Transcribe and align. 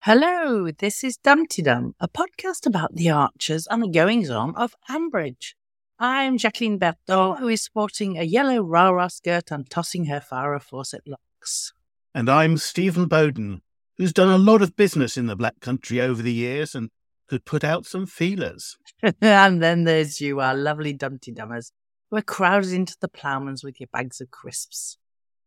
Hello, 0.00 0.70
this 0.70 1.02
is 1.02 1.16
Dumteedum, 1.16 1.94
a 1.98 2.06
podcast 2.06 2.66
about 2.66 2.94
the 2.94 3.08
archers 3.08 3.66
and 3.70 3.82
the 3.82 3.88
goings 3.88 4.28
on 4.28 4.54
of 4.54 4.74
Ambridge. 4.90 5.54
I'm 5.98 6.36
Jacqueline 6.36 6.78
Berthaud, 6.78 7.38
who 7.38 7.48
is 7.48 7.62
sporting 7.62 8.18
a 8.18 8.24
yellow 8.24 8.62
rah-rah 8.62 9.08
skirt 9.08 9.50
and 9.50 9.68
tossing 9.70 10.06
her 10.06 10.20
Farrah 10.20 10.62
Fawcett 10.62 11.04
locks. 11.06 11.72
And 12.14 12.28
I'm 12.28 12.58
Stephen 12.58 13.06
Bowden, 13.06 13.62
who's 13.96 14.12
done 14.12 14.28
a 14.28 14.36
lot 14.36 14.60
of 14.60 14.76
business 14.76 15.16
in 15.16 15.26
the 15.26 15.36
Black 15.36 15.60
Country 15.60 16.02
over 16.02 16.20
the 16.20 16.34
years 16.34 16.74
and 16.74 16.90
could 17.28 17.46
put 17.46 17.64
out 17.64 17.86
some 17.86 18.04
feelers. 18.04 18.76
and 19.22 19.62
then 19.62 19.84
there's 19.84 20.20
you, 20.20 20.40
our 20.40 20.54
lovely 20.54 20.92
Dumteedummers, 20.92 21.72
who 22.10 22.18
are 22.18 22.22
crowded 22.22 22.74
into 22.74 22.96
the 23.00 23.08
ploughmans 23.08 23.64
with 23.64 23.80
your 23.80 23.88
bags 23.90 24.20
of 24.20 24.30
crisps. 24.30 24.98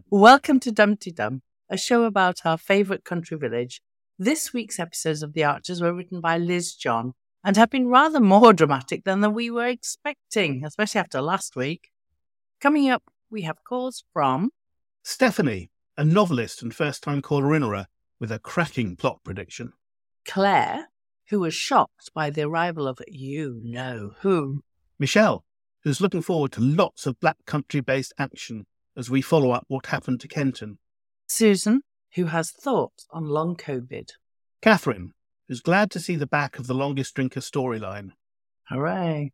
Welcome 0.10 0.60
to 0.62 0.72
Dumteedum, 0.72 1.42
a 1.70 1.78
show 1.78 2.04
about 2.04 2.46
our 2.46 2.58
favourite 2.58 3.04
country 3.04 3.38
village. 3.38 3.82
This 4.18 4.54
week's 4.54 4.80
episodes 4.80 5.24
of 5.24 5.34
The 5.34 5.44
Archers 5.44 5.82
were 5.82 5.94
written 5.94 6.22
by 6.22 6.38
Liz 6.38 6.74
John 6.74 7.14
and 7.44 7.58
have 7.58 7.70
been 7.70 7.88
rather 7.88 8.20
more 8.22 8.54
dramatic 8.54 9.04
than 9.04 9.34
we 9.34 9.50
were 9.50 9.68
expecting, 9.68 10.64
especially 10.66 11.00
after 11.00 11.22
last 11.22 11.56
week. 11.56 11.90
Coming 12.62 12.90
up, 12.90 13.04
we 13.30 13.42
have 13.44 13.64
calls 13.64 14.04
from 14.14 14.52
Stephanie, 15.04 15.72
a 15.98 16.06
novelist 16.06 16.62
and 16.62 16.74
first 16.74 17.04
time 17.04 17.22
caller 17.22 17.56
innerer, 17.56 17.88
with 18.20 18.32
a 18.32 18.40
cracking 18.40 18.96
plot 18.96 19.20
prediction. 19.24 19.74
Claire, 20.26 20.88
who 21.30 21.40
was 21.40 21.54
shocked 21.54 22.12
by 22.14 22.30
the 22.30 22.44
arrival 22.44 22.88
of 22.88 23.00
you 23.08 23.60
know 23.64 24.14
who. 24.20 24.62
Michelle, 24.98 25.44
who's 25.84 26.02
looking 26.02 26.22
forward 26.22 26.52
to 26.54 26.62
lots 26.62 27.06
of 27.06 27.20
Black 27.20 27.38
Country 27.46 27.82
based 27.82 28.14
action 28.18 28.66
as 28.96 29.10
we 29.10 29.22
follow 29.22 29.52
up 29.52 29.66
what 29.68 29.88
happened 29.88 30.20
to 30.22 30.28
Kenton. 30.28 30.80
Susan, 31.28 31.82
who 32.16 32.26
has 32.26 32.52
thoughts 32.52 33.08
on 33.12 33.26
long 33.26 33.56
COVID. 33.56 34.12
Catherine, 34.62 35.14
who's 35.48 35.62
glad 35.62 35.92
to 35.92 36.00
see 36.00 36.16
the 36.16 36.28
back 36.28 36.58
of 36.58 36.68
the 36.68 36.74
longest 36.74 37.14
drinker 37.16 37.40
storyline. 37.40 38.12
Hooray. 38.70 39.32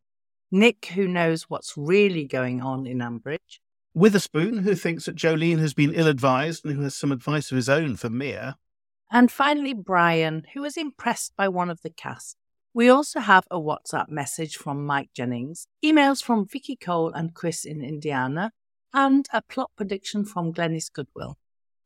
Nick, 0.52 0.88
who 0.88 1.07
knows 1.07 1.44
what's 1.44 1.74
really 1.78 2.25
going 2.25 2.62
on 2.62 2.85
in 2.85 3.00
Ambridge. 3.00 3.59
Witherspoon, 3.94 4.59
who 4.59 4.75
thinks 4.75 5.06
that 5.06 5.16
Jolene 5.16 5.59
has 5.59 5.74
been 5.74 5.94
ill 5.94 6.07
advised 6.07 6.66
and 6.66 6.75
who 6.75 6.81
has 6.84 6.96
some 6.96 7.12
advice 7.12 7.52
of 7.52 7.56
his 7.56 7.69
own 7.69 7.96
for 7.96 8.09
Mia. 8.09 8.58
And 9.12 9.31
finally, 9.31 9.73
Brian, 9.73 10.44
who 10.53 10.62
was 10.62 10.78
impressed 10.78 11.35
by 11.35 11.50
one 11.50 11.69
of 11.69 11.81
the 11.81 11.90
cast. 11.90 12.38
We 12.73 12.88
also 12.88 13.19
have 13.19 13.46
a 13.52 13.59
WhatsApp 13.59 14.08
message 14.08 14.56
from 14.56 14.85
Mike 14.85 15.09
Jennings, 15.13 15.68
emails 15.84 16.23
from 16.23 16.47
Vicky 16.47 16.78
Cole 16.78 17.12
and 17.12 17.34
Chris 17.34 17.66
in 17.66 17.84
Indiana, 17.84 18.53
and 18.94 19.28
a 19.34 19.41
plot 19.41 19.72
prediction 19.75 20.23
from 20.23 20.53
Glenys 20.53 20.91
Goodwill. 20.91 21.38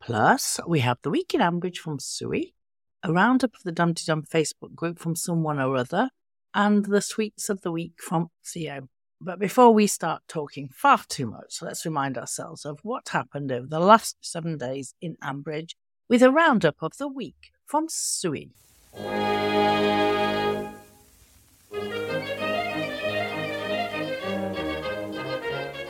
Plus, 0.06 0.60
we 0.68 0.82
have 0.82 1.00
the 1.02 1.10
week 1.10 1.34
in 1.34 1.42
Ambridge 1.42 1.78
from 1.78 1.98
Suey, 1.98 2.54
a 3.02 3.12
roundup 3.12 3.56
of 3.56 3.64
the 3.64 3.72
Dumteedum 3.72 4.30
Facebook 4.30 4.76
group 4.76 5.00
from 5.00 5.16
someone 5.16 5.60
or 5.60 5.76
other, 5.76 6.12
and 6.54 6.86
the 6.86 7.00
tweets 7.00 7.50
of 7.50 7.62
the 7.62 7.72
week 7.72 7.94
from 7.98 8.30
Theo. 8.46 8.88
But 9.20 9.40
before 9.40 9.74
we 9.74 9.88
start 9.88 10.22
talking 10.28 10.70
far 10.72 11.00
too 11.10 11.26
much, 11.26 11.60
let's 11.60 11.86
remind 11.86 12.20
ourselves 12.20 12.66
of 12.66 12.82
what 12.84 13.10
happened 13.10 13.52
over 13.52 13.66
the 13.66 13.80
last 13.80 14.18
seven 14.22 14.60
days 14.60 14.94
in 15.02 15.18
Ambridge 15.24 15.72
with 16.08 16.22
a 16.22 16.30
roundup 16.30 16.76
of 16.84 16.98
the 16.98 17.08
week 17.08 17.52
from 17.66 17.88
Suey. 17.90 18.52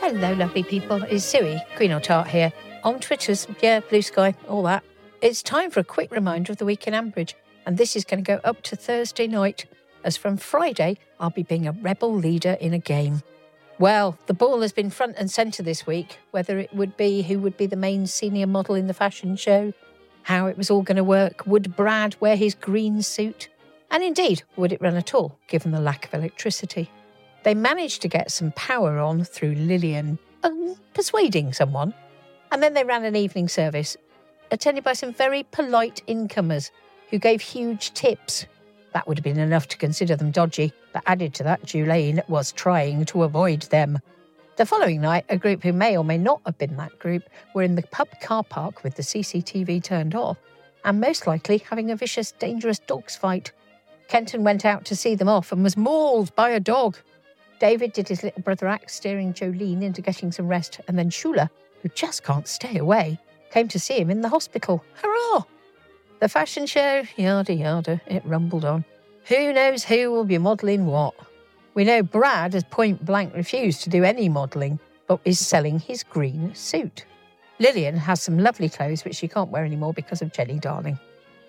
Hello, 0.00 0.32
lovely 0.32 0.62
people. 0.62 1.02
It's 1.02 1.22
Suey, 1.22 1.60
Green 1.76 1.92
or 1.92 2.00
Tart 2.00 2.28
here. 2.28 2.50
On 2.86 3.00
Twitter's, 3.00 3.48
yeah, 3.60 3.80
blue 3.80 4.00
sky, 4.00 4.36
all 4.48 4.62
that. 4.62 4.84
It's 5.20 5.42
time 5.42 5.72
for 5.72 5.80
a 5.80 5.84
quick 5.84 6.12
reminder 6.12 6.52
of 6.52 6.58
the 6.58 6.64
week 6.64 6.86
in 6.86 6.94
Ambridge, 6.94 7.34
and 7.66 7.76
this 7.76 7.96
is 7.96 8.04
going 8.04 8.22
to 8.22 8.36
go 8.36 8.40
up 8.44 8.62
to 8.62 8.76
Thursday 8.76 9.26
night, 9.26 9.66
as 10.04 10.16
from 10.16 10.36
Friday, 10.36 10.98
I'll 11.18 11.30
be 11.30 11.42
being 11.42 11.66
a 11.66 11.72
rebel 11.72 12.14
leader 12.14 12.56
in 12.60 12.72
a 12.72 12.78
game. 12.78 13.24
Well, 13.80 14.16
the 14.26 14.34
ball 14.34 14.60
has 14.60 14.72
been 14.72 14.90
front 14.90 15.16
and 15.18 15.28
centre 15.28 15.64
this 15.64 15.84
week, 15.84 16.20
whether 16.30 16.60
it 16.60 16.72
would 16.72 16.96
be 16.96 17.22
who 17.22 17.40
would 17.40 17.56
be 17.56 17.66
the 17.66 17.74
main 17.74 18.06
senior 18.06 18.46
model 18.46 18.76
in 18.76 18.86
the 18.86 18.94
fashion 18.94 19.34
show, 19.34 19.72
how 20.22 20.46
it 20.46 20.56
was 20.56 20.70
all 20.70 20.82
going 20.82 20.94
to 20.94 21.02
work, 21.02 21.44
would 21.44 21.74
Brad 21.74 22.14
wear 22.20 22.36
his 22.36 22.54
green 22.54 23.02
suit, 23.02 23.48
and 23.90 24.04
indeed, 24.04 24.44
would 24.54 24.72
it 24.72 24.80
run 24.80 24.94
at 24.94 25.12
all, 25.12 25.36
given 25.48 25.72
the 25.72 25.80
lack 25.80 26.06
of 26.06 26.14
electricity. 26.14 26.88
They 27.42 27.52
managed 27.52 28.00
to 28.02 28.08
get 28.08 28.30
some 28.30 28.52
power 28.52 29.00
on 29.00 29.24
through 29.24 29.56
Lilian 29.56 30.20
um, 30.44 30.76
persuading 30.94 31.52
someone, 31.52 31.92
and 32.50 32.62
then 32.62 32.74
they 32.74 32.84
ran 32.84 33.04
an 33.04 33.16
evening 33.16 33.48
service 33.48 33.96
attended 34.50 34.84
by 34.84 34.92
some 34.92 35.12
very 35.12 35.42
polite 35.44 36.02
incomers 36.06 36.70
who 37.10 37.18
gave 37.18 37.40
huge 37.40 37.92
tips. 37.94 38.46
That 38.92 39.06
would 39.06 39.18
have 39.18 39.24
been 39.24 39.38
enough 39.38 39.68
to 39.68 39.76
consider 39.76 40.16
them 40.16 40.30
dodgy, 40.30 40.72
but 40.92 41.02
added 41.06 41.34
to 41.34 41.42
that, 41.44 41.62
Jolene 41.62 42.26
was 42.28 42.52
trying 42.52 43.04
to 43.06 43.24
avoid 43.24 43.62
them. 43.62 43.98
The 44.56 44.66
following 44.66 45.02
night, 45.02 45.26
a 45.28 45.36
group 45.36 45.62
who 45.62 45.72
may 45.72 45.98
or 45.98 46.04
may 46.04 46.16
not 46.16 46.40
have 46.46 46.56
been 46.56 46.76
that 46.76 46.98
group 46.98 47.24
were 47.54 47.62
in 47.62 47.74
the 47.74 47.82
pub 47.82 48.08
car 48.20 48.42
park 48.42 48.82
with 48.82 48.94
the 48.94 49.02
CCTV 49.02 49.82
turned 49.82 50.14
off, 50.14 50.38
and 50.84 51.00
most 51.00 51.26
likely 51.26 51.58
having 51.58 51.90
a 51.90 51.96
vicious, 51.96 52.32
dangerous 52.32 52.78
dogs 52.78 53.16
fight. 53.16 53.52
Kenton 54.08 54.44
went 54.44 54.64
out 54.64 54.84
to 54.86 54.96
see 54.96 55.14
them 55.14 55.28
off 55.28 55.52
and 55.52 55.62
was 55.62 55.76
mauled 55.76 56.34
by 56.36 56.48
a 56.50 56.60
dog. 56.60 56.96
David 57.58 57.92
did 57.92 58.08
his 58.08 58.22
little 58.22 58.42
brother 58.42 58.66
act, 58.66 58.90
steering 58.90 59.34
Jolene 59.34 59.82
into 59.82 60.00
getting 60.00 60.32
some 60.32 60.48
rest, 60.48 60.80
and 60.88 60.98
then 60.98 61.10
Shula, 61.10 61.50
who 61.82 61.88
just 61.90 62.22
can't 62.22 62.48
stay 62.48 62.78
away, 62.78 63.18
came 63.50 63.68
to 63.68 63.78
see 63.78 63.98
him 63.98 64.10
in 64.10 64.20
the 64.20 64.28
hospital. 64.28 64.84
Hurrah! 65.02 65.44
The 66.20 66.28
fashion 66.28 66.66
show, 66.66 67.04
yada 67.16 67.52
yada, 67.52 68.00
it 68.06 68.24
rumbled 68.24 68.64
on. 68.64 68.84
Who 69.26 69.52
knows 69.52 69.84
who 69.84 70.10
will 70.10 70.24
be 70.24 70.38
modelling 70.38 70.86
what? 70.86 71.14
We 71.74 71.84
know 71.84 72.02
Brad 72.02 72.54
has 72.54 72.64
point 72.64 73.04
blank 73.04 73.34
refused 73.34 73.82
to 73.82 73.90
do 73.90 74.02
any 74.02 74.28
modelling, 74.28 74.78
but 75.06 75.20
is 75.24 75.44
selling 75.44 75.78
his 75.78 76.02
green 76.02 76.54
suit. 76.54 77.04
Lilian 77.58 77.96
has 77.96 78.22
some 78.22 78.38
lovely 78.38 78.68
clothes 78.68 79.04
which 79.04 79.16
she 79.16 79.28
can't 79.28 79.50
wear 79.50 79.64
anymore 79.64 79.92
because 79.92 80.22
of 80.22 80.32
Jenny 80.32 80.58
Darling. 80.58 80.98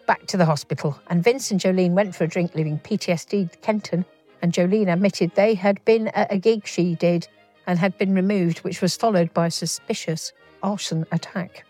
Back 0.05 0.25
to 0.27 0.37
the 0.37 0.45
hospital, 0.45 0.99
and 1.07 1.23
Vince 1.23 1.51
and 1.51 1.59
Jolene 1.59 1.91
went 1.91 2.15
for 2.15 2.23
a 2.23 2.27
drink, 2.27 2.55
leaving 2.55 2.79
PTSD 2.79 3.61
Kenton, 3.61 4.05
and 4.41 4.53
Jolene 4.53 4.91
admitted 4.91 5.35
they 5.35 5.53
had 5.53 5.83
been 5.85 6.07
at 6.09 6.31
a 6.31 6.37
gig 6.37 6.65
she 6.65 6.95
did 6.95 7.27
and 7.67 7.77
had 7.77 7.97
been 7.97 8.15
removed, 8.15 8.59
which 8.59 8.81
was 8.81 8.95
followed 8.95 9.33
by 9.33 9.47
a 9.47 9.51
suspicious 9.51 10.31
arson 10.63 11.05
attack. 11.11 11.65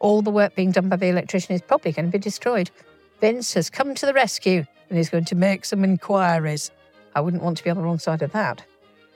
All 0.00 0.22
the 0.22 0.30
work 0.30 0.56
being 0.56 0.72
done 0.72 0.88
by 0.88 0.96
the 0.96 1.08
electrician 1.08 1.54
is 1.54 1.62
probably 1.62 1.92
going 1.92 2.06
to 2.06 2.12
be 2.12 2.18
destroyed. 2.18 2.70
Vince 3.20 3.54
has 3.54 3.70
come 3.70 3.94
to 3.94 4.06
the 4.06 4.12
rescue 4.12 4.64
and 4.90 4.98
is 4.98 5.10
going 5.10 5.24
to 5.26 5.34
make 5.34 5.64
some 5.64 5.84
inquiries. 5.84 6.70
I 7.14 7.20
wouldn't 7.20 7.42
want 7.42 7.58
to 7.58 7.64
be 7.64 7.70
on 7.70 7.76
the 7.76 7.82
wrong 7.82 7.98
side 7.98 8.22
of 8.22 8.32
that. 8.32 8.64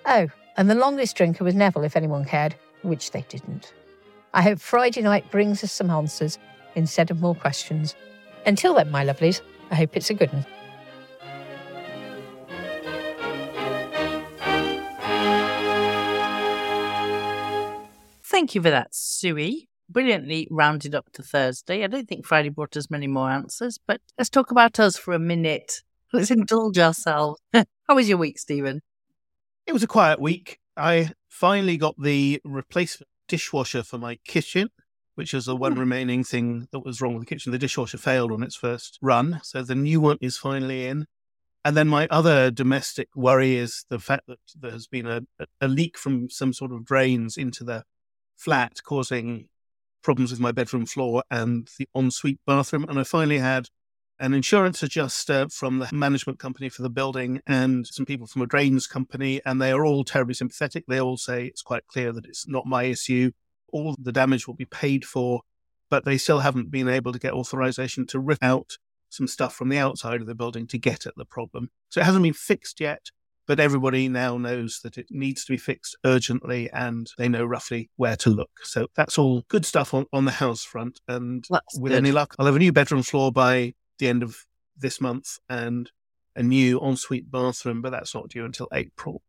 Oh, 0.07 0.29
and 0.57 0.71
the 0.71 0.75
longest 0.75 1.17
drinker 1.17 1.45
was 1.45 1.55
Neville, 1.55 1.85
if 1.85 1.97
anyone 1.97 2.25
cared, 2.25 2.55
which 2.83 3.11
they 3.11 3.23
didn't. 3.29 3.73
I 4.35 4.43
hope 4.43 4.61
Friday 4.61 5.03
night 5.03 5.31
brings 5.31 5.65
us 5.65 5.73
some 5.73 5.91
answers 5.91 6.39
instead 6.75 7.11
of 7.11 7.21
more 7.21 7.35
questions. 7.35 7.95
Until 8.47 8.75
then, 8.75 8.91
my 8.91 9.05
lovelies, 9.05 9.41
I 9.71 9.75
hope 9.75 9.97
it's 9.97 10.11
a 10.11 10.15
good 10.15 10.33
one. 10.33 10.47
Thank 18.39 18.55
you 18.55 18.63
for 18.63 18.71
that, 18.71 18.95
Suey. 18.95 19.69
Brilliantly 19.89 20.47
rounded 20.49 20.95
up 20.95 21.11
to 21.15 21.25
Thursday. 21.25 21.83
I 21.83 21.89
don't 21.89 22.09
think 22.09 22.25
Friday 22.25 22.51
brought 22.51 22.77
us 22.77 22.89
many 22.89 23.09
more 23.09 23.29
answers, 23.29 23.81
but 23.85 24.01
let's 24.17 24.31
talk 24.31 24.53
about 24.53 24.79
us 24.79 24.97
for 24.97 25.13
a 25.13 25.19
minute. 25.19 25.83
Let's 26.13 26.31
indulge 26.31 26.79
ourselves. 26.79 27.41
How 27.53 27.97
was 27.97 28.09
your 28.09 28.17
week, 28.17 28.39
Stephen? 28.39 28.81
It 29.67 29.73
was 29.73 29.83
a 29.83 29.89
quiet 29.89 30.21
week. 30.21 30.61
I 30.77 31.11
finally 31.29 31.77
got 31.77 32.01
the 32.01 32.41
replacement 32.45 33.09
dishwasher 33.27 33.83
for 33.83 33.99
my 33.99 34.21
kitchen, 34.25 34.69
which 35.17 35.35
is 35.35 35.47
the 35.47 35.57
one 35.57 35.73
Hmm. 35.73 35.81
remaining 35.81 36.23
thing 36.23 36.69
that 36.71 36.85
was 36.85 37.01
wrong 37.01 37.15
with 37.15 37.25
the 37.25 37.35
kitchen. 37.35 37.51
The 37.51 37.59
dishwasher 37.59 37.99
failed 37.99 38.31
on 38.31 38.45
its 38.45 38.55
first 38.55 39.01
run, 39.03 39.41
so 39.43 39.65
the 39.65 39.75
new 39.75 40.01
one 40.01 40.19
is 40.21 40.37
finally 40.39 40.87
in. 40.87 41.07
And 41.65 41.77
then 41.77 41.89
my 41.89 42.07
other 42.09 42.53
domestic 42.53 43.09
worry 43.17 43.57
is 43.57 43.85
the 43.91 43.99
fact 43.99 44.29
that 44.29 44.39
there 44.57 44.71
has 44.71 44.87
been 44.87 45.09
a, 45.09 45.23
a 45.61 45.67
leak 45.67 45.99
from 45.99 46.31
some 46.31 46.53
sort 46.53 46.71
of 46.71 46.85
drains 46.85 47.37
into 47.37 47.65
the 47.65 47.83
flat, 48.39 48.81
causing 48.85 49.49
problems 50.03 50.31
with 50.31 50.41
my 50.41 50.53
bedroom 50.53 50.87
floor 50.87 51.23
and 51.31 51.69
the 51.79 51.89
ensuite 51.95 52.41
bathroom. 52.47 52.87
And 52.89 52.99
I 52.99 53.05
finally 53.05 53.39
had 53.39 53.69
an 54.21 54.35
insurance 54.35 54.83
adjuster 54.83 55.49
from 55.49 55.79
the 55.79 55.89
management 55.93 56.39
company 56.39 56.69
for 56.69 56.83
the 56.83 56.91
building 56.91 57.41
and 57.47 57.87
some 57.87 58.07
people 58.07 58.27
from 58.27 58.43
a 58.43 58.47
drains 58.47 58.87
company, 58.87 59.41
and 59.45 59.61
they 59.61 59.71
are 59.71 59.85
all 59.85 60.05
terribly 60.05 60.35
sympathetic. 60.35 60.85
They 60.87 61.01
all 61.01 61.17
say 61.17 61.47
it's 61.47 61.63
quite 61.63 61.87
clear 61.87 62.13
that 62.13 62.27
it's 62.27 62.49
not 62.49 62.67
my 62.67 62.85
issue. 62.85 63.31
All 63.73 63.95
the 63.99 64.13
damage 64.13 64.47
will 64.47 64.55
be 64.55 64.65
paid 64.65 65.05
for, 65.05 65.43
but 65.91 66.05
they 66.05 66.19
still 66.19 66.41
haven't 66.41 66.71
been 66.71 66.89
able 66.89 67.13
to 67.13 67.19
get 67.19 67.33
authorization 67.33 68.07
to 68.09 68.19
rip 68.19 68.43
out 68.43 68.79
some 69.11 69.27
stuff 69.27 69.55
from 69.55 69.69
the 69.69 69.79
outside 69.79 70.21
of 70.21 70.27
the 70.27 70.35
building 70.35 70.67
to 70.69 70.79
get 70.79 71.07
at 71.07 71.15
the 71.17 71.25
problem. 71.25 71.71
So 71.89 72.01
it 72.01 72.05
hasn't 72.05 72.23
been 72.23 72.33
fixed 72.33 72.81
yet, 72.81 73.11
but 73.49 73.59
everybody 73.59 74.09
now 74.09 74.37
knows 74.37 74.81
that 74.85 74.99
it 74.99 75.07
needs 75.11 75.45
to 75.47 75.53
be 75.53 75.57
fixed 75.57 75.97
urgently 76.05 76.71
and 76.71 77.11
they 77.17 77.29
know 77.29 77.45
roughly 77.45 77.91
where 77.97 78.15
to 78.17 78.29
look. 78.29 78.51
So 78.63 78.89
that's 78.95 79.19
all 79.19 79.43
good 79.49 79.65
stuff 79.65 79.95
on, 79.95 80.05
on 80.13 80.27
the 80.27 80.31
house 80.31 80.63
front. 80.63 81.01
And 81.09 81.45
That's 81.49 81.81
with 81.81 81.93
good. 81.93 81.97
any 81.97 82.13
luck, 82.13 82.37
I'll 82.39 82.45
have 82.45 82.57
a 82.57 82.61
new 82.61 82.73
bedroom 82.73 83.03
floor 83.03 83.33
by 83.33 83.73
the 83.99 84.07
end 84.07 84.23
of 84.23 84.37
this 84.77 85.01
month 85.01 85.39
and 85.49 85.91
a 86.37 86.43
new 86.43 86.79
ensuite 86.79 87.31
bathroom, 87.31 87.81
but 87.81 87.91
that's 87.91 88.15
not 88.15 88.29
due 88.29 88.45
until 88.45 88.69
April. 88.73 89.23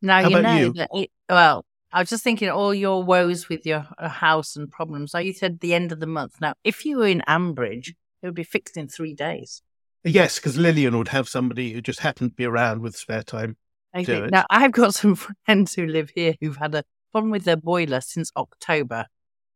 Now 0.00 0.22
How 0.22 0.28
you 0.28 0.40
know 0.40 0.56
you? 0.56 0.72
that 0.74 0.90
it, 0.94 1.10
well, 1.28 1.66
I 1.92 2.00
was 2.00 2.10
just 2.10 2.22
thinking 2.22 2.48
all 2.48 2.72
your 2.72 3.02
woes 3.02 3.48
with 3.48 3.66
your 3.66 3.88
uh, 3.98 4.08
house 4.08 4.54
and 4.54 4.70
problems. 4.70 5.10
So 5.10 5.18
you 5.18 5.32
said 5.32 5.58
the 5.58 5.74
end 5.74 5.90
of 5.90 5.98
the 5.98 6.06
month. 6.06 6.40
Now, 6.40 6.54
if 6.62 6.84
you 6.84 6.98
were 6.98 7.08
in 7.08 7.22
Ambridge, 7.26 7.88
it 8.22 8.26
would 8.26 8.34
be 8.34 8.44
fixed 8.44 8.76
in 8.76 8.86
three 8.86 9.14
days. 9.14 9.62
Yes, 10.04 10.36
because 10.36 10.56
Lilian 10.56 10.96
would 10.96 11.08
have 11.08 11.28
somebody 11.28 11.72
who 11.72 11.80
just 11.80 12.00
happened 12.00 12.30
to 12.30 12.36
be 12.36 12.44
around 12.44 12.82
with 12.82 12.96
spare 12.96 13.22
time. 13.22 13.56
I 13.94 14.02
Do 14.02 14.12
think. 14.12 14.24
it. 14.26 14.30
Now, 14.30 14.44
I've 14.50 14.72
got 14.72 14.94
some 14.94 15.16
friends 15.16 15.74
who 15.74 15.86
live 15.86 16.10
here 16.14 16.34
who've 16.40 16.56
had 16.56 16.74
a 16.74 16.84
problem 17.12 17.30
with 17.30 17.44
their 17.44 17.56
boiler 17.56 18.00
since 18.00 18.30
October, 18.36 19.06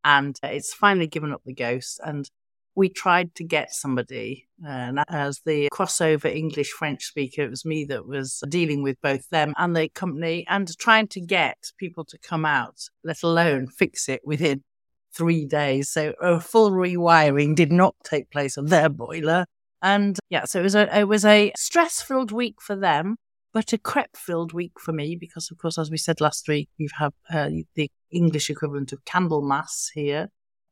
and 0.04 0.38
it's 0.42 0.74
finally 0.74 1.06
given 1.06 1.32
up 1.32 1.42
the 1.44 1.54
ghost. 1.54 2.00
And 2.04 2.28
we 2.74 2.88
tried 2.88 3.34
to 3.36 3.44
get 3.44 3.72
somebody, 3.72 4.48
uh, 4.64 4.68
and 4.68 5.04
as 5.08 5.40
the 5.44 5.68
crossover 5.70 6.34
English 6.34 6.70
French 6.70 7.04
speaker, 7.04 7.42
it 7.42 7.50
was 7.50 7.64
me 7.64 7.84
that 7.84 8.06
was 8.06 8.42
dealing 8.48 8.82
with 8.82 9.00
both 9.02 9.28
them 9.28 9.52
and 9.58 9.76
the 9.76 9.88
company, 9.90 10.46
and 10.48 10.76
trying 10.78 11.08
to 11.08 11.20
get 11.20 11.58
people 11.78 12.04
to 12.06 12.18
come 12.18 12.44
out, 12.44 12.80
let 13.04 13.22
alone 13.22 13.66
fix 13.66 14.08
it 14.08 14.22
within 14.24 14.62
three 15.14 15.44
days. 15.44 15.90
So 15.90 16.14
a 16.20 16.40
full 16.40 16.70
rewiring 16.70 17.54
did 17.54 17.70
not 17.70 17.94
take 18.02 18.30
place 18.30 18.56
on 18.56 18.66
their 18.66 18.88
boiler. 18.88 19.44
And 19.82 20.18
yeah, 20.30 20.44
so 20.44 20.60
it 20.60 20.62
was 20.62 20.74
a 20.74 20.98
it 20.98 21.08
was 21.08 21.24
a 21.24 21.52
stress 21.56 22.00
filled 22.00 22.30
week 22.32 22.62
for 22.62 22.76
them 22.76 23.16
but 23.52 23.72
a 23.72 23.78
crepe 23.78 24.16
filled 24.16 24.52
week 24.52 24.72
for 24.80 24.92
me 24.92 25.16
because, 25.16 25.50
of 25.50 25.58
course, 25.58 25.78
as 25.78 25.90
we 25.90 25.98
said 25.98 26.20
last 26.20 26.48
week, 26.48 26.68
we've 26.78 26.92
had 26.98 27.12
uh, 27.30 27.50
the 27.74 27.90
English 28.10 28.50
equivalent 28.50 28.92
of 28.92 29.04
Candlemas 29.04 29.90
here. 29.94 30.28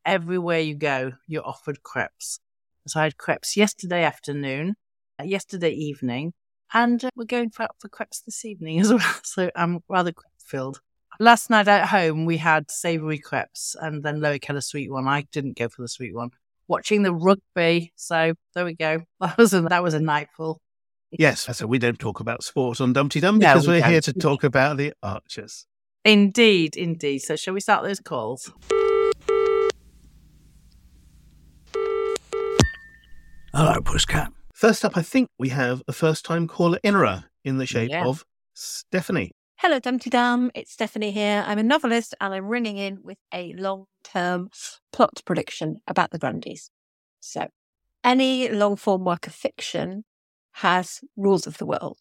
Everywhere 0.07 0.61
you 0.61 0.75
go, 0.75 1.13
you're 1.27 1.47
offered 1.47 1.83
crepes. 1.83 2.41
So 2.87 3.01
I 3.01 3.05
had 3.05 3.19
crepes 3.19 3.57
yesterday 3.57 4.03
afternoon, 4.03 4.75
uh, 5.21 5.25
yesterday 5.25 5.73
evening, 5.73 6.33
and 6.73 7.05
uh, 7.05 7.11
we're 7.15 7.25
going 7.25 7.51
for, 7.51 7.69
for 7.79 7.89
crepes 7.89 8.23
this 8.23 8.45
evening 8.45 8.81
as 8.81 8.91
well. 8.91 9.15
So 9.23 9.51
I'm 9.55 9.81
rather 9.89 10.13
crepe 10.13 10.33
filled. 10.39 10.81
Last 11.19 11.51
night 11.51 11.69
at 11.69 11.89
home, 11.89 12.25
we 12.25 12.39
had 12.39 12.71
savoury 12.71 13.19
crepes, 13.19 13.77
and 13.79 14.03
then 14.03 14.21
Loic 14.21 14.43
had 14.43 14.57
a 14.57 14.63
sweet 14.63 14.91
one. 14.91 15.07
I 15.07 15.27
didn't 15.33 15.59
go 15.59 15.69
for 15.69 15.83
the 15.83 15.89
sweet 15.89 16.15
one. 16.15 16.31
Watching 16.71 17.03
the 17.03 17.13
rugby, 17.13 17.93
so 17.97 18.35
there 18.55 18.65
we 18.65 18.75
go. 18.77 19.01
That 19.21 19.37
was 19.37 19.53
a, 19.53 19.61
that 19.63 19.83
was 19.83 19.93
a 19.93 19.99
nightful. 19.99 20.61
Yes, 21.11 21.49
so 21.59 21.67
we 21.67 21.81
don't 21.81 21.99
talk 21.99 22.21
about 22.21 22.45
sport 22.45 22.81
on 22.81 22.95
Dumteedum 22.95 23.39
No, 23.39 23.55
because 23.55 23.67
we 23.67 23.75
we're 23.75 23.83
here 23.89 24.01
don't. 24.01 24.15
to 24.15 24.21
talk 24.21 24.45
about 24.45 24.77
the 24.77 24.93
Archers. 25.03 25.67
Indeed, 26.05 26.77
indeed. 26.77 27.19
So, 27.23 27.35
shall 27.35 27.55
we 27.55 27.61
start 27.61 27.83
those 27.83 27.99
calls? 27.99 28.53
Hello, 33.53 33.81
Pusscat. 33.81 34.29
First 34.55 34.85
up, 34.85 34.97
I 34.97 35.03
think 35.03 35.29
we 35.41 35.49
have 35.49 35.83
a 35.89 35.93
first 35.93 36.25
time 36.25 36.47
caller, 36.47 36.79
Inra, 36.85 37.25
in 37.45 37.59
the 37.59 37.67
shape 37.67 37.91
Yeah. 37.91 38.07
of 38.07 38.25
Stephanie. 38.55 39.33
Hello, 39.63 39.79
Dumteedum. 39.79 40.51
It's 40.55 40.73
Stephanie 40.73 41.11
here. 41.11 41.45
I'm 41.47 41.59
a 41.59 41.63
novelist 41.63 42.15
and 42.19 42.33
I'm 42.33 42.47
ringing 42.47 42.79
in 42.79 43.01
with 43.03 43.19
a 43.31 43.53
long 43.59 43.85
term 44.03 44.49
plot 44.91 45.21
prediction 45.27 45.83
about 45.87 46.13
the 46.13 46.19
Grundys. 46.19 46.71
So, 47.21 47.49
any 48.03 48.49
long 48.49 48.77
form 48.77 49.05
work 49.05 49.27
of 49.27 49.35
fiction 49.35 50.05
has 50.53 51.03
rules 51.15 51.47
of 51.47 51.59
the 51.59 51.67
world. 51.67 51.99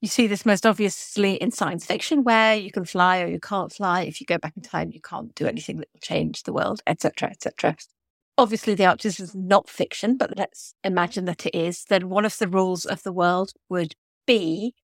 You 0.00 0.06
see 0.06 0.28
this 0.28 0.46
most 0.46 0.64
obviously 0.64 1.34
in 1.34 1.50
science 1.50 1.84
fiction, 1.84 2.22
where 2.22 2.54
you 2.54 2.70
can 2.70 2.84
fly 2.84 3.22
or 3.22 3.26
you 3.26 3.40
can't 3.40 3.72
fly. 3.72 4.02
If 4.02 4.20
you 4.20 4.24
go 4.24 4.38
back 4.38 4.52
in 4.56 4.62
time, 4.62 4.92
you 4.92 5.00
can't 5.00 5.34
do 5.34 5.48
anything 5.48 5.78
that 5.78 5.88
will 5.92 6.00
change 6.00 6.44
the 6.44 6.52
world, 6.52 6.80
etc., 6.86 7.28
etc. 7.28 7.76
Obviously, 8.38 8.76
The 8.76 8.86
Archers 8.86 9.18
is 9.18 9.34
not 9.34 9.68
fiction, 9.68 10.16
but 10.16 10.38
let's 10.38 10.76
imagine 10.84 11.24
that 11.24 11.44
it 11.44 11.56
is. 11.56 11.86
Then 11.88 12.08
one 12.08 12.24
of 12.24 12.38
the 12.38 12.46
rules 12.46 12.86
of 12.86 13.02
the 13.02 13.12
world 13.12 13.50
would 13.68 13.96
be 14.28 14.76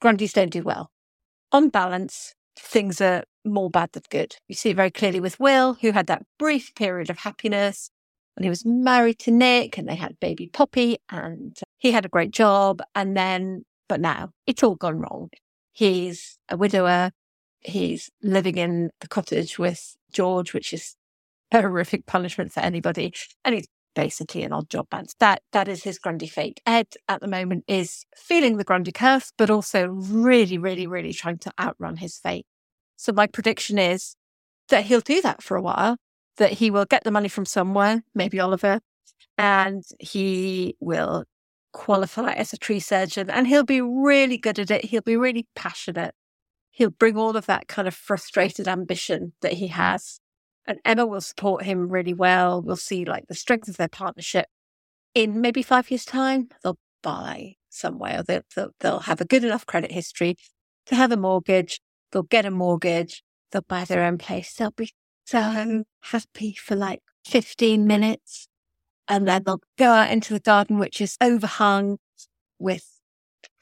Grundys 0.00 0.32
don't 0.32 0.52
do 0.52 0.62
well 0.62 0.92
on 1.52 1.68
balance, 1.68 2.34
things 2.58 3.00
are 3.00 3.24
more 3.44 3.70
bad 3.70 3.92
than 3.92 4.02
good. 4.10 4.36
You 4.48 4.54
see 4.54 4.70
it 4.70 4.76
very 4.76 4.90
clearly 4.90 5.20
with 5.20 5.38
Will, 5.38 5.74
who 5.80 5.92
had 5.92 6.06
that 6.08 6.22
brief 6.38 6.74
period 6.74 7.10
of 7.10 7.18
happiness 7.18 7.90
when 8.34 8.44
he 8.44 8.50
was 8.50 8.64
married 8.64 9.18
to 9.20 9.30
Nick 9.30 9.78
and 9.78 9.88
they 9.88 9.94
had 9.94 10.20
baby 10.20 10.48
Poppy 10.52 10.98
and 11.10 11.56
he 11.78 11.92
had 11.92 12.04
a 12.04 12.10
great 12.10 12.32
job. 12.32 12.82
And 12.94 13.16
then, 13.16 13.64
but 13.88 14.00
now 14.00 14.30
it's 14.46 14.62
all 14.62 14.74
gone 14.74 14.98
wrong. 14.98 15.30
He's 15.72 16.38
a 16.48 16.56
widower. 16.56 17.12
He's 17.60 18.10
living 18.22 18.58
in 18.58 18.90
the 19.00 19.08
cottage 19.08 19.58
with 19.58 19.96
George, 20.12 20.52
which 20.52 20.72
is 20.72 20.96
a 21.52 21.60
horrific 21.62 22.06
punishment 22.06 22.52
for 22.52 22.60
anybody. 22.60 23.12
And 23.44 23.54
he's 23.54 23.66
basically 23.96 24.44
an 24.44 24.52
odd 24.52 24.70
job 24.70 24.86
man. 24.92 25.06
That 25.18 25.42
that 25.52 25.66
is 25.66 25.82
his 25.82 25.98
Grundy 25.98 26.28
fate. 26.28 26.60
Ed 26.64 26.86
at 27.08 27.20
the 27.20 27.26
moment 27.26 27.64
is 27.66 28.04
feeling 28.14 28.56
the 28.56 28.64
Grundy 28.64 28.92
curse, 28.92 29.32
but 29.36 29.50
also 29.50 29.88
really, 29.88 30.58
really, 30.58 30.86
really 30.86 31.12
trying 31.12 31.38
to 31.38 31.52
outrun 31.58 31.96
his 31.96 32.18
fate. 32.18 32.46
So 32.96 33.12
my 33.12 33.26
prediction 33.26 33.78
is 33.78 34.14
that 34.68 34.84
he'll 34.84 35.00
do 35.00 35.20
that 35.22 35.42
for 35.42 35.56
a 35.56 35.62
while, 35.62 35.96
that 36.36 36.52
he 36.52 36.70
will 36.70 36.84
get 36.84 37.02
the 37.02 37.10
money 37.10 37.28
from 37.28 37.46
somewhere, 37.46 38.04
maybe 38.14 38.38
Oliver, 38.38 38.80
and 39.36 39.82
he 39.98 40.76
will 40.78 41.24
qualify 41.72 42.32
as 42.32 42.52
a 42.52 42.56
tree 42.56 42.80
surgeon 42.80 43.28
and 43.28 43.46
he'll 43.46 43.64
be 43.64 43.82
really 43.82 44.38
good 44.38 44.58
at 44.58 44.70
it. 44.70 44.86
He'll 44.86 45.02
be 45.02 45.16
really 45.16 45.46
passionate. 45.54 46.14
He'll 46.70 46.90
bring 46.90 47.16
all 47.16 47.36
of 47.36 47.46
that 47.46 47.68
kind 47.68 47.88
of 47.88 47.94
frustrated 47.94 48.68
ambition 48.68 49.32
that 49.42 49.54
he 49.54 49.68
has 49.68 50.20
and 50.66 50.78
Emma 50.84 51.06
will 51.06 51.20
support 51.20 51.64
him 51.64 51.88
really 51.88 52.14
well. 52.14 52.60
We'll 52.60 52.76
see 52.76 53.04
like 53.04 53.26
the 53.28 53.34
strength 53.34 53.68
of 53.68 53.76
their 53.76 53.88
partnership. 53.88 54.46
In 55.14 55.40
maybe 55.40 55.62
five 55.62 55.90
years' 55.90 56.04
time, 56.04 56.48
they'll 56.62 56.78
buy 57.02 57.54
somewhere. 57.70 58.22
They'll, 58.22 58.42
they'll, 58.54 58.70
they'll 58.80 59.00
have 59.00 59.20
a 59.20 59.24
good 59.24 59.44
enough 59.44 59.66
credit 59.66 59.92
history 59.92 60.36
to 60.86 60.94
have 60.94 61.12
a 61.12 61.16
mortgage. 61.16 61.80
They'll 62.12 62.22
get 62.22 62.44
a 62.44 62.50
mortgage. 62.50 63.22
They'll 63.52 63.62
buy 63.62 63.84
their 63.84 64.02
own 64.02 64.18
place. 64.18 64.52
They'll 64.54 64.72
be 64.72 64.90
so 65.24 65.84
happy 66.02 66.54
for 66.54 66.76
like 66.76 67.00
15 67.24 67.86
minutes. 67.86 68.48
And 69.08 69.26
then 69.26 69.44
they'll 69.44 69.60
go 69.78 69.90
out 69.92 70.10
into 70.10 70.34
the 70.34 70.40
garden, 70.40 70.78
which 70.78 71.00
is 71.00 71.16
overhung 71.20 71.98
with 72.58 73.00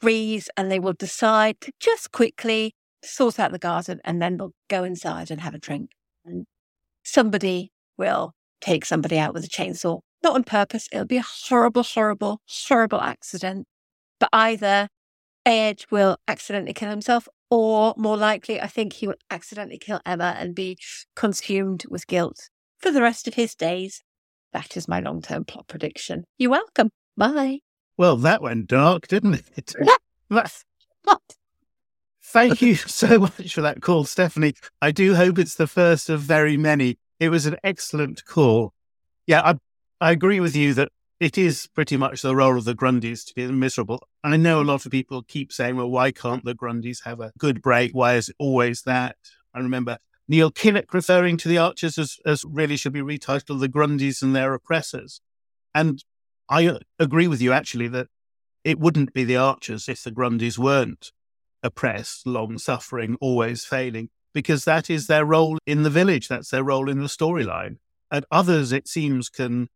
trees, 0.00 0.48
and 0.56 0.70
they 0.70 0.78
will 0.78 0.94
decide 0.94 1.60
to 1.60 1.72
just 1.80 2.12
quickly 2.12 2.74
sort 3.02 3.38
out 3.38 3.52
the 3.52 3.58
garden 3.58 4.00
and 4.04 4.20
then 4.20 4.36
they'll 4.36 4.54
go 4.68 4.84
inside 4.84 5.30
and 5.30 5.40
have 5.40 5.54
a 5.54 5.58
drink. 5.58 5.90
And 6.24 6.46
somebody 7.04 7.70
will 7.96 8.32
take 8.60 8.84
somebody 8.84 9.18
out 9.18 9.34
with 9.34 9.44
a 9.44 9.48
chainsaw. 9.48 10.00
Not 10.22 10.34
on 10.34 10.44
purpose. 10.44 10.88
It'll 10.90 11.04
be 11.04 11.18
a 11.18 11.24
horrible, 11.48 11.82
horrible, 11.82 12.40
horrible 12.48 13.00
accident. 13.00 13.66
But 14.18 14.30
either 14.32 14.88
Ed 15.44 15.84
will 15.90 16.16
accidentally 16.26 16.72
kill 16.72 16.88
himself, 16.88 17.28
or 17.50 17.94
more 17.96 18.16
likely, 18.16 18.60
I 18.60 18.66
think 18.66 18.94
he 18.94 19.06
will 19.06 19.16
accidentally 19.30 19.78
kill 19.78 20.00
Emma 20.06 20.34
and 20.38 20.54
be 20.54 20.78
consumed 21.14 21.84
with 21.90 22.06
guilt 22.06 22.48
for 22.78 22.90
the 22.90 23.02
rest 23.02 23.28
of 23.28 23.34
his 23.34 23.54
days. 23.54 24.02
That 24.52 24.76
is 24.76 24.88
my 24.88 25.00
long 25.00 25.20
term 25.20 25.44
plot 25.44 25.68
prediction. 25.68 26.24
You're 26.38 26.52
welcome. 26.52 26.90
Bye. 27.16 27.58
Well, 27.96 28.16
that 28.16 28.42
went 28.42 28.66
dark, 28.66 29.06
didn't 29.08 29.42
it? 29.56 29.74
What? 30.28 30.64
What? 31.04 31.20
Thank 32.34 32.60
you 32.62 32.74
so 32.74 33.20
much 33.20 33.54
for 33.54 33.60
that 33.60 33.80
call, 33.80 34.02
Stephanie. 34.02 34.54
I 34.82 34.90
do 34.90 35.14
hope 35.14 35.38
it's 35.38 35.54
the 35.54 35.68
first 35.68 36.10
of 36.10 36.20
very 36.20 36.56
many. 36.56 36.98
It 37.20 37.28
was 37.28 37.46
an 37.46 37.56
excellent 37.62 38.24
call. 38.24 38.74
Yeah, 39.24 39.40
I, 39.42 39.54
I 40.00 40.10
agree 40.10 40.40
with 40.40 40.56
you 40.56 40.74
that 40.74 40.88
it 41.20 41.38
is 41.38 41.68
pretty 41.76 41.96
much 41.96 42.22
the 42.22 42.34
role 42.34 42.58
of 42.58 42.64
the 42.64 42.74
Grundys 42.74 43.24
to 43.26 43.34
be 43.34 43.46
miserable. 43.46 44.02
And 44.24 44.34
I 44.34 44.36
know 44.36 44.60
a 44.60 44.64
lot 44.64 44.84
of 44.84 44.90
people 44.90 45.22
keep 45.22 45.52
saying, 45.52 45.76
well, 45.76 45.88
why 45.88 46.10
can't 46.10 46.44
the 46.44 46.56
Grundys 46.56 47.04
have 47.04 47.20
a 47.20 47.30
good 47.38 47.62
break? 47.62 47.92
Why 47.92 48.16
is 48.16 48.30
it 48.30 48.36
always 48.40 48.82
that? 48.82 49.14
I 49.54 49.60
remember 49.60 49.98
Neil 50.26 50.50
Kinnock 50.50 50.92
referring 50.92 51.36
to 51.36 51.48
the 51.48 51.58
Archers 51.58 51.98
as, 51.98 52.18
as 52.26 52.44
really 52.44 52.76
should 52.76 52.92
be 52.92 53.00
retitled 53.00 53.60
The 53.60 53.68
Grundys 53.68 54.22
and 54.22 54.34
Their 54.34 54.54
Oppressors. 54.54 55.20
And 55.72 56.02
I 56.48 56.66
uh, 56.66 56.78
agree 56.98 57.28
with 57.28 57.40
you, 57.40 57.52
actually, 57.52 57.86
that 57.88 58.08
it 58.64 58.80
wouldn't 58.80 59.14
be 59.14 59.22
the 59.22 59.36
Archers 59.36 59.88
if 59.88 60.02
the 60.02 60.10
Grundys 60.10 60.58
weren't 60.58 61.12
oppressed, 61.64 62.26
long 62.26 62.58
suffering, 62.58 63.16
always 63.20 63.64
failing, 63.64 64.10
because 64.32 64.64
that 64.64 64.88
is 64.88 65.08
their 65.08 65.24
role 65.24 65.58
in 65.66 65.82
the 65.82 65.90
village. 65.90 66.28
That's 66.28 66.50
their 66.50 66.62
role 66.62 66.88
in 66.88 67.00
the 67.00 67.08
storyline. 67.08 67.78
And 68.10 68.24
others, 68.30 68.70
it 68.70 68.86
seems, 68.86 69.28
can 69.28 69.68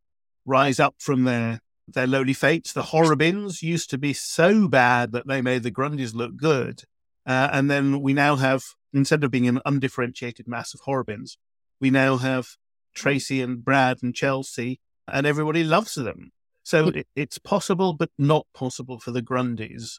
rise 0.47 0.79
up 0.79 0.97
from 0.99 1.25
their 1.25 1.61
their 1.89 2.07
lowly 2.07 2.35
fates. 2.35 2.73
The 2.73 2.83
Horrobins 2.83 3.63
used 3.63 3.89
to 3.91 3.99
be 3.99 4.13
so 4.13 4.69
bad 4.69 5.13
that 5.13 5.27
they 5.27 5.41
made 5.41 5.63
the 5.63 5.71
Grundys 5.71 6.15
look 6.15 6.37
good. 6.37 6.83
Uh, 7.25 7.49
and 7.51 7.71
then 7.71 8.03
we 8.03 8.13
now 8.13 8.37
have, 8.37 8.63
instead 8.93 9.25
of 9.25 9.31
being 9.31 9.49
an 9.49 9.61
undifferentiated 9.65 10.47
mass 10.47 10.75
of 10.75 10.81
Horrobins, 10.81 11.39
we 11.81 11.89
now 11.91 12.19
have 12.19 12.57
Tracy 12.95 13.41
and 13.41 13.65
Brad 13.65 14.03
and 14.03 14.15
Chelsea, 14.15 14.81
and 15.11 15.27
everybody 15.27 15.65
loves 15.65 15.95
them. 15.95 16.33
So 16.63 16.89
it, 16.89 17.07
it's 17.17 17.39
possible, 17.39 17.95
but 17.95 18.11
not 18.19 18.47
possible 18.53 18.99
for 18.99 19.11
the 19.11 19.23
Grundys. 19.23 19.99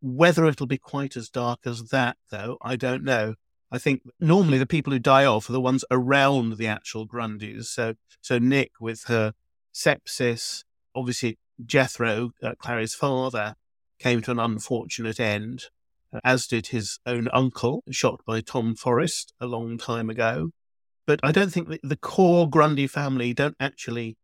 Whether 0.00 0.46
it'll 0.46 0.66
be 0.66 0.78
quite 0.78 1.16
as 1.16 1.28
dark 1.28 1.60
as 1.66 1.90
that, 1.90 2.16
though, 2.30 2.56
I 2.62 2.76
don't 2.76 3.04
know. 3.04 3.34
I 3.70 3.78
think 3.78 4.02
normally 4.18 4.58
the 4.58 4.66
people 4.66 4.92
who 4.92 4.98
die 4.98 5.24
off 5.24 5.48
are 5.48 5.52
the 5.52 5.60
ones 5.60 5.84
around 5.90 6.56
the 6.56 6.66
actual 6.66 7.06
Grundys. 7.06 7.66
So, 7.66 7.94
so 8.20 8.38
Nick 8.38 8.72
with 8.80 9.04
her 9.04 9.34
sepsis, 9.72 10.64
obviously 10.94 11.38
Jethro, 11.64 12.32
uh, 12.42 12.54
Clarrie's 12.60 12.94
father, 12.94 13.54
came 13.98 14.22
to 14.22 14.30
an 14.32 14.40
unfortunate 14.40 15.20
end, 15.20 15.64
as 16.24 16.46
did 16.46 16.68
his 16.68 16.98
own 17.06 17.28
uncle, 17.32 17.84
shot 17.90 18.20
by 18.26 18.40
Tom 18.40 18.74
Forrest 18.74 19.32
a 19.40 19.46
long 19.46 19.78
time 19.78 20.10
ago. 20.10 20.50
But 21.06 21.20
I 21.22 21.32
don't 21.32 21.52
think 21.52 21.68
that 21.68 21.80
the 21.82 21.96
core 21.96 22.48
Grundy 22.48 22.86
family 22.86 23.32
don't 23.32 23.56
actually 23.60 24.16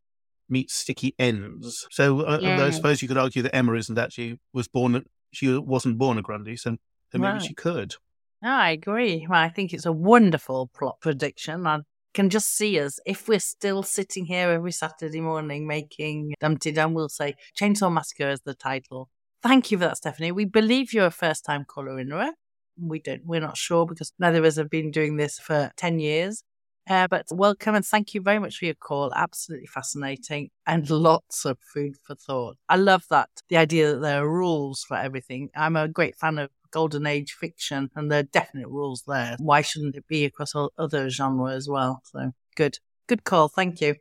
meet 0.49 0.71
sticky 0.71 1.14
ends. 1.18 1.87
So 1.90 2.21
uh, 2.21 2.38
Yeah. 2.40 2.64
I 2.64 2.71
suppose 2.71 3.02
you 3.02 3.09
could 3.09 3.18
argue 3.18 3.42
that 3.42 3.54
Emma 3.54 3.75
isn't 3.75 3.99
actually 3.99 4.38
was 4.52 4.68
born. 4.68 5.04
She 5.33 5.56
wasn't 5.56 5.99
born 5.99 6.18
a 6.18 6.23
Grundy, 6.23 6.56
so, 6.56 6.76
so 7.12 7.18
maybe 7.18 7.35
Right. 7.35 7.42
she 7.42 7.54
could. 7.54 7.95
No, 8.42 8.50
I 8.50 8.71
agree. 8.71 9.26
Well, 9.28 9.40
I 9.40 9.49
think 9.49 9.73
it's 9.73 9.87
a 9.87 9.92
wonderful 9.92 10.68
plot 10.68 11.00
prediction. 11.00 11.66
I 11.66 11.80
can 12.14 12.30
just 12.30 12.56
see 12.56 12.78
us 12.80 13.00
if 13.06 13.28
we're 13.28 13.40
still 13.40 13.83
sitting 13.83 14.26
here 14.26 14.50
every 14.50 14.73
Saturday 14.73 15.21
morning 15.21 15.66
making 15.66 16.35
Dumteedum. 16.42 16.92
We'll 16.92 17.09
say 17.09 17.35
Chainsaw 17.59 17.92
Massacre 17.92 18.28
as 18.28 18.42
the 18.42 18.54
title. 18.54 19.09
Thank 19.42 19.71
you 19.71 19.78
for 19.78 19.85
that, 19.85 19.99
Stephanie. 19.99 20.33
We 20.33 20.45
believe 20.45 20.92
you're 20.92 21.06
a 21.06 21.11
first-time 21.11 21.64
caller 21.66 21.99
in 21.99 22.12
a 22.12 22.33
We 22.80 23.00
don't. 23.00 23.25
We're 23.25 23.40
not 23.40 23.56
sure 23.56 23.87
because 23.87 24.12
neither 24.18 24.38
of 24.38 24.45
us 24.45 24.56
have 24.56 24.71
been 24.71 24.90
doing 24.90 25.16
this 25.16 25.38
for 25.38 25.71
ten 25.76 25.99
years. 25.99 26.42
Uh, 26.88 27.09
but 27.09 27.26
welcome 27.33 27.75
and 27.75 27.85
thank 27.85 28.14
you 28.14 28.21
very 28.21 28.38
much 28.38 28.59
for 28.59 28.64
your 28.64 28.75
call. 28.75 29.12
Absolutely 29.14 29.66
fascinating 29.66 30.50
and 30.66 30.88
lots 30.88 31.45
of 31.45 31.59
food 31.59 31.95
for 32.02 32.14
thought. 32.14 32.57
I 32.69 32.76
love 32.76 33.07
that 33.11 33.28
the 33.49 33.57
idea 33.57 33.93
that 33.93 34.00
there 34.00 34.23
are 34.23 34.28
rules 34.28 34.85
for 34.85 34.97
everything. 34.97 35.50
I'm 35.57 35.75
a 35.75 35.88
great 35.88 36.14
fan 36.16 36.38
of 36.38 36.50
golden 36.71 37.07
age 37.07 37.33
fiction 37.33 37.90
and 37.97 38.11
there 38.11 38.21
are 38.21 38.25
definite 38.25 38.69
rules 38.69 39.02
there. 39.07 39.37
Why 39.40 39.62
shouldn't 39.62 39.97
it 39.97 40.07
be 40.07 40.25
across 40.25 40.55
all 40.55 40.73
other 40.78 41.11
genres 41.11 41.57
as 41.57 41.69
well? 41.69 42.02
So 42.05 42.33
good, 42.55 42.78
good 43.09 43.25
call. 43.25 43.49
Thank 43.49 43.81
you. 43.81 43.97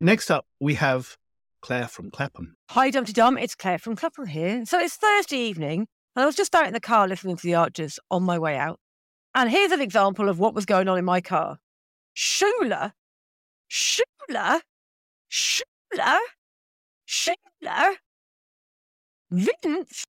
Next 0.00 0.30
up, 0.30 0.46
we 0.60 0.74
have 0.74 1.16
Claire 1.60 1.88
from 1.88 2.10
Clapham. 2.12 2.54
Hi, 2.70 2.90
Dumteedum. 2.90 3.42
It's 3.42 3.56
Claire 3.56 3.78
from 3.78 3.96
Clapham 3.96 4.26
here. 4.26 4.64
So 4.64 4.78
it's 4.78 4.94
Thursday 4.94 5.38
evening, 5.38 5.88
and 6.14 6.22
I 6.22 6.26
was 6.26 6.36
just 6.36 6.54
out 6.54 6.68
in 6.68 6.72
the 6.72 6.78
car 6.78 7.08
listening 7.08 7.36
to 7.36 7.42
the 7.42 7.56
Archers 7.56 7.98
on 8.12 8.22
my 8.22 8.38
way 8.38 8.56
out. 8.56 8.78
And 9.34 9.50
here's 9.50 9.72
an 9.72 9.80
example 9.80 10.28
of 10.28 10.38
what 10.38 10.54
was 10.54 10.66
going 10.66 10.86
on 10.86 10.98
in 10.98 11.04
my 11.04 11.20
car. 11.20 11.58
Shula, 12.18 12.94
Shula, 13.70 14.60
Shula, 15.30 16.18
Shula, 17.06 17.94
Vince. 19.30 20.04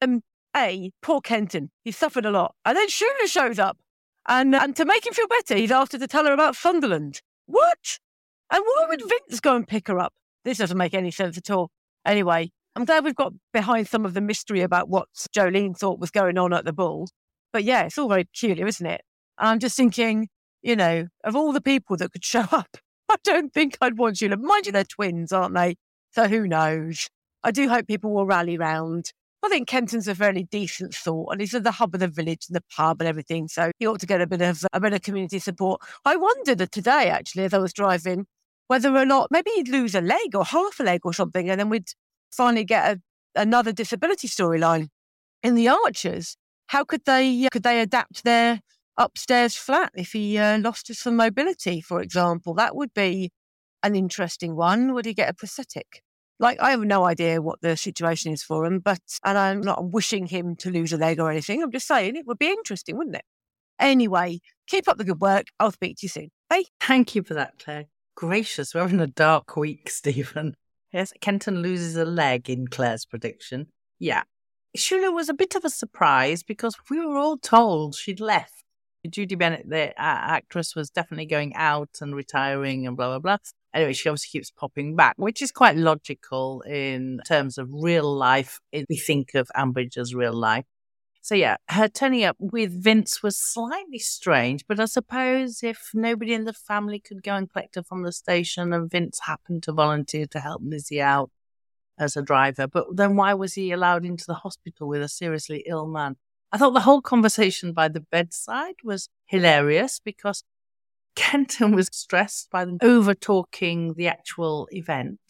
Um, 0.00 0.22
A, 0.56 0.92
poor 1.02 1.20
Kenton. 1.20 1.72
He 1.82 1.90
suffered 1.90 2.24
a 2.24 2.30
lot. 2.30 2.54
And 2.64 2.76
then 2.76 2.86
Shula 2.86 3.26
shows 3.26 3.58
up. 3.58 3.78
And, 4.28 4.54
and 4.54 4.76
to 4.76 4.84
make 4.84 5.04
him 5.04 5.14
feel 5.14 5.26
better, 5.26 5.56
he's 5.56 5.72
asked 5.72 5.90
her 5.92 5.98
to 5.98 6.06
tell 6.06 6.26
her 6.26 6.32
about 6.32 6.54
Sunderland. 6.54 7.22
What? 7.46 7.98
And 8.52 8.62
why 8.64 8.86
would 8.88 9.02
Vince 9.02 9.40
go 9.40 9.56
and 9.56 9.66
pick 9.66 9.88
her 9.88 9.98
up? 9.98 10.12
This 10.44 10.58
doesn't 10.58 10.78
make 10.78 10.94
any 10.94 11.10
sense 11.10 11.36
at 11.36 11.50
all. 11.50 11.72
Anyway, 12.06 12.52
I'm 12.76 12.84
glad 12.84 13.04
we've 13.04 13.16
got 13.16 13.32
behind 13.52 13.88
some 13.88 14.06
of 14.06 14.14
the 14.14 14.20
mystery 14.20 14.60
about 14.60 14.88
what 14.88 15.08
Jolene 15.34 15.76
thought 15.76 15.98
was 15.98 16.12
going 16.12 16.38
on 16.38 16.52
at 16.52 16.64
the 16.64 16.72
ball. 16.72 17.08
But 17.52 17.64
yeah, 17.64 17.82
it's 17.82 17.98
all 17.98 18.08
very 18.08 18.24
peculiar, 18.24 18.68
isn't 18.68 18.86
it? 18.86 19.00
And 19.38 19.48
I'm 19.48 19.58
just 19.58 19.76
thinking, 19.76 20.28
you 20.62 20.76
know, 20.76 21.08
of 21.24 21.36
all 21.36 21.52
the 21.52 21.60
people 21.60 21.96
that 21.96 22.12
could 22.12 22.24
show 22.24 22.46
up, 22.52 22.76
I 23.08 23.16
don't 23.24 23.52
think 23.52 23.78
I'd 23.80 23.98
want 23.98 24.20
you 24.20 24.28
to. 24.28 24.36
Mind 24.36 24.66
you, 24.66 24.72
they're 24.72 24.84
twins, 24.84 25.32
aren't 25.32 25.54
they? 25.54 25.76
So 26.12 26.28
who 26.28 26.46
knows? 26.46 27.08
I 27.42 27.50
do 27.50 27.68
hope 27.68 27.86
people 27.86 28.12
will 28.12 28.26
rally 28.26 28.58
round. 28.58 29.12
I 29.42 29.48
think 29.48 29.68
Kenton's 29.68 30.08
a 30.08 30.14
fairly 30.14 30.44
decent 30.44 30.94
thought, 30.94 31.30
and 31.30 31.40
he's 31.40 31.54
at 31.54 31.62
the 31.62 31.70
hub 31.70 31.94
of 31.94 32.00
the 32.00 32.08
village 32.08 32.46
and 32.48 32.56
the 32.56 32.64
pub 32.74 33.00
and 33.00 33.08
everything, 33.08 33.46
so 33.46 33.70
he 33.78 33.86
ought 33.86 34.00
to 34.00 34.06
get 34.06 34.20
a 34.20 34.26
bit 34.26 34.42
of 34.42 34.64
a 34.72 34.80
bit 34.80 34.92
of 34.92 35.02
community 35.02 35.38
support. 35.38 35.80
I 36.04 36.16
wondered 36.16 36.70
today, 36.72 37.08
actually, 37.08 37.44
as 37.44 37.54
I 37.54 37.58
was 37.58 37.72
driving, 37.72 38.26
whether 38.66 38.94
or 38.94 39.04
not 39.04 39.28
maybe 39.30 39.50
he'd 39.52 39.68
lose 39.68 39.94
a 39.94 40.00
leg 40.00 40.34
or 40.34 40.44
half 40.44 40.80
a 40.80 40.82
leg 40.82 41.02
or 41.04 41.12
something, 41.12 41.48
and 41.48 41.60
then 41.60 41.68
we'd 41.68 41.88
finally 42.32 42.64
get 42.64 42.96
a, 42.96 43.40
another 43.40 43.72
disability 43.72 44.26
storyline. 44.26 44.88
In 45.44 45.54
the 45.54 45.68
Archers, 45.68 46.36
how 46.66 46.82
could 46.82 47.04
they 47.04 47.48
could 47.52 47.62
they 47.62 47.80
adapt 47.80 48.24
their 48.24 48.60
upstairs 48.98 49.56
flat 49.56 49.92
if 49.94 50.12
he 50.12 50.36
uh, 50.36 50.58
lost 50.58 50.94
some 50.94 51.16
mobility, 51.16 51.80
for 51.80 52.02
example? 52.02 52.52
That 52.54 52.76
would 52.76 52.92
be 52.92 53.30
an 53.82 53.96
interesting 53.96 54.56
one. 54.56 54.92
Would 54.92 55.06
he 55.06 55.14
get 55.14 55.30
a 55.30 55.34
prosthetic? 55.34 56.02
Like 56.38 56.60
I 56.60 56.70
have 56.70 56.80
no 56.80 57.04
idea 57.04 57.40
what 57.40 57.60
the 57.62 57.76
situation 57.76 58.32
is 58.32 58.42
for 58.42 58.64
him, 58.66 58.78
but 58.78 59.00
and 59.24 59.38
I'm 59.38 59.60
not 59.60 59.90
wishing 59.90 60.26
him 60.26 60.54
to 60.56 60.70
lose 60.70 60.92
a 60.92 60.96
leg 60.96 61.18
or 61.18 61.30
anything. 61.30 61.62
I'm 61.62 61.72
just 61.72 61.86
saying 61.86 62.16
it 62.16 62.26
would 62.26 62.38
be 62.38 62.50
interesting, 62.50 62.96
wouldn't 62.96 63.16
it? 63.16 63.24
Anyway, 63.80 64.40
keep 64.66 64.88
up 64.88 64.98
the 64.98 65.04
good 65.04 65.20
work. 65.20 65.46
I'll 65.58 65.72
speak 65.72 65.96
to 65.98 66.04
you 66.04 66.08
soon. 66.08 66.30
Bye. 66.48 66.64
Thank 66.80 67.14
you 67.14 67.22
for 67.22 67.34
that, 67.34 67.58
Claire. 67.58 67.86
Gracious, 68.14 68.74
we're 68.74 68.82
having 68.82 69.00
a 69.00 69.06
dark 69.06 69.56
week, 69.56 69.88
Stephen. 69.90 70.54
Yes, 70.92 71.12
Kenton 71.20 71.60
loses 71.60 71.96
a 71.96 72.04
leg 72.04 72.48
in 72.48 72.66
Claire's 72.68 73.04
prediction. 73.04 73.68
Yeah. 73.98 74.22
Shula 74.76 75.12
was 75.12 75.28
a 75.28 75.34
bit 75.34 75.54
of 75.54 75.64
a 75.64 75.70
surprise 75.70 76.42
because 76.42 76.74
we 76.90 77.04
were 77.04 77.16
all 77.16 77.36
told 77.36 77.94
she'd 77.94 78.20
left. 78.20 78.57
Judy 79.10 79.34
Bennett, 79.34 79.68
the 79.68 79.90
uh, 79.90 79.94
actress, 79.98 80.74
was 80.74 80.90
definitely 80.90 81.26
going 81.26 81.54
out 81.54 81.98
and 82.00 82.14
retiring 82.14 82.86
and 82.86 82.96
blah, 82.96 83.08
blah, 83.08 83.18
blah. 83.18 83.36
Anyway, 83.74 83.92
she 83.92 84.08
obviously 84.08 84.38
keeps 84.38 84.50
popping 84.50 84.96
back, 84.96 85.14
which 85.16 85.42
is 85.42 85.52
quite 85.52 85.76
logical 85.76 86.62
in 86.62 87.20
terms 87.26 87.58
of 87.58 87.68
real 87.70 88.10
life. 88.12 88.60
We 88.72 88.96
think 88.96 89.34
of 89.34 89.50
Ambridge 89.56 89.96
as 89.96 90.14
real 90.14 90.32
life. 90.32 90.64
So 91.20 91.34
yeah, 91.34 91.56
her 91.68 91.88
turning 91.88 92.24
up 92.24 92.36
with 92.38 92.82
Vince 92.82 93.22
was 93.22 93.36
slightly 93.36 93.98
strange, 93.98 94.64
but 94.66 94.80
I 94.80 94.86
suppose 94.86 95.62
if 95.62 95.90
nobody 95.92 96.32
in 96.32 96.44
the 96.44 96.54
family 96.54 97.00
could 97.00 97.22
go 97.22 97.34
and 97.34 97.50
collect 97.50 97.74
her 97.74 97.82
from 97.82 98.02
the 98.02 98.12
station 98.12 98.72
and 98.72 98.90
Vince 98.90 99.20
happened 99.26 99.62
to 99.64 99.72
volunteer 99.72 100.26
to 100.26 100.40
help 100.40 100.62
Lizzie 100.64 101.02
out 101.02 101.30
as 101.98 102.16
a 102.16 102.22
driver, 102.22 102.66
but 102.66 102.96
then 102.96 103.16
why 103.16 103.34
was 103.34 103.54
he 103.54 103.72
allowed 103.72 104.06
into 104.06 104.24
the 104.26 104.34
hospital 104.34 104.88
with 104.88 105.02
a 105.02 105.08
seriously 105.08 105.64
ill 105.66 105.86
man? 105.86 106.16
I 106.50 106.58
thought 106.58 106.72
the 106.72 106.80
whole 106.80 107.02
conversation 107.02 107.72
by 107.72 107.88
the 107.88 108.00
bedside 108.00 108.76
was 108.82 109.08
hilarious 109.26 110.00
because 110.02 110.44
Kenton 111.14 111.72
was 111.74 111.88
stressed 111.92 112.50
by 112.50 112.66
over 112.82 113.14
talking 113.14 113.94
the 113.94 114.08
actual 114.08 114.68
event, 114.70 115.20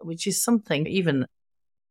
which 0.00 0.26
is 0.26 0.42
something 0.42 0.86
even 0.86 1.26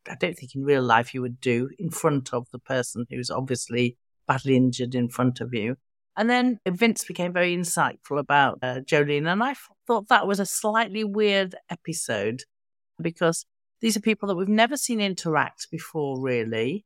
I 0.09 0.15
don't 0.15 0.37
think 0.37 0.53
in 0.53 0.63
real 0.63 0.83
life 0.83 1.13
you 1.13 1.21
would 1.21 1.41
do 1.41 1.69
in 1.79 1.89
front 1.89 2.33
of 2.33 2.47
the 2.51 2.59
person 2.59 3.05
who's 3.09 3.31
obviously 3.31 3.97
badly 4.27 4.55
injured 4.55 4.93
in 4.93 5.09
front 5.09 5.41
of 5.41 5.53
you. 5.53 5.77
And 6.17 6.29
then 6.29 6.59
Vince 6.67 7.03
became 7.03 7.33
very 7.33 7.55
insightful 7.55 8.19
about 8.19 8.59
uh, 8.61 8.81
Jolene, 8.85 9.27
and 9.27 9.43
I 9.43 9.55
thought 9.85 10.07
that 10.07 10.27
was 10.27 10.39
a 10.39 10.45
slightly 10.45 11.03
weird 11.03 11.55
episode 11.69 12.43
because 13.01 13.45
these 13.81 13.97
are 13.97 14.01
people 14.01 14.27
that 14.29 14.35
we've 14.35 14.47
never 14.47 14.77
seen 14.77 15.01
interact 15.01 15.67
before, 15.71 16.21
really. 16.21 16.85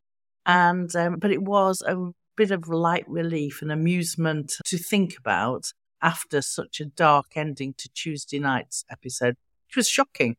And 0.49 0.95
um, 0.95 1.17
but 1.19 1.29
it 1.29 1.43
was 1.43 1.83
a 1.83 2.09
bit 2.35 2.49
of 2.49 2.67
light 2.67 3.07
relief 3.07 3.61
and 3.61 3.71
amusement 3.71 4.55
to 4.65 4.79
think 4.79 5.15
about 5.15 5.73
after 6.01 6.41
such 6.41 6.79
a 6.79 6.85
dark 6.85 7.33
ending 7.35 7.75
to 7.77 7.87
Tuesday 7.93 8.39
night's 8.39 8.83
episode, 8.89 9.35
which 9.67 9.75
was 9.75 9.87
shocking. 9.87 10.37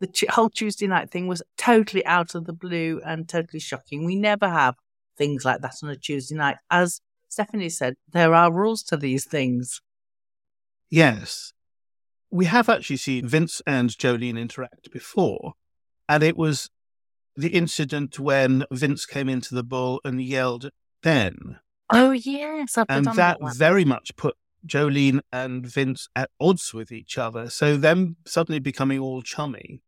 The 0.00 0.10
whole 0.30 0.50
Tuesday 0.50 0.88
night 0.88 1.12
thing 1.12 1.28
was 1.28 1.44
totally 1.56 2.04
out 2.04 2.34
of 2.34 2.46
the 2.46 2.52
blue 2.52 3.00
and 3.06 3.28
totally 3.28 3.60
shocking. 3.60 4.04
We 4.04 4.16
never 4.16 4.48
have 4.48 4.74
things 5.16 5.44
like 5.44 5.60
that 5.60 5.76
on 5.80 5.90
a 5.90 5.96
Tuesday 5.96 6.34
night. 6.34 6.56
As 6.68 7.00
Stephanie 7.28 7.68
said, 7.68 7.94
there 8.10 8.34
are 8.34 8.52
rules 8.52 8.82
to 8.84 8.96
these 8.96 9.26
things. 9.26 9.80
Yes. 10.90 11.52
We 12.32 12.46
have 12.46 12.68
actually 12.68 12.96
seen 12.96 13.28
Vince 13.28 13.62
and 13.64 13.90
Jolene 13.90 14.40
interact 14.40 14.90
before, 14.90 15.52
and 16.08 16.24
it 16.24 16.36
was 16.36 16.68
the 17.36 17.48
incident 17.48 18.18
when 18.18 18.64
Vince 18.70 19.06
came 19.06 19.28
into 19.28 19.54
the 19.54 19.62
bull 19.62 20.00
and 20.04 20.22
yelled 20.22 20.70
then. 21.02 21.58
Oh, 21.90 22.10
yes. 22.12 22.76
I've 22.78 22.86
and 22.88 23.04
that 23.06 23.40
one. 23.40 23.56
very 23.56 23.84
much 23.84 24.16
put 24.16 24.36
Jolene 24.66 25.20
and 25.32 25.66
Vince 25.66 26.08
at 26.16 26.30
odds 26.40 26.74
with 26.74 26.90
each 26.90 27.18
other. 27.18 27.48
So 27.50 27.76
them 27.76 28.16
suddenly 28.26 28.58
becoming 28.58 28.98
all 28.98 29.22
chummy 29.22 29.82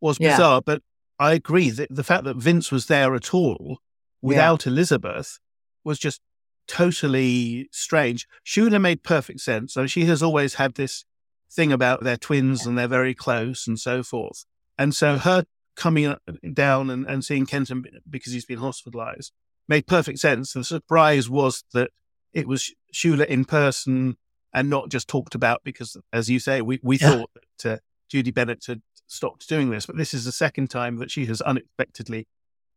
was 0.00 0.18
Yeah. 0.18 0.32
bizarre. 0.32 0.62
But 0.62 0.82
I 1.18 1.34
agree 1.34 1.70
that 1.70 1.94
the 1.94 2.02
fact 2.02 2.24
that 2.24 2.36
Vince 2.36 2.72
was 2.72 2.86
there 2.86 3.14
at 3.14 3.32
all 3.32 3.78
without 4.20 4.66
Elizabeth 4.66 5.38
was 5.84 5.98
just 5.98 6.20
totally 6.66 7.68
strange. 7.70 8.26
Shula 8.44 8.80
made 8.80 9.02
perfect 9.02 9.40
sense. 9.40 9.74
So 9.74 9.86
she 9.86 10.06
has 10.06 10.22
always 10.22 10.54
had 10.54 10.74
this 10.74 11.04
thing 11.52 11.72
about 11.72 12.02
their 12.02 12.16
twins 12.16 12.66
and 12.66 12.76
they're 12.76 12.88
very 12.88 13.14
close 13.14 13.66
and 13.66 13.78
so 13.78 14.02
forth. 14.02 14.44
And 14.76 14.94
so 14.94 15.18
her 15.18 15.44
coming 15.76 16.14
down 16.52 16.90
and, 16.90 17.06
and 17.06 17.24
seeing 17.24 17.46
Kenton 17.46 17.84
because 18.08 18.32
he's 18.32 18.44
been 18.46 18.58
hospitalized 18.58 19.32
made 19.66 19.86
perfect 19.86 20.18
sense. 20.18 20.52
The 20.52 20.62
surprise 20.64 21.28
was 21.30 21.64
that 21.72 21.90
it 22.32 22.46
was 22.46 22.72
Shula 22.92 23.26
in 23.26 23.44
person 23.44 24.16
and 24.52 24.68
not 24.68 24.90
just 24.90 25.08
talked 25.08 25.34
about 25.34 25.62
because, 25.64 25.96
as 26.12 26.28
you 26.28 26.38
say, 26.38 26.60
we, 26.60 26.78
we 26.82 26.98
Yeah. 26.98 27.10
thought 27.10 27.30
that 27.60 27.72
uh, 27.72 27.78
Judy 28.08 28.30
Bennett 28.30 28.64
had 28.66 28.82
stopped 29.06 29.48
doing 29.48 29.70
this, 29.70 29.86
but 29.86 29.96
this 29.96 30.12
is 30.14 30.24
the 30.24 30.32
second 30.32 30.68
time 30.68 30.96
that 30.98 31.10
she 31.10 31.26
has 31.26 31.40
unexpectedly 31.40 32.26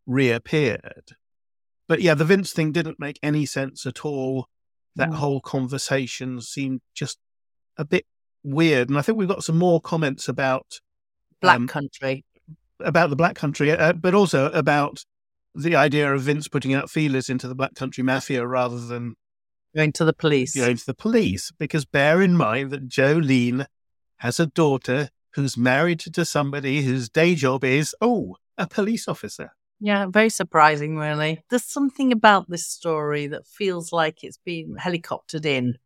reappeared. 0.06 1.12
But 1.88 2.01
yeah, 2.01 2.13
the 2.16 2.25
Vince 2.25 2.54
thing 2.54 2.72
didn't 2.72 3.00
make 3.00 3.20
any 3.22 3.46
sense 3.46 3.86
at 3.86 4.06
all. 4.06 4.48
That 4.96 5.12
No. 5.12 5.18
whole 5.18 5.42
conversation 5.42 6.42
seemed 6.42 6.82
just 6.96 7.20
a 7.77 7.86
bit 7.86 8.06
weird. 8.44 8.89
And 8.89 8.98
I 8.98 9.01
think 9.01 9.18
we've 9.18 9.27
got 9.27 9.44
some 9.44 9.58
more 9.58 9.80
comments 9.80 10.27
about 10.27 10.80
Black 11.42 11.58
um, 11.58 11.68
Country. 11.68 12.25
About 12.79 13.10
the 13.10 13.15
Black 13.15 13.36
Country, 13.36 13.72
uh, 13.72 13.93
but 13.93 14.13
also 14.13 14.51
about 14.51 15.03
the 15.55 15.75
idea 15.75 16.13
of 16.13 16.22
Vince 16.22 16.48
putting 16.48 16.74
out 16.74 16.89
feelers 16.89 17.29
into 17.29 17.48
the 17.48 17.55
Black 17.55 17.74
Country 17.75 18.03
Mafia 18.03 18.46
rather 18.46 18.79
than 18.79 19.15
Going 19.75 19.91
to 19.93 20.05
the 20.05 20.13
police. 20.13 20.55
going 20.55 20.77
to 20.77 20.86
the 20.86 20.93
police. 20.93 21.51
Because 21.57 21.86
bear 21.86 22.22
in 22.22 22.38
mind 22.38 22.72
that 22.72 22.88
Jolene 22.88 23.65
has 24.17 24.39
a 24.39 24.48
daughter 24.48 25.10
who's 25.34 25.57
married 25.57 26.00
to 26.00 26.25
somebody 26.25 26.81
whose 26.81 27.10
day 27.10 27.36
job 27.36 27.63
is, 27.63 27.96
oh, 28.01 28.36
a 28.57 28.67
police 28.67 29.07
officer. 29.07 29.51
Yeah, 29.79 30.07
very 30.07 30.29
surprising, 30.29 30.98
really. 30.98 31.43
There's 31.50 31.63
something 31.63 32.12
about 32.12 32.50
this 32.50 32.65
story 32.65 33.27
that 33.27 33.46
feels 33.46 33.91
like 33.91 34.24
it's 34.24 34.39
been 34.43 34.75
helicoptered 34.79 35.46
in 35.46 35.77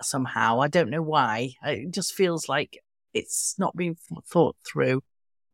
somehow. 0.00 0.60
I 0.60 0.68
don't 0.68 0.90
know 0.90 1.02
why. 1.02 1.54
It 1.64 1.92
just 1.92 2.14
feels 2.14 2.48
like 2.48 2.78
it's 3.12 3.56
not 3.58 3.76
been 3.76 3.96
thought 4.24 4.56
through. 4.64 5.02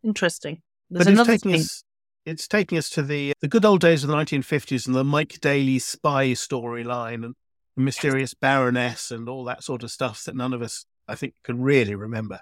Interesting. 0.05 0.61
There's 0.91 1.07
but 1.07 1.15
it's 1.15 1.27
taking 1.27 1.53
thing. 1.53 1.61
us. 1.61 1.85
It's 2.25 2.49
taking 2.49 2.77
us 2.79 2.91
to 2.91 3.03
the 3.03 3.33
the 3.41 3.49
good 3.49 3.65
old 3.65 3.81
days 3.81 4.05
of 4.05 4.09
the 4.09 4.17
1950s 4.17 4.87
and 4.87 4.95
the 4.95 5.05
Mike 5.05 5.39
Daly 5.41 5.79
spy 5.79 6.29
storyline 6.29 7.25
and 7.25 7.35
the 7.77 7.83
mysterious 7.83 8.35
Baroness 8.35 9.11
and 9.11 9.29
all 9.29 9.45
that 9.45 9.65
sort 9.65 9.83
of 9.83 9.91
stuff 9.91 10.25
that 10.25 10.37
none 10.37 10.53
of 10.53 10.63
us, 10.63 10.85
I 11.07 11.15
think, 11.15 11.35
can 11.43 11.63
really 11.63 11.95
remember. 11.95 12.41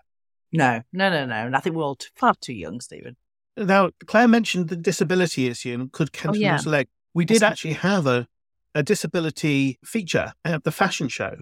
No, 0.52 0.82
no, 0.92 1.10
no, 1.10 1.26
no. 1.26 1.34
And 1.34 1.56
I 1.56 1.60
think 1.60 1.76
we're 1.76 1.84
all 1.84 1.96
too, 1.96 2.08
far 2.16 2.34
too 2.40 2.54
young, 2.54 2.80
Stephen. 2.80 3.16
Now, 3.56 3.90
Claire 4.06 4.28
mentioned 4.28 4.68
the 4.68 4.76
disability 4.76 5.46
issue 5.46 5.74
and 5.74 5.92
could 5.92 6.08
oh, 6.08 6.18
Kenton 6.18 6.40
yeah. 6.40 6.52
lose 6.52 6.66
leg. 6.66 6.88
We 7.14 7.24
did 7.24 7.42
actually 7.42 7.74
have 7.74 8.06
a, 8.06 8.26
a 8.74 8.82
disability 8.82 9.78
feature 9.84 10.34
at 10.44 10.64
the 10.64 10.72
fashion 10.72 11.08
show 11.08 11.36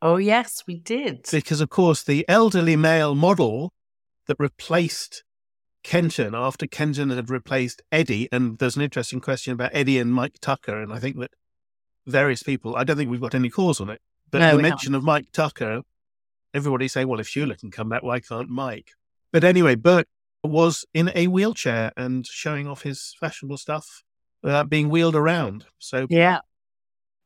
Oh, 0.00 0.16
yes, 0.16 0.62
we 0.66 0.76
did. 0.76 1.26
because, 1.30 1.60
of 1.60 1.70
course, 1.70 2.02
the 2.02 2.24
elderly 2.28 2.76
male 2.76 3.14
model 3.14 3.72
that 4.26 4.36
replaced 4.38 5.24
Kenton 5.82 6.34
after 6.34 6.66
Kenton 6.66 7.10
had 7.10 7.30
replaced 7.30 7.82
Eddie, 7.90 8.28
and 8.32 8.58
there's 8.58 8.76
an 8.76 8.82
interesting 8.82 9.20
question 9.20 9.52
about 9.52 9.70
Eddie 9.72 9.98
and 9.98 10.12
Mike 10.12 10.38
Tucker, 10.40 10.80
and 10.80 10.92
I 10.92 10.98
think 10.98 11.18
that 11.18 11.30
various 12.06 12.42
people, 12.42 12.76
I 12.76 12.84
don't 12.84 12.96
think 12.96 13.10
we've 13.10 13.20
got 13.20 13.34
any 13.34 13.50
calls 13.50 13.80
on 13.80 13.90
it, 13.90 14.00
but 14.30 14.38
No, 14.38 14.56
the 14.56 14.62
mention 14.62 14.94
of 14.94 15.02
Mike 15.02 15.30
Tucker, 15.32 15.82
everybody 16.52 16.88
say, 16.88 17.04
well, 17.04 17.20
if 17.20 17.28
Shula 17.28 17.58
can 17.58 17.70
come 17.70 17.88
back, 17.88 18.02
why 18.02 18.20
can't 18.20 18.48
Mike? 18.48 18.92
But 19.32 19.44
anyway, 19.44 19.74
Burke 19.74 20.08
was 20.42 20.84
in 20.94 21.10
a 21.14 21.26
wheelchair 21.26 21.92
and 21.96 22.26
showing 22.26 22.66
off 22.66 22.82
his 22.82 23.14
fashionable 23.20 23.58
stuff 23.58 24.02
without 24.42 24.70
being 24.70 24.88
wheeled 24.88 25.16
around. 25.16 25.66
So 25.78 26.06
Yeah. 26.08 26.40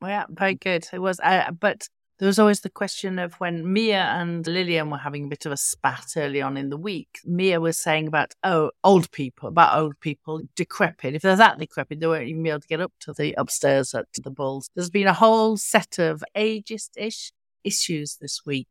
Yeah, 0.02 0.24
very 0.28 0.54
good. 0.54 0.86
It 0.92 0.98
was, 0.98 1.20
uh, 1.20 1.52
but 1.52 1.88
there 2.22 2.28
was 2.28 2.38
always 2.38 2.60
the 2.60 2.70
question 2.70 3.18
of 3.18 3.34
when 3.40 3.72
Mia 3.72 4.00
and 4.00 4.46
Lilian 4.46 4.90
were 4.90 4.98
having 4.98 5.24
a 5.24 5.26
bit 5.26 5.44
of 5.44 5.50
a 5.50 5.56
spat 5.56 6.12
early 6.16 6.40
on 6.40 6.56
in 6.56 6.68
the 6.70 6.76
week. 6.76 7.18
Mia 7.24 7.60
was 7.60 7.76
saying 7.76 8.06
about, 8.06 8.32
oh, 8.44 8.70
old 8.84 9.10
people, 9.10 9.48
about 9.48 9.76
old 9.76 9.98
people, 9.98 10.40
decrepit. 10.54 11.16
If 11.16 11.22
they're 11.22 11.34
that 11.34 11.58
decrepit, 11.58 11.98
they 11.98 12.06
won't 12.06 12.28
even 12.28 12.44
be 12.44 12.50
able 12.50 12.60
to 12.60 12.68
get 12.68 12.80
up 12.80 12.92
to 13.00 13.12
the 13.12 13.34
upstairs 13.36 13.92
at 13.92 14.06
the 14.22 14.30
Bulls. 14.30 14.70
There's 14.76 14.88
been 14.88 15.08
a 15.08 15.12
whole 15.12 15.56
set 15.56 15.98
of 15.98 16.22
ageist 16.36 16.90
ish 16.96 17.32
issues 17.64 18.18
this 18.20 18.46
week. 18.46 18.68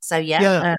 So, 0.00 0.18
yeah. 0.18 0.42
Yeah. 0.42 0.72
uh, 0.72 0.76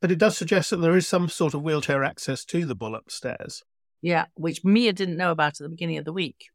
But 0.00 0.10
it 0.10 0.18
does 0.18 0.38
suggest 0.38 0.70
that 0.70 0.78
there 0.78 0.96
is 0.96 1.06
some 1.06 1.28
sort 1.28 1.52
of 1.52 1.60
wheelchair 1.60 2.04
access 2.04 2.42
to 2.46 2.64
the 2.64 2.74
bull 2.74 2.94
upstairs. 2.94 3.62
yeah, 4.00 4.24
which 4.36 4.64
Mia 4.64 4.94
didn't 4.94 5.18
know 5.18 5.32
about 5.32 5.60
at 5.60 5.64
the 5.64 5.68
beginning 5.68 5.98
of 5.98 6.06
the 6.06 6.12
week. 6.14 6.46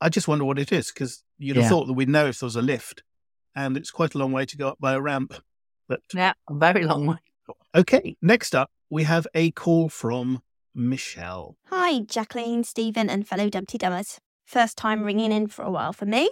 I 0.00 0.08
just 0.08 0.26
wonder 0.26 0.46
what 0.46 0.58
it 0.58 0.72
is 0.72 0.90
because 0.90 1.22
you'd 1.36 1.56
have 1.56 1.68
thought 1.68 1.84
that 1.84 1.92
we'd 1.92 2.08
know 2.08 2.28
if 2.28 2.40
there 2.40 2.46
was 2.46 2.56
a 2.56 2.62
lift, 2.62 3.02
and 3.54 3.76
it's 3.76 3.90
quite 3.90 4.14
a 4.14 4.18
long 4.18 4.32
way 4.32 4.46
to 4.46 4.56
go 4.56 4.68
up 4.68 4.78
by 4.80 4.92
a 4.94 5.00
ramp. 5.00 5.34
But 5.88 6.00
Yeah, 6.14 6.32
a 6.48 6.54
very 6.54 6.84
long 6.84 7.06
way. 7.06 7.16
okay, 7.74 8.16
next 8.22 8.54
up 8.54 8.70
we 8.90 9.04
have 9.04 9.26
a 9.34 9.50
call 9.50 9.88
from 9.88 10.42
Michelle. 10.74 11.56
Hi, 11.70 12.00
Jacqueline, 12.00 12.64
Stephen, 12.64 13.08
and 13.08 13.26
fellow 13.26 13.48
Dumteedummers. 13.48 14.18
First 14.44 14.76
time 14.76 15.02
ringing 15.04 15.32
in 15.32 15.46
for 15.48 15.62
a 15.62 15.70
while 15.70 15.92
for 15.92 16.06
me. 16.06 16.30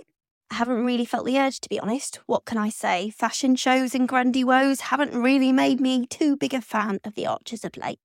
I 0.51 0.57
haven't 0.57 0.85
really 0.85 1.07
felt 1.07 1.25
the 1.25 1.39
urge, 1.39 1.61
to 1.61 1.69
be 1.69 1.81
honest. 1.81 2.21
What 2.27 2.45
can 2.45 2.59
I 2.59 2.69
say? 2.69 3.09
Fashion 3.11 3.57
shows 3.57 3.95
and 3.95 4.07
Grundy 4.07 4.45
woes 4.45 4.81
haven't 4.83 5.15
really 5.15 5.51
made 5.51 5.81
me 5.81 6.07
too 6.07 6.37
big 6.37 6.53
a 6.53 6.61
fan 6.61 6.99
of 7.05 7.15
the 7.15 7.27
Archers 7.27 7.65
of 7.65 7.75
late. 7.77 7.99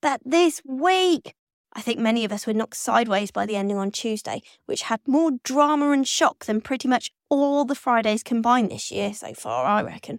But 0.00 0.20
this 0.24 0.62
week, 0.64 1.34
I 1.78 1.80
think 1.80 2.00
many 2.00 2.24
of 2.24 2.32
us 2.32 2.44
were 2.44 2.54
knocked 2.54 2.76
sideways 2.76 3.30
by 3.30 3.46
the 3.46 3.54
ending 3.54 3.76
on 3.76 3.92
Tuesday, 3.92 4.42
which 4.66 4.82
had 4.82 4.98
more 5.06 5.30
drama 5.44 5.92
and 5.92 6.08
shock 6.08 6.44
than 6.44 6.60
pretty 6.60 6.88
much 6.88 7.12
all 7.28 7.64
the 7.64 7.76
Fridays 7.76 8.24
combined 8.24 8.72
this 8.72 8.90
year 8.90 9.14
so 9.14 9.32
far, 9.32 9.64
I 9.64 9.82
reckon. 9.82 10.18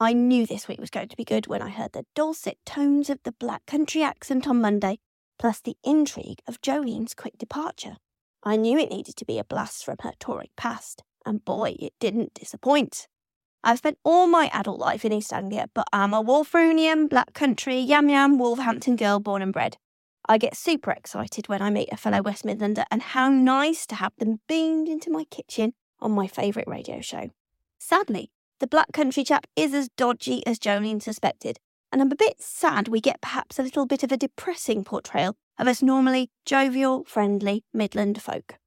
I 0.00 0.14
knew 0.14 0.46
this 0.46 0.66
week 0.66 0.80
was 0.80 0.90
going 0.90 1.06
to 1.06 1.16
be 1.16 1.22
good 1.22 1.46
when 1.46 1.62
I 1.62 1.68
heard 1.68 1.92
the 1.92 2.06
dulcet 2.16 2.58
tones 2.66 3.08
of 3.08 3.20
the 3.22 3.30
Black 3.30 3.64
Country 3.66 4.02
accent 4.02 4.48
on 4.48 4.60
Monday 4.60 4.98
plus 5.38 5.60
the 5.60 5.76
intrigue 5.84 6.40
of 6.48 6.60
Jolene's 6.60 7.14
quick 7.14 7.38
departure. 7.38 7.98
I 8.42 8.56
knew 8.56 8.76
it 8.76 8.90
needed 8.90 9.14
to 9.14 9.24
be 9.24 9.38
a 9.38 9.44
blast 9.44 9.84
from 9.84 9.98
her 10.00 10.14
Tory 10.18 10.50
past, 10.56 11.04
and 11.24 11.44
boy, 11.44 11.76
it 11.78 11.92
didn't 12.00 12.34
disappoint. 12.34 13.06
I've 13.62 13.78
spent 13.78 13.98
all 14.02 14.26
my 14.26 14.50
adult 14.52 14.80
life 14.80 15.04
in 15.04 15.12
East 15.12 15.32
Anglia, 15.32 15.68
but 15.72 15.86
I'm 15.92 16.12
a 16.12 16.20
Wulfrunian, 16.20 17.08
Black 17.08 17.32
Country, 17.32 17.78
Yam 17.78 18.08
Yam, 18.08 18.38
Wolverhampton 18.40 18.96
girl 18.96 19.20
born 19.20 19.40
and 19.40 19.52
bred. 19.52 19.76
I 20.28 20.38
get 20.38 20.56
super 20.56 20.90
excited 20.90 21.48
when 21.48 21.62
I 21.62 21.70
meet 21.70 21.88
a 21.92 21.96
fellow 21.96 22.20
West 22.20 22.44
Midlander, 22.44 22.84
and 22.90 23.00
how 23.00 23.28
nice 23.28 23.86
to 23.86 23.94
have 23.94 24.12
them 24.18 24.40
beamed 24.48 24.88
into 24.88 25.10
my 25.10 25.24
kitchen 25.24 25.74
on 26.00 26.12
my 26.12 26.26
favourite 26.26 26.68
radio 26.68 27.00
show. 27.00 27.30
Sadly, 27.78 28.30
the 28.58 28.66
Black 28.66 28.92
Country 28.92 29.22
chap 29.22 29.46
is 29.54 29.72
as 29.72 29.88
dodgy 29.90 30.44
as 30.46 30.58
Jolene 30.58 31.00
suspected, 31.00 31.58
and 31.92 32.02
I'm 32.02 32.10
a 32.10 32.16
bit 32.16 32.40
sad 32.40 32.88
we 32.88 33.00
get 33.00 33.20
perhaps 33.20 33.58
a 33.58 33.62
little 33.62 33.86
bit 33.86 34.02
of 34.02 34.10
a 34.10 34.16
depressing 34.16 34.82
portrayal 34.82 35.36
of 35.58 35.68
us 35.68 35.82
normally 35.82 36.30
jovial, 36.44 37.04
friendly 37.04 37.64
Midland 37.72 38.20
folk. 38.20 38.58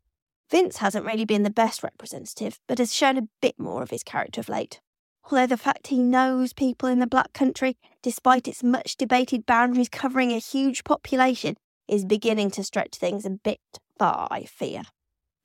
Vince 0.50 0.78
hasn't 0.78 1.06
really 1.06 1.26
been 1.26 1.43
the 1.43 1.50
best 1.50 1.84
representative, 1.84 2.60
but 2.67 2.80
has 2.80 2.93
shown 2.93 3.17
a 3.17 3.28
bit 3.41 3.60
more 3.60 3.84
of 3.84 3.91
his 3.91 4.04
character 4.04 4.41
of 4.41 4.50
late. 4.50 4.80
Although 5.32 5.48
the 5.48 5.58
fact 5.58 5.88
he 5.88 6.00
knows 6.00 6.54
people 6.54 6.89
in 6.89 7.00
the 7.00 7.06
Black 7.06 7.34
Country, 7.34 7.78
despite 8.02 8.48
its 8.48 8.63
much 8.63 8.98
debated 8.98 9.46
boundaries 9.46 9.89
covering 9.89 10.32
a 10.32 10.39
huge 10.39 10.84
population, 10.84 11.56
is 11.88 12.04
beginning 12.04 12.50
to 12.52 12.63
stretch 12.63 12.96
things 12.96 13.26
a 13.26 13.30
bit 13.30 13.60
far, 14.00 14.28
I 14.32 14.44
fear. 14.44 14.82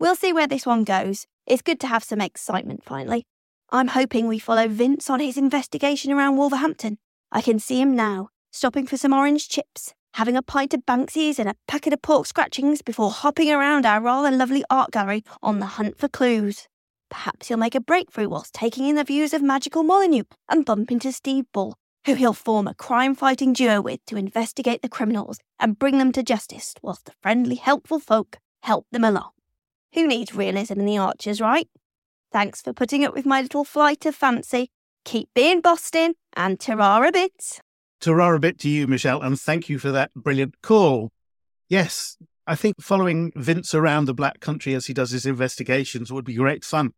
We'll 0.01 0.16
see 0.16 0.33
where 0.33 0.47
this 0.47 0.64
one 0.64 0.85
goes. 0.85 1.27
It's 1.47 1.62
good 1.62 1.81
to 1.81 1.87
have 1.87 2.03
some 2.03 2.23
excitement 2.23 2.83
finally. 2.83 3.27
I'm 3.70 3.88
hoping 3.88 4.27
we 4.27 4.38
follow 4.38 4.68
Vince 4.68 5.11
on 5.11 5.20
his 5.20 5.37
investigation 5.37 6.12
around 6.12 6.37
Wolverhampton. 6.37 6.97
I 7.31 7.42
can 7.42 7.59
see 7.59 7.81
him 7.81 7.94
now, 7.94 8.29
stopping 8.53 8.87
for 8.87 8.97
some 8.97 9.12
orange 9.12 9.49
chips, 9.49 9.92
having 10.14 10.37
a 10.37 10.42
pint 10.42 10.73
of 10.73 10.87
Banks's 10.87 11.38
and 11.38 11.49
a 11.49 11.57
packet 11.68 11.92
of 11.92 12.01
pork 12.01 12.27
scratchings 12.27 12.81
before 12.81 13.11
hopping 13.11 13.51
around 13.51 13.85
our 13.85 14.01
rather 14.01 14.31
lovely 14.31 14.64
art 14.70 14.92
gallery 14.92 15.25
on 15.42 15.59
the 15.59 15.66
hunt 15.66 15.99
for 15.99 16.09
clues. 16.09 16.68
Perhaps 17.14 17.46
he'll 17.46 17.57
make 17.57 17.77
a 17.77 17.81
breakthrough 17.81 18.29
whilst 18.29 18.53
taking 18.53 18.88
in 18.88 18.96
the 18.96 19.05
views 19.05 19.33
of 19.33 19.40
magical 19.40 19.85
Molineux 19.85 20.24
and 20.48 20.64
bump 20.64 20.90
into 20.90 21.12
Steve 21.12 21.44
Bull, 21.53 21.77
who 22.07 22.14
he'll 22.14 22.33
form 22.33 22.66
a 22.66 22.74
crime 22.74 23.14
fighting 23.14 23.53
duo 23.53 23.81
with 23.81 24.05
to 24.07 24.16
investigate 24.16 24.83
the 24.83 24.88
criminals 24.88 25.38
and 25.61 25.79
bring 25.79 25.98
them 25.98 26.11
to 26.11 26.24
justice 26.24 26.74
whilst 26.83 27.05
the 27.05 27.12
friendly, 27.22 27.55
helpful 27.55 28.00
folk 28.00 28.38
help 28.64 28.87
them 28.90 29.05
along. 29.05 29.31
Who 29.94 30.09
needs 30.09 30.35
realism 30.35 30.81
in 30.81 30.87
the 30.87 30.98
archers, 30.98 31.40
right? 31.40 31.68
Thanks 32.33 32.61
for 32.61 32.72
putting 32.72 33.05
up 33.05 33.14
with 33.14 33.24
my 33.24 33.40
little 33.40 33.64
flight 33.64 34.05
of 34.07 34.16
fancy. 34.16 34.70
Keep 35.05 35.29
being 35.37 35.61
Boston 35.61 36.14
and 36.37 36.59
ta-ra 36.59 37.00
a 37.00 37.12
bit. 37.12 37.61
Ta-ra 38.00 38.38
bit 38.38 38.59
to 38.59 38.68
you, 38.68 38.88
Michelle, 38.88 39.22
and 39.22 39.40
thank 39.40 39.68
you 39.68 39.79
for 39.79 39.92
that 39.92 40.12
brilliant 40.14 40.61
call. 40.62 41.12
Yes, 41.68 42.18
I 42.44 42.57
think 42.57 42.83
following 42.83 43.31
Vince 43.37 43.72
around 43.72 44.07
the 44.07 44.14
Black 44.14 44.40
Country 44.40 44.74
as 44.74 44.87
he 44.87 44.92
does 44.92 45.12
his 45.12 45.24
investigations 45.24 46.12
would 46.12 46.24
be 46.24 46.35
great 46.35 46.64
fun. 46.64 46.92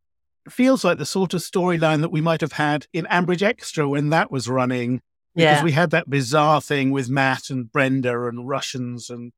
It 0.46 0.52
feels 0.52 0.84
like 0.84 0.98
the 0.98 1.06
sort 1.06 1.34
of 1.34 1.40
storyline 1.40 2.00
that 2.02 2.12
we 2.12 2.20
might 2.20 2.40
have 2.40 2.52
had 2.52 2.86
in 2.92 3.04
Ambridge 3.06 3.42
Extra 3.42 3.88
when 3.88 4.10
that 4.10 4.30
was 4.30 4.48
running, 4.48 5.00
because 5.34 5.58
Yeah. 5.58 5.64
we 5.64 5.72
had 5.72 5.90
that 5.90 6.08
bizarre 6.08 6.60
thing 6.60 6.92
with 6.92 7.08
Matt 7.10 7.50
and 7.50 7.70
Brenda 7.70 8.26
and 8.28 8.48
Russians 8.48 9.10
and 9.10 9.32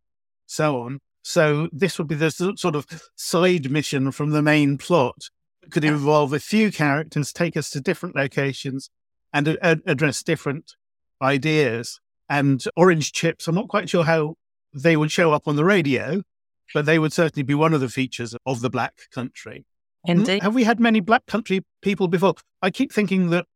so 0.46 0.82
on. 0.82 1.00
So 1.22 1.68
this 1.72 1.98
would 1.98 2.08
be 2.08 2.14
the 2.14 2.30
sort 2.30 2.76
of 2.76 2.86
side 3.16 3.70
mission 3.70 4.12
from 4.12 4.30
the 4.30 4.42
main 4.42 4.76
plot. 4.76 5.30
It 5.62 5.70
could 5.70 5.84
involve 5.84 6.32
a 6.34 6.40
few 6.40 6.70
characters, 6.70 7.32
take 7.32 7.56
us 7.56 7.70
to 7.70 7.80
different 7.80 8.14
locations, 8.14 8.90
and 9.32 9.48
a- 9.48 9.72
a- 9.72 9.80
address 9.86 10.22
different 10.22 10.72
ideas. 11.22 12.00
And 12.28 12.62
Orange 12.76 13.12
Chips, 13.12 13.48
I'm 13.48 13.54
not 13.54 13.68
quite 13.68 13.88
sure 13.88 14.04
how 14.04 14.36
they 14.74 14.96
would 14.96 15.10
show 15.10 15.32
up 15.32 15.48
on 15.48 15.56
the 15.56 15.64
radio, 15.64 16.22
but 16.74 16.84
they 16.84 16.98
would 16.98 17.12
certainly 17.14 17.42
be 17.44 17.54
one 17.54 17.72
of 17.72 17.80
the 17.80 17.88
features 17.88 18.34
of 18.44 18.60
the 18.60 18.70
Black 18.70 18.94
Country. 19.10 19.64
Indeed. 20.08 20.42
Have 20.42 20.54
we 20.54 20.64
had 20.64 20.80
many 20.80 21.00
Black 21.00 21.26
Country 21.26 21.60
people 21.82 22.08
before? 22.08 22.34
I 22.62 22.70
keep 22.70 22.92
thinking 22.92 23.30
that 23.30 23.46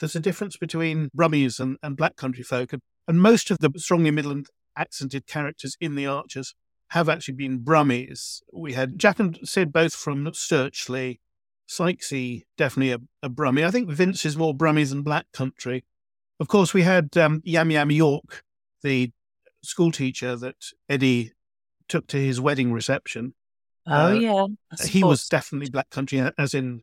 there's 0.00 0.16
a 0.16 0.20
difference 0.20 0.56
between 0.56 1.10
Brummies 1.16 1.60
and, 1.60 1.76
and 1.82 1.96
Black 1.96 2.16
Country 2.16 2.42
folk, 2.42 2.72
and, 2.72 2.82
and 3.06 3.20
most 3.20 3.50
of 3.50 3.58
the 3.58 3.70
strongly 3.76 4.10
Midland 4.10 4.48
accented 4.76 5.26
characters 5.26 5.76
in 5.80 5.94
the 5.94 6.06
Archers 6.06 6.54
have 6.88 7.08
actually 7.08 7.34
been 7.34 7.60
Brummies. 7.60 8.40
We 8.52 8.72
had 8.72 8.98
Jack 8.98 9.20
and 9.20 9.38
Sid 9.44 9.72
both 9.72 9.94
from 9.94 10.24
Stirchley, 10.26 11.18
Sykesy 11.68 12.42
definitely 12.58 12.92
a, 12.92 12.98
a 13.26 13.30
Brummie. 13.30 13.64
I 13.64 13.70
think 13.70 13.88
Vince 13.88 14.26
is 14.26 14.36
more 14.36 14.54
Brummies 14.54 14.88
than 14.88 15.02
Black 15.02 15.26
Country. 15.32 15.84
Of 16.40 16.48
course, 16.48 16.74
we 16.74 16.82
had 16.82 17.16
um, 17.16 17.42
Yam 17.44 17.70
Yam 17.70 17.92
York, 17.92 18.42
the 18.82 19.12
school 19.62 19.92
teacher 19.92 20.34
that 20.36 20.56
Eddie 20.88 21.32
took 21.86 22.08
to 22.08 22.16
his 22.16 22.40
wedding 22.40 22.72
reception. 22.72 23.34
Oh, 23.90 24.06
Uh, 24.06 24.12
yeah. 24.12 24.46
He 24.86 25.02
was 25.04 25.28
definitely 25.28 25.68
Black 25.70 25.90
Country, 25.90 26.20
as 26.38 26.54
in 26.54 26.82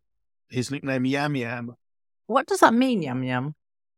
his 0.49 0.69
nickname 0.71 1.05
Yam 1.05 1.35
Yam. 1.35 1.75
What 2.27 2.45
does 2.47 2.59
that 2.59 2.73
mean, 2.73 3.01
Yum 3.01 3.23
Yum? 3.23 3.55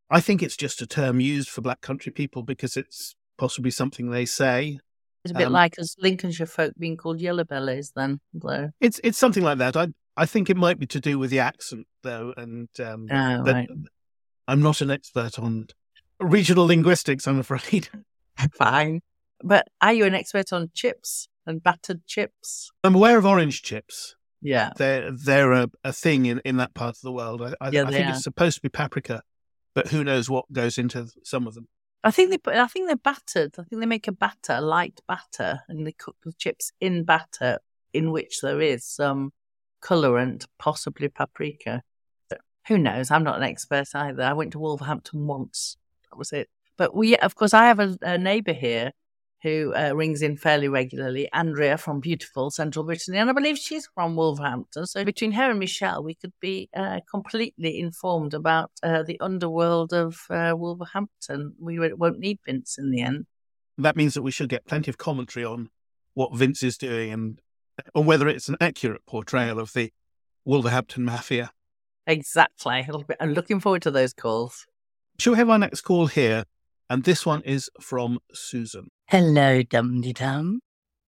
I 0.10 0.22
think 0.22 0.42
it's 0.44 0.58
just 0.58 0.82
a 0.82 0.88
term 0.88 1.20
used 1.20 1.50
for 1.50 1.62
Black 1.62 1.82
Country 1.82 2.12
people 2.12 2.44
because 2.44 2.78
it's 2.78 3.16
possibly 3.38 3.72
something 3.72 4.10
they 4.10 4.26
say. 4.26 4.80
It's 5.24 5.32
a 5.32 5.36
bit 5.36 5.48
Um, 5.48 5.54
like 5.54 5.78
us 5.80 5.96
Lincolnshire 6.00 6.46
folk 6.46 6.74
being 6.78 6.98
called 6.98 7.20
yellow 7.20 7.44
bellies, 7.44 7.92
then. 7.96 8.20
Though. 8.34 8.70
It's 8.80 9.00
it's 9.04 9.18
something 9.18 9.44
like 9.44 9.58
that. 9.60 9.76
I 9.78 9.88
I 10.18 10.26
think 10.26 10.50
it 10.50 10.58
might 10.58 10.78
be 10.80 10.86
to 10.88 11.00
do 11.00 11.18
with 11.18 11.30
the 11.32 11.40
accent 11.40 11.88
though, 12.04 12.34
and 12.38 12.68
um, 12.80 13.08
Oh, 13.12 13.44
right. 13.44 13.70
I'm 14.48 14.62
not 14.62 14.82
an 14.82 14.92
expert 14.92 15.40
on 15.40 15.68
regional 16.20 16.66
linguistics. 16.68 17.28
I'm 17.28 17.40
afraid. 17.40 17.90
Fine. 18.58 19.02
But 19.42 19.68
are 19.80 19.94
you 19.94 20.04
an 20.06 20.14
expert 20.16 20.52
on 20.52 20.70
chips 20.74 21.29
and 21.46 21.64
battered 21.64 22.06
chips? 22.06 22.72
I'm 22.84 22.96
aware 22.96 23.18
of 23.18 23.26
orange 23.26 23.62
chips. 23.62 24.16
Yeah. 24.42 24.72
They're 24.78 25.12
they're 25.12 25.52
a, 25.52 25.70
a 25.84 25.94
thing 25.94 26.26
in, 26.26 26.40
in 26.46 26.58
that 26.58 26.74
part 26.74 26.96
of 26.96 27.02
the 27.02 27.12
world. 27.12 27.42
I, 27.42 27.54
I, 27.60 27.70
Yeah, 27.72 27.84
I 27.84 27.92
think 27.92 28.08
are. 28.08 28.12
it's 28.12 28.24
supposed 28.24 28.58
to 28.58 28.62
be 28.62 28.70
paprika, 28.70 29.22
but 29.74 29.90
who 29.90 30.04
knows 30.04 30.30
what 30.30 30.52
goes 30.52 30.78
into 30.78 31.08
some 31.24 31.48
of 31.48 31.56
them. 31.56 31.68
I 32.04 32.12
think 32.12 32.30
they 32.30 32.38
put. 32.38 32.56
I 32.56 32.68
think 32.68 32.88
they're 32.88 32.96
battered. 32.96 33.56
I 33.60 33.64
think 33.64 33.82
they 33.82 33.86
make 33.86 34.08
a 34.08 34.14
batter, 34.14 34.54
a 34.54 34.62
light 34.62 35.02
batter, 35.08 35.62
and 35.68 35.86
they 35.86 35.92
cook 35.92 36.16
the 36.24 36.32
chips 36.34 36.72
in 36.80 37.04
batter 37.04 37.60
in 37.94 38.12
which 38.12 38.40
there 38.42 38.62
is 38.62 38.86
some 38.86 39.34
colorant, 39.82 40.46
possibly 40.58 41.10
paprika. 41.10 41.84
Who 42.68 42.78
knows? 42.78 43.10
I'm 43.10 43.24
not 43.24 43.38
an 43.38 43.44
expert 43.44 43.88
either. 43.96 44.22
I 44.22 44.34
went 44.34 44.52
to 44.52 44.60
Wolverhampton 44.60 45.26
once. 45.26 45.76
That 46.10 46.18
was 46.18 46.32
it. 46.32 46.50
But 46.78 46.96
we, 46.96 47.18
of 47.18 47.36
course, 47.36 47.54
I 47.54 47.66
have 47.66 47.80
a, 47.80 47.98
a 48.02 48.18
neighbour 48.18 48.54
here 48.54 48.92
who 49.42 49.74
uh, 49.74 49.92
rings 49.96 50.22
in 50.22 50.36
fairly 50.36 50.68
regularly, 50.68 51.32
Andrea 51.32 51.78
from 51.78 52.00
beautiful 52.00 52.52
Central 52.52 52.86
Brittany, 52.86 53.18
and 53.18 53.30
I 53.30 53.34
believe 53.34 53.58
she's 53.58 53.88
from 53.94 54.16
Wolverhampton. 54.16 54.86
So 54.86 55.06
between 55.06 55.32
her 55.32 55.50
and 55.50 55.60
Michelle, 55.60 56.04
we 56.04 56.16
could 56.16 56.34
be 56.42 56.70
uh, 56.76 57.00
completely 57.10 57.80
informed 57.80 58.34
about 58.34 58.72
uh, 58.84 59.04
the 59.04 59.20
underworld 59.20 59.94
of 59.94 60.20
uh, 60.30 60.54
Wolverhampton. 60.56 61.56
We 61.60 61.80
won't 61.80 62.20
need 62.20 62.40
Vince 62.46 62.78
in 62.78 62.92
the 62.92 63.02
end. 63.02 63.26
That 63.78 63.96
means 63.96 64.14
that 64.14 64.24
we 64.24 64.32
should 64.32 64.50
get 64.50 64.66
plenty 64.66 64.92
of 64.92 64.98
commentary 64.98 65.46
on 65.46 65.70
what 66.14 66.36
Vince 66.36 66.64
is 66.64 66.78
doing 66.78 67.14
and 67.14 67.42
on 67.96 68.06
whether 68.06 68.28
it's 68.28 68.50
an 68.50 68.58
accurate 68.60 69.06
portrayal 69.06 69.58
of 69.58 69.72
the 69.72 69.94
Wolverhampton 70.44 71.06
Mafia. 71.06 71.52
Exactly. 72.06 72.86
I'm 73.20 73.34
looking 73.34 73.60
forward 73.60 73.84
to 73.84 73.92
those 73.92 74.14
calls. 74.14 74.66
Shall 75.18 75.34
we 75.34 75.38
have 75.38 75.50
our 75.50 75.60
next 75.60 75.82
call 75.82 76.08
here? 76.08 76.44
And 76.90 77.04
this 77.04 77.24
one 77.24 77.44
is 77.44 77.70
from 77.80 78.20
Susan. 78.34 78.90
Hello, 79.08 79.62
Dum 79.62 80.02
Dum. 80.02 80.60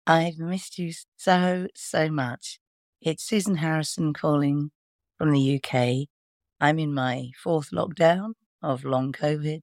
I've 0.05 0.37
missed 0.37 0.77
you 0.77 0.91
so, 1.15 1.67
so 1.73 2.09
much. 2.09 2.59
It's 3.01 3.23
Susan 3.23 3.55
Harrison 3.55 4.13
calling 4.13 4.71
from 5.17 5.31
the 5.31 5.55
UK. 5.55 6.07
I'm 6.59 6.79
in 6.79 6.93
my 6.93 7.29
fourth 7.41 7.71
lockdown 7.71 8.33
of 8.61 8.83
long 8.83 9.13
COVID 9.13 9.61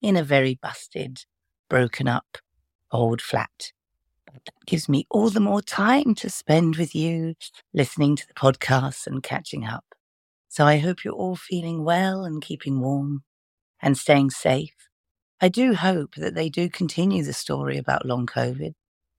in 0.00 0.16
a 0.16 0.24
very 0.24 0.58
busted, 0.60 1.24
broken 1.70 2.08
up 2.08 2.38
old 2.90 3.22
flat. 3.22 3.70
But 4.26 4.44
that 4.46 4.66
gives 4.66 4.88
me 4.88 5.06
all 5.10 5.30
the 5.30 5.38
more 5.38 5.62
time 5.62 6.16
to 6.16 6.28
spend 6.28 6.74
with 6.74 6.92
you, 6.92 7.34
listening 7.72 8.16
to 8.16 8.26
the 8.26 8.34
podcasts 8.34 9.06
and 9.06 9.22
catching 9.22 9.64
up. 9.64 9.84
So 10.48 10.66
I 10.66 10.78
hope 10.78 11.04
you're 11.04 11.14
all 11.14 11.36
feeling 11.36 11.84
well 11.84 12.24
and 12.24 12.42
keeping 12.42 12.80
warm 12.80 13.22
and 13.80 13.96
staying 13.96 14.30
safe. 14.30 14.74
I 15.42 15.48
do 15.48 15.74
hope 15.74 16.14
that 16.14 16.36
they 16.36 16.48
do 16.48 16.68
continue 16.70 17.24
the 17.24 17.32
story 17.32 17.76
about 17.76 18.06
long 18.06 18.26
COVID. 18.26 18.74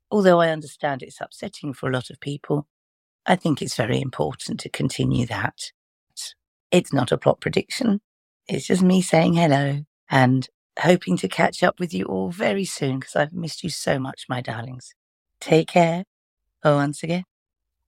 Although 0.10 0.40
I 0.40 0.52
understand 0.52 1.04
it's 1.04 1.20
upsetting 1.20 1.74
for 1.74 1.90
a 1.90 1.94
lot 1.94 2.10
of 2.10 2.22
people, 2.22 2.66
I 3.26 3.36
think 3.36 3.62
it's 3.62 3.76
very 3.76 4.00
important 4.00 4.62
to 4.62 4.70
continue 4.70 5.26
that. 5.26 5.72
It's 6.72 6.94
not 6.94 7.12
a 7.12 7.18
plot 7.18 7.42
prediction. 7.42 8.00
It's 8.48 8.66
just 8.66 8.82
me 8.82 9.02
saying 9.02 9.34
hello 9.34 9.82
and 10.10 10.48
hoping 10.80 11.18
to 11.18 11.28
catch 11.28 11.62
up 11.62 11.78
with 11.78 11.94
you 11.94 12.06
all 12.06 12.30
very 12.32 12.64
soon 12.64 13.00
because 13.00 13.18
I've 13.18 13.34
missed 13.34 13.62
you 13.62 13.70
so 13.70 14.00
much, 14.00 14.26
my 14.30 14.40
darlings. 14.40 14.96
Take 15.42 15.68
care. 15.68 16.06
Oh, 16.64 16.78
once 16.78 17.04
again. 17.04 17.26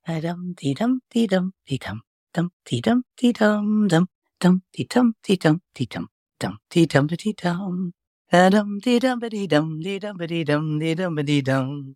Dum 0.08 0.56
dee 0.58 0.74
dum 0.74 1.02
dee 1.10 1.28
dum 1.28 1.54
dee 1.66 1.78
dum 1.78 2.02
dum 2.34 2.52
dee 2.66 2.82
dum 2.82 3.04
dee 3.18 3.32
dum 3.34 3.88
dum 3.88 4.08
dum 4.40 4.64
dee 4.74 4.86
dum 4.86 5.16
dee 5.24 5.38
dum 5.38 5.62
dee 5.74 5.86
dum 5.88 6.10
dum 6.40 6.60
dee 6.70 6.86
dum 6.86 7.08
dee 7.08 7.34
dum 7.34 7.94
dum 8.32 8.80
dee 8.80 9.00
dum 9.00 9.20
dee 9.22 9.48
dum 9.48 9.82
dee 9.82 10.00
dum 10.00 10.18
dee 10.20 10.44
dum 10.46 10.80
dee 10.80 10.96
dum 10.96 11.16
dee 11.26 11.42
dum 11.42 11.96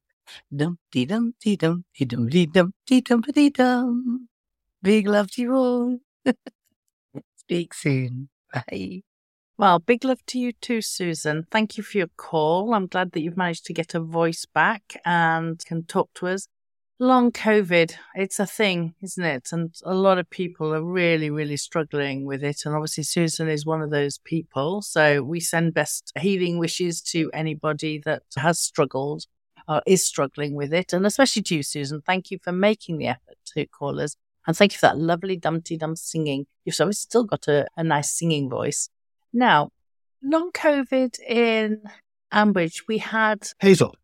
dum 0.57 0.77
dee 0.91 1.05
dum 1.05 1.33
dee 1.41 1.57
dum 1.57 1.83
dee 1.93 2.05
dum 2.07 2.29
dee 2.29 2.47
dum 2.47 2.73
dee 2.87 3.01
dum 3.01 3.21
dee 3.35 3.49
dum. 3.51 4.29
Big 4.83 5.07
love 5.07 5.31
to 5.31 5.41
you 5.41 5.53
all. 5.55 5.99
Speak 7.37 7.73
soon. 7.73 8.29
Bye. 8.53 9.03
Well, 9.57 9.79
big 9.79 10.03
love 10.05 10.25
to 10.27 10.39
you 10.39 10.53
too, 10.53 10.81
Susan. 10.81 11.47
Thank 11.51 11.77
you 11.77 11.83
for 11.83 11.97
your 11.99 12.09
call. 12.17 12.73
I'm 12.75 12.87
glad 12.87 13.13
that 13.13 13.21
you've 13.21 13.37
managed 13.37 13.65
to 13.67 13.73
get 13.73 13.95
a 13.95 14.01
voice 14.01 14.45
back 14.45 15.01
and 15.05 15.63
can 15.65 15.83
talk 15.85 16.09
to 16.15 16.27
us. 16.27 16.47
Long 17.01 17.31
COVID, 17.31 17.93
it's 18.15 18.41
a 18.41 18.45
thing, 18.45 18.93
isn't 19.01 19.23
it? 19.23 19.53
And 19.53 19.73
a 19.85 19.93
lot 19.93 20.17
of 20.17 20.29
people 20.29 20.73
are 20.73 20.83
really, 20.83 21.29
really 21.29 21.55
struggling 21.55 22.25
with 22.25 22.43
it. 22.43 22.63
And 22.65 22.75
obviously, 22.75 23.03
Susan 23.03 23.47
is 23.47 23.65
one 23.65 23.81
of 23.81 23.89
those 23.89 24.17
people. 24.17 24.81
So 24.81 25.23
we 25.23 25.39
send 25.39 25.73
best 25.73 26.11
healing 26.19 26.59
wishes 26.59 27.01
to 27.03 27.31
anybody 27.33 28.01
that 28.03 28.23
has 28.35 28.59
struggled 28.59 29.27
or 29.65 29.81
is 29.87 30.05
struggling 30.05 30.55
with 30.55 30.73
it. 30.73 30.91
And 30.91 31.05
especially 31.05 31.43
to 31.43 31.55
you, 31.55 31.63
Susan. 31.63 32.01
Thank 32.01 32.31
you 32.31 32.39
for 32.43 32.51
making 32.51 32.97
the 32.97 33.07
effort 33.07 33.37
to 33.53 33.65
call 33.67 34.01
us. 34.01 34.17
And 34.45 34.57
thank 34.57 34.73
you 34.73 34.79
for 34.79 34.87
that 34.87 34.97
lovely 34.97 35.39
Dumteedum 35.39 35.97
singing. 35.97 36.47
You've 36.65 36.75
still 36.95 37.23
got 37.23 37.47
a, 37.47 37.65
a 37.77 37.83
nice 37.83 38.11
singing 38.11 38.49
voice. 38.49 38.89
Now, 39.31 39.71
long 40.21 40.51
COVID 40.51 41.17
in 41.21 41.81
Ambridge, 42.33 42.83
we 42.89 42.97
had 42.97 43.47
Hazel. 43.59 43.95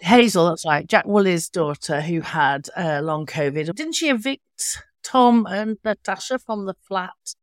Hazel, 0.00 0.48
that's 0.48 0.66
right, 0.66 0.86
Jack 0.86 1.06
Woolley's 1.06 1.48
daughter 1.48 2.00
who 2.00 2.20
had 2.20 2.68
uh, 2.76 3.00
long 3.02 3.26
COVID. 3.26 3.74
Didn't 3.74 3.94
she 3.94 4.10
evict 4.10 4.82
Tom 5.02 5.46
and 5.48 5.78
Natasha 5.84 6.38
from 6.38 6.66
the 6.66 6.74
flat 6.74 7.34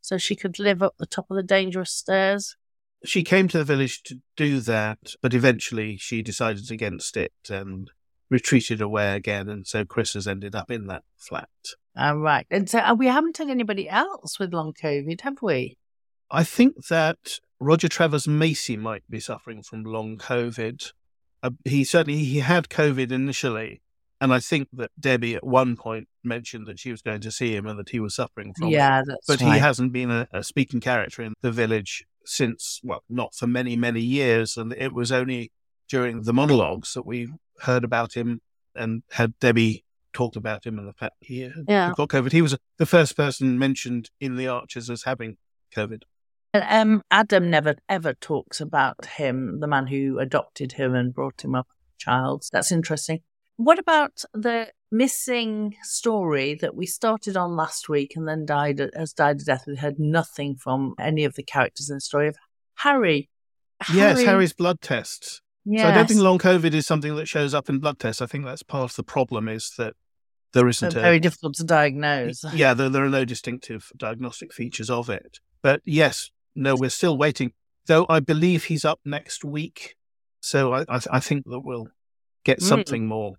so 0.00 0.18
she 0.18 0.36
could 0.36 0.58
live 0.58 0.82
up 0.82 0.94
the 0.98 1.06
top 1.06 1.30
of 1.30 1.36
the 1.36 1.42
dangerous 1.42 1.92
stairs? 1.92 2.56
she 3.04 3.22
came 3.22 3.48
to 3.48 3.58
the 3.58 3.64
village 3.64 4.02
to 4.04 4.20
do 4.36 4.60
that, 4.60 5.14
but 5.22 5.34
eventually 5.34 5.96
she 5.96 6.22
decided 6.22 6.70
against 6.70 7.16
it 7.16 7.32
and 7.48 7.90
retreated 8.28 8.80
away 8.80 9.14
again. 9.14 9.48
And 9.48 9.66
so 9.66 9.84
Chris 9.84 10.14
has 10.14 10.26
ended 10.26 10.54
up 10.54 10.70
in 10.70 10.86
that 10.86 11.02
flat. 11.16 11.48
All 11.96 12.18
right. 12.18 12.46
And 12.50 12.68
so 12.68 12.78
uh, 12.78 12.94
we 12.94 13.06
haven't 13.06 13.38
had 13.38 13.48
anybody 13.48 13.88
else 13.88 14.38
with 14.38 14.52
long 14.52 14.72
COVID, 14.72 15.22
have 15.22 15.42
we? 15.42 15.76
I 16.30 16.44
think 16.44 16.86
that 16.88 17.40
Roger 17.58 17.88
Travers 17.88 18.28
Macy 18.28 18.76
might 18.76 19.02
be 19.10 19.20
suffering 19.20 19.62
from 19.62 19.84
long 19.84 20.16
COVID. 20.16 20.92
Uh, 21.42 21.50
he 21.64 21.84
certainly 21.84 22.24
he 22.24 22.40
had 22.40 22.68
COVID 22.68 23.10
initially, 23.12 23.80
and 24.20 24.32
I 24.32 24.40
think 24.40 24.68
that 24.74 24.90
Debbie 24.98 25.34
at 25.34 25.44
one 25.44 25.76
point 25.76 26.08
mentioned 26.22 26.66
that 26.66 26.78
she 26.78 26.90
was 26.90 27.00
going 27.02 27.20
to 27.22 27.30
see 27.30 27.54
him 27.56 27.66
and 27.66 27.78
that 27.78 27.88
he 27.90 28.00
was 28.00 28.14
suffering 28.14 28.52
from 28.58 28.68
Yeah, 28.68 29.00
it. 29.00 29.04
that's 29.08 29.26
but 29.26 29.40
right. 29.40 29.54
he 29.54 29.58
hasn't 29.58 29.92
been 29.92 30.10
a, 30.10 30.28
a 30.32 30.44
speaking 30.44 30.80
character 30.80 31.22
in 31.22 31.32
the 31.40 31.50
village 31.52 32.04
since 32.24 32.80
well, 32.84 33.02
not 33.08 33.34
for 33.34 33.46
many 33.46 33.76
many 33.76 34.00
years, 34.02 34.56
and 34.56 34.72
it 34.74 34.92
was 34.92 35.10
only 35.10 35.50
during 35.88 36.22
the 36.22 36.32
monologues 36.32 36.92
that 36.94 37.06
we 37.06 37.28
heard 37.62 37.84
about 37.84 38.14
him 38.14 38.40
and 38.74 39.02
had 39.12 39.38
Debbie 39.40 39.84
talked 40.12 40.36
about 40.36 40.64
him 40.66 40.78
and 40.78 40.86
the 40.88 40.92
fact 40.92 41.14
he 41.20 41.40
had 41.40 41.52
Yeah. 41.68 41.92
got 41.96 42.08
COVID. 42.10 42.32
He 42.32 42.42
was 42.42 42.56
the 42.78 42.86
first 42.86 43.16
person 43.16 43.58
mentioned 43.58 44.10
in 44.20 44.36
the 44.36 44.46
Archers 44.48 44.90
as 44.90 45.04
having 45.04 45.36
COVID. 45.74 46.02
Um, 46.52 47.02
Adam 47.10 47.48
never 47.50 47.76
ever 47.88 48.14
talks 48.14 48.60
about 48.60 49.06
him, 49.06 49.60
the 49.60 49.68
man 49.68 49.86
who 49.86 50.18
adopted 50.18 50.72
him 50.72 50.94
and 50.94 51.14
brought 51.14 51.44
him 51.44 51.54
up 51.54 51.68
as 51.70 51.94
a 51.94 51.98
child. 51.98 52.44
That's 52.52 52.72
interesting. 52.72 53.20
What 53.56 53.78
about 53.78 54.24
the 54.32 54.72
missing 54.90 55.76
story 55.82 56.54
that 56.60 56.74
we 56.74 56.86
started 56.86 57.36
on 57.36 57.54
last 57.54 57.88
week 57.88 58.14
and 58.16 58.26
then 58.26 58.46
died 58.46 58.80
has 58.96 59.12
died 59.12 59.40
a 59.40 59.44
death? 59.44 59.64
We 59.66 59.76
heard 59.76 59.98
nothing 59.98 60.56
from 60.56 60.94
any 60.98 61.24
of 61.24 61.34
the 61.34 61.42
characters 61.42 61.88
in 61.90 61.96
the 61.96 62.00
story 62.00 62.28
of 62.28 62.36
Harry. 62.76 63.28
Yes, 63.92 64.22
Harry's 64.22 64.52
blood 64.52 64.80
tests. 64.80 65.42
So 65.66 65.84
I 65.84 65.92
don't 65.92 66.08
think 66.08 66.20
long 66.20 66.38
COVID 66.38 66.72
is 66.74 66.86
something 66.86 67.14
that 67.16 67.28
shows 67.28 67.54
up 67.54 67.68
in 67.68 67.78
blood 67.78 67.98
tests. 67.98 68.20
I 68.20 68.26
think 68.26 68.44
that's 68.44 68.62
part 68.62 68.90
of 68.90 68.96
the 68.96 69.04
problem 69.04 69.46
is 69.46 69.72
that 69.78 69.94
there 70.52 70.66
isn't 70.68 70.90
So 70.90 70.98
a 70.98 71.02
very 71.02 71.20
difficult 71.20 71.54
to 71.56 71.64
diagnose. 71.64 72.42
yeah, 72.54 72.74
there, 72.74 72.88
there 72.88 73.04
are 73.04 73.10
no 73.10 73.24
distinctive 73.24 73.92
diagnostic 73.96 74.52
features 74.52 74.90
of 74.90 75.08
it. 75.08 75.38
But 75.62 75.82
yes, 75.84 76.30
no, 76.60 76.74
we're 76.76 76.90
still 76.90 77.16
waiting. 77.18 77.52
Though 77.86 78.06
I 78.08 78.20
believe 78.20 78.64
he's 78.64 78.84
up 78.84 79.00
next 79.04 79.44
week, 79.44 79.96
so 80.40 80.72
I 80.72 80.80
I, 80.88 81.00
I 81.12 81.20
think 81.20 81.44
that 81.46 81.60
we'll 81.60 81.88
get 82.44 82.58
Mm. 82.60 82.62
something 82.62 83.06
more. 83.06 83.34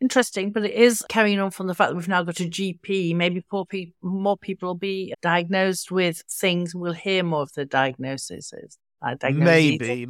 Interesting, 0.00 0.50
but 0.50 0.64
it 0.64 0.72
is 0.72 1.04
carrying 1.10 1.38
on 1.40 1.50
from 1.50 1.66
the 1.66 1.74
fact 1.74 1.90
that 1.90 1.96
we've 1.96 2.08
now 2.08 2.22
got 2.22 2.40
a 2.40 2.44
GP. 2.44 3.14
Maybe 3.14 3.42
poor 3.50 3.66
pe- 3.66 3.92
more 4.02 4.38
people 4.38 4.68
will 4.70 4.74
be 4.74 5.12
diagnosed 5.20 5.90
with 5.90 6.22
things. 6.30 6.74
We'll 6.74 6.94
hear 6.94 7.22
more 7.22 7.42
of 7.42 7.52
the 7.52 7.66
diagnoses. 7.66 8.78
Uh. 9.02 9.16
Maybe 9.30 10.06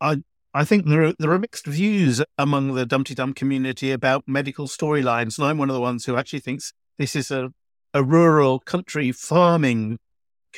I 0.00 0.22
I 0.54 0.64
think 0.64 0.86
there 0.86 1.02
are 1.04 1.14
there 1.18 1.32
are 1.32 1.38
mixed 1.38 1.66
views 1.66 2.22
among 2.36 2.74
the 2.74 2.86
Dumteedum 2.86 3.34
community 3.34 3.90
about 3.90 4.24
medical 4.26 4.66
storylines, 4.66 5.38
and 5.38 5.46
I'm 5.48 5.58
one 5.58 5.70
of 5.70 5.74
the 5.74 5.80
ones 5.80 6.04
who 6.04 6.16
actually 6.16 6.40
thinks 6.40 6.72
this 6.98 7.16
is 7.16 7.30
a 7.30 7.52
a 7.94 8.02
rural 8.04 8.60
country 8.60 9.10
farming 9.12 9.98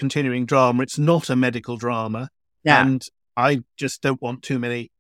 continuing 0.01 0.47
drama. 0.47 0.83
It's 0.83 0.99
not 0.99 1.31
a 1.31 1.37
medical 1.37 1.77
drama, 1.77 2.31
Yeah. 2.65 2.85
and 2.85 3.01
I 3.37 3.63
just 3.77 4.03
don't 4.03 4.21
want 4.21 4.43
too 4.43 4.59
many 4.59 4.91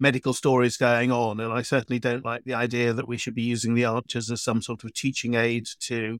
medical 0.00 0.32
stories 0.32 0.76
going 0.76 1.10
on, 1.12 1.40
and 1.40 1.52
I 1.52 1.62
certainly 1.62 1.98
don't 1.98 2.24
like 2.24 2.44
the 2.44 2.54
idea 2.54 2.92
that 2.92 3.08
we 3.08 3.16
should 3.18 3.34
be 3.34 3.42
using 3.42 3.74
the 3.74 3.84
archers 3.84 4.30
as 4.30 4.42
some 4.42 4.62
sort 4.62 4.84
of 4.84 4.94
teaching 4.94 5.34
aid 5.34 5.66
to 5.80 6.18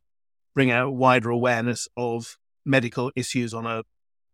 bring 0.55 0.71
out 0.71 0.95
wider 0.95 1.31
awareness 1.31 1.89
of 1.97 2.37
medical 2.65 3.11
issues 3.17 3.53
on 3.55 3.67
a 3.67 3.83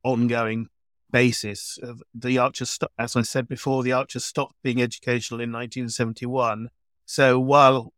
ongoing 0.03 0.69
basis. 1.11 1.79
Uh, 1.83 1.95
The 2.15 2.39
archers, 2.39 2.71
sto- 2.71 2.89
as 2.99 3.17
I 3.17 3.23
said 3.23 3.49
before, 3.49 3.83
the 3.83 3.93
archers 3.93 4.25
stopped 4.25 4.57
being 4.63 4.81
educational 4.81 5.41
in 5.41 5.51
1971. 5.53 6.69
So 7.07 7.39
while 7.41 7.93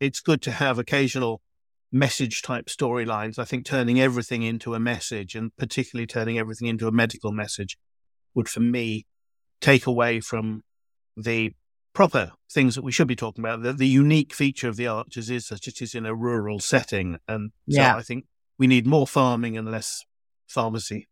it's 0.00 0.20
good 0.20 0.40
to 0.42 0.50
have 0.52 0.78
occasional 0.78 1.42
message 1.94 2.42
type 2.42 2.66
storylines, 2.66 3.38
I 3.38 3.44
think 3.44 3.64
turning 3.64 4.00
everything 4.00 4.42
into 4.42 4.74
a 4.74 4.80
message 4.80 5.36
and 5.36 5.56
particularly 5.56 6.06
turning 6.06 6.38
everything 6.38 6.66
into 6.66 6.88
a 6.88 6.92
medical 6.92 7.30
message 7.30 7.78
would, 8.34 8.48
for 8.48 8.60
me, 8.60 9.06
take 9.60 9.86
away 9.86 10.18
from 10.20 10.62
the 11.16 11.52
proper 11.92 12.32
things 12.52 12.74
that 12.74 12.82
we 12.82 12.90
should 12.90 13.06
be 13.06 13.14
talking 13.14 13.44
about. 13.44 13.62
The, 13.62 13.72
the 13.72 13.86
unique 13.86 14.34
feature 14.34 14.68
of 14.68 14.76
the 14.76 14.88
archers 14.88 15.30
is 15.30 15.46
that 15.48 15.68
it 15.68 15.80
is 15.80 15.94
in 15.94 16.04
a 16.04 16.14
rural 16.14 16.58
setting. 16.58 17.18
And 17.28 17.52
so 17.70 17.80
Yeah. 17.80 17.96
I 17.96 18.02
think 18.02 18.24
we 18.58 18.66
need 18.66 18.86
more 18.86 19.06
farming 19.06 19.56
and 19.56 19.70
less 19.70 20.04
pharmacy. 20.48 21.06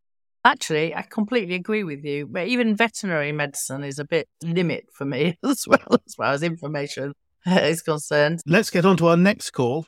Actually, 0.44 0.92
I 0.92 1.02
completely 1.02 1.54
agree 1.54 1.84
with 1.84 2.04
you. 2.04 2.26
But 2.26 2.48
even 2.48 2.74
veterinary 2.74 3.30
medicine 3.30 3.84
is 3.84 4.00
a 4.00 4.04
bit 4.04 4.28
limit 4.42 4.86
for 4.92 5.04
me 5.04 5.38
as 5.44 5.64
well, 5.68 6.02
as 6.04 6.14
far 6.16 6.32
as 6.32 6.42
information 6.42 7.12
uh, 7.46 7.60
is 7.60 7.82
concerned. 7.82 8.40
Let's 8.44 8.70
get 8.70 8.84
on 8.84 8.96
to 8.96 9.06
our 9.06 9.16
next 9.16 9.50
call. 9.52 9.86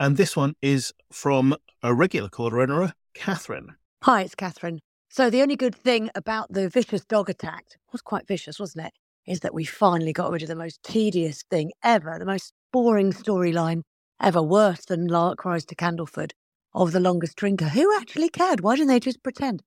And 0.00 0.16
this 0.16 0.34
one 0.34 0.54
is 0.62 0.94
from 1.12 1.54
a 1.82 1.92
regular 1.92 2.30
caller 2.30 2.62
owner, 2.62 2.94
Catherine. 3.12 3.76
Hi, 4.02 4.22
it's 4.22 4.34
Catherine. 4.34 4.80
So 5.10 5.28
the 5.28 5.42
only 5.42 5.56
good 5.56 5.74
thing 5.74 6.08
about 6.14 6.50
the 6.50 6.70
vicious 6.70 7.04
dog 7.04 7.28
attack 7.28 7.66
was 7.92 8.00
quite 8.00 8.26
vicious, 8.26 8.58
wasn't 8.58 8.86
it? 8.86 8.94
Is 9.30 9.40
that 9.40 9.52
we 9.52 9.66
finally 9.66 10.14
got 10.14 10.30
rid 10.30 10.40
of 10.40 10.48
the 10.48 10.56
most 10.56 10.82
tedious 10.82 11.42
thing 11.50 11.72
ever, 11.84 12.16
the 12.18 12.24
most 12.24 12.54
boring 12.72 13.12
storyline 13.12 13.82
ever, 14.22 14.40
worse 14.40 14.86
than 14.86 15.06
Lark 15.06 15.44
Rise 15.44 15.66
to 15.66 15.74
Candleford 15.74 16.30
of 16.74 16.92
the 16.92 17.00
longest 17.00 17.36
drinker. 17.36 17.66
Who 17.66 17.94
actually 18.00 18.30
cared? 18.30 18.62
Why 18.62 18.76
didn't 18.76 18.88
they 18.88 19.00
just 19.00 19.22
pretend? 19.22 19.62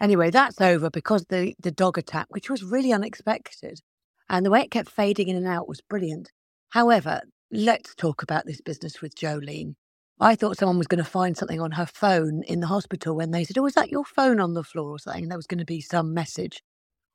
Anyway, 0.00 0.30
that's 0.30 0.62
over 0.62 0.88
because 0.88 1.26
the, 1.26 1.54
the 1.60 1.70
dog 1.70 1.98
attack, 1.98 2.28
which 2.30 2.48
was 2.48 2.64
really 2.64 2.90
unexpected, 2.90 3.80
and 4.30 4.46
the 4.46 4.50
way 4.50 4.62
it 4.62 4.70
kept 4.70 4.88
fading 4.88 5.28
in 5.28 5.36
and 5.36 5.46
out 5.46 5.68
was 5.68 5.82
brilliant. 5.82 6.30
However, 6.70 7.20
let's 7.54 7.94
talk 7.94 8.22
about 8.22 8.46
this 8.46 8.60
business 8.60 9.00
with 9.00 9.14
Jolene. 9.14 9.74
I 10.20 10.34
thought 10.34 10.58
someone 10.58 10.78
was 10.78 10.86
going 10.86 11.02
to 11.02 11.08
find 11.10 11.36
something 11.36 11.60
on 11.60 11.72
her 11.72 11.86
phone 11.86 12.42
in 12.44 12.60
the 12.60 12.66
hospital 12.66 13.16
when 13.16 13.30
they 13.30 13.44
said, 13.44 13.58
Oh, 13.58 13.66
is 13.66 13.74
that 13.74 13.90
your 13.90 14.04
phone 14.04 14.40
on 14.40 14.54
the 14.54 14.64
floor 14.64 14.90
or 14.90 14.98
something? 14.98 15.24
And 15.24 15.30
there 15.30 15.38
was 15.38 15.46
going 15.46 15.58
to 15.58 15.64
be 15.64 15.80
some 15.80 16.14
message. 16.14 16.62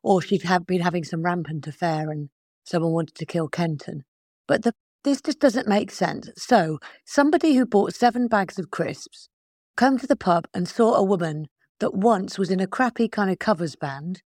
Or 0.03 0.21
she'd 0.21 0.43
have 0.43 0.65
been 0.65 0.81
having 0.81 1.03
some 1.03 1.23
rampant 1.23 1.67
affair 1.67 2.09
and 2.09 2.29
someone 2.63 2.93
wanted 2.93 3.15
to 3.15 3.25
kill 3.25 3.49
Kenton. 3.49 4.03
But 4.47 4.63
the, 4.63 4.73
this 5.03 5.21
just 5.21 5.39
doesn't 5.39 5.67
make 5.67 5.91
sense. 5.91 6.29
So, 6.37 6.79
somebody 7.05 7.55
who 7.55 7.65
bought 7.65 7.93
seven 7.93 8.27
bags 8.27 8.57
of 8.57 8.71
crisps 8.71 9.29
come 9.75 9.97
to 9.97 10.07
the 10.07 10.15
pub 10.15 10.45
and 10.53 10.67
saw 10.67 10.95
a 10.95 11.03
woman 11.03 11.47
that 11.79 11.93
once 11.93 12.37
was 12.37 12.51
in 12.51 12.59
a 12.59 12.67
crappy 12.67 13.07
kind 13.07 13.29
of 13.31 13.39
covers 13.39 13.75
band, 13.75 14.21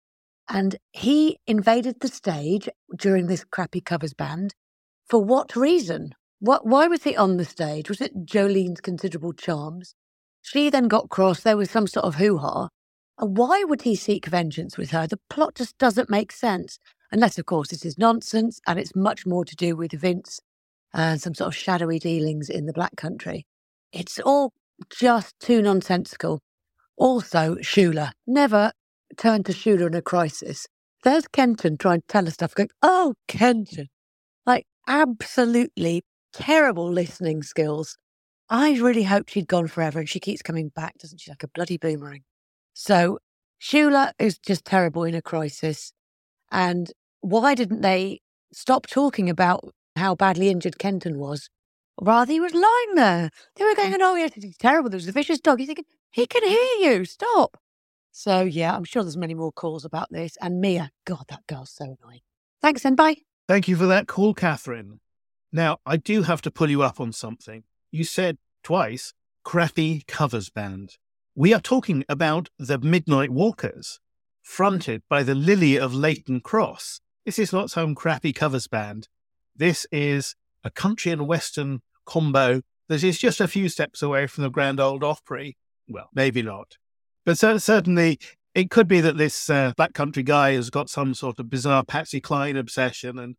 and 0.49 0.77
he 0.91 1.37
invaded 1.47 1.99
the 1.99 2.07
stage 2.07 2.69
during 2.97 3.27
this 3.27 3.43
crappy 3.43 3.81
covers 3.81 4.13
band. 4.13 4.55
For 5.11 5.21
what 5.21 5.57
reason? 5.57 6.15
What? 6.39 6.65
Why 6.65 6.87
was 6.87 7.03
he 7.03 7.17
on 7.17 7.35
the 7.35 7.43
stage? 7.43 7.89
Was 7.89 7.99
it 7.99 8.25
Jolene's 8.25 8.79
considerable 8.79 9.33
charms? 9.33 9.93
She 10.41 10.69
then 10.69 10.87
got 10.87 11.09
cross. 11.09 11.41
There 11.41 11.57
was 11.57 11.69
some 11.69 11.85
sort 11.85 12.05
of 12.05 12.15
hoo 12.15 12.37
ha. 12.37 12.69
Why 13.17 13.65
would 13.65 13.81
he 13.81 13.93
seek 13.93 14.27
vengeance 14.27 14.77
with 14.77 14.91
her? 14.91 15.07
The 15.07 15.19
plot 15.29 15.55
just 15.55 15.77
doesn't 15.77 16.09
make 16.09 16.31
sense. 16.31 16.79
Unless, 17.11 17.37
of 17.37 17.45
course, 17.45 17.71
this 17.71 17.83
is 17.83 17.97
nonsense 17.97 18.61
and 18.65 18.79
it's 18.79 18.95
much 18.95 19.25
more 19.25 19.43
to 19.43 19.53
do 19.53 19.75
with 19.75 19.91
Vince 19.91 20.39
and 20.93 21.21
some 21.21 21.33
sort 21.35 21.49
of 21.49 21.55
shadowy 21.55 21.99
dealings 21.99 22.49
in 22.49 22.65
the 22.65 22.73
Black 22.73 22.95
Country. 22.95 23.45
It's 23.91 24.17
all 24.17 24.53
just 24.89 25.37
too 25.41 25.61
nonsensical. 25.61 26.39
Also, 26.95 27.55
Shula. 27.55 28.13
Never 28.25 28.71
turn 29.17 29.43
to 29.43 29.51
Shula 29.51 29.87
in 29.87 29.93
a 29.93 30.01
crisis. 30.01 30.67
There's 31.03 31.27
Kenton 31.27 31.77
trying 31.77 31.99
to 31.99 32.07
tell 32.07 32.23
her 32.23 32.31
stuff, 32.31 32.55
going, 32.55 32.69
Oh, 32.81 33.15
Kenton. 33.27 33.89
Absolutely 34.91 36.03
terrible 36.33 36.91
listening 36.91 37.43
skills. 37.43 37.97
I 38.49 38.73
really 38.73 39.03
hoped 39.03 39.31
she'd 39.31 39.47
gone 39.47 39.67
forever 39.67 39.99
and 39.99 40.09
she 40.09 40.19
keeps 40.19 40.41
coming 40.41 40.67
back, 40.67 40.97
doesn't 40.97 41.21
she? 41.21 41.31
Like 41.31 41.43
a 41.43 41.47
bloody 41.47 41.77
boomerang. 41.77 42.23
So, 42.73 43.19
Shula 43.61 44.11
is 44.19 44.37
just 44.37 44.65
terrible 44.65 45.05
in 45.05 45.15
a 45.15 45.21
crisis. 45.21 45.93
And 46.51 46.91
why 47.21 47.55
didn't 47.55 47.79
they 47.79 48.19
stop 48.51 48.85
talking 48.85 49.29
about 49.29 49.73
how 49.95 50.13
badly 50.13 50.49
injured 50.49 50.77
Kenton 50.77 51.17
was? 51.17 51.49
Rather, 52.01 52.33
he 52.33 52.41
was 52.41 52.53
lying 52.53 52.95
there. 52.95 53.29
They 53.55 53.63
were 53.63 53.71
mm. 53.71 53.77
going, 53.77 54.01
Oh, 54.01 54.15
yes, 54.15 54.33
he's 54.33 54.57
terrible. 54.57 54.89
There's 54.89 55.07
a 55.07 55.13
vicious 55.13 55.39
dog. 55.39 55.59
He's 55.59 55.67
thinking, 55.67 55.85
He 56.11 56.27
can 56.27 56.43
hear 56.43 56.91
you. 56.91 57.05
Stop. 57.05 57.55
So, 58.11 58.41
yeah, 58.41 58.75
I'm 58.75 58.83
sure 58.83 59.03
there's 59.03 59.15
many 59.15 59.35
more 59.35 59.53
calls 59.53 59.85
about 59.85 60.09
this. 60.11 60.35
And 60.41 60.59
Mia, 60.59 60.91
God, 61.05 61.23
that 61.29 61.47
girl's 61.47 61.71
so 61.71 61.95
annoying. 61.97 62.23
Thanks, 62.61 62.83
and 62.83 62.97
bye. 62.97 63.30
Thank 63.51 63.67
you 63.67 63.75
for 63.75 63.87
that 63.87 64.07
call, 64.07 64.33
Catherine. 64.33 65.01
Now, 65.51 65.79
I 65.85 65.97
do 65.97 66.21
have 66.21 66.41
to 66.43 66.49
pull 66.49 66.69
you 66.69 66.83
up 66.83 67.01
on 67.01 67.11
something. 67.11 67.65
You 67.91 68.05
said 68.05 68.37
twice, 68.63 69.13
crappy 69.43 70.05
covers 70.07 70.49
band. 70.49 70.95
We 71.35 71.53
are 71.53 71.59
talking 71.59 72.05
about 72.07 72.47
the 72.57 72.77
Midnight 72.77 73.29
Walkers, 73.29 73.99
fronted 74.41 75.03
by 75.09 75.23
the 75.23 75.35
Lily 75.35 75.77
of 75.77 75.93
Layton 75.93 76.39
Cross. 76.39 77.01
This 77.25 77.37
is 77.37 77.51
not 77.51 77.69
some 77.69 77.93
crappy 77.93 78.31
covers 78.31 78.67
band. 78.67 79.09
This 79.53 79.85
is 79.91 80.37
a 80.63 80.71
country 80.71 81.11
and 81.11 81.27
western 81.27 81.81
combo 82.05 82.61
that 82.87 83.03
is 83.03 83.19
just 83.19 83.41
a 83.41 83.49
few 83.49 83.67
steps 83.67 84.01
away 84.01 84.27
from 84.27 84.45
the 84.45 84.49
Grand 84.49 84.79
Ole 84.79 85.03
Opry. 85.03 85.57
Well, 85.89 86.07
maybe 86.13 86.41
not. 86.41 86.77
But 87.25 87.37
certainly 87.37 88.17
It 88.53 88.69
could 88.69 88.87
be 88.87 88.99
that 88.99 89.17
this 89.17 89.49
uh, 89.49 89.73
black 89.77 89.93
country 89.93 90.23
guy 90.23 90.53
has 90.53 90.69
got 90.69 90.89
some 90.89 91.13
sort 91.13 91.39
of 91.39 91.49
bizarre 91.49 91.85
Patsy 91.85 92.19
Cline 92.19 92.57
obsession 92.57 93.17
and 93.17 93.35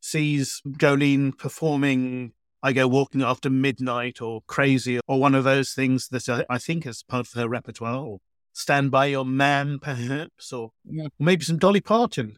sees 0.00 0.62
Jolene 0.66 1.36
performing 1.36 2.32
I 2.62 2.72
Go 2.72 2.88
Walking 2.88 3.22
After 3.22 3.50
Midnight 3.50 4.22
or 4.22 4.40
Crazy 4.46 5.00
or 5.06 5.20
one 5.20 5.34
of 5.34 5.44
those 5.44 5.72
things 5.72 6.08
that 6.08 6.28
I, 6.30 6.46
I 6.48 6.56
think 6.56 6.86
is 6.86 7.02
part 7.02 7.26
of 7.26 7.34
her 7.34 7.46
repertoire 7.46 7.98
or 7.98 8.20
Stand 8.54 8.90
By 8.90 9.06
Your 9.06 9.26
Man, 9.26 9.78
perhaps, 9.80 10.50
or 10.50 10.70
maybe 11.18 11.44
some 11.44 11.58
Dolly 11.58 11.80
Parton. 11.82 12.36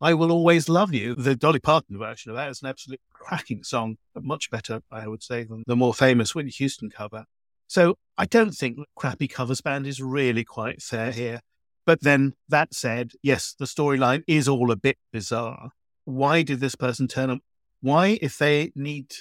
I 0.00 0.14
Will 0.14 0.32
Always 0.32 0.68
Love 0.70 0.94
You. 0.94 1.14
The 1.14 1.36
Dolly 1.36 1.58
Parton 1.58 1.98
version 1.98 2.30
of 2.30 2.36
that 2.36 2.50
is 2.50 2.62
an 2.62 2.68
absolute 2.68 3.00
cracking 3.12 3.64
song, 3.64 3.96
much 4.14 4.50
better, 4.50 4.80
I 4.90 5.08
would 5.08 5.22
say, 5.22 5.44
than 5.44 5.64
the 5.66 5.76
more 5.76 5.92
famous 5.92 6.34
Whitney 6.34 6.52
Houston 6.52 6.88
cover. 6.88 7.24
So 7.66 7.96
I 8.16 8.24
don't 8.24 8.52
think 8.52 8.78
Crappy 8.94 9.28
Covers 9.28 9.60
Band 9.60 9.86
is 9.86 10.00
really 10.00 10.44
quite 10.44 10.80
fair 10.80 11.10
here. 11.10 11.40
But 11.86 12.02
then 12.02 12.34
that 12.48 12.74
said, 12.74 13.12
yes, 13.22 13.54
the 13.58 13.64
storyline 13.64 14.24
is 14.26 14.48
all 14.48 14.70
a 14.70 14.76
bit 14.76 14.98
bizarre. 15.12 15.70
Why 16.04 16.42
did 16.42 16.60
this 16.60 16.74
person 16.74 17.06
turn 17.06 17.30
up? 17.30 17.38
Why, 17.80 18.18
if 18.20 18.36
they 18.36 18.72
need, 18.74 19.12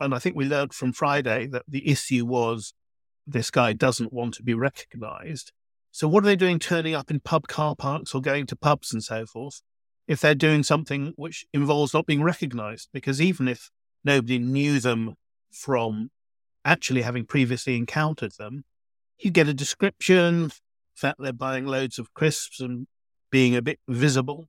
and 0.00 0.14
I 0.14 0.18
think 0.18 0.34
we 0.34 0.46
learned 0.46 0.72
from 0.72 0.94
Friday 0.94 1.46
that 1.48 1.64
the 1.68 1.86
issue 1.88 2.24
was 2.24 2.72
this 3.26 3.50
guy 3.50 3.74
doesn't 3.74 4.12
want 4.12 4.34
to 4.34 4.42
be 4.42 4.54
recognized. 4.54 5.52
So 5.90 6.08
what 6.08 6.24
are 6.24 6.26
they 6.26 6.36
doing 6.36 6.58
turning 6.58 6.94
up 6.94 7.10
in 7.10 7.20
pub 7.20 7.46
car 7.46 7.76
parks 7.76 8.14
or 8.14 8.20
going 8.20 8.46
to 8.46 8.56
pubs 8.56 8.92
and 8.92 9.04
so 9.04 9.26
forth 9.26 9.62
if 10.08 10.20
they're 10.20 10.34
doing 10.34 10.62
something 10.62 11.12
which 11.16 11.46
involves 11.52 11.94
not 11.94 12.06
being 12.06 12.22
recognized? 12.22 12.88
Because 12.92 13.20
even 13.20 13.48
if 13.48 13.70
nobody 14.02 14.38
knew 14.38 14.80
them 14.80 15.14
from 15.52 16.10
actually 16.64 17.02
having 17.02 17.26
previously 17.26 17.76
encountered 17.76 18.32
them, 18.38 18.64
you 19.18 19.30
get 19.30 19.48
a 19.48 19.54
description, 19.54 20.50
fact 20.94 21.18
they're 21.20 21.32
buying 21.32 21.66
loads 21.66 21.98
of 21.98 22.14
crisps 22.14 22.60
and 22.60 22.86
being 23.30 23.56
a 23.56 23.62
bit 23.62 23.80
visible. 23.88 24.48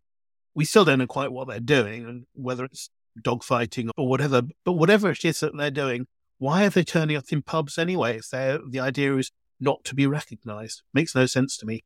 We 0.53 0.65
still 0.65 0.85
don't 0.85 0.99
know 0.99 1.07
quite 1.07 1.31
what 1.31 1.47
they're 1.47 1.59
doing 1.59 2.05
and 2.05 2.25
whether 2.33 2.65
it's 2.65 2.89
dogfighting 3.21 3.89
or 3.97 4.07
whatever, 4.07 4.43
but 4.63 4.73
whatever 4.73 5.09
it 5.09 5.25
is 5.25 5.39
that 5.39 5.55
they're 5.57 5.71
doing, 5.71 6.07
why 6.37 6.65
are 6.65 6.69
they 6.69 6.83
turning 6.83 7.17
up 7.17 7.25
in 7.31 7.41
pubs 7.41 7.77
anyway? 7.77 8.17
If 8.17 8.29
the 8.29 8.79
idea 8.79 9.15
is 9.17 9.31
not 9.59 9.83
to 9.85 9.95
be 9.95 10.05
recognized, 10.05 10.83
makes 10.93 11.15
no 11.15 11.25
sense 11.25 11.57
to 11.57 11.65
me. 11.65 11.83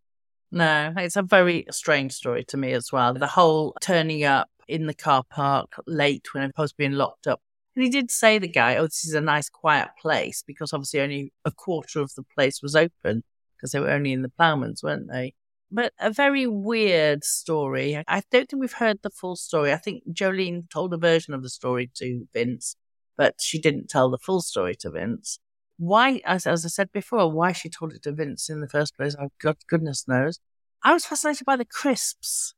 No, 0.51 0.93
it's 0.97 1.15
a 1.15 1.21
very 1.21 1.65
strange 1.69 2.13
story 2.13 2.43
to 2.45 2.57
me 2.57 2.73
as 2.73 2.91
well. 2.91 3.13
The 3.13 3.27
whole 3.27 3.75
turning 3.81 4.23
up 4.23 4.49
in 4.67 4.87
the 4.87 4.93
car 4.93 5.23
park 5.29 5.73
late 5.85 6.33
when 6.33 6.43
I'm 6.43 6.49
supposed 6.49 6.73
to 6.73 6.77
be 6.77 6.89
locked 6.89 7.27
up. 7.27 7.41
And 7.75 7.83
he 7.83 7.89
did 7.89 8.09
say 8.11 8.39
the 8.39 8.47
guy, 8.47 8.75
oh, 8.75 8.85
this 8.85 9.05
is 9.05 9.13
a 9.13 9.21
nice 9.21 9.49
quiet 9.49 9.89
place 10.01 10.43
because 10.45 10.73
obviously 10.73 11.01
only 11.01 11.33
a 11.45 11.51
quarter 11.51 12.01
of 12.01 12.13
the 12.15 12.23
place 12.23 12.61
was 12.61 12.75
open 12.75 13.23
because 13.59 13.71
they 13.71 13.79
were 13.79 13.91
only 13.91 14.13
in 14.13 14.21
the 14.21 14.31
Ploughmans, 14.39 14.81
weren't 14.81 15.11
they? 15.11 15.33
But 15.71 15.93
a 15.99 16.11
very 16.11 16.47
weird 16.47 17.23
story. 17.23 18.01
I 18.07 18.23
don't 18.31 18.49
think 18.49 18.59
we've 18.59 18.73
heard 18.73 18.99
the 19.03 19.09
full 19.09 19.35
story. 19.35 19.73
I 19.73 19.77
think 19.77 20.03
Jolene 20.11 20.69
told 20.69 20.93
a 20.93 20.97
version 20.97 21.33
of 21.33 21.43
the 21.43 21.49
story 21.49 21.91
to 21.95 22.27
Vince, 22.33 22.75
but 23.17 23.35
she 23.39 23.59
didn't 23.59 23.89
tell 23.89 24.09
the 24.09 24.17
full 24.17 24.41
story 24.41 24.75
to 24.79 24.89
Vince. 24.89 25.39
Why, 25.77 26.21
as, 26.25 26.47
as 26.47 26.65
I 26.65 26.69
said 26.69 26.91
before, 26.91 27.31
why 27.31 27.51
she 27.51 27.69
told 27.69 27.93
it 27.93 28.03
to 28.03 28.11
Vince 28.11 28.49
in 28.49 28.61
the 28.61 28.67
first 28.67 28.97
place, 28.97 29.15
oh, 29.19 29.29
God, 29.39 29.57
goodness 29.67 30.07
knows. 30.07 30.39
I 30.83 30.93
was 30.93 31.05
fascinated 31.05 31.45
by 31.45 31.55
the 31.55 31.65
crisps. 31.65 32.53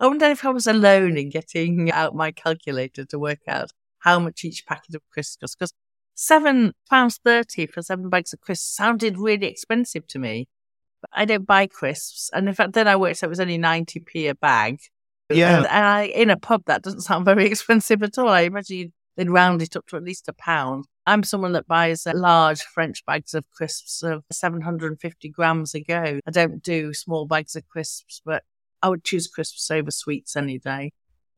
I 0.00 0.06
wonder 0.06 0.26
if 0.26 0.44
I 0.44 0.50
was 0.50 0.66
alone 0.66 1.16
in 1.16 1.30
getting 1.30 1.90
out 1.90 2.14
my 2.14 2.30
calculator 2.30 3.04
to 3.06 3.18
work 3.18 3.40
out 3.48 3.70
how 4.00 4.18
much 4.18 4.44
each 4.44 4.66
packet 4.66 4.94
of 4.94 5.02
crisps 5.10 5.36
cost. 5.36 5.58
Because 5.58 5.72
seven 6.18 6.72
pounds 6.90 7.20
thirty 7.24 7.66
for 7.66 7.80
seven 7.80 8.08
bags 8.10 8.32
of 8.32 8.40
crisps 8.40 8.66
sounded 8.74 9.16
really 9.18 9.46
expensive 9.46 10.06
to 10.08 10.18
me. 10.18 10.48
But 11.00 11.10
I 11.12 11.24
don't 11.24 11.46
buy 11.46 11.68
crisps, 11.68 12.28
and 12.32 12.48
in 12.48 12.54
fact, 12.54 12.72
then 12.72 12.88
I 12.88 12.96
worked 12.96 13.22
out 13.22 13.28
it 13.28 13.30
was 13.30 13.40
only 13.40 13.56
ninety 13.58 14.00
p 14.00 14.26
a 14.26 14.34
bag. 14.34 14.80
Yeah, 15.30 15.58
and, 15.58 15.66
and 15.66 15.84
I, 15.84 16.02
in 16.06 16.30
a 16.30 16.36
pub 16.36 16.62
that 16.66 16.82
doesn't 16.82 17.02
sound 17.02 17.24
very 17.32 17.46
expensive 17.46 18.02
at 18.02 18.18
all. 18.18 18.28
I 18.28 18.40
imagine 18.42 18.92
they'd 19.16 19.30
round 19.30 19.62
it 19.62 19.76
up 19.76 19.86
to 19.88 19.96
at 19.96 20.02
least 20.02 20.28
a 20.28 20.32
pound. 20.32 20.86
I'm 21.06 21.22
someone 21.22 21.52
that 21.52 21.68
buys 21.68 22.06
uh, 22.06 22.12
large 22.14 22.62
French 22.62 23.04
bags 23.06 23.32
of 23.32 23.44
crisps 23.54 24.02
of 24.02 24.24
750 24.32 25.28
grams 25.30 25.74
a 25.74 25.80
go. 25.80 26.20
I 26.26 26.30
don't 26.30 26.62
do 26.62 26.92
small 26.92 27.26
bags 27.26 27.54
of 27.56 27.66
crisps, 27.68 28.20
but 28.24 28.42
I 28.82 28.88
would 28.88 29.04
choose 29.04 29.26
crisps 29.28 29.70
over 29.70 29.90
sweets 29.90 30.36
any 30.36 30.58
day. 30.58 30.92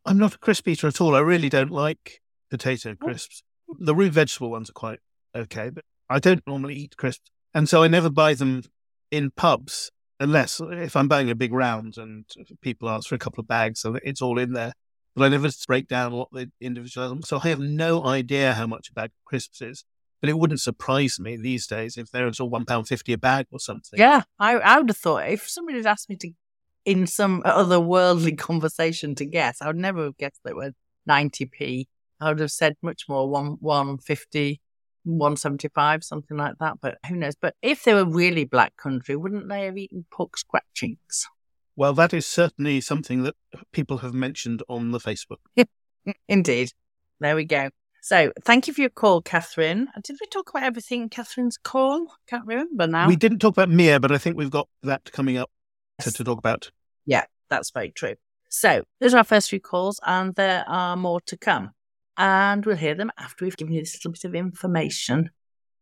I'm 0.06 0.18
not 0.18 0.34
a 0.34 0.38
crisp 0.38 0.66
eater 0.68 0.86
at 0.88 1.00
all. 1.00 1.14
I 1.14 1.20
really 1.20 1.48
don't 1.48 1.70
like 1.70 2.20
potato 2.50 2.96
Oh. 3.00 3.04
crisps. 3.04 3.42
The 3.78 3.94
root 3.94 4.12
vegetable 4.12 4.50
ones 4.50 4.70
are 4.70 4.74
quite 4.74 4.98
okay, 5.34 5.70
but 5.70 5.84
I 6.08 6.18
don't 6.18 6.46
normally 6.46 6.74
eat 6.74 6.96
crisps. 6.96 7.30
And 7.54 7.68
so 7.68 7.82
I 7.82 7.88
never 7.88 8.10
buy 8.10 8.34
them 8.34 8.62
in 9.10 9.30
pubs 9.30 9.90
unless 10.20 10.60
if 10.62 10.94
I'm 10.94 11.08
buying 11.08 11.30
a 11.30 11.34
big 11.34 11.52
round 11.52 11.96
and 11.96 12.24
people 12.60 12.88
ask 12.88 13.08
for 13.08 13.14
a 13.14 13.18
couple 13.18 13.40
of 13.40 13.48
bags, 13.48 13.80
so 13.80 13.98
it's 14.04 14.22
all 14.22 14.38
in 14.38 14.52
there. 14.52 14.74
But 15.16 15.24
I 15.24 15.28
never 15.28 15.48
break 15.66 15.88
down 15.88 16.12
what 16.12 16.28
the 16.30 16.50
individual. 16.60 17.18
So 17.24 17.40
I 17.42 17.48
have 17.48 17.58
no 17.58 18.04
idea 18.04 18.52
how 18.52 18.66
much 18.66 18.90
a 18.90 18.92
bag 18.92 19.06
of 19.06 19.24
crisps 19.24 19.60
is. 19.60 19.84
But 20.20 20.28
it 20.28 20.38
wouldn't 20.38 20.60
surprise 20.60 21.18
me 21.18 21.36
these 21.36 21.66
days 21.66 21.96
if 21.96 22.10
they're 22.10 22.30
sort 22.32 22.48
of 22.48 22.52
one 22.52 22.66
pound 22.66 22.86
fifty 22.86 23.14
a 23.14 23.18
bag 23.18 23.46
or 23.50 23.58
something. 23.58 23.98
Yeah, 23.98 24.22
I, 24.38 24.56
I 24.56 24.78
would 24.78 24.90
have 24.90 24.96
thought 24.98 25.28
if 25.28 25.48
somebody 25.48 25.78
had 25.78 25.86
asked 25.86 26.10
me 26.10 26.16
to, 26.16 26.30
in 26.84 27.06
some 27.06 27.42
otherworldly 27.42 28.36
conversation, 28.38 29.14
to 29.14 29.24
guess, 29.24 29.62
I 29.62 29.68
would 29.68 29.76
never 29.76 30.04
have 30.04 30.18
guessed 30.18 30.40
it 30.44 30.54
was 30.54 30.74
90p. 31.08 31.86
I 32.20 32.28
would 32.28 32.40
have 32.40 32.50
said 32.50 32.76
much 32.82 33.04
more, 33.08 33.28
one 33.28 33.56
150, 33.60 34.60
175, 35.04 36.04
something 36.04 36.36
like 36.36 36.54
that. 36.60 36.80
But 36.80 36.98
who 37.08 37.16
knows? 37.16 37.34
But 37.40 37.54
if 37.62 37.84
they 37.84 37.94
were 37.94 38.04
really 38.04 38.44
black 38.44 38.76
country, 38.76 39.16
wouldn't 39.16 39.48
they 39.48 39.64
have 39.64 39.78
eaten 39.78 40.04
pork 40.10 40.36
scratchings? 40.36 41.26
Well, 41.76 41.94
that 41.94 42.12
is 42.12 42.26
certainly 42.26 42.80
something 42.80 43.22
that 43.22 43.34
people 43.72 43.98
have 43.98 44.12
mentioned 44.12 44.62
on 44.68 44.90
the 44.90 44.98
Facebook. 44.98 45.38
Indeed. 46.28 46.72
There 47.20 47.36
we 47.36 47.44
go. 47.44 47.70
So 48.02 48.32
thank 48.44 48.66
you 48.66 48.74
for 48.74 48.80
your 48.80 48.90
call, 48.90 49.20
Catherine. 49.20 49.88
Uh, 49.94 50.00
did 50.02 50.16
we 50.20 50.26
talk 50.26 50.50
about 50.50 50.62
everything 50.62 51.02
in 51.02 51.08
Catherine's 51.10 51.58
call? 51.58 52.06
Can't 52.26 52.46
remember 52.46 52.86
now. 52.86 53.06
We 53.06 53.16
didn't 53.16 53.38
talk 53.38 53.52
about 53.52 53.68
Mia, 53.68 54.00
but 54.00 54.10
I 54.10 54.18
think 54.18 54.36
we've 54.36 54.50
got 54.50 54.68
that 54.82 55.12
coming 55.12 55.36
up 55.36 55.50
to, 56.00 56.10
to 56.10 56.24
talk 56.24 56.38
about. 56.38 56.70
Yeah, 57.04 57.24
that's 57.50 57.70
very 57.70 57.90
true. 57.90 58.14
So 58.48 58.84
those 59.00 59.14
are 59.14 59.18
our 59.18 59.24
first 59.24 59.50
few 59.50 59.60
calls, 59.60 60.00
and 60.04 60.34
there 60.34 60.64
are 60.66 60.96
more 60.96 61.20
to 61.22 61.36
come. 61.36 61.70
And 62.20 62.64
we'll 62.66 62.76
hear 62.76 62.94
them 62.94 63.10
after 63.16 63.46
we've 63.46 63.56
given 63.56 63.72
you 63.72 63.80
this 63.80 63.94
little 63.94 64.12
bit 64.12 64.26
of 64.26 64.34
information. 64.34 65.30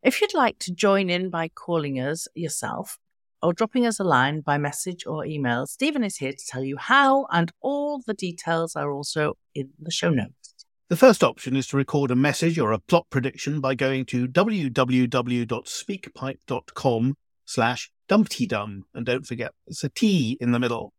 If 0.04 0.20
you'd 0.20 0.34
like 0.34 0.60
to 0.60 0.72
join 0.72 1.10
in 1.10 1.30
by 1.30 1.48
calling 1.48 1.98
us 1.98 2.28
yourself 2.32 2.96
or 3.42 3.52
dropping 3.52 3.84
us 3.84 3.98
a 3.98 4.04
line 4.04 4.42
by 4.42 4.56
message 4.56 5.04
or 5.04 5.26
email, 5.26 5.66
Stephen 5.66 6.04
is 6.04 6.18
here 6.18 6.30
to 6.30 6.46
tell 6.46 6.62
you 6.62 6.76
how, 6.76 7.26
and 7.32 7.50
all 7.60 8.00
the 8.06 8.14
details 8.14 8.76
are 8.76 8.92
also 8.92 9.36
in 9.52 9.70
the 9.80 9.90
show 9.90 10.10
notes. 10.10 10.54
The 10.88 10.96
first 10.96 11.24
option 11.24 11.56
is 11.56 11.66
to 11.68 11.76
record 11.76 12.12
a 12.12 12.16
message 12.16 12.56
or 12.56 12.70
a 12.70 12.78
plot 12.78 13.06
prediction 13.10 13.60
by 13.60 13.74
going 13.74 14.04
to 14.06 14.28
www.speakpipe.com 14.28 17.14
slash 17.46 17.90
dumteedum. 18.08 18.82
And 18.94 19.04
don't 19.04 19.26
forget, 19.26 19.54
it's 19.66 19.82
a 19.82 19.88
T 19.88 20.38
in 20.40 20.52
the 20.52 20.60
middle. 20.60 20.92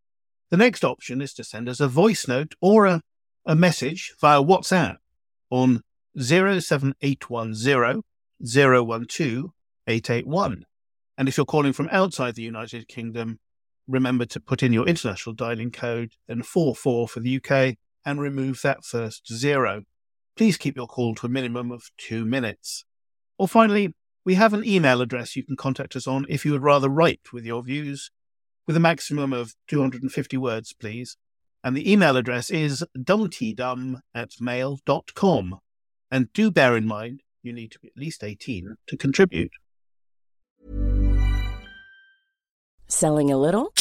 The 0.49 0.57
next 0.57 0.83
option 0.83 1.21
is 1.21 1.33
to 1.35 1.45
send 1.45 1.69
us 1.69 1.79
a 1.79 1.87
voice 1.87 2.27
note 2.27 2.55
or 2.59 2.87
a, 2.87 2.99
a 3.45 3.55
message 3.55 4.13
via 4.19 4.43
WhatsApp 4.43 4.97
on 5.49 5.81
07810 6.17 8.03
012 8.43 9.51
881. 9.87 10.65
And 11.17 11.27
if 11.27 11.35
you're 11.35 11.45
calling 11.45 11.73
from 11.73 11.89
outside 11.91 12.35
the 12.35 12.43
United 12.43 12.87
Kingdom, 12.87 13.39
remember 13.87 14.25
to 14.25 14.39
put 14.39 14.63
in 14.63 14.71
your 14.71 14.87
international 14.87 15.35
dialing 15.35 15.71
code, 15.71 16.13
then 16.27 16.43
44 16.43 17.07
for 17.07 17.19
the 17.19 17.41
UK, 17.43 17.75
and 18.05 18.21
remove 18.21 18.61
that 18.61 18.85
first 18.85 19.27
zero. 19.31 19.83
Please 20.37 20.57
keep 20.57 20.77
your 20.77 20.87
call 20.87 21.15
to 21.15 21.25
a 21.25 21.29
minimum 21.29 21.71
of 21.71 21.91
two 21.97 22.23
minutes. 22.23 22.85
Or 23.37 23.47
finally, 23.47 23.93
we 24.23 24.35
have 24.35 24.53
an 24.53 24.65
email 24.65 25.01
address 25.01 25.35
you 25.35 25.43
can 25.43 25.57
contact 25.57 25.95
us 25.95 26.07
on 26.07 26.25
if 26.29 26.45
you 26.45 26.51
would 26.51 26.63
rather 26.63 26.87
write 26.87 27.33
with 27.33 27.45
your 27.45 27.63
views, 27.63 28.11
with 28.67 28.77
a 28.77 28.79
maximum 28.79 29.33
of 29.33 29.55
250 29.67 30.37
words, 30.37 30.73
please. 30.73 31.17
And 31.63 31.75
the 31.75 31.91
email 31.91 32.15
address 32.15 32.49
is 32.49 32.83
dumteedum 32.97 33.99
at 34.13 34.31
mail.com. 34.39 35.59
And 36.11 36.33
do 36.33 36.51
bear 36.51 36.77
in 36.77 36.87
mind, 36.87 37.21
you 37.43 37.53
need 37.53 37.71
to 37.71 37.79
be 37.79 37.89
at 37.89 37.97
least 37.97 38.23
18 38.23 38.75
to 38.87 38.97
contribute. 38.97 39.51
Selling 42.87 43.31
a 43.31 43.37
little 43.37 43.73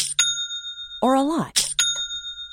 or 1.02 1.14
a 1.14 1.22
lot? 1.22 1.67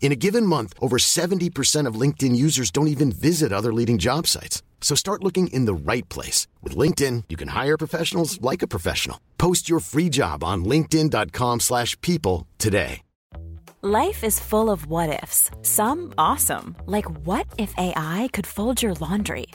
In 0.00 0.12
a 0.12 0.16
given 0.16 0.46
month, 0.46 0.74
over 0.80 0.96
70% 0.96 1.86
of 1.86 2.00
LinkedIn 2.00 2.34
users 2.34 2.72
don't 2.72 2.88
even 2.88 3.12
visit 3.12 3.52
other 3.52 3.72
leading 3.72 3.98
job 3.98 4.26
sites. 4.26 4.62
So 4.80 4.96
start 4.96 5.22
looking 5.22 5.48
in 5.48 5.66
the 5.66 5.74
right 5.74 6.08
place. 6.08 6.48
With 6.62 6.74
LinkedIn, 6.74 7.24
you 7.28 7.36
can 7.36 7.48
hire 7.48 7.76
professionals 7.76 8.40
like 8.40 8.62
a 8.62 8.66
professional. 8.66 9.20
Post 9.38 9.68
your 9.68 9.78
free 9.78 10.08
job 10.08 10.42
on 10.42 10.64
linkedin.com 10.64 11.60
slash 11.60 12.00
people 12.00 12.48
today. 12.58 13.02
Life 13.82 14.24
is 14.24 14.38
full 14.38 14.68
of 14.68 14.84
what-ifs. 14.88 15.50
Some 15.62 16.12
awesome, 16.18 16.76
like 16.84 17.08
what 17.24 17.46
if 17.56 17.72
AI 17.78 18.28
could 18.34 18.46
fold 18.46 18.82
your 18.82 18.92
laundry? 18.92 19.46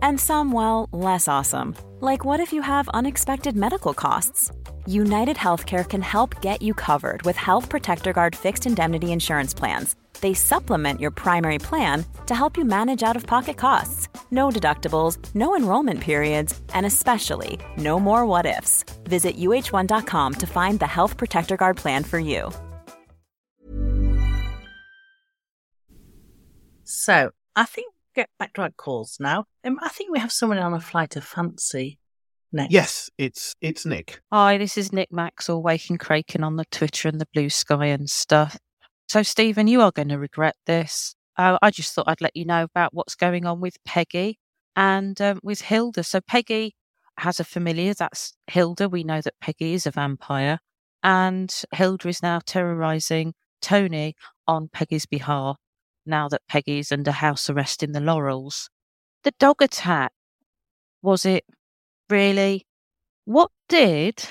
And 0.00 0.18
some, 0.18 0.52
well, 0.52 0.88
less 0.90 1.28
awesome, 1.28 1.76
like 2.00 2.24
what 2.24 2.40
if 2.40 2.50
you 2.50 2.62
have 2.62 2.88
unexpected 2.94 3.56
medical 3.56 3.92
costs? 3.92 4.50
United 4.86 5.36
Healthcare 5.36 5.88
can 5.88 6.02
help 6.02 6.42
get 6.42 6.60
you 6.60 6.74
covered 6.74 7.22
with 7.22 7.36
Health 7.36 7.68
Protector 7.68 8.12
Guard 8.12 8.36
fixed 8.36 8.66
indemnity 8.66 9.12
insurance 9.12 9.54
plans. 9.54 9.96
They 10.20 10.34
supplement 10.34 11.00
your 11.00 11.10
primary 11.10 11.58
plan 11.58 12.04
to 12.26 12.34
help 12.34 12.56
you 12.58 12.64
manage 12.64 13.02
out 13.02 13.16
of 13.16 13.26
pocket 13.26 13.56
costs. 13.56 14.08
No 14.30 14.50
deductibles, 14.50 15.16
no 15.34 15.56
enrollment 15.56 16.00
periods, 16.00 16.60
and 16.74 16.84
especially 16.84 17.58
no 17.78 17.98
more 17.98 18.26
what 18.26 18.44
ifs. 18.46 18.84
Visit 19.04 19.36
uh1.com 19.38 20.34
to 20.34 20.46
find 20.46 20.78
the 20.78 20.86
Health 20.86 21.16
Protector 21.16 21.56
Guard 21.56 21.76
plan 21.76 22.04
for 22.04 22.18
you. 22.18 22.52
So 26.84 27.30
I 27.56 27.64
think 27.64 27.94
get 28.14 28.28
back 28.38 28.52
to 28.54 28.62
our 28.62 28.70
calls 28.70 29.16
now. 29.18 29.46
Um, 29.64 29.78
I 29.82 29.88
think 29.88 30.12
we 30.12 30.18
have 30.18 30.32
someone 30.32 30.58
on 30.58 30.74
a 30.74 30.80
flight 30.80 31.16
of 31.16 31.24
fancy 31.24 31.98
next. 32.54 32.72
Yes, 32.72 33.10
it's 33.18 33.54
it's 33.60 33.84
Nic. 33.84 34.20
Hi, 34.32 34.56
this 34.56 34.78
is 34.78 34.92
Nic 34.92 35.12
Maxwell, 35.12 35.62
waking 35.62 35.98
Kraken 35.98 36.42
on 36.42 36.56
the 36.56 36.64
Twitter 36.70 37.08
and 37.08 37.20
the 37.20 37.28
blue 37.34 37.50
sky 37.50 37.86
and 37.86 38.08
stuff. 38.08 38.56
So, 39.08 39.22
Stephen, 39.22 39.66
you 39.66 39.82
are 39.82 39.92
going 39.92 40.08
to 40.08 40.18
regret 40.18 40.56
this. 40.66 41.14
Uh, 41.36 41.58
I 41.60 41.70
just 41.70 41.92
thought 41.92 42.08
I'd 42.08 42.20
let 42.20 42.36
you 42.36 42.44
know 42.44 42.62
about 42.62 42.94
what's 42.94 43.14
going 43.14 43.44
on 43.44 43.60
with 43.60 43.76
Peggy 43.84 44.38
and 44.76 45.20
um, 45.20 45.40
with 45.42 45.62
Hilda. 45.62 46.04
So, 46.04 46.20
Peggy 46.20 46.74
has 47.18 47.38
a 47.38 47.44
familiar, 47.44 47.94
that's 47.94 48.32
Hilda. 48.46 48.88
We 48.88 49.04
know 49.04 49.20
that 49.20 49.34
Peggy 49.40 49.74
is 49.74 49.86
a 49.86 49.90
vampire, 49.90 50.58
and 51.02 51.54
Hilda 51.72 52.08
is 52.08 52.22
now 52.22 52.40
terrorizing 52.44 53.34
Tony 53.60 54.14
on 54.46 54.68
Peggy's 54.72 55.06
behalf 55.06 55.58
now 56.06 56.28
that 56.28 56.42
Peggy's 56.48 56.92
under 56.92 57.10
house 57.10 57.48
arrest 57.48 57.82
in 57.82 57.92
the 57.92 58.00
Laurels. 58.00 58.68
The 59.22 59.32
dog 59.38 59.62
attack, 59.62 60.12
was 61.02 61.24
it 61.24 61.44
really? 62.08 62.66
What 63.24 63.50
did 63.68 64.24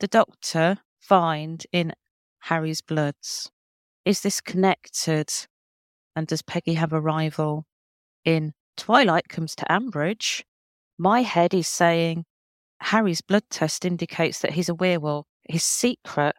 the 0.00 0.08
doctor 0.08 0.78
find 0.98 1.64
in 1.72 1.92
Harry's 2.40 2.80
bloods? 2.80 3.50
Is 4.04 4.20
this 4.20 4.40
connected? 4.40 5.30
And 6.16 6.26
does 6.26 6.42
Peggy 6.42 6.74
have 6.74 6.92
a 6.92 7.00
rival 7.00 7.66
in 8.24 8.52
Twilight 8.76 9.28
comes 9.28 9.54
to 9.56 9.64
Ambridge? 9.70 10.42
My 10.98 11.22
head 11.22 11.54
is 11.54 11.68
saying 11.68 12.24
Harry's 12.80 13.20
blood 13.20 13.44
test 13.50 13.84
indicates 13.84 14.40
that 14.40 14.52
he's 14.52 14.68
a 14.68 14.74
werewolf. 14.74 15.26
His 15.48 15.64
secret 15.64 16.34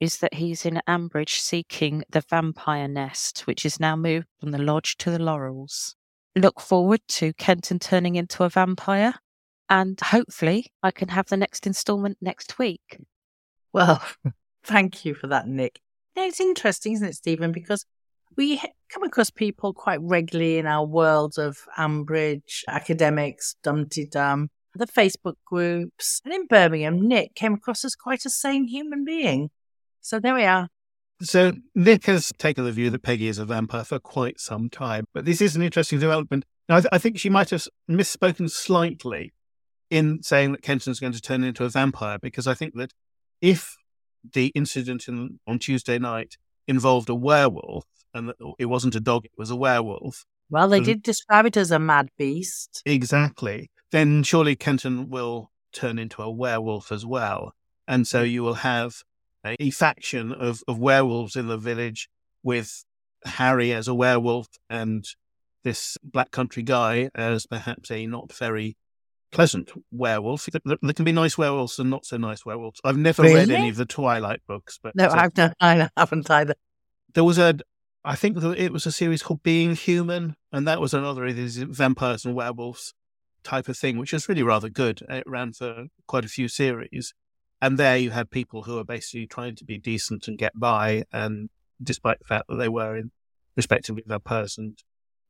is 0.00 0.18
that 0.18 0.34
he's 0.34 0.64
in 0.64 0.80
Ambridge 0.88 1.38
seeking 1.38 2.04
the 2.10 2.20
vampire 2.20 2.88
nest, 2.88 3.40
which 3.46 3.64
is 3.64 3.80
now 3.80 3.96
moved 3.96 4.26
from 4.38 4.50
the 4.50 4.58
lodge 4.58 4.96
to 4.98 5.10
the 5.10 5.18
laurels. 5.18 5.96
Look 6.36 6.60
forward 6.60 7.00
to 7.08 7.32
Kenton 7.32 7.78
turning 7.78 8.14
into 8.16 8.44
a 8.44 8.48
vampire, 8.48 9.14
and 9.68 10.00
hopefully 10.00 10.72
I 10.82 10.90
can 10.90 11.08
have 11.08 11.26
the 11.26 11.36
next 11.36 11.66
instalment 11.66 12.18
next 12.20 12.58
week. 12.58 12.98
Well, 13.72 14.02
thank 14.64 15.04
you 15.04 15.14
for 15.14 15.26
that, 15.28 15.46
Nic. 15.46 15.80
Yeah, 16.16 16.24
it's 16.24 16.40
interesting, 16.40 16.94
isn't 16.94 17.08
it, 17.08 17.14
Stephen? 17.14 17.52
Because 17.52 17.84
we 18.36 18.60
come 18.88 19.02
across 19.02 19.30
people 19.30 19.72
quite 19.72 20.00
regularly 20.00 20.58
in 20.58 20.66
our 20.66 20.86
world 20.86 21.38
of 21.38 21.58
Ambridge, 21.76 22.62
academics, 22.68 23.56
Dumteedum, 23.64 24.48
the 24.74 24.86
Facebook 24.86 25.34
groups. 25.44 26.20
And 26.24 26.32
in 26.32 26.46
Birmingham, 26.46 27.06
Nic 27.06 27.34
came 27.34 27.54
across 27.54 27.84
as 27.84 27.94
quite 27.94 28.24
a 28.24 28.30
sane 28.30 28.68
human 28.68 29.04
being. 29.04 29.50
So 30.00 30.18
there 30.20 30.34
we 30.34 30.44
are. 30.44 30.68
So 31.20 31.52
Nic 31.74 32.06
has 32.06 32.32
taken 32.38 32.64
the 32.64 32.72
view 32.72 32.90
that 32.90 33.02
Peggy 33.02 33.26
is 33.26 33.38
a 33.38 33.44
vampire 33.44 33.84
for 33.84 33.98
quite 33.98 34.38
some 34.38 34.70
time, 34.70 35.04
but 35.12 35.24
this 35.24 35.40
is 35.40 35.56
an 35.56 35.62
interesting 35.62 35.98
development. 35.98 36.44
Now, 36.68 36.76
I, 36.76 36.80
th- 36.80 36.90
I 36.92 36.98
think 36.98 37.18
she 37.18 37.28
might 37.28 37.50
have 37.50 37.66
misspoken 37.90 38.48
slightly 38.48 39.32
in 39.90 40.22
saying 40.22 40.52
that 40.52 40.62
Kenton's 40.62 41.00
going 41.00 41.12
to 41.12 41.20
turn 41.20 41.44
into 41.44 41.64
a 41.64 41.68
vampire, 41.68 42.18
because 42.18 42.46
I 42.46 42.54
think 42.54 42.74
that 42.76 42.92
if 43.40 43.76
the 44.32 44.48
incident 44.48 45.08
in, 45.08 45.40
on 45.46 45.58
Tuesday 45.58 45.98
night 45.98 46.36
involved 46.66 47.08
a 47.08 47.14
werewolf 47.14 47.84
and 48.12 48.28
that 48.28 48.36
it 48.58 48.66
wasn't 48.66 48.94
a 48.94 49.00
dog, 49.00 49.24
it 49.24 49.32
was 49.36 49.50
a 49.50 49.56
werewolf. 49.56 50.24
Well, 50.50 50.68
they 50.68 50.80
did 50.80 51.02
describe 51.02 51.46
it 51.46 51.56
as 51.56 51.70
a 51.70 51.78
mad 51.78 52.08
beast. 52.16 52.82
Exactly. 52.86 53.70
Then 53.92 54.22
surely 54.22 54.56
Kenton 54.56 55.10
will 55.10 55.50
turn 55.72 55.98
into 55.98 56.22
a 56.22 56.30
werewolf 56.30 56.90
as 56.90 57.04
well. 57.04 57.52
And 57.86 58.06
so 58.06 58.22
you 58.22 58.42
will 58.42 58.54
have 58.54 59.02
a 59.44 59.70
faction 59.70 60.32
of, 60.32 60.62
of 60.66 60.78
werewolves 60.78 61.36
in 61.36 61.48
the 61.48 61.58
village 61.58 62.08
with 62.42 62.84
Harry 63.24 63.72
as 63.72 63.88
a 63.88 63.94
werewolf 63.94 64.48
and 64.70 65.04
this 65.64 65.98
black 66.02 66.30
country 66.30 66.62
guy 66.62 67.10
as 67.14 67.46
perhaps 67.46 67.90
a 67.90 68.06
not 68.06 68.32
very 68.32 68.76
pleasant 69.30 69.70
werewolf. 69.92 70.46
There 70.64 70.92
can 70.94 71.04
be 71.04 71.12
nice 71.12 71.36
werewolves 71.36 71.78
and 71.78 71.90
not 71.90 72.04
so 72.06 72.16
nice 72.16 72.44
werewolves. 72.46 72.80
I've 72.84 72.96
never 72.96 73.22
Really? 73.22 73.34
read 73.34 73.50
any 73.50 73.68
of 73.68 73.76
the 73.76 73.84
Twilight 73.86 74.40
books, 74.46 74.78
but 74.82 74.94
No, 74.96 75.06
uh, 75.06 75.14
I've 75.16 75.36
no, 75.36 75.52
I 75.60 75.88
haven't 75.96 76.30
either. 76.30 76.54
there 77.14 77.24
was 77.24 77.38
a, 77.38 77.58
I 78.04 78.14
think 78.16 78.42
it 78.42 78.72
was 78.72 78.86
a 78.86 78.92
series 78.92 79.22
called 79.22 79.42
Being 79.42 79.74
Human, 79.74 80.36
and 80.52 80.66
that 80.66 80.80
was 80.80 80.94
another 80.94 81.26
of 81.26 81.36
these 81.36 81.56
vampires 81.58 82.24
and 82.24 82.34
werewolves 82.34 82.94
type 83.44 83.68
of 83.68 83.76
thing, 83.76 83.98
which 83.98 84.12
was 84.12 84.28
really 84.28 84.42
rather 84.42 84.68
good. 84.68 85.02
It 85.08 85.24
ran 85.26 85.52
for 85.52 85.86
quite 86.06 86.24
a 86.24 86.28
few 86.28 86.48
series, 86.48 87.12
and 87.60 87.76
there 87.78 87.96
you 87.96 88.10
had 88.10 88.30
people 88.30 88.62
who 88.62 88.76
were 88.76 88.84
basically 88.84 89.26
trying 89.26 89.56
to 89.56 89.64
be 89.64 89.78
decent 89.78 90.26
and 90.28 90.38
get 90.38 90.52
by, 90.58 91.04
and 91.12 91.50
despite 91.82 92.18
the 92.20 92.24
fact 92.24 92.46
that 92.48 92.56
they 92.56 92.68
were 92.68 92.96
in 92.96 93.10
respectively 93.56 94.02
vampires 94.06 94.56
and 94.56 94.78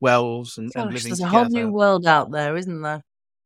werewolves 0.00 0.56
and, 0.58 0.70
and 0.76 0.84
Gosh, 0.84 0.92
living 0.94 1.08
there's 1.10 1.20
a 1.20 1.28
whole 1.28 1.46
new 1.46 1.68
world 1.72 2.06
out 2.06 2.30
there, 2.30 2.56
isn't 2.56 2.82
there? 2.82 3.02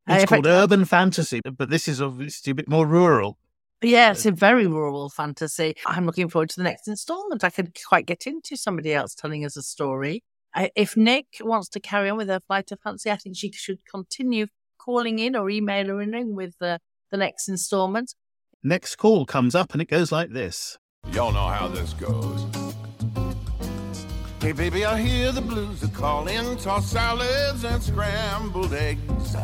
Uh, 0.09 0.15
It's 0.15 0.23
in 0.23 0.29
called 0.29 0.45
fact, 0.45 0.53
urban 0.65 0.85
fantasy, 0.85 1.41
but 1.57 1.71
this 1.71 1.87
is 1.89 2.01
obviously 2.03 2.51
a 2.51 2.55
bit 2.55 2.69
more 2.69 2.87
rural. 2.87 3.39
Yeah, 3.83 4.13
it's 4.13 4.27
a 4.27 4.31
very 4.31 4.67
rural 4.67 5.09
fantasy. 5.09 5.75
I'm 5.87 6.07
looking 6.07 6.29
forward 6.29 6.51
to 6.51 6.57
the 6.57 6.63
next 6.63 6.87
installment. 6.87 7.43
I 7.43 7.51
could 7.51 7.77
quite 7.85 8.07
get 8.07 8.27
into 8.27 8.57
somebody 8.57 8.95
else 8.95 9.15
telling 9.15 9.45
us 9.45 9.57
a 9.57 9.63
story. 9.63 10.23
I, 10.55 10.71
if 10.77 10.97
Nic 10.97 11.27
wants 11.41 11.69
to 11.71 11.81
carry 11.81 12.09
on 12.11 12.17
with 12.17 12.29
her 12.29 12.41
flight 12.41 12.71
of 12.71 12.81
fancy, 12.81 13.11
I 13.11 13.17
think 13.17 13.37
she 13.37 13.51
should 13.53 13.79
continue 13.91 14.47
calling 14.79 15.19
in 15.19 15.35
or 15.35 15.51
emailing 15.51 16.15
in 16.15 16.35
with 16.35 16.55
the, 16.61 16.79
the 17.11 17.17
next 17.17 17.49
installment. 17.49 18.15
Next 18.63 18.97
call 18.97 19.27
comes 19.27 19.55
up 19.55 19.73
and 19.73 19.83
it 19.83 19.89
goes 19.89 20.13
like 20.13 20.31
this. 20.31 20.79
Y'all 21.11 21.33
know 21.33 21.49
how 21.49 21.67
this 21.67 21.95
goes. 21.95 22.45
Hey, 24.41 24.53
baby, 24.53 24.85
I 24.85 25.01
hear 25.01 25.33
the 25.33 25.41
blues 25.41 25.83
are 25.83 25.89
calling. 25.89 26.57
Toss 26.59 26.87
salads 26.91 27.65
and 27.65 27.83
scrambled 27.83 28.73
eggs. 28.75 29.35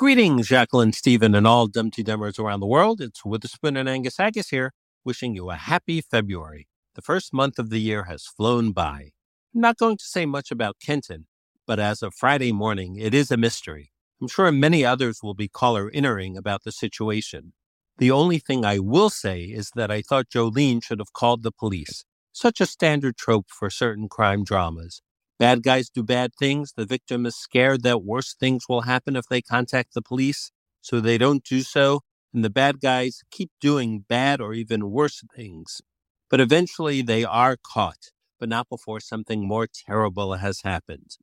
Greetings, 0.00 0.48
Jacqueline, 0.48 0.94
Stephen, 0.94 1.34
and 1.34 1.46
all 1.46 1.68
Dumteedummers 1.68 2.38
around 2.38 2.60
the 2.60 2.66
world. 2.66 3.02
It's 3.02 3.22
Witherspoon 3.22 3.76
and 3.76 3.86
Angus 3.86 4.18
Agus 4.18 4.48
here, 4.48 4.72
wishing 5.04 5.34
you 5.34 5.50
a 5.50 5.56
happy 5.56 6.00
February. 6.00 6.68
The 6.94 7.02
first 7.02 7.34
month 7.34 7.58
of 7.58 7.68
the 7.68 7.82
year 7.82 8.04
has 8.04 8.24
flown 8.24 8.72
by. 8.72 9.10
I'm 9.54 9.60
not 9.60 9.76
going 9.76 9.98
to 9.98 10.04
say 10.04 10.24
much 10.24 10.50
about 10.50 10.78
Kenton, 10.82 11.26
but 11.66 11.78
as 11.78 12.00
of 12.00 12.14
Friday 12.14 12.50
morning, 12.50 12.96
it 12.96 13.12
is 13.12 13.30
a 13.30 13.36
mystery. 13.36 13.92
I'm 14.22 14.28
sure 14.28 14.50
many 14.50 14.86
others 14.86 15.18
will 15.22 15.34
be 15.34 15.48
caller 15.48 15.90
innering 15.90 16.34
about 16.34 16.64
the 16.64 16.72
situation. 16.72 17.52
The 17.98 18.10
only 18.10 18.38
thing 18.38 18.64
I 18.64 18.78
will 18.78 19.10
say 19.10 19.42
is 19.42 19.70
that 19.74 19.90
I 19.90 20.00
thought 20.00 20.30
Jolene 20.30 20.82
should 20.82 21.00
have 21.00 21.12
called 21.12 21.42
the 21.42 21.52
police. 21.52 22.06
Such 22.32 22.62
a 22.62 22.64
standard 22.64 23.18
trope 23.18 23.48
for 23.50 23.68
certain 23.68 24.08
crime 24.08 24.44
dramas. 24.44 25.02
Bad 25.40 25.62
guys 25.62 25.88
do 25.88 26.02
bad 26.02 26.34
things. 26.38 26.74
The 26.76 26.84
victim 26.84 27.24
is 27.24 27.34
scared 27.34 27.82
that 27.82 28.04
worse 28.04 28.34
things 28.34 28.66
will 28.68 28.82
happen 28.82 29.16
if 29.16 29.24
they 29.24 29.40
contact 29.40 29.94
the 29.94 30.02
police, 30.02 30.52
so 30.82 31.00
they 31.00 31.16
don't 31.16 31.42
do 31.42 31.62
so. 31.62 32.00
And 32.34 32.44
the 32.44 32.50
bad 32.50 32.78
guys 32.78 33.22
keep 33.30 33.50
doing 33.58 34.04
bad 34.06 34.42
or 34.42 34.52
even 34.52 34.90
worse 34.90 35.24
things. 35.34 35.80
But 36.28 36.42
eventually 36.42 37.00
they 37.00 37.24
are 37.24 37.56
caught, 37.56 38.10
but 38.38 38.50
not 38.50 38.68
before 38.68 39.00
something 39.00 39.48
more 39.48 39.66
terrible 39.66 40.34
has 40.34 40.60
happened. 40.60 41.16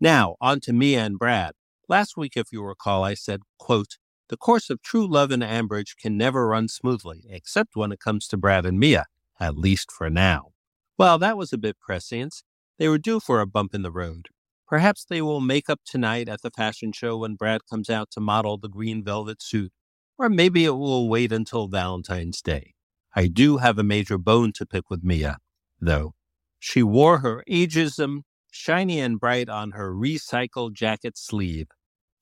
Now, 0.00 0.34
on 0.40 0.58
to 0.62 0.72
Mia 0.72 1.04
and 1.04 1.16
Brad. 1.16 1.52
Last 1.88 2.16
week, 2.16 2.32
if 2.34 2.48
you 2.50 2.64
recall, 2.64 3.04
I 3.04 3.14
said, 3.14 3.42
quote, 3.56 3.98
the 4.30 4.36
course 4.36 4.68
of 4.68 4.82
true 4.82 5.06
love 5.06 5.30
in 5.30 5.40
Ambridge 5.40 5.96
can 5.96 6.16
never 6.16 6.48
run 6.48 6.66
smoothly, 6.66 7.22
except 7.30 7.76
when 7.76 7.92
it 7.92 8.00
comes 8.00 8.26
to 8.28 8.36
Brad 8.36 8.66
and 8.66 8.80
Mia, 8.80 9.06
at 9.38 9.56
least 9.56 9.92
for 9.92 10.10
now. 10.10 10.50
Well, 10.98 11.18
that 11.18 11.36
was 11.36 11.52
a 11.52 11.58
bit 11.58 11.78
prescient. 11.80 12.42
They 12.80 12.88
were 12.88 12.96
due 12.96 13.20
for 13.20 13.40
a 13.40 13.46
bump 13.46 13.74
in 13.74 13.82
the 13.82 13.92
road. 13.92 14.28
Perhaps 14.66 15.04
they 15.04 15.20
will 15.20 15.42
make 15.42 15.68
up 15.68 15.80
tonight 15.84 16.30
at 16.30 16.40
the 16.40 16.50
fashion 16.50 16.92
show 16.92 17.18
when 17.18 17.34
Brad 17.34 17.60
comes 17.68 17.90
out 17.90 18.10
to 18.12 18.20
model 18.20 18.56
the 18.56 18.70
green 18.70 19.04
velvet 19.04 19.42
suit, 19.42 19.70
or 20.16 20.30
maybe 20.30 20.64
it 20.64 20.70
will 20.70 21.06
wait 21.06 21.30
until 21.30 21.68
Valentine's 21.68 22.40
Day. 22.40 22.72
I 23.14 23.26
do 23.26 23.58
have 23.58 23.78
a 23.78 23.82
major 23.82 24.16
bone 24.16 24.52
to 24.54 24.64
pick 24.64 24.88
with 24.88 25.04
Mia, 25.04 25.40
though. 25.78 26.14
She 26.58 26.82
wore 26.82 27.18
her 27.18 27.44
ageism 27.50 28.22
shiny 28.50 28.98
and 28.98 29.20
bright 29.20 29.50
on 29.50 29.72
her 29.72 29.92
recycled 29.92 30.72
jacket 30.72 31.18
sleeve, 31.18 31.66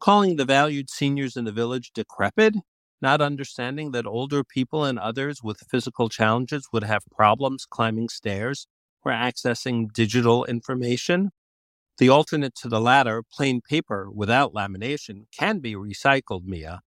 calling 0.01 0.35
the 0.35 0.45
valued 0.45 0.91
seniors 0.91 1.37
in 1.37 1.45
the 1.45 1.53
village 1.53 1.93
decrepit, 1.95 2.57
not 3.01 3.21
understanding 3.21 3.93
that 3.93 4.07
older 4.07 4.43
people 4.43 4.83
and 4.83 4.99
others 4.99 5.41
with 5.41 5.69
physical 5.71 6.09
challenges 6.09 6.67
would 6.73 6.83
have 6.83 7.05
problems 7.13 7.65
climbing 7.65 8.09
stairs 8.09 8.67
or 9.05 9.13
accessing 9.13 9.93
digital 9.93 10.45
information. 10.45 11.31
The 11.99 12.09
alternate 12.09 12.55
to 12.57 12.69
the 12.69 12.81
latter, 12.81 13.23
plain 13.23 13.61
paper 13.61 14.09
without 14.13 14.55
lamination, 14.55 15.25
can 15.37 15.59
be 15.59 15.75
recycled, 15.75 16.45
Mia. 16.45 16.81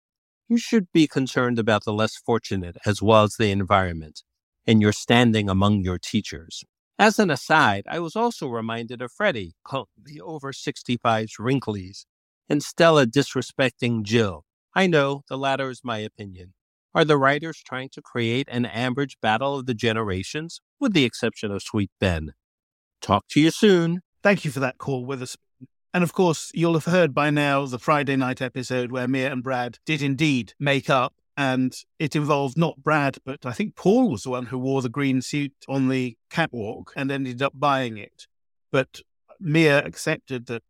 You 0.49 0.59
should 0.59 0.89
be 0.93 1.07
concerned 1.07 1.59
about 1.59 1.85
the 1.85 1.93
less 1.93 2.17
fortunate 2.17 2.77
as 2.87 3.03
well 3.03 3.25
as 3.25 3.37
the 3.39 3.51
environment 3.51 4.23
and 4.67 4.81
your 4.83 4.93
standing 4.93 5.49
among 5.49 5.83
your 5.83 5.99
teachers. 5.99 6.65
As 6.99 7.19
an 7.19 7.31
aside, 7.31 7.85
I 7.89 8.01
was 8.01 8.17
also 8.17 8.49
reminded 8.49 9.03
of 9.03 9.13
Freddie 9.13 9.55
calling 9.65 9.87
the 10.03 10.21
over 10.21 10.53
65s 10.53 11.39
wrinklies 11.39 12.07
and 12.49 12.63
Stella 12.63 13.07
disrespecting 13.07 14.03
Jill. 14.03 14.45
I 14.75 14.87
know 14.87 15.23
the 15.29 15.39
latter 15.39 15.71
is 15.71 15.83
my 15.85 15.99
opinion. 15.99 16.55
Are 16.95 17.05
the 17.05 17.19
writers 17.19 17.63
trying 17.65 17.91
to 17.91 18.03
create 18.03 18.49
an 18.51 18.65
Ambridge 18.65 19.17
battle 19.21 19.59
of 19.59 19.67
the 19.67 19.75
generations, 19.75 20.61
with 20.81 20.95
the 20.95 21.05
exception 21.05 21.51
of 21.51 21.63
Sweet 21.63 21.91
Ben? 22.01 22.33
Talk 23.01 23.29
to 23.29 23.41
you 23.41 23.51
soon. 23.51 24.01
Thank 24.23 24.45
you 24.45 24.51
for 24.51 24.61
that 24.61 24.79
call, 24.79 25.05
Witherspoon. 25.05 25.69
And 25.93 26.03
of 26.03 26.13
course, 26.13 26.51
you'll 26.55 26.75
have 26.75 26.87
heard 26.87 27.15
by 27.15 27.31
now 27.31 27.67
the 27.67 27.79
Friday 27.79 28.17
night 28.17 28.43
episode 28.43 28.91
where 28.91 29.09
Mia 29.09 29.33
and 29.33 29.43
Brad 29.43 29.79
did 29.87 30.03
indeed 30.03 30.55
make 30.59 30.91
up 30.91 31.15
and 31.37 31.73
it 31.99 32.17
involved 32.17 32.59
not 32.59 32.83
Brad, 32.83 33.19
but 33.25 33.47
I 33.47 33.53
think 33.53 33.77
Paul 33.77 34.11
was 34.11 34.25
the 34.25 34.31
one 34.31 34.47
who 34.47 34.59
wore 34.59 34.83
the 34.83 34.89
green 34.89 35.23
suit 35.23 35.53
on 35.69 35.89
the 35.89 36.17
catwalk 36.31 36.93
and 36.97 37.13
ended 37.13 37.41
up 37.41 37.53
buying 37.55 37.97
it. 37.97 38.27
But 38.73 39.03
Mia 39.39 39.85
accepted 39.85 40.47
that 40.47 40.63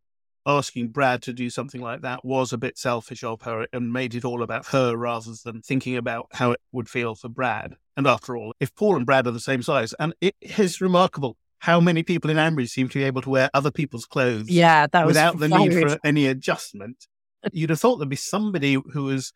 asking 0.48 0.88
Brad 0.88 1.22
to 1.22 1.32
do 1.32 1.50
something 1.50 1.80
like 1.80 2.00
that 2.00 2.24
was 2.24 2.52
a 2.52 2.58
bit 2.58 2.78
selfish 2.78 3.22
of 3.22 3.42
her 3.42 3.66
and 3.72 3.92
made 3.92 4.14
it 4.14 4.24
all 4.24 4.42
about 4.42 4.66
her 4.68 4.96
rather 4.96 5.32
than 5.44 5.60
thinking 5.60 5.96
about 5.96 6.26
how 6.32 6.52
it 6.52 6.60
would 6.72 6.88
feel 6.88 7.14
for 7.14 7.28
Brad. 7.28 7.76
And 7.96 8.06
after 8.06 8.36
all, 8.36 8.54
if 8.58 8.74
Paul 8.74 8.96
and 8.96 9.04
Brad 9.04 9.26
are 9.26 9.32
the 9.32 9.40
same 9.40 9.62
size, 9.62 9.92
and 10.00 10.14
it 10.22 10.34
is 10.40 10.80
remarkable 10.80 11.36
how 11.58 11.80
many 11.80 12.02
people 12.02 12.30
in 12.30 12.36
Ambridge 12.38 12.70
seem 12.70 12.88
to 12.88 12.98
be 12.98 13.04
able 13.04 13.20
to 13.22 13.30
wear 13.30 13.50
other 13.52 13.70
people's 13.70 14.06
clothes 14.06 14.48
yeah, 14.48 14.86
that 14.86 15.06
was 15.06 15.10
without 15.10 15.38
the 15.38 15.48
need 15.48 15.72
for 15.72 15.98
any 16.02 16.26
adjustment. 16.26 17.06
You'd 17.52 17.70
have 17.70 17.80
thought 17.80 17.96
there'd 17.96 18.08
be 18.08 18.16
somebody 18.16 18.78
who 18.92 19.04
was 19.04 19.32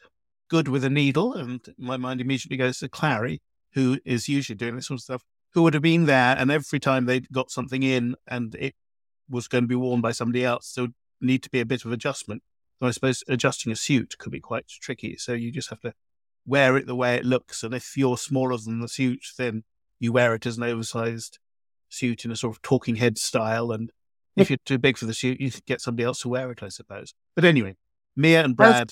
good 0.48 0.68
with 0.68 0.82
a 0.82 0.90
needle, 0.90 1.34
and 1.34 1.60
my 1.76 1.96
mind 1.96 2.20
immediately 2.20 2.56
goes 2.56 2.78
to 2.78 2.88
Clarrie, 2.88 3.40
who 3.74 3.98
is 4.04 4.28
usually 4.28 4.56
doing 4.56 4.76
this 4.76 4.86
sort 4.86 5.00
of 5.00 5.04
stuff, 5.04 5.22
who 5.52 5.62
would 5.62 5.74
have 5.74 5.82
been 5.82 6.06
there, 6.06 6.36
and 6.38 6.50
every 6.50 6.80
time 6.80 7.04
they 7.04 7.20
got 7.20 7.50
something 7.50 7.82
in 7.82 8.14
and 8.26 8.54
it 8.54 8.74
was 9.28 9.48
going 9.48 9.64
to 9.64 9.68
be 9.68 9.74
worn 9.74 10.00
by 10.00 10.12
somebody 10.12 10.44
else, 10.44 10.72
there 10.72 10.84
would 10.84 10.94
need 11.22 11.42
to 11.42 11.50
be 11.50 11.60
a 11.60 11.66
bit 11.66 11.84
of 11.84 11.92
adjustment. 11.92 12.42
So 12.80 12.88
I 12.88 12.90
suppose 12.90 13.22
adjusting 13.28 13.72
a 13.72 13.76
suit 13.76 14.16
could 14.18 14.32
be 14.32 14.40
quite 14.40 14.66
tricky. 14.66 15.16
So 15.16 15.32
you 15.32 15.52
just 15.52 15.70
have 15.70 15.80
to 15.80 15.94
wear 16.44 16.76
it 16.76 16.86
the 16.86 16.96
way 16.96 17.14
it 17.14 17.24
looks, 17.24 17.62
and 17.62 17.72
if 17.72 17.96
you're 17.96 18.18
smaller 18.18 18.56
than 18.56 18.80
the 18.80 18.88
suit, 18.88 19.24
then 19.38 19.62
you 20.00 20.12
wear 20.12 20.34
it 20.34 20.44
as 20.44 20.56
an 20.56 20.64
oversized 20.64 21.38
suit 21.88 22.24
in 22.24 22.32
a 22.32 22.36
sort 22.36 22.56
of 22.56 22.62
talking 22.62 22.96
head 22.96 23.16
style, 23.18 23.70
and 23.70 23.92
if 24.34 24.50
you're 24.50 24.58
too 24.64 24.78
big 24.78 24.96
for 24.96 25.06
the 25.06 25.14
suit, 25.14 25.40
you 25.40 25.50
get 25.66 25.80
somebody 25.80 26.04
else 26.04 26.20
to 26.22 26.28
wear 26.28 26.50
it, 26.50 26.62
I 26.62 26.68
suppose. 26.68 27.14
But 27.36 27.44
anyway, 27.44 27.76
Mia 28.16 28.44
and 28.44 28.56
Brad. 28.56 28.90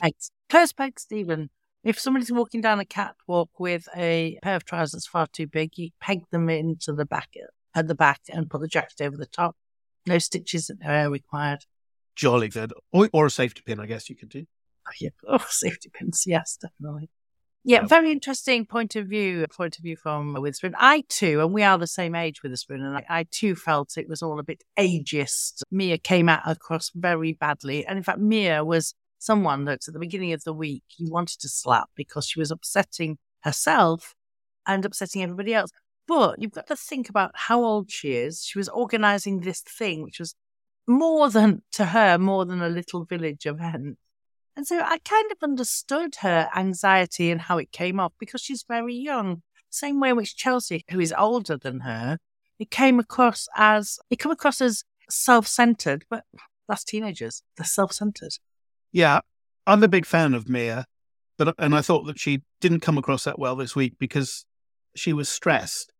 Close 0.48 0.72
pegs. 0.72 1.02
Stephen. 1.02 1.50
If 1.82 1.98
somebody's 1.98 2.30
walking 2.30 2.60
down 2.60 2.78
a 2.78 2.84
catwalk 2.84 3.48
with 3.58 3.88
a 3.96 4.38
pair 4.42 4.56
of 4.56 4.64
trousers 4.64 5.06
far 5.06 5.26
too 5.26 5.46
big, 5.46 5.78
you 5.78 5.90
peg 5.98 6.20
them 6.30 6.50
into 6.50 6.92
the 6.92 7.06
back 7.06 7.30
at 7.74 7.88
the 7.88 7.94
back 7.94 8.20
and 8.28 8.50
put 8.50 8.60
the 8.60 8.68
jacket 8.68 9.00
over 9.00 9.16
the 9.16 9.24
top. 9.24 9.56
No 10.06 10.18
stitches 10.18 10.70
are 10.84 11.10
required. 11.10 11.64
Jolly 12.20 12.48
good. 12.48 12.74
Or, 12.92 13.08
or 13.14 13.26
a 13.26 13.30
safety 13.30 13.62
pin, 13.64 13.80
I 13.80 13.86
guess 13.86 14.10
you 14.10 14.14
could 14.14 14.28
do. 14.28 14.44
Oh, 14.86 14.92
yeah. 15.00 15.08
Oh, 15.26 15.44
safety 15.48 15.90
pins. 15.90 16.24
Yes, 16.26 16.58
definitely. 16.60 17.08
Yeah, 17.64 17.86
very 17.86 18.12
interesting 18.12 18.66
point 18.66 18.94
of 18.94 19.06
view. 19.06 19.46
Point 19.54 19.78
of 19.78 19.82
view 19.82 19.96
from 19.96 20.34
Witherspoon. 20.34 20.74
I 20.78 21.04
too, 21.08 21.40
and 21.40 21.54
we 21.54 21.62
are 21.62 21.78
the 21.78 21.86
same 21.86 22.14
age, 22.14 22.42
with 22.42 22.50
Witherspoon, 22.50 22.82
and 22.82 22.96
I, 22.96 23.04
I 23.08 23.26
too 23.30 23.54
felt 23.54 23.96
it 23.96 24.08
was 24.08 24.22
all 24.22 24.38
a 24.38 24.42
bit 24.42 24.62
ageist. 24.78 25.62
Mia 25.70 25.96
came 25.96 26.28
out 26.28 26.42
across 26.44 26.90
very 26.94 27.32
badly, 27.32 27.86
and 27.86 27.96
in 27.96 28.02
fact, 28.02 28.18
Mia 28.18 28.64
was 28.64 28.94
someone 29.18 29.64
that 29.64 29.86
at 29.88 29.94
the 29.94 30.00
beginning 30.00 30.34
of 30.34 30.44
the 30.44 30.54
week 30.54 30.84
you 30.98 31.10
wanted 31.10 31.38
to 31.40 31.48
slap 31.48 31.88
because 31.94 32.26
she 32.26 32.38
was 32.38 32.50
upsetting 32.50 33.16
herself 33.44 34.14
and 34.66 34.84
upsetting 34.84 35.22
everybody 35.22 35.54
else. 35.54 35.70
But 36.06 36.40
you've 36.40 36.52
got 36.52 36.66
to 36.66 36.76
think 36.76 37.08
about 37.08 37.32
how 37.34 37.62
old 37.62 37.90
she 37.90 38.12
is. 38.12 38.42
She 38.44 38.58
was 38.58 38.68
organizing 38.68 39.40
this 39.40 39.60
thing, 39.60 40.02
which 40.02 40.18
was 40.18 40.34
more 40.90 41.30
than 41.30 41.62
to 41.72 41.86
her, 41.86 42.18
more 42.18 42.44
than 42.44 42.60
a 42.60 42.68
little 42.68 43.04
village 43.04 43.46
event. 43.46 43.96
And 44.56 44.66
so 44.66 44.80
I 44.80 44.98
kind 44.98 45.30
of 45.30 45.38
understood 45.42 46.16
her 46.16 46.50
anxiety 46.54 47.30
and 47.30 47.40
how 47.40 47.58
it 47.58 47.70
came 47.70 48.00
off 48.00 48.12
because 48.18 48.40
she's 48.40 48.64
very 48.66 48.94
young. 48.94 49.42
Same 49.70 50.00
way 50.00 50.10
in 50.10 50.16
which 50.16 50.36
Chelsea, 50.36 50.84
who 50.90 50.98
is 50.98 51.14
older 51.16 51.56
than 51.56 51.80
her, 51.80 52.18
it 52.58 52.70
came 52.70 52.98
across 52.98 53.46
as 53.56 54.00
it 54.10 54.18
came 54.18 54.32
across 54.32 54.60
as 54.60 54.82
self-centered, 55.08 56.04
but 56.10 56.24
that's 56.68 56.84
teenagers. 56.84 57.42
They're 57.56 57.64
self-centered. 57.64 58.32
Yeah, 58.90 59.20
I'm 59.66 59.84
a 59.84 59.88
big 59.88 60.04
fan 60.04 60.34
of 60.34 60.48
Mia, 60.48 60.86
but 61.38 61.54
and 61.58 61.74
I 61.74 61.82
thought 61.82 62.06
that 62.06 62.18
she 62.18 62.42
didn't 62.60 62.80
come 62.80 62.98
across 62.98 63.24
that 63.24 63.38
well 63.38 63.54
this 63.54 63.76
week 63.76 63.94
because 63.98 64.44
she 64.96 65.12
was 65.12 65.28
stressed, 65.28 65.92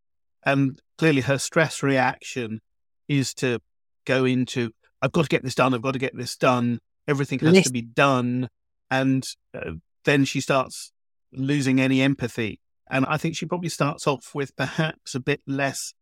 and 0.45 0.83
clearly 0.99 1.21
her 1.23 1.39
stress 1.39 1.83
reaction 1.83 2.61
is 3.07 3.33
to 3.35 3.61
go 4.05 4.25
into 4.25 4.73
I've 5.03 5.13
got 5.13 5.23
to 5.23 5.29
get 5.29 5.43
this 5.43 5.55
done. 5.55 5.75
I've 5.75 5.83
got 5.83 5.93
to 5.93 5.99
get 5.99 6.17
this 6.17 6.37
done. 6.37 6.81
Everything 7.09 7.39
has 7.41 7.53
List. 7.53 7.67
to 7.67 7.73
be 7.73 7.83
done, 7.83 8.49
and 8.91 9.25
uh, 9.55 9.73
then 10.05 10.25
she 10.25 10.41
starts 10.41 10.93
losing 11.33 11.81
any 11.81 12.01
empathy. 12.03 12.61
And 12.91 13.07
I 13.07 13.17
think 13.17 13.37
she 13.37 13.47
probably 13.47 13.69
starts 13.69 14.07
off 14.07 14.35
with 14.35 14.55
perhaps 14.57 15.15
a 15.15 15.21
bit 15.21 15.41
less 15.47 15.95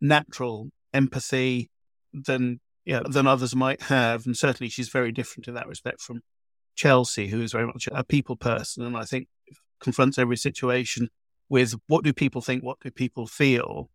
natural 0.00 0.70
empathy 0.94 1.70
than 2.12 2.60
yeah, 2.84 3.02
than 3.08 3.26
others 3.26 3.54
might 3.54 3.82
have. 3.82 4.26
And 4.26 4.36
certainly 4.36 4.70
she's 4.70 4.88
very 4.88 5.12
different 5.12 5.48
in 5.48 5.54
that 5.54 5.66
respect 5.66 6.00
from 6.00 6.22
Chelsea, 6.76 7.28
who 7.28 7.42
is 7.42 7.52
very 7.52 7.66
much 7.66 7.88
a 7.90 8.04
people 8.04 8.36
person, 8.36 8.84
and 8.84 8.96
I 8.96 9.04
think 9.04 9.28
confronts 9.80 10.18
every 10.18 10.36
situation 10.36 11.10
with 11.48 11.74
what 11.86 12.04
do 12.04 12.12
people 12.12 12.40
think, 12.40 12.62
what 12.62 12.80
do 12.80 12.90
people 12.90 13.26
feel, 13.26 13.90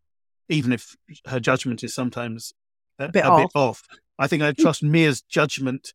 even 0.49 0.71
if 0.71 0.95
her 1.27 1.39
judgment 1.39 1.83
is 1.83 1.93
sometimes 1.93 2.53
a, 3.01 3.09
bit, 3.09 3.25
a 3.25 3.29
off. 3.29 3.39
bit, 3.41 3.51
off. 3.55 3.83
I 4.17 4.27
think 4.27 4.43
I 4.43 4.51
trust 4.51 4.83
Mia's 4.83 5.21
judgment 5.21 5.93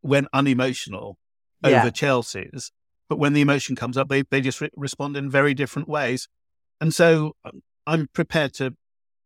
when 0.00 0.26
unemotional 0.32 1.18
yeah. 1.64 1.80
over 1.80 1.90
Chelsea's, 1.90 2.72
but 3.08 3.18
when 3.18 3.32
the 3.32 3.40
emotion 3.40 3.76
comes 3.76 3.96
up, 3.96 4.08
they, 4.08 4.22
they 4.22 4.40
just 4.40 4.60
re- 4.60 4.70
respond 4.76 5.16
in 5.16 5.30
very 5.30 5.54
different 5.54 5.88
ways. 5.88 6.28
And 6.80 6.94
so 6.94 7.36
um, 7.44 7.62
I'm 7.86 8.08
prepared 8.12 8.54
to 8.54 8.74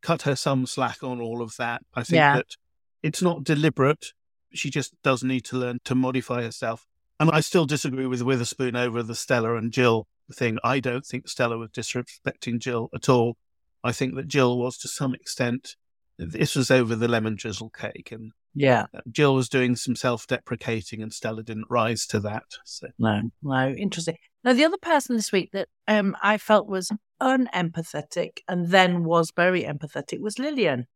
cut 0.02 0.22
her 0.22 0.36
some 0.36 0.66
slack 0.66 1.02
on 1.02 1.20
all 1.20 1.42
of 1.42 1.56
that. 1.56 1.82
I 1.94 2.02
think 2.02 2.16
yeah. 2.16 2.36
that 2.36 2.56
it's 3.02 3.22
not 3.22 3.44
deliberate. 3.44 4.06
She 4.52 4.70
just 4.70 4.94
does 5.04 5.22
need 5.22 5.44
to 5.46 5.56
learn 5.56 5.78
to 5.84 5.94
modify 5.94 6.42
herself 6.42 6.86
and 7.20 7.30
I 7.30 7.40
still 7.40 7.66
disagree 7.66 8.06
with 8.06 8.22
Witherspoon 8.22 8.74
over 8.74 9.02
the 9.02 9.14
Stella 9.14 9.56
and 9.56 9.70
Jill 9.70 10.08
thing. 10.32 10.56
I 10.64 10.80
don't 10.80 11.04
think 11.04 11.28
Stella 11.28 11.58
was 11.58 11.68
disrespecting 11.68 12.58
Jill 12.60 12.88
at 12.94 13.10
all. 13.10 13.36
I 13.84 13.92
think 13.92 14.14
that 14.14 14.26
Jill 14.26 14.58
was 14.58 14.78
to 14.78 14.88
some 14.88 15.14
extent. 15.14 15.76
This 16.28 16.54
was 16.54 16.70
over 16.70 16.94
the 16.94 17.08
lemon 17.08 17.36
drizzle 17.36 17.70
cake, 17.70 18.10
and 18.12 18.32
yeah, 18.54 18.86
uh, 18.94 19.00
Jill 19.10 19.34
was 19.34 19.48
doing 19.48 19.74
some 19.74 19.96
self-deprecating, 19.96 21.02
and 21.02 21.12
Stella 21.12 21.42
didn't 21.42 21.70
rise 21.70 22.06
to 22.08 22.20
that. 22.20 22.44
So. 22.64 22.88
No, 22.98 23.22
no, 23.42 23.70
interesting. 23.70 24.16
Now, 24.44 24.52
the 24.52 24.64
other 24.64 24.78
person 24.78 25.16
this 25.16 25.32
week 25.32 25.50
that 25.52 25.68
um, 25.88 26.16
I 26.22 26.38
felt 26.38 26.68
was 26.68 26.90
unempathetic 27.20 28.38
and 28.48 28.68
then 28.68 29.04
was 29.04 29.32
very 29.34 29.62
empathetic 29.62 30.20
was 30.20 30.38
Lilian, 30.38 30.86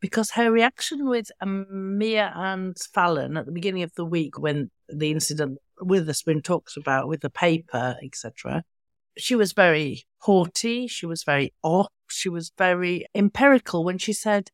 because 0.00 0.32
her 0.32 0.50
reaction 0.50 1.08
with 1.08 1.30
Mia 1.44 2.32
and 2.34 2.76
Fallon 2.92 3.36
at 3.36 3.46
the 3.46 3.52
beginning 3.52 3.84
of 3.84 3.94
the 3.94 4.04
week 4.04 4.38
when 4.38 4.70
the 4.88 5.10
incident 5.10 5.58
with 5.80 6.06
the 6.06 6.10
Witherspoon 6.10 6.42
talks 6.42 6.76
about 6.76 7.08
with 7.08 7.20
the 7.20 7.30
paper, 7.30 7.96
etc., 8.02 8.64
she 9.18 9.34
was 9.34 9.52
very 9.52 10.04
haughty. 10.18 10.86
She 10.86 11.06
was 11.06 11.22
very 11.22 11.52
off. 11.62 11.88
She 12.08 12.28
was 12.28 12.52
very 12.56 13.06
empirical 13.14 13.84
when 13.84 13.98
she 13.98 14.12
said, 14.12 14.50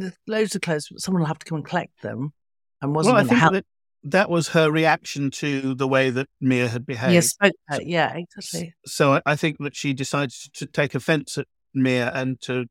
"There's 0.00 0.14
loads 0.26 0.54
of 0.54 0.62
clothes, 0.62 0.88
but 0.90 1.00
someone 1.00 1.20
will 1.22 1.28
have 1.28 1.38
to 1.38 1.46
come 1.46 1.56
and 1.56 1.64
collect 1.66 2.02
them. 2.02 2.32
And 2.80 2.94
wasn't 2.94 3.14
Well, 3.14 3.24
I 3.24 3.28
think 3.28 3.38
help. 3.40 3.52
that 3.52 3.66
that 4.04 4.28
was 4.30 4.48
her 4.48 4.68
reaction 4.70 5.30
to 5.30 5.74
the 5.76 5.86
way 5.86 6.10
that 6.10 6.26
Mia 6.40 6.66
had 6.68 6.84
behaved. 6.84 7.12
Yes, 7.14 7.36
her. 7.40 7.52
yeah, 7.82 8.12
exactly. 8.16 8.74
So 8.84 9.20
I- 9.24 9.36
think 9.36 9.58
that 9.60 9.76
she 9.76 9.92
decided 9.92 10.32
to 10.54 10.66
take 10.66 10.94
offense 10.96 11.38
at 11.38 11.46
Mia 11.72 12.10
and 12.12 12.40
to 12.42 12.66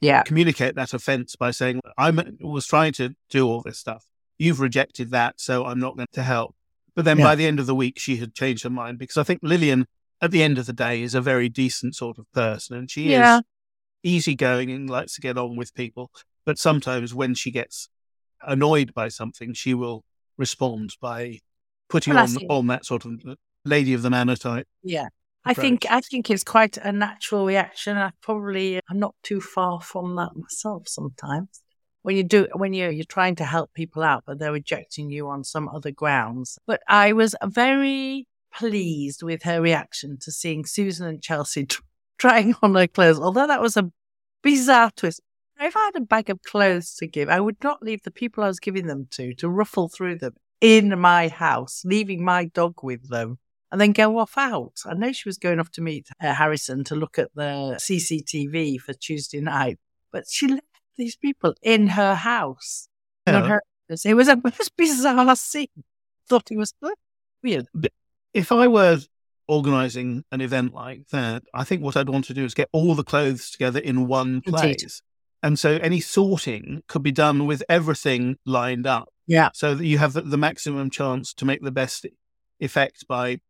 Yeah. 0.00 0.22
communicate 0.22 0.76
that 0.76 0.94
offense 0.94 1.36
by 1.36 1.50
saying, 1.50 1.80
I 1.98 2.10
was 2.40 2.66
trying 2.66 2.92
to 2.94 3.14
do 3.28 3.46
all 3.46 3.60
this 3.60 3.78
stuff. 3.78 4.06
You've 4.38 4.60
rejected 4.60 5.10
that, 5.10 5.38
so 5.38 5.66
I'm 5.66 5.78
not 5.78 5.96
going 5.96 6.08
to 6.12 6.22
help. 6.22 6.56
But 6.94 7.04
then 7.04 7.18
Yeah. 7.18 7.24
by 7.24 7.34
the 7.34 7.46
end 7.46 7.60
of 7.60 7.66
the 7.66 7.74
week, 7.74 7.98
she 7.98 8.16
had 8.16 8.34
changed 8.34 8.62
her 8.64 8.70
mind 8.70 8.98
because 8.98 9.18
I 9.18 9.22
think 9.22 9.40
Lilian, 9.42 9.86
at 10.22 10.30
the 10.30 10.42
end 10.42 10.56
of 10.56 10.64
the 10.64 10.72
day, 10.72 11.02
is 11.02 11.14
a 11.14 11.20
very 11.20 11.50
decent 11.50 11.94
sort 11.94 12.16
of 12.18 12.30
person 12.32 12.76
and 12.78 12.90
she 12.90 13.10
Yeah. 13.10 13.38
is 13.38 13.42
easygoing 14.02 14.70
and 14.70 14.88
likes 14.88 15.14
to 15.16 15.20
get 15.20 15.36
on 15.36 15.56
with 15.56 15.74
people. 15.74 16.10
But 16.44 16.58
sometimes 16.58 17.14
when 17.14 17.34
she 17.34 17.50
gets 17.50 17.88
annoyed 18.42 18.94
by 18.94 19.08
something, 19.08 19.52
she 19.52 19.74
will 19.74 20.04
respond 20.36 20.94
by 21.00 21.38
putting 21.88 22.14
Well, 22.14 22.22
on, 22.22 22.28
think- 22.28 22.50
on 22.50 22.66
that 22.68 22.86
sort 22.86 23.04
of 23.04 23.20
uh, 23.28 23.34
lady 23.64 23.92
of 23.94 24.02
the 24.02 24.10
manor 24.10 24.36
type. 24.36 24.66
Yeah. 24.82 25.08
I 25.42 25.54
think 25.54 25.86
I 25.90 26.02
think 26.02 26.28
it's 26.30 26.44
quite 26.44 26.76
a 26.76 26.92
natural 26.92 27.46
reaction. 27.46 27.96
I 27.96 28.12
probably 28.20 28.78
I'm 28.90 28.98
not 28.98 29.14
too 29.22 29.40
far 29.40 29.80
from 29.80 30.14
that 30.16 30.36
myself 30.36 30.86
sometimes. 30.86 31.62
When 32.02 32.14
you 32.14 32.24
do 32.24 32.46
when 32.52 32.74
you 32.74 32.90
you're 32.90 33.04
trying 33.04 33.36
to 33.36 33.44
help 33.44 33.72
people 33.72 34.02
out 34.02 34.24
but 34.26 34.38
they're 34.38 34.52
rejecting 34.52 35.10
you 35.10 35.28
on 35.28 35.42
some 35.44 35.66
other 35.68 35.92
grounds. 35.92 36.58
But 36.66 36.82
I 36.86 37.14
was 37.14 37.34
very 37.42 38.28
pleased 38.52 39.22
with 39.22 39.42
her 39.44 39.62
reaction 39.62 40.18
to 40.20 40.30
seeing 40.30 40.66
Susan 40.66 41.06
and 41.06 41.22
Chelsea 41.22 41.64
tr- 41.72 41.80
trying 42.18 42.54
on 42.60 42.74
her 42.74 42.86
clothes. 42.86 43.18
Although 43.18 43.46
that 43.46 43.62
was 43.62 43.78
a 43.78 43.90
bizarre 44.42 44.90
twist. 44.94 45.22
If 45.60 45.76
I 45.76 45.84
had 45.84 45.96
a 45.96 46.00
bag 46.00 46.30
of 46.30 46.42
clothes 46.42 46.94
to 46.96 47.06
give, 47.06 47.28
I 47.28 47.38
would 47.38 47.62
not 47.62 47.82
leave 47.82 48.02
the 48.02 48.10
people 48.10 48.42
I 48.42 48.48
was 48.48 48.60
giving 48.60 48.86
them 48.86 49.08
to 49.12 49.34
to 49.34 49.48
ruffle 49.48 49.88
through 49.88 50.18
them 50.18 50.34
in 50.60 50.98
my 50.98 51.28
house, 51.28 51.82
leaving 51.84 52.24
my 52.24 52.46
dog 52.46 52.82
with 52.82 53.08
them 53.10 53.38
and 53.70 53.80
then 53.80 53.92
go 53.92 54.18
off 54.18 54.36
out. 54.36 54.80
I 54.84 54.94
know 54.94 55.12
she 55.12 55.28
was 55.28 55.38
going 55.38 55.60
off 55.60 55.70
to 55.72 55.80
meet 55.80 56.08
uh, 56.20 56.34
Harrison 56.34 56.84
to 56.84 56.94
look 56.94 57.18
at 57.18 57.30
the 57.34 57.78
CCTV 57.80 58.80
for 58.80 58.92
Tuesday 58.94 59.40
night, 59.40 59.78
but 60.12 60.24
she 60.28 60.48
left 60.48 60.64
these 60.96 61.16
people 61.16 61.54
in 61.62 61.88
her 61.88 62.14
house. 62.14 62.88
Yeah. 63.26 63.46
her. 63.46 63.62
It 64.04 64.14
was 64.14 64.28
a 64.28 64.36
most 64.44 64.76
bizarre 64.76 65.36
scene. 65.36 65.68
Thought 66.28 66.50
it 66.50 66.56
was 66.56 66.74
weird. 67.42 67.66
If 68.32 68.52
I 68.52 68.66
were 68.66 68.98
organizing 69.48 70.24
an 70.30 70.40
event 70.40 70.72
like 70.72 71.08
that, 71.08 71.42
I 71.52 71.64
think 71.64 71.82
what 71.82 71.96
I'd 71.96 72.08
want 72.08 72.24
to 72.26 72.34
do 72.34 72.44
is 72.44 72.54
get 72.54 72.68
all 72.72 72.94
the 72.94 73.04
clothes 73.04 73.50
together 73.50 73.80
in 73.80 74.06
one 74.06 74.40
place. 74.42 75.02
And 75.42 75.58
so 75.58 75.76
any 75.76 76.00
sorting 76.00 76.82
could 76.86 77.02
be 77.02 77.12
done 77.12 77.46
with 77.46 77.62
everything 77.68 78.36
lined 78.44 78.86
up. 78.86 79.08
Yeah. 79.26 79.50
So 79.54 79.74
that 79.74 79.84
you 79.84 79.98
have 79.98 80.12
the, 80.12 80.22
the 80.22 80.36
maximum 80.36 80.90
chance 80.90 81.32
to 81.34 81.44
make 81.44 81.62
the 81.62 81.70
best 81.70 82.06
effect 82.58 83.06
by 83.08 83.40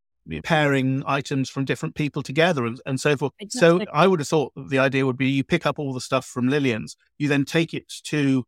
pairing 0.44 1.02
items 1.06 1.48
from 1.48 1.64
different 1.64 1.94
people 1.94 2.22
together 2.22 2.64
and, 2.64 2.80
and 2.86 3.00
so 3.00 3.16
forth. 3.16 3.32
So 3.48 3.80
I 3.92 4.06
would 4.06 4.20
have 4.20 4.28
thought 4.28 4.52
that 4.54 4.68
the 4.68 4.78
idea 4.78 5.04
would 5.04 5.16
be 5.16 5.28
you 5.28 5.42
pick 5.42 5.66
up 5.66 5.78
all 5.78 5.92
the 5.92 6.00
stuff 6.00 6.26
from 6.26 6.48
Lilian's, 6.48 6.96
you 7.18 7.26
then 7.26 7.44
take 7.44 7.74
it 7.74 7.92
to 8.04 8.44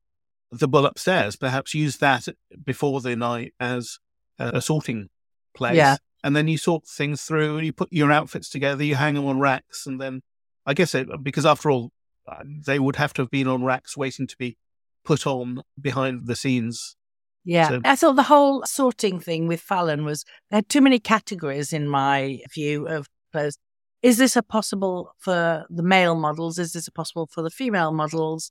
the 0.53 0.69
bull 0.69 0.87
upstairs, 0.87 1.35
perhaps 1.35 1.75
use 1.75 1.97
that 1.97 2.29
before 2.65 3.01
the 3.01 3.17
night 3.17 3.55
as 3.59 3.99
a, 4.39 4.59
a 4.59 4.61
sorting 4.61 5.09
place. 5.55 5.77
Yeah. 5.77 5.97
And 6.23 6.37
then 6.37 6.47
you 6.47 6.59
sort 6.59 6.87
things 6.87 7.23
through 7.23 7.57
and 7.57 7.67
you 7.67 7.73
put 7.73 7.93
your 7.93 8.13
outfits 8.13 8.49
together, 8.49 8.85
you 8.85 8.95
hang 8.95 9.15
them 9.15 9.27
on 9.27 9.41
racks. 9.41 9.87
And 9.87 10.01
then 10.01 10.23
I 10.67 10.75
guess 10.75 10.95
it, 10.95 11.09
because 11.25 11.47
after 11.47 11.71
all, 11.71 11.91
they 12.67 12.79
would 12.79 12.97
have 12.97 13.13
to 13.15 13.23
have 13.23 13.31
been 13.31 13.49
on 13.49 13.65
racks 13.65 13.97
waiting 13.97 14.27
to 14.27 14.37
be 14.37 14.57
put 15.05 15.27
on 15.27 15.63
behind 15.81 16.27
the 16.27 16.37
scenes. 16.37 16.97
Yeah. 17.45 17.69
So- 17.69 17.81
I 17.85 17.97
thought 17.97 18.17
the 18.17 18.23
whole 18.25 18.65
sorting 18.67 19.21
thing 19.21 19.49
with 19.49 19.61
Fallon 19.61 20.05
was 20.05 20.25
there 20.51 20.59
had 20.59 20.69
too 20.69 20.81
many 20.81 20.99
categories 20.99 21.73
in 21.73 21.89
my 21.89 22.41
view 22.53 22.87
of 22.87 23.09
clothes. 23.33 23.59
Is 24.03 24.19
this 24.19 24.37
a 24.37 24.43
possible 24.43 25.15
for 25.19 25.65
the 25.71 25.83
male 25.83 26.17
models? 26.17 26.59
Is 26.59 26.73
this 26.73 26.89
a 26.89 26.93
possible 26.93 27.29
for 27.31 27.43
the 27.43 27.51
female 27.51 27.93
models? 27.93 28.51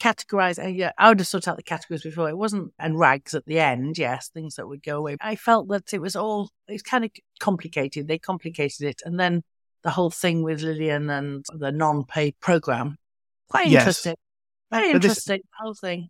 Categorize. 0.00 0.58
And 0.58 0.76
yeah, 0.76 0.92
I 0.98 1.08
would 1.08 1.20
have 1.20 1.26
sorted 1.26 1.48
out 1.48 1.56
the 1.56 1.62
categories 1.62 2.02
before. 2.02 2.28
It 2.28 2.36
wasn't, 2.36 2.72
and 2.78 2.98
rags 2.98 3.34
at 3.34 3.46
the 3.46 3.58
end, 3.58 3.98
yes, 3.98 4.28
things 4.28 4.56
that 4.56 4.68
would 4.68 4.82
go 4.82 4.98
away. 4.98 5.16
I 5.20 5.36
felt 5.36 5.68
that 5.68 5.92
it 5.92 6.00
was 6.00 6.16
all, 6.16 6.50
it's 6.68 6.82
kind 6.82 7.04
of 7.04 7.10
complicated. 7.40 8.06
They 8.06 8.18
complicated 8.18 8.82
it. 8.82 9.02
And 9.04 9.18
then 9.18 9.42
the 9.82 9.90
whole 9.90 10.10
thing 10.10 10.42
with 10.42 10.62
Lilian 10.62 11.10
and 11.10 11.44
the 11.52 11.72
non 11.72 12.04
paid 12.04 12.38
program. 12.40 12.96
Quite 13.48 13.68
Yes. 13.68 13.82
interesting. 13.82 14.14
Very 14.70 14.92
But 14.92 14.96
interesting, 15.04 15.40
the 15.42 15.64
whole 15.64 15.74
thing. 15.74 16.08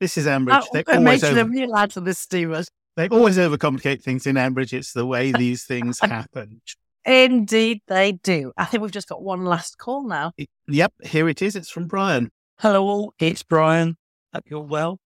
This 0.00 0.16
is 0.16 0.26
Ambridge. 0.26 0.62
Oh, 0.62 0.68
They 0.72 0.84
we're 0.86 0.94
always, 0.98 1.22
making 1.22 1.38
over, 1.38 1.48
a 1.48 1.50
real 1.52 1.70
lad 1.70 1.92
for 1.92 2.00
the 2.00 2.14
steamers. 2.14 2.68
they 2.96 3.08
always 3.08 3.36
overcomplicate 3.38 4.02
things 4.02 4.26
in 4.26 4.36
Ambridge. 4.36 4.72
It's 4.72 4.92
the 4.92 5.06
way 5.06 5.32
these 5.38 5.64
things 5.64 5.98
happen. 6.00 6.60
Indeed, 7.04 7.82
they 7.88 8.12
do. 8.12 8.52
I 8.56 8.64
think 8.64 8.82
we've 8.82 8.90
just 8.92 9.08
got 9.08 9.22
one 9.22 9.44
last 9.44 9.78
call 9.78 10.06
now. 10.06 10.32
Yep, 10.68 10.92
here 11.04 11.28
it 11.28 11.40
is. 11.42 11.56
It's 11.56 11.70
from 11.70 11.86
Brian. 11.86 12.30
Hello, 12.58 12.84
all. 12.84 13.14
It's 13.18 13.42
Brian. 13.42 13.96
Hope 14.34 14.44
you're 14.46 14.60
well. 14.60 14.98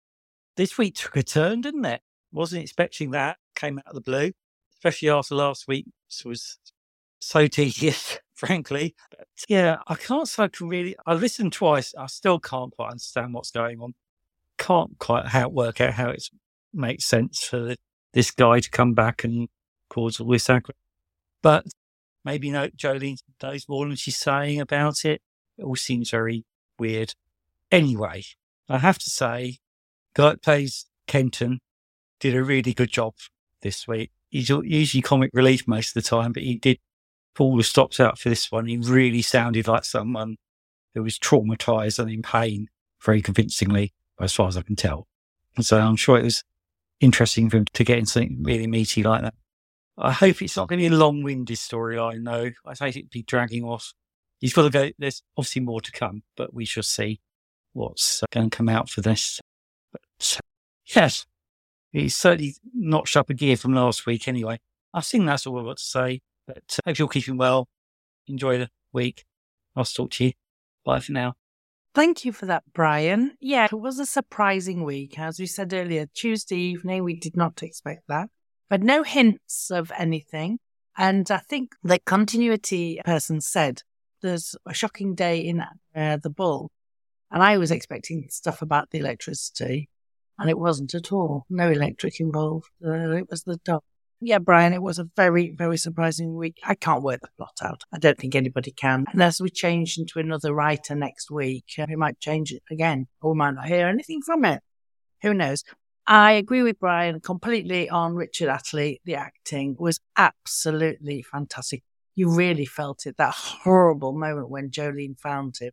This 0.56 0.76
week 0.78 0.94
took 0.96 1.16
a 1.16 1.22
turn, 1.22 1.60
didn't 1.60 1.84
it? 1.84 2.00
Wasn't 2.32 2.62
expecting 2.62 3.10
that. 3.12 3.36
Came 3.54 3.78
out 3.78 3.86
of 3.86 3.94
the 3.94 4.00
blue, 4.00 4.32
especially 4.74 5.10
after 5.10 5.34
last 5.34 5.66
week. 5.66 5.86
This 6.08 6.24
was 6.24 6.58
so 7.18 7.46
tedious, 7.46 8.18
frankly. 8.34 8.94
But 9.10 9.26
yeah, 9.48 9.78
I 9.86 9.94
can't 9.94 10.28
say 10.28 10.44
I 10.44 10.48
can 10.48 10.68
really. 10.68 10.96
I 11.06 11.14
listened 11.14 11.52
twice. 11.52 11.94
I 11.98 12.06
still 12.06 12.38
can't 12.38 12.74
quite 12.74 12.90
understand 12.90 13.34
what's 13.34 13.50
going 13.50 13.80
on. 13.80 13.94
Can't 14.58 14.98
quite 14.98 15.26
how 15.26 15.48
work 15.48 15.80
out 15.80 15.94
how 15.94 16.10
it 16.10 16.28
makes 16.72 17.04
sense 17.04 17.44
for 17.44 17.58
the, 17.60 17.76
this 18.12 18.30
guy 18.30 18.60
to 18.60 18.70
come 18.70 18.94
back 18.94 19.24
and 19.24 19.48
cause 19.88 20.20
all 20.20 20.28
this 20.28 20.48
aggro. 20.48 20.70
But 21.42 21.66
maybe 22.24 22.50
no, 22.50 22.68
Jolene 22.68 23.18
knows 23.42 23.68
more 23.68 23.86
than 23.86 23.96
she's 23.96 24.18
saying 24.18 24.60
about 24.60 25.04
it. 25.04 25.22
It 25.56 25.64
all 25.64 25.76
seems 25.76 26.10
very 26.10 26.44
weird. 26.78 27.14
Anyway, 27.70 28.24
I 28.68 28.78
have 28.78 28.98
to 28.98 29.10
say, 29.10 29.58
guy 30.14 30.30
that 30.30 30.42
plays 30.42 30.86
Kenton 31.06 31.60
did 32.20 32.34
a 32.34 32.42
really 32.42 32.74
good 32.74 32.90
job 32.90 33.14
this 33.62 33.86
week. 33.86 34.10
He's 34.30 34.48
usually 34.48 35.02
comic 35.02 35.30
relief 35.32 35.66
most 35.66 35.96
of 35.96 36.02
the 36.02 36.08
time, 36.08 36.32
but 36.32 36.42
he 36.42 36.56
did 36.56 36.78
pull 37.38 37.56
the 37.56 37.62
stops 37.62 38.00
out 38.00 38.18
for 38.18 38.28
this 38.28 38.50
one. 38.50 38.66
He 38.66 38.76
really 38.78 39.22
sounded 39.22 39.68
like 39.68 39.84
someone 39.84 40.38
who 40.92 41.04
was 41.04 41.20
traumatized 41.20 42.00
and 42.00 42.10
in 42.10 42.20
pain 42.20 42.66
very 43.00 43.22
convincingly, 43.22 43.92
as 44.20 44.32
far 44.32 44.48
as 44.48 44.56
I 44.56 44.62
can 44.62 44.74
tell. 44.74 45.06
And 45.54 45.64
so 45.64 45.78
I'm 45.78 45.94
sure 45.94 46.18
it 46.18 46.24
was 46.24 46.42
interesting 46.98 47.48
for 47.48 47.58
him 47.58 47.66
to 47.72 47.84
get 47.84 47.98
in 47.98 48.06
something 48.06 48.42
really 48.42 48.66
meaty 48.66 49.04
like 49.04 49.22
that. 49.22 49.34
I 49.96 50.10
hope 50.10 50.42
it's 50.42 50.56
not 50.56 50.66
going 50.66 50.80
to 50.80 50.88
be 50.88 50.92
a 50.92 50.98
long 50.98 51.22
winded 51.22 51.58
storyline, 51.58 52.24
though. 52.24 52.50
I 52.66 52.74
hate 52.74 52.96
it 52.96 53.02
to 53.02 53.18
be 53.18 53.22
dragging 53.22 53.62
off. 53.62 53.94
He's 54.40 54.52
got 54.52 54.62
to 54.62 54.70
go. 54.70 54.90
There's 54.98 55.22
obviously 55.36 55.62
more 55.62 55.80
to 55.80 55.92
come, 55.92 56.24
but 56.36 56.52
we 56.52 56.64
shall 56.64 56.82
see 56.82 57.20
what's 57.72 58.20
uh, 58.20 58.26
going 58.32 58.50
to 58.50 58.56
come 58.56 58.68
out 58.68 58.90
for 58.90 59.00
this. 59.00 59.40
But 59.92 60.38
uh, 60.38 60.40
yes, 60.86 61.24
he's 61.92 62.16
certainly 62.16 62.56
notched 62.74 63.16
up 63.16 63.30
a 63.30 63.34
gear 63.34 63.56
from 63.56 63.74
last 63.74 64.06
week 64.06 64.26
anyway. 64.26 64.58
I 64.92 65.02
think 65.02 65.26
that's 65.26 65.46
all 65.46 65.60
I've 65.60 65.66
got 65.66 65.76
to 65.76 65.84
say. 65.84 66.20
But 66.48 66.78
uh, 66.78 66.80
hope 66.86 66.98
you're 66.98 67.08
keeping 67.08 67.36
well. 67.36 67.68
Enjoy 68.26 68.56
the 68.56 68.70
week. 68.92 69.26
I'll 69.76 69.84
talk 69.84 70.10
to 70.12 70.24
you. 70.24 70.32
Bye 70.84 71.00
for 71.00 71.12
now. 71.12 71.34
Thank 71.94 72.24
you 72.24 72.32
for 72.32 72.46
that, 72.46 72.64
Brian. 72.72 73.36
Yeah, 73.40 73.66
it 73.66 73.78
was 73.78 73.98
a 73.98 74.06
surprising 74.06 74.82
week. 74.82 75.18
As 75.18 75.38
we 75.38 75.46
said 75.46 75.74
earlier, 75.74 76.06
Tuesday 76.14 76.56
evening, 76.56 77.04
we 77.04 77.14
did 77.14 77.36
not 77.36 77.62
expect 77.62 78.04
that, 78.08 78.30
but 78.70 78.82
no 78.82 79.02
hints 79.02 79.70
of 79.70 79.92
anything. 79.98 80.58
And 80.96 81.30
I 81.30 81.38
think 81.38 81.74
the 81.82 81.98
continuity 81.98 83.00
person 83.04 83.40
said 83.40 83.82
there's 84.22 84.56
a 84.66 84.72
shocking 84.72 85.14
day 85.14 85.40
in 85.40 85.62
uh, 85.94 86.16
the 86.22 86.30
bull. 86.30 86.70
And 87.30 87.42
I 87.42 87.58
was 87.58 87.70
expecting 87.70 88.26
stuff 88.30 88.62
about 88.62 88.90
the 88.90 88.98
electricity, 88.98 89.90
and 90.38 90.48
it 90.48 90.58
wasn't 90.58 90.94
at 90.94 91.12
all. 91.12 91.44
No 91.50 91.70
electric 91.70 92.20
involved. 92.20 92.70
Uh, 92.82 93.16
it 93.16 93.28
was 93.30 93.42
the 93.42 93.58
dog. 93.58 93.82
Yeah, 94.20 94.38
Brian, 94.38 94.72
it 94.72 94.82
was 94.82 94.98
a 94.98 95.08
very, 95.16 95.54
very 95.56 95.78
surprising 95.78 96.34
week. 96.34 96.58
I 96.64 96.74
can't 96.74 97.04
work 97.04 97.20
the 97.20 97.28
plot 97.36 97.58
out. 97.62 97.84
I 97.92 97.98
don't 97.98 98.18
think 98.18 98.34
anybody 98.34 98.72
can. 98.72 99.06
Unless 99.12 99.40
we 99.40 99.48
change 99.48 99.96
into 99.96 100.18
another 100.18 100.52
writer 100.52 100.96
next 100.96 101.30
week, 101.30 101.66
uh, 101.78 101.86
we 101.88 101.94
might 101.94 102.18
change 102.18 102.50
it 102.50 102.62
again, 102.68 103.06
or 103.22 103.32
we 103.32 103.38
might 103.38 103.54
not 103.54 103.66
hear 103.66 103.86
anything 103.86 104.20
from 104.22 104.44
it. 104.44 104.60
Who 105.22 105.34
knows? 105.34 105.62
I 106.04 106.32
agree 106.32 106.62
with 106.62 106.80
Brian 106.80 107.20
completely 107.20 107.88
on 107.88 108.16
Richard 108.16 108.48
Attlee. 108.48 108.98
The 109.04 109.14
acting 109.14 109.76
was 109.78 110.00
absolutely 110.16 111.22
fantastic. 111.22 111.84
You 112.16 112.34
really 112.34 112.66
felt 112.66 113.06
it, 113.06 113.18
that 113.18 113.34
horrible 113.34 114.12
moment 114.12 114.50
when 114.50 114.70
Jolene 114.70 115.20
found 115.20 115.58
him. 115.60 115.70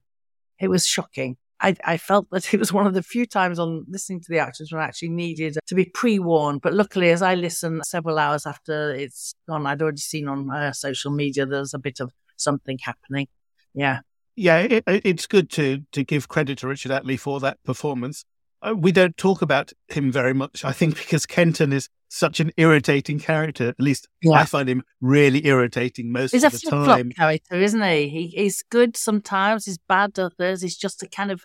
It 0.59 0.67
was 0.67 0.85
shocking. 0.85 1.37
I, 1.61 1.75
I 1.85 1.97
felt 1.97 2.29
that 2.31 2.53
it 2.53 2.59
was 2.59 2.73
one 2.73 2.85
of 2.85 2.93
the 2.93 3.03
few 3.03 3.25
times 3.25 3.59
on 3.59 3.85
listening 3.87 4.21
to 4.21 4.27
the 4.29 4.39
actors 4.39 4.71
when 4.71 4.81
I 4.81 4.85
actually 4.85 5.09
needed 5.09 5.57
to 5.67 5.75
be 5.75 5.85
pre 5.85 6.19
warned. 6.19 6.61
But 6.61 6.73
luckily, 6.73 7.09
as 7.11 7.21
I 7.21 7.35
listened 7.35 7.83
several 7.85 8.19
hours 8.19 8.45
after 8.45 8.93
it's 8.93 9.33
gone, 9.47 9.65
I'd 9.65 9.81
already 9.81 9.97
seen 9.97 10.27
on 10.27 10.51
uh, 10.51 10.73
social 10.73 11.11
media 11.11 11.45
there's 11.45 11.73
a 11.73 11.79
bit 11.79 11.99
of 11.99 12.11
something 12.35 12.77
happening. 12.81 13.27
Yeah. 13.73 13.99
Yeah, 14.35 14.59
it, 14.59 14.83
it's 14.85 15.27
good 15.27 15.49
to 15.51 15.83
to 15.93 16.03
give 16.03 16.27
credit 16.27 16.57
to 16.57 16.67
Richard 16.67 16.91
Attlee 16.91 17.19
for 17.19 17.39
that 17.39 17.63
performance. 17.63 18.25
Uh, 18.65 18.73
we 18.75 18.91
don't 18.91 19.15
talk 19.17 19.41
about 19.41 19.71
him 19.89 20.11
very 20.11 20.33
much, 20.33 20.65
I 20.65 20.71
think, 20.71 20.97
because 20.97 21.25
Kenton 21.25 21.71
is 21.73 21.89
such 22.09 22.39
an 22.39 22.51
irritating 22.57 23.19
character. 23.19 23.69
At 23.69 23.79
least 23.79 24.07
Yeah. 24.21 24.33
I 24.39 24.45
find 24.45 24.67
him 24.69 24.83
really 25.01 25.45
irritating 25.45 26.11
most 26.11 26.31
He's 26.31 26.43
of 26.43 26.51
the 26.53 26.59
flip 26.59 26.71
flop 26.71 26.97
time. 26.97 27.11
character, 27.11 27.55
isn't 27.55 27.81
he? 27.81 28.07
he? 28.09 28.27
He's 28.27 28.63
good 28.69 28.95
sometimes, 28.97 29.65
he's 29.65 29.77
bad 29.77 30.17
others. 30.17 30.61
He's 30.61 30.77
just 30.77 31.03
a 31.03 31.07
kind 31.07 31.31
of, 31.31 31.43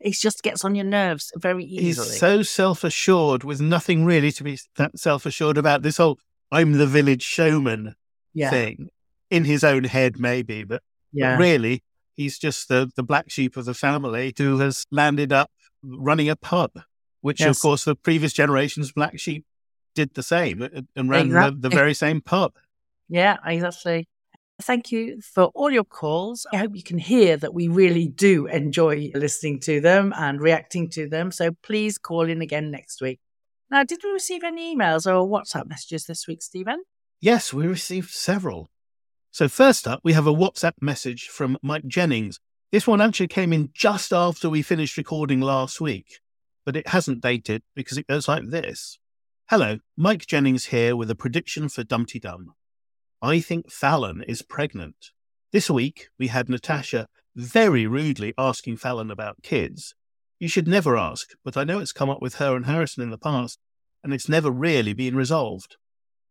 he 0.00 0.10
just 0.10 0.42
gets 0.42 0.64
on 0.64 0.74
your 0.74 0.84
nerves 0.84 1.32
very 1.36 1.64
easily. 1.64 2.08
He's 2.08 2.18
so 2.18 2.42
self 2.42 2.84
assured 2.84 3.44
with 3.44 3.60
nothing 3.60 4.04
really 4.04 4.32
to 4.32 4.44
be 4.44 4.58
that 4.76 4.98
self 4.98 5.24
assured 5.26 5.56
about. 5.58 5.82
This 5.82 5.96
whole 5.98 6.18
I'm 6.50 6.72
the 6.72 6.86
village 6.86 7.22
showman 7.22 7.94
Yeah. 8.34 8.50
thing 8.50 8.88
in 9.30 9.44
his 9.44 9.62
own 9.64 9.84
head, 9.84 10.18
maybe, 10.18 10.64
but, 10.64 10.82
but 11.12 11.18
Yeah. 11.20 11.36
really, 11.38 11.82
he's 12.14 12.38
just 12.38 12.68
the, 12.68 12.90
the 12.96 13.02
black 13.02 13.30
sheep 13.30 13.56
of 13.56 13.64
the 13.66 13.74
family 13.74 14.32
who 14.36 14.58
has 14.58 14.84
landed 14.90 15.32
up 15.32 15.50
running 15.82 16.28
a 16.28 16.36
pub, 16.36 16.72
which, 17.20 17.40
Yes. 17.40 17.56
of 17.56 17.62
course, 17.62 17.84
the 17.84 17.94
previous 17.94 18.32
generation's 18.32 18.92
black 18.92 19.18
sheep 19.18 19.44
did 19.94 20.14
the 20.14 20.22
same 20.22 20.62
uh, 20.62 20.68
and 20.94 21.10
ran 21.10 21.28
the, 21.30 21.56
the 21.58 21.68
very 21.68 21.94
same 21.94 22.20
pub. 22.20 22.52
Yeah, 23.08 23.38
exactly. 23.44 24.08
Thank 24.60 24.90
you 24.90 25.20
for 25.20 25.44
all 25.54 25.70
your 25.70 25.84
calls. 25.84 26.46
I 26.52 26.56
hope 26.56 26.74
you 26.74 26.82
can 26.82 26.98
hear 26.98 27.36
that 27.36 27.54
we 27.54 27.68
really 27.68 28.08
do 28.08 28.46
enjoy 28.46 29.10
listening 29.14 29.60
to 29.60 29.80
them 29.80 30.12
and 30.16 30.40
reacting 30.40 30.90
to 30.90 31.08
them. 31.08 31.30
So 31.30 31.52
please 31.62 31.96
call 31.96 32.28
in 32.28 32.42
again 32.42 32.70
next 32.70 33.00
week. 33.00 33.20
Now, 33.70 33.84
did 33.84 34.00
we 34.02 34.10
receive 34.10 34.42
any 34.42 34.74
emails 34.74 35.06
or 35.06 35.28
WhatsApp 35.28 35.68
messages 35.68 36.06
this 36.06 36.26
week, 36.26 36.42
Stephen? 36.42 36.82
Yes, 37.20 37.52
we 37.52 37.66
received 37.66 38.10
several. 38.10 38.70
So, 39.30 39.46
first 39.48 39.86
up, 39.86 40.00
we 40.02 40.14
have 40.14 40.26
a 40.26 40.34
WhatsApp 40.34 40.72
message 40.80 41.28
from 41.28 41.58
Mike 41.62 41.86
Jennings. 41.86 42.40
This 42.70 42.86
one 42.86 43.00
actually 43.00 43.28
came 43.28 43.54
in 43.54 43.70
just 43.72 44.12
after 44.12 44.50
we 44.50 44.60
finished 44.60 44.98
recording 44.98 45.40
last 45.40 45.80
week, 45.80 46.20
but 46.66 46.76
it 46.76 46.88
hasn't 46.88 47.22
dated 47.22 47.62
because 47.74 47.96
it 47.96 48.06
goes 48.06 48.28
like 48.28 48.50
this 48.50 48.98
Hello, 49.48 49.78
Mike 49.96 50.26
Jennings 50.26 50.66
here 50.66 50.94
with 50.94 51.10
a 51.10 51.14
prediction 51.14 51.70
for 51.70 51.82
Dumteedum. 51.82 52.48
I 53.22 53.40
think 53.40 53.72
Fallon 53.72 54.22
is 54.28 54.42
pregnant. 54.42 55.12
This 55.50 55.70
week, 55.70 56.08
we 56.18 56.26
had 56.26 56.50
Natasha 56.50 57.08
very 57.34 57.86
rudely 57.86 58.34
asking 58.36 58.76
Fallon 58.76 59.10
about 59.10 59.42
kids. 59.42 59.94
You 60.38 60.48
should 60.48 60.68
never 60.68 60.94
ask, 60.94 61.30
but 61.42 61.56
I 61.56 61.64
know 61.64 61.78
it's 61.78 61.92
come 61.92 62.10
up 62.10 62.20
with 62.20 62.34
her 62.34 62.54
and 62.54 62.66
Harrison 62.66 63.02
in 63.02 63.08
the 63.08 63.16
past, 63.16 63.58
and 64.04 64.12
it's 64.12 64.28
never 64.28 64.50
really 64.50 64.92
been 64.92 65.16
resolved. 65.16 65.78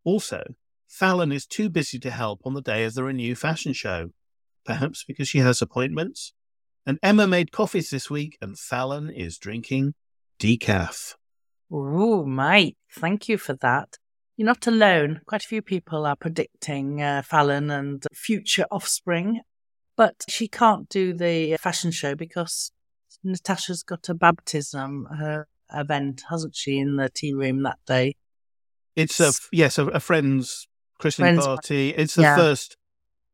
Also, 0.04 0.54
Fallon 0.88 1.32
is 1.32 1.48
too 1.48 1.68
busy 1.68 1.98
to 1.98 2.12
help 2.12 2.42
on 2.46 2.54
the 2.54 2.62
day 2.62 2.84
of 2.84 2.94
the 2.94 3.04
Renew 3.04 3.34
fashion 3.34 3.74
show, 3.74 4.12
perhaps 4.68 5.04
because 5.04 5.28
she 5.28 5.40
has 5.40 5.62
appointments. 5.62 6.34
And 6.86 7.00
Emma 7.02 7.26
made 7.26 7.52
coffees 7.52 7.90
this 7.90 8.10
week, 8.10 8.38
and 8.42 8.58
Fallon 8.58 9.10
is 9.10 9.38
drinking 9.38 9.96
decaf. 10.40 11.16
Oh, 11.72 12.26
Mike, 12.26 12.78
thank 12.92 13.28
you 13.28 13.38
for 13.38 13.54
that. 13.56 13.98
You're 14.38 14.46
not 14.46 14.68
alone. 14.68 15.22
Quite 15.26 15.44
a 15.44 15.48
few 15.48 15.62
people 15.62 16.06
are 16.06 16.16
predicting 16.16 17.02
uh, 17.02 17.24
Fallon 17.24 17.72
and 17.72 18.06
future 18.14 18.66
offspring, 18.70 19.42
but 19.96 20.24
she 20.30 20.48
can't 20.48 20.88
do 20.88 21.14
the 21.14 21.58
fashion 21.58 21.92
show 21.92 22.14
because 22.14 22.72
Natasha's 23.24 23.84
got 23.84 24.08
a 24.10 24.14
baptism 24.14 25.08
her 25.18 25.48
event, 25.74 26.24
hasn't 26.30 26.56
she, 26.56 26.78
in 26.78 26.98
the 26.98 27.10
tea 27.10 27.34
room 27.34 27.64
that 27.64 27.80
day? 27.88 28.16
It's 28.96 29.20
a 29.20 29.34
yes, 29.52 29.78
a, 29.78 29.88
a 29.88 30.00
friend's 30.00 30.68
christening 31.00 31.36
Friend's 31.36 31.46
party. 31.46 31.90
It's 31.90 32.16
the 32.16 32.24
yeah. 32.24 32.36
first 32.36 32.78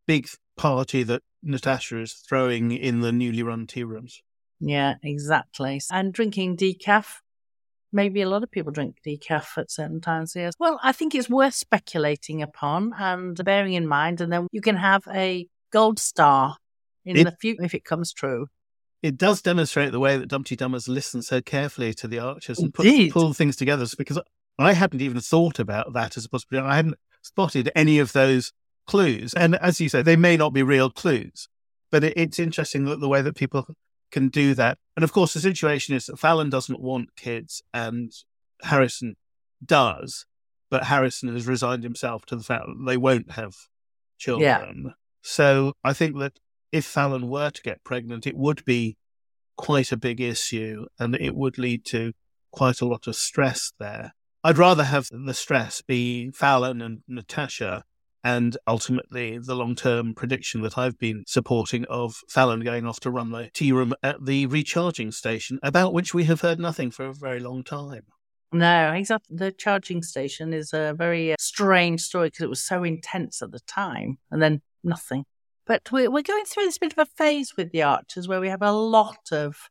big 0.07 0.27
party 0.55 1.03
that 1.03 1.21
Natasha 1.41 1.99
is 1.99 2.13
throwing 2.13 2.71
in 2.71 3.01
the 3.01 3.11
newly 3.11 3.43
run 3.43 3.67
tea 3.67 3.83
rooms. 3.83 4.21
Yeah, 4.59 4.95
exactly. 5.03 5.81
And 5.91 6.13
drinking 6.13 6.57
decaf. 6.57 7.17
Maybe 7.91 8.21
a 8.21 8.29
lot 8.29 8.41
of 8.43 8.49
people 8.49 8.71
drink 8.71 8.95
decaf 9.05 9.57
at 9.57 9.69
certain 9.69 10.01
times. 10.01 10.33
Yes. 10.35 10.53
Well, 10.59 10.79
I 10.81 10.93
think 10.93 11.13
it's 11.13 11.29
worth 11.29 11.53
speculating 11.53 12.41
upon 12.41 12.93
and 12.97 13.35
bearing 13.43 13.73
in 13.73 13.87
mind, 13.87 14.19
and 14.21 14.31
then 14.31 14.47
you 14.51 14.61
can 14.61 14.77
have 14.77 15.03
a 15.13 15.47
gold 15.71 15.99
star 15.99 16.57
in 17.05 17.17
It- 17.17 17.25
the 17.25 17.35
future 17.39 17.63
if 17.63 17.73
it 17.75 17.85
comes 17.85 18.13
true. 18.13 18.47
It 19.01 19.17
does 19.17 19.41
demonstrate 19.41 19.91
the 19.91 19.99
way 19.99 20.15
that 20.15 20.29
Dumteedummers 20.29 20.73
has 20.73 20.87
listened 20.87 21.25
so 21.25 21.41
carefully 21.41 21.93
to 21.95 22.07
the 22.07 22.19
archers 22.19 22.57
and 22.57 22.73
put, 22.73 22.87
pulled 23.11 23.35
things 23.35 23.57
together. 23.57 23.85
Because 23.97 24.17
I 24.57 24.71
hadn't 24.71 25.01
even 25.01 25.19
thought 25.19 25.59
about 25.59 25.91
that 25.91 26.15
as 26.15 26.23
a 26.23 26.29
possibility. 26.29 26.65
I 26.69 26.77
hadn't 26.77 26.95
spotted 27.21 27.69
any 27.75 27.99
of 27.99 28.13
those 28.13 28.53
clues. 28.85 29.33
And 29.33 29.55
as 29.55 29.79
you 29.79 29.89
say, 29.89 30.01
they 30.01 30.15
may 30.15 30.37
not 30.37 30.53
be 30.53 30.63
real 30.63 30.89
clues, 30.89 31.47
but 31.91 32.03
it, 32.03 32.13
it's 32.15 32.39
interesting 32.39 32.85
that 32.85 32.99
the 32.99 33.07
way 33.07 33.21
that 33.21 33.35
people 33.35 33.67
can 34.11 34.29
do 34.29 34.53
that. 34.55 34.77
And 34.95 35.03
of 35.03 35.11
course, 35.11 35.33
the 35.33 35.39
situation 35.39 35.95
is 35.95 36.05
that 36.05 36.19
Fallon 36.19 36.49
doesn't 36.49 36.79
want 36.79 37.15
kids 37.15 37.61
and 37.73 38.11
Harrison 38.61 39.15
does, 39.65 40.25
but 40.69 40.85
Harrison 40.85 41.33
has 41.33 41.47
resigned 41.47 41.83
himself 41.83 42.25
to 42.27 42.35
the 42.35 42.43
fact 42.43 42.65
that 42.67 42.85
they 42.85 42.97
won't 42.97 43.31
have 43.31 43.55
children. 44.17 44.93
So 45.21 45.73
I 45.83 45.93
think 45.93 46.17
that 46.19 46.39
if 46.71 46.85
Fallon 46.85 47.29
were 47.29 47.49
to 47.49 47.61
get 47.61 47.83
pregnant, 47.83 48.27
it 48.27 48.35
would 48.35 48.63
be 48.65 48.97
quite 49.55 49.91
a 49.91 49.97
big 49.97 50.19
issue 50.19 50.85
and 50.99 51.15
it 51.15 51.35
would 51.35 51.57
lead 51.57 51.85
to 51.85 52.13
quite 52.51 52.81
a 52.81 52.85
lot 52.85 53.07
of 53.07 53.15
stress 53.15 53.73
there. 53.79 54.13
I'd 54.43 54.57
rather 54.57 54.83
have 54.83 55.07
the 55.11 55.33
stress 55.33 55.81
be 55.81 56.31
Fallon 56.31 56.81
and 56.81 57.01
Natasha 57.07 57.83
and 58.23 58.57
ultimately 58.67 59.37
the 59.37 59.55
long 59.55 59.75
term 59.75 60.13
prediction 60.13 60.61
that 60.61 60.77
I've 60.77 60.97
been 60.97 61.23
supporting 61.27 61.85
of 61.85 62.15
Fallon 62.29 62.61
going 62.61 62.85
off 62.85 62.99
to 63.01 63.11
run 63.11 63.31
the 63.31 63.49
tea 63.53 63.71
room 63.71 63.93
at 64.01 64.25
the 64.25 64.45
recharging 64.45 65.11
station, 65.11 65.59
about 65.61 65.93
which 65.93 66.13
we 66.13 66.23
have 66.25 66.41
heard 66.41 66.59
nothing 66.59 66.91
for 66.91 67.05
a 67.05 67.13
very 67.13 67.39
long 67.39 67.63
time. 67.63 68.03
No, 68.51 68.91
exactly. 68.93 69.35
The 69.35 69.51
charging 69.51 70.03
station 70.03 70.53
is 70.53 70.73
a 70.73 70.93
very 70.95 71.33
uh, 71.33 71.35
strange 71.39 72.01
story 72.01 72.27
because 72.27 72.43
it 72.43 72.49
was 72.49 72.63
so 72.63 72.83
intense 72.83 73.41
at 73.41 73.51
the 73.51 73.59
time 73.61 74.19
and 74.29 74.41
then 74.41 74.61
nothing. 74.83 75.25
But 75.65 75.91
we're, 75.91 76.11
we're 76.11 76.21
going 76.21 76.45
through 76.45 76.65
this 76.65 76.77
bit 76.77 76.93
of 76.93 76.99
a 76.99 77.05
phase 77.05 77.53
with 77.57 77.71
the 77.71 77.83
Archers 77.83 78.27
where 78.27 78.39
we 78.39 78.49
have 78.49 78.61
a 78.61 78.71
lot 78.71 79.31
of 79.31 79.69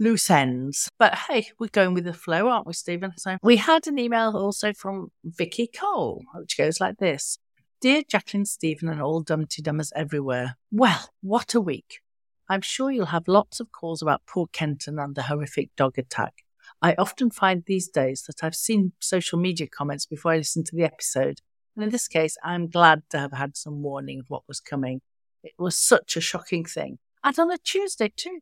loose 0.00 0.28
ends. 0.28 0.88
But 0.98 1.14
hey, 1.14 1.48
we're 1.60 1.68
going 1.68 1.94
with 1.94 2.04
the 2.04 2.12
flow, 2.12 2.48
aren't 2.48 2.66
we, 2.66 2.72
Stephen? 2.72 3.12
So 3.16 3.36
we 3.42 3.56
had 3.58 3.86
an 3.86 3.98
email 3.98 4.36
also 4.36 4.72
from 4.72 5.12
Vicky 5.24 5.68
Cole, 5.68 6.24
which 6.34 6.58
goes 6.58 6.80
like 6.80 6.96
this 6.98 7.38
Dear 7.84 8.02
Jacqueline, 8.08 8.46
Stephen, 8.46 8.88
and 8.88 9.02
all 9.02 9.22
Dumteedummers 9.22 9.92
everywhere. 9.94 10.56
Well, 10.72 11.10
what 11.20 11.52
a 11.52 11.60
week. 11.60 12.00
I'm 12.48 12.62
sure 12.62 12.90
you'll 12.90 13.04
have 13.12 13.28
lots 13.28 13.60
of 13.60 13.72
calls 13.72 14.00
about 14.00 14.24
poor 14.26 14.46
Kenton 14.46 14.98
and 14.98 15.14
the 15.14 15.24
horrific 15.24 15.68
dog 15.76 15.98
attack. 15.98 16.46
I 16.80 16.94
often 16.94 17.28
find 17.28 17.62
these 17.66 17.88
days 17.88 18.22
that 18.22 18.42
I've 18.42 18.54
seen 18.54 18.92
social 19.00 19.38
media 19.38 19.66
comments 19.66 20.06
before 20.06 20.32
I 20.32 20.38
listen 20.38 20.64
to 20.64 20.74
the 20.74 20.84
episode. 20.84 21.42
And 21.76 21.84
in 21.84 21.90
this 21.90 22.08
case, 22.08 22.38
I'm 22.42 22.70
glad 22.70 23.02
to 23.10 23.18
have 23.18 23.34
had 23.34 23.54
some 23.54 23.82
warning 23.82 24.20
of 24.20 24.30
what 24.30 24.48
was 24.48 24.60
coming. 24.60 25.02
It 25.42 25.52
was 25.58 25.76
such 25.76 26.16
a 26.16 26.22
shocking 26.22 26.64
thing. 26.64 27.00
And 27.22 27.38
on 27.38 27.50
a 27.50 27.58
Tuesday, 27.58 28.10
too. 28.16 28.38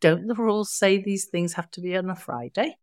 Don't 0.00 0.26
the 0.26 0.34
rules 0.34 0.72
say 0.72 1.00
these 1.00 1.26
things 1.26 1.52
have 1.52 1.70
to 1.70 1.80
be 1.80 1.96
on 1.96 2.10
a 2.10 2.16
Friday? 2.16 2.74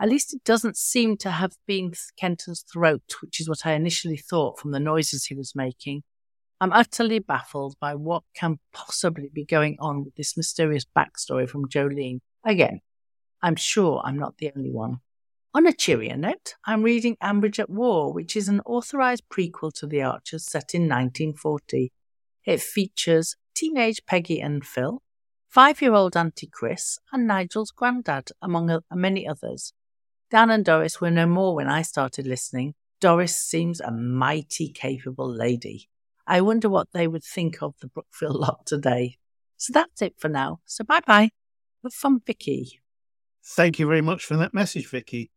At 0.00 0.08
least 0.08 0.32
it 0.32 0.44
doesn't 0.44 0.76
seem 0.76 1.16
to 1.18 1.30
have 1.30 1.56
been 1.66 1.92
Kenton's 2.16 2.64
throat, 2.72 3.14
which 3.20 3.40
is 3.40 3.48
what 3.48 3.66
I 3.66 3.72
initially 3.72 4.16
thought 4.16 4.58
from 4.58 4.70
the 4.70 4.80
noises 4.80 5.24
he 5.24 5.34
was 5.34 5.56
making. 5.56 6.02
I'm 6.60 6.72
utterly 6.72 7.18
baffled 7.18 7.76
by 7.80 7.94
what 7.94 8.22
can 8.34 8.58
possibly 8.72 9.28
be 9.32 9.44
going 9.44 9.76
on 9.80 10.04
with 10.04 10.14
this 10.14 10.36
mysterious 10.36 10.84
backstory 10.84 11.48
from 11.48 11.68
Jolene. 11.68 12.20
Again, 12.44 12.80
I'm 13.42 13.56
sure 13.56 14.00
I'm 14.04 14.18
not 14.18 14.38
the 14.38 14.52
only 14.56 14.70
one. 14.70 14.98
On 15.54 15.66
a 15.66 15.72
cheerier 15.72 16.16
note, 16.16 16.54
I'm 16.64 16.82
reading 16.82 17.16
Ambridge 17.22 17.58
at 17.58 17.70
War, 17.70 18.12
which 18.12 18.36
is 18.36 18.48
an 18.48 18.60
authorised 18.66 19.24
prequel 19.32 19.72
to 19.74 19.86
The 19.86 20.02
Archers 20.02 20.44
set 20.44 20.74
in 20.74 20.82
1940. 20.82 21.92
It 22.44 22.60
features 22.60 23.34
teenage 23.54 24.04
Peggy 24.06 24.40
and 24.40 24.64
Phil, 24.64 25.02
five 25.48 25.80
year 25.82 25.94
old 25.94 26.16
Auntie 26.16 26.50
Chris, 26.52 26.98
and 27.12 27.26
Nigel's 27.26 27.70
granddad, 27.70 28.30
among 28.40 28.80
many 28.92 29.26
others. 29.26 29.72
Dan 30.30 30.50
and 30.50 30.64
Doris 30.64 31.00
were 31.00 31.10
no 31.10 31.26
more 31.26 31.54
when 31.54 31.68
I 31.68 31.82
started 31.82 32.26
listening. 32.26 32.74
Doris 33.00 33.36
seems 33.36 33.80
a 33.80 33.90
mighty 33.90 34.70
capable 34.70 35.32
lady. 35.32 35.88
I 36.26 36.40
wonder 36.42 36.68
what 36.68 36.88
they 36.92 37.06
would 37.06 37.24
think 37.24 37.62
of 37.62 37.74
the 37.80 37.88
Brookfield 37.88 38.36
lot 38.40 38.66
today. 38.66 39.16
So 39.56 39.72
that's 39.72 40.02
it 40.02 40.14
for 40.18 40.28
now. 40.28 40.60
So 40.66 40.84
bye 40.84 41.00
bye. 41.06 41.30
Have 41.82 41.94
fun, 41.94 42.20
Vicky. 42.26 42.80
Thank 43.44 43.78
you 43.78 43.86
very 43.86 44.02
much 44.02 44.24
for 44.24 44.36
that 44.36 44.52
message, 44.52 44.88
Vicky. 44.88 45.30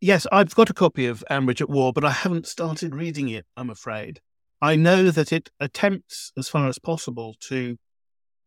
Yes, 0.00 0.26
I've 0.30 0.54
got 0.54 0.68
a 0.68 0.74
copy 0.74 1.06
of 1.06 1.24
Ambridge 1.30 1.62
at 1.62 1.70
War, 1.70 1.92
but 1.92 2.04
I 2.04 2.10
haven't 2.10 2.46
started 2.46 2.94
reading 2.94 3.30
it, 3.30 3.46
I'm 3.56 3.70
afraid. 3.70 4.20
I 4.60 4.76
know 4.76 5.10
that 5.10 5.32
it 5.32 5.48
attempts, 5.58 6.32
as 6.36 6.48
far 6.48 6.68
as 6.68 6.78
possible, 6.78 7.34
to 7.48 7.78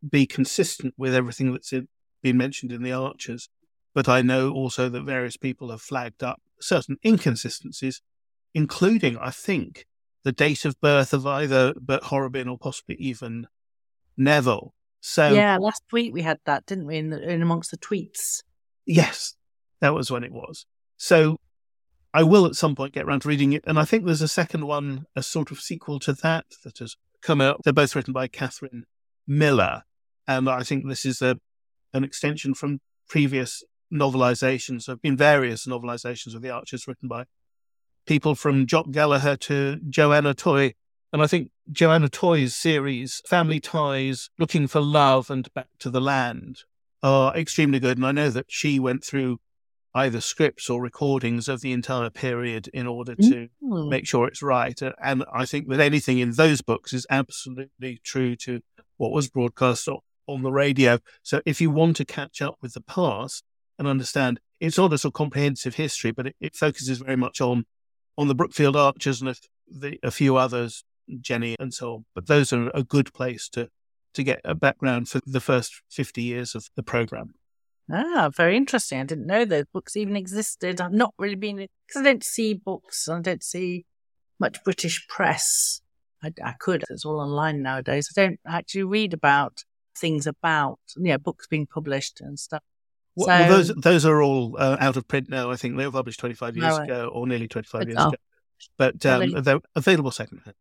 be 0.07 0.27
consistent 0.27 0.93
with 0.97 1.15
everything 1.15 1.51
that's 1.51 1.73
been 2.21 2.37
mentioned 2.37 2.71
in 2.71 2.83
The 2.83 2.91
Archers, 2.91 3.49
but 3.99 4.07
I 4.07 4.21
know 4.21 4.53
also 4.53 4.87
that 4.87 5.01
various 5.01 5.35
people 5.35 5.71
have 5.71 5.81
flagged 5.81 6.23
up 6.23 6.41
certain 6.61 6.95
inconsistencies, 7.05 8.01
including, 8.53 9.17
I 9.17 9.29
think, 9.29 9.87
the 10.23 10.31
date 10.31 10.63
of 10.63 10.79
birth 10.79 11.11
of 11.11 11.27
either 11.27 11.73
Bert 11.73 12.03
Horrobin 12.03 12.47
or 12.47 12.57
possibly 12.57 12.95
even 12.95 13.47
Neville. 14.15 14.73
So 15.01 15.33
yeah, 15.33 15.57
last 15.57 15.83
week 15.91 16.13
we 16.13 16.21
had 16.21 16.39
that, 16.45 16.65
didn't 16.65 16.85
we? 16.85 16.95
In, 16.95 17.09
the, 17.09 17.29
in 17.29 17.41
amongst 17.41 17.71
the 17.71 17.77
tweets. 17.77 18.41
Yes, 18.85 19.35
that 19.81 19.93
was 19.93 20.09
when 20.09 20.23
it 20.23 20.31
was. 20.31 20.65
So 20.95 21.35
I 22.13 22.23
will 22.23 22.45
at 22.45 22.55
some 22.55 22.77
point 22.77 22.93
get 22.93 23.03
around 23.03 23.23
to 23.23 23.27
reading 23.27 23.51
it. 23.51 23.65
And 23.67 23.77
I 23.77 23.83
think 23.83 24.05
there's 24.05 24.21
a 24.21 24.29
second 24.29 24.65
one, 24.65 25.07
a 25.13 25.21
sort 25.21 25.51
of 25.51 25.59
sequel 25.59 25.99
to 25.99 26.13
that, 26.13 26.45
that 26.63 26.77
has 26.77 26.95
come 27.21 27.41
out. 27.41 27.59
They're 27.65 27.73
both 27.73 27.97
written 27.97 28.13
by 28.13 28.29
Catherine 28.29 28.85
Miller. 29.27 29.83
And 30.25 30.47
I 30.47 30.63
think 30.63 30.87
this 30.87 31.05
is 31.05 31.21
a 31.21 31.35
an 31.93 32.05
extension 32.05 32.53
from 32.53 32.79
previous 33.09 33.61
novelizations. 33.91 34.85
There 34.85 34.93
have 34.93 35.01
been 35.01 35.17
various 35.17 35.65
novelizations 35.65 36.35
of 36.35 36.41
The 36.41 36.49
Archers 36.49 36.87
written 36.87 37.07
by 37.07 37.25
people 38.05 38.35
from 38.35 38.65
Jock 38.65 38.91
Gallagher 38.91 39.35
to 39.37 39.77
Joanna 39.89 40.33
Toy. 40.33 40.73
And 41.11 41.21
I 41.21 41.27
think 41.27 41.51
Joanna 41.71 42.09
Toy's 42.09 42.55
series, 42.55 43.21
Family 43.27 43.59
Ties, 43.59 44.29
Looking 44.37 44.67
for 44.67 44.81
Love 44.81 45.29
and 45.31 45.51
Back 45.53 45.67
to 45.79 45.89
the 45.89 46.01
Land, 46.01 46.59
are 47.01 47.35
extremely 47.35 47.79
good. 47.79 47.97
And 47.97 48.05
I 48.05 48.11
know 48.11 48.29
that 48.29 48.45
she 48.49 48.79
went 48.79 49.03
through 49.03 49.39
either 49.95 50.21
scripts 50.21 50.69
or 50.69 50.81
recordings 50.81 51.47
of 51.47 51.61
the 51.61 51.71
entire 51.71 52.11
period 52.11 52.67
in 52.73 52.85
order 52.85 53.15
to 53.15 53.49
Mm. 53.63 53.89
make 53.89 54.07
sure 54.07 54.27
it's 54.27 54.43
right. 54.43 54.79
And 55.01 55.25
I 55.33 55.45
think 55.45 55.67
that 55.69 55.79
anything 55.79 56.19
in 56.19 56.31
those 56.33 56.61
books 56.61 56.93
is 56.93 57.07
absolutely 57.09 57.99
true 58.03 58.35
to 58.37 58.61
what 58.97 59.11
was 59.11 59.29
broadcast 59.29 59.87
on 60.27 60.43
the 60.43 60.51
radio. 60.51 60.99
So 61.23 61.41
if 61.43 61.59
you 61.59 61.71
want 61.71 61.95
to 61.97 62.05
catch 62.05 62.39
up 62.39 62.57
with 62.61 62.73
the 62.73 62.81
past 62.81 63.43
and 63.79 63.87
understand, 63.87 64.39
it's 64.59 64.77
not 64.77 64.93
a 64.93 64.97
sort 64.97 65.11
of 65.11 65.17
comprehensive 65.17 65.75
history, 65.75 66.11
but 66.11 66.27
it, 66.27 66.35
it 66.39 66.55
focuses 66.55 66.99
very 66.99 67.15
much 67.15 67.41
on 67.41 67.65
on 68.17 68.27
the 68.27 68.35
Brookfield 68.35 68.75
Archers 68.75 69.21
and 69.21 69.29
a, 69.29 69.35
the, 69.71 69.97
a 70.03 70.11
few 70.11 70.35
others, 70.35 70.83
Jenny 71.21 71.55
and 71.57 71.73
so 71.73 71.93
on. 71.93 72.05
But 72.13 72.27
those 72.27 72.51
are 72.51 72.69
a 72.73 72.83
good 72.83 73.13
place 73.13 73.47
to 73.49 73.69
to 74.13 74.23
get 74.23 74.41
a 74.43 74.55
background 74.55 75.07
for 75.07 75.21
the 75.25 75.39
first 75.39 75.81
50 75.91 76.21
years 76.21 76.55
of 76.55 76.69
the 76.75 76.83
program. 76.83 77.35
Ah, 77.91 78.29
very 78.35 78.57
interesting. 78.57 78.99
I 78.99 79.03
didn't 79.03 79.27
know 79.27 79.45
those 79.45 79.65
books 79.71 79.95
even 79.95 80.15
existed. 80.15 80.81
I've 80.81 80.91
not 80.91 81.13
really 81.17 81.35
been 81.35 81.55
because 81.57 82.01
I 82.01 82.03
don't 82.03 82.23
see 82.23 82.53
books. 82.53 83.07
I 83.07 83.19
don't 83.21 83.43
see 83.43 83.85
much 84.39 84.63
British 84.63 85.07
press. 85.07 85.81
I, 86.23 86.33
I 86.43 86.53
could. 86.59 86.83
It's 86.89 87.05
all 87.05 87.19
online 87.19 87.61
nowadays. 87.61 88.09
I 88.15 88.21
don't 88.21 88.39
actually 88.47 88.83
read 88.83 89.13
about 89.13 89.63
things 89.97 90.27
about 90.27 90.79
you 90.97 91.11
know 91.11 91.17
books 91.17 91.47
being 91.47 91.67
published 91.67 92.21
and 92.21 92.37
stuff. 92.37 92.63
Well, 93.15 93.25
so, 93.25 93.31
well, 93.31 93.49
those 93.49 93.67
those 93.75 94.05
are 94.05 94.21
all 94.21 94.55
uh, 94.57 94.77
out 94.79 94.97
of 94.97 95.07
print 95.07 95.29
now. 95.29 95.51
I 95.51 95.55
think 95.55 95.77
they 95.77 95.85
were 95.85 95.91
published 95.91 96.19
25 96.19 96.57
years 96.57 96.77
right. 96.77 96.83
ago, 96.85 97.07
or 97.07 97.27
nearly 97.27 97.47
25 97.47 97.83
years 97.87 97.97
ago. 97.97 98.13
But 98.77 99.05
um, 99.05 99.31
they- 99.31 99.41
they're 99.41 99.61
available 99.75 100.11
secondhand. 100.11 100.55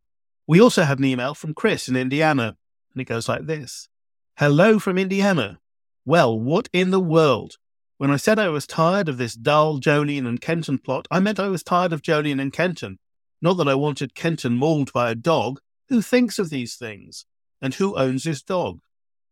We 0.47 0.61
also 0.61 0.83
had 0.85 0.99
an 0.99 1.05
email 1.05 1.35
from 1.35 1.53
Chris 1.55 1.89
in 1.89 1.97
Indiana, 1.97 2.57
and 2.93 3.01
it 3.01 3.05
goes 3.05 3.29
like 3.29 3.47
this: 3.47 3.89
"Hello 4.37 4.79
from 4.79 4.99
Indiana. 4.99 5.61
Well, 6.05 6.39
what 6.39 6.69
in 6.73 6.91
the 6.91 7.01
world? 7.01 7.57
When 7.99 8.11
I 8.13 8.17
said 8.17 8.39
I 8.39 8.49
was 8.49 8.67
tired 8.67 9.09
of 9.09 9.19
this 9.19 9.35
dull 9.35 9.81
Jolene 9.81 10.27
and 10.27 10.41
Kenton 10.41 10.79
plot, 10.79 11.07
I 11.11 11.19
meant 11.19 11.41
I 11.41 11.49
was 11.49 11.65
tired 11.65 11.93
of 11.93 12.01
Jolene 12.01 12.41
and 12.41 12.53
Kenton. 12.53 12.99
Not 13.43 13.55
that 13.55 13.69
I 13.69 13.75
wanted 13.75 14.15
Kenton 14.15 14.55
mauled 14.55 14.93
by 14.93 15.11
a 15.11 15.15
dog. 15.17 15.61
Who 15.89 16.01
thinks 16.01 16.39
of 16.39 16.49
these 16.51 16.77
things? 16.77 17.25
And 17.61 17.75
who 17.75 17.97
owns 17.97 18.23
this 18.23 18.41
dog? 18.41 18.79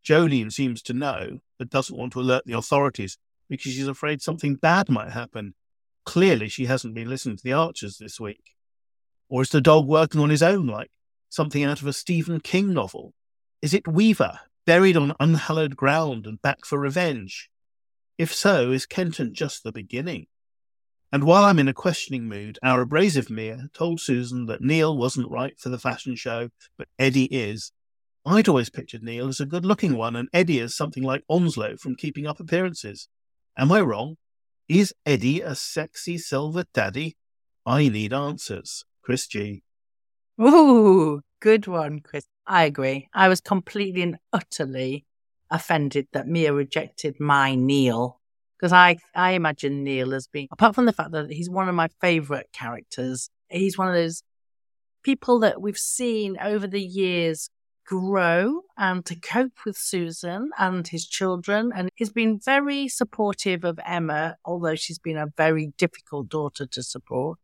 Jolene 0.07 0.51
seems 0.51 0.81
to 0.83 0.93
know, 0.93 1.39
but 1.59 1.69
doesn't 1.69 1.97
want 1.97 2.13
to 2.13 2.21
alert 2.21 2.43
the 2.45 2.57
authorities 2.57 3.17
because 3.49 3.73
she's 3.73 3.87
afraid 3.87 4.21
something 4.21 4.55
bad 4.55 4.89
might 4.89 5.11
happen. 5.11 5.53
Clearly, 6.05 6.47
she 6.47 6.65
hasn't 6.65 6.93
been 6.93 7.09
listening 7.09 7.37
to 7.37 7.43
the 7.43 7.53
Archers 7.53 7.97
this 7.97 8.19
week. 8.19 8.53
Or 9.29 9.41
is 9.41 9.49
the 9.49 9.59
dog 9.59 9.87
working 9.87 10.21
on 10.21 10.29
his 10.29 10.43
own, 10.43 10.67
like 10.67 10.89
something 11.29 11.63
out 11.63 11.81
of 11.81 11.87
a 11.87 11.93
Stephen 11.93 12.39
King 12.39 12.73
novel? 12.73 13.13
Is 13.61 13.73
it 13.73 13.87
Weaver, 13.87 14.39
buried 14.65 14.95
on 14.95 15.15
unhallowed 15.19 15.75
ground 15.75 16.25
and 16.25 16.41
back 16.41 16.63
for 16.63 16.79
revenge? 16.79 17.49
If 18.17 18.33
so, 18.33 18.71
is 18.71 18.85
Kenton 18.85 19.33
just 19.33 19.63
the 19.63 19.71
beginning? 19.71 20.27
And 21.11 21.23
while 21.23 21.43
I'm 21.43 21.59
in 21.59 21.67
a 21.67 21.73
questioning 21.73 22.27
mood, 22.27 22.59
our 22.63 22.81
abrasive 22.81 23.29
Mia 23.29 23.69
told 23.73 23.99
Susan 23.99 24.45
that 24.45 24.61
Neil 24.61 24.97
wasn't 24.97 25.31
right 25.31 25.57
for 25.59 25.69
the 25.69 25.79
fashion 25.79 26.15
show, 26.15 26.49
but 26.77 26.87
Eddie 26.97 27.25
is. 27.25 27.71
I'd 28.25 28.47
always 28.47 28.69
pictured 28.69 29.03
Neil 29.03 29.27
as 29.27 29.39
a 29.39 29.45
good 29.45 29.65
looking 29.65 29.95
one 29.95 30.15
and 30.15 30.29
Eddie 30.33 30.59
as 30.59 30.75
something 30.75 31.03
like 31.03 31.23
Onslow 31.29 31.77
from 31.77 31.95
Keeping 31.95 32.27
Up 32.27 32.39
Appearances. 32.39 33.07
Am 33.57 33.71
I 33.71 33.81
wrong? 33.81 34.17
Is 34.67 34.93
Eddie 35.05 35.41
a 35.41 35.55
sexy 35.55 36.17
silver 36.17 36.65
daddy? 36.73 37.15
I 37.65 37.87
need 37.89 38.13
answers. 38.13 38.83
Chris 39.01 39.27
G. 39.27 39.63
Ooh, 40.41 41.21
good 41.39 41.67
one, 41.67 42.01
Chris. 42.01 42.25
I 42.45 42.65
agree. 42.65 43.09
I 43.13 43.29
was 43.29 43.41
completely 43.41 44.01
and 44.01 44.17
utterly 44.33 45.05
offended 45.49 46.07
that 46.11 46.27
Mia 46.27 46.53
rejected 46.53 47.19
my 47.19 47.55
Neil 47.55 48.19
because 48.57 48.73
I 48.73 48.97
I 49.15 49.31
imagine 49.31 49.83
Neil 49.83 50.13
as 50.13 50.27
being 50.27 50.47
apart 50.51 50.75
from 50.75 50.85
the 50.85 50.93
fact 50.93 51.11
that 51.11 51.31
he's 51.31 51.49
one 51.49 51.69
of 51.69 51.75
my 51.75 51.89
favourite 52.01 52.51
characters. 52.51 53.29
He's 53.49 53.77
one 53.77 53.87
of 53.87 53.93
those 53.93 54.23
people 55.03 55.39
that 55.39 55.61
we've 55.61 55.77
seen 55.77 56.37
over 56.41 56.67
the 56.67 56.81
years 56.81 57.49
grow 57.87 58.61
and 58.77 59.05
to 59.05 59.15
cope 59.15 59.65
with 59.65 59.77
Susan 59.77 60.51
and 60.59 60.87
his 60.87 61.07
children. 61.07 61.71
And 61.73 61.89
he's 61.95 62.11
been 62.11 62.39
very 62.43 62.89
supportive 62.89 63.63
of 63.63 63.79
Emma, 63.85 64.35
although 64.45 64.75
she's 64.75 64.99
been 64.99 65.17
a 65.17 65.31
very 65.37 65.71
difficult 65.77 66.27
daughter 66.27 66.65
to 66.67 66.83
support. 66.83 67.39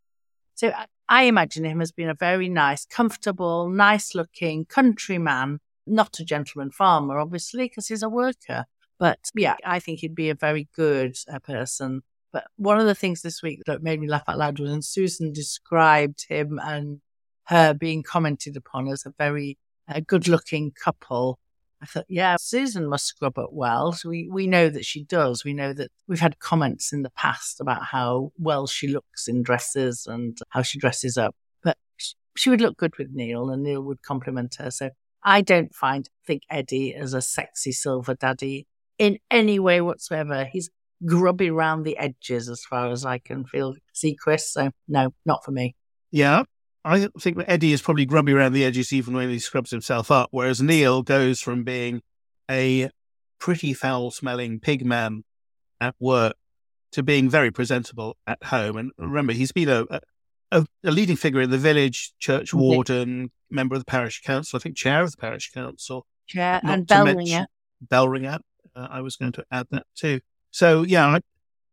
So 0.56 0.72
I, 1.10 1.24
imagine 1.24 1.64
him 1.64 1.82
as 1.82 1.92
being 1.92 2.10
a 2.10 2.14
very 2.14 2.50
nice, 2.50 2.86
comfortable, 2.86 3.70
nice 3.70 4.14
looking 4.14 4.66
countryman, 4.66 5.60
not 5.88 6.20
a 6.20 6.26
gentleman 6.26 6.72
farmer, 6.72 7.18
obviously, 7.20 7.66
because 7.66 7.88
he's 7.88 8.04
a 8.04 8.10
worker. 8.10 8.66
But 9.00 9.20
yeah, 9.34 9.56
I 9.66 9.80
think 9.80 10.00
he'd 10.00 10.14
be 10.14 10.30
a 10.30 10.36
very 10.36 10.68
good 10.76 11.16
uh, 11.32 11.40
person. 11.40 12.02
But 12.32 12.46
one 12.58 12.80
of 12.80 12.86
the 12.86 12.96
things 12.96 13.22
this 13.22 13.42
week 13.42 13.62
that 13.66 13.82
made 13.82 14.00
me 14.00 14.08
laugh 14.08 14.24
out 14.28 14.38
loud 14.38 14.60
was 14.60 14.70
when 14.70 14.82
Susan 14.82 15.32
described 15.32 16.26
him 16.28 16.60
and 16.62 17.00
her 17.46 17.74
being 17.74 18.04
commented 18.04 18.58
upon 18.58 18.88
as 18.88 19.06
a 19.06 19.14
very 19.18 19.58
uh, 19.94 20.02
good 20.06 20.28
looking 20.28 20.72
couple. 20.72 21.40
I 21.82 21.86
thought, 21.86 22.06
yeah, 22.08 22.38
Susan 22.40 22.88
must 22.88 23.08
scrub 23.08 23.38
up 23.38 23.50
well. 23.52 23.98
We, 24.06 24.30
we 24.32 24.48
know 24.48 24.70
that 24.70 24.86
she 24.86 25.04
does. 25.04 25.44
We 25.44 25.54
know 25.54 25.74
that 25.74 25.92
we've 26.08 26.20
had 26.20 26.40
comments 26.40 26.94
in 26.94 27.02
the 27.02 27.10
past 27.10 27.60
about 27.60 27.84
how 27.84 28.32
well 28.38 28.68
she 28.68 28.88
looks 28.88 29.28
in 29.28 29.44
dresses 29.44 30.08
and 30.08 30.38
how 30.50 30.62
she 30.62 30.80
dresses 30.80 31.18
up. 31.18 31.36
But 31.62 31.78
sh- 31.98 32.14
she 32.38 32.50
would 32.50 32.62
look 32.62 32.78
good 32.78 32.98
with 32.98 33.10
Neil 33.12 33.50
and 33.50 33.64
Neil 33.64 33.82
would 33.82 34.02
compliment 34.02 34.56
her. 34.60 34.72
So 34.72 34.92
I 35.24 35.42
don't 35.42 35.76
find, 35.76 36.10
think 36.26 36.44
Eddie 36.50 36.96
as 36.96 37.14
a 37.14 37.22
sexy 37.22 37.74
silver 37.74 38.14
daddy 38.14 38.66
in 38.98 39.18
any 39.30 39.60
way 39.60 39.82
whatsoever. 39.82 40.46
He's 40.46 40.70
grubby 41.06 41.52
round 41.52 41.84
the 41.84 41.98
edges 41.98 42.48
as 42.48 42.64
far 42.64 42.92
as 42.92 43.06
I 43.06 43.18
can 43.18 43.44
feel, 43.44 43.76
see 43.92 44.16
Chris. 44.16 44.54
So 44.54 44.72
no, 44.88 45.14
not 45.26 45.44
for 45.44 45.52
me. 45.52 45.76
Yeah. 46.12 46.44
I 46.86 47.08
think 47.20 47.38
Eddie 47.48 47.72
is 47.72 47.82
probably 47.82 48.06
grubby 48.06 48.34
around 48.34 48.54
the 48.54 48.66
edges 48.66 48.92
even 48.92 49.14
when 49.14 49.30
he 49.30 49.40
scrubs 49.40 49.72
himself 49.72 50.12
up, 50.12 50.30
whereas 50.32 50.62
Neil 50.62 51.02
goes 51.02 51.40
from 51.40 51.64
being 51.64 52.02
a 52.50 52.90
pretty 53.40 53.74
foul 53.74 54.12
smelling 54.12 54.60
pig 54.60 54.86
man 54.86 55.24
at 55.80 55.96
work 56.00 56.36
to 56.92 57.04
being 57.04 57.30
very 57.30 57.52
presentable 57.52 58.18
at 58.28 58.44
home. 58.44 58.78
And 58.78 58.92
remember, 58.98 59.34
he's 59.34 59.52
been 59.52 59.70
a, 59.70 59.86
a, 60.52 60.66
a 60.84 60.92
leading 60.92 61.16
figure 61.16 61.42
in 61.42 61.50
the 61.50 61.58
village, 61.58 62.14
church 62.20 62.54
warden, 62.54 63.32
member 63.50 63.76
of 63.76 63.82
the 63.82 63.86
parish 63.86 64.22
council, 64.22 64.58
I 64.58 64.60
think 64.60 64.76
chair 64.76 65.04
of 65.04 65.12
the 65.12 65.18
parish 65.18 65.52
council. 65.52 66.06
Chair 66.28 66.62
and 66.64 66.86
bell 66.86 67.06
ringer. 67.06 67.48
Bell 67.82 68.08
ringer. 68.10 68.40
Uh, 68.76 68.88
I 68.90 69.02
was 69.02 69.16
going 69.16 69.32
to 69.34 69.46
add 69.52 69.68
that 69.72 69.86
too. 69.96 70.20
So, 70.52 70.84
yeah, 70.84 71.20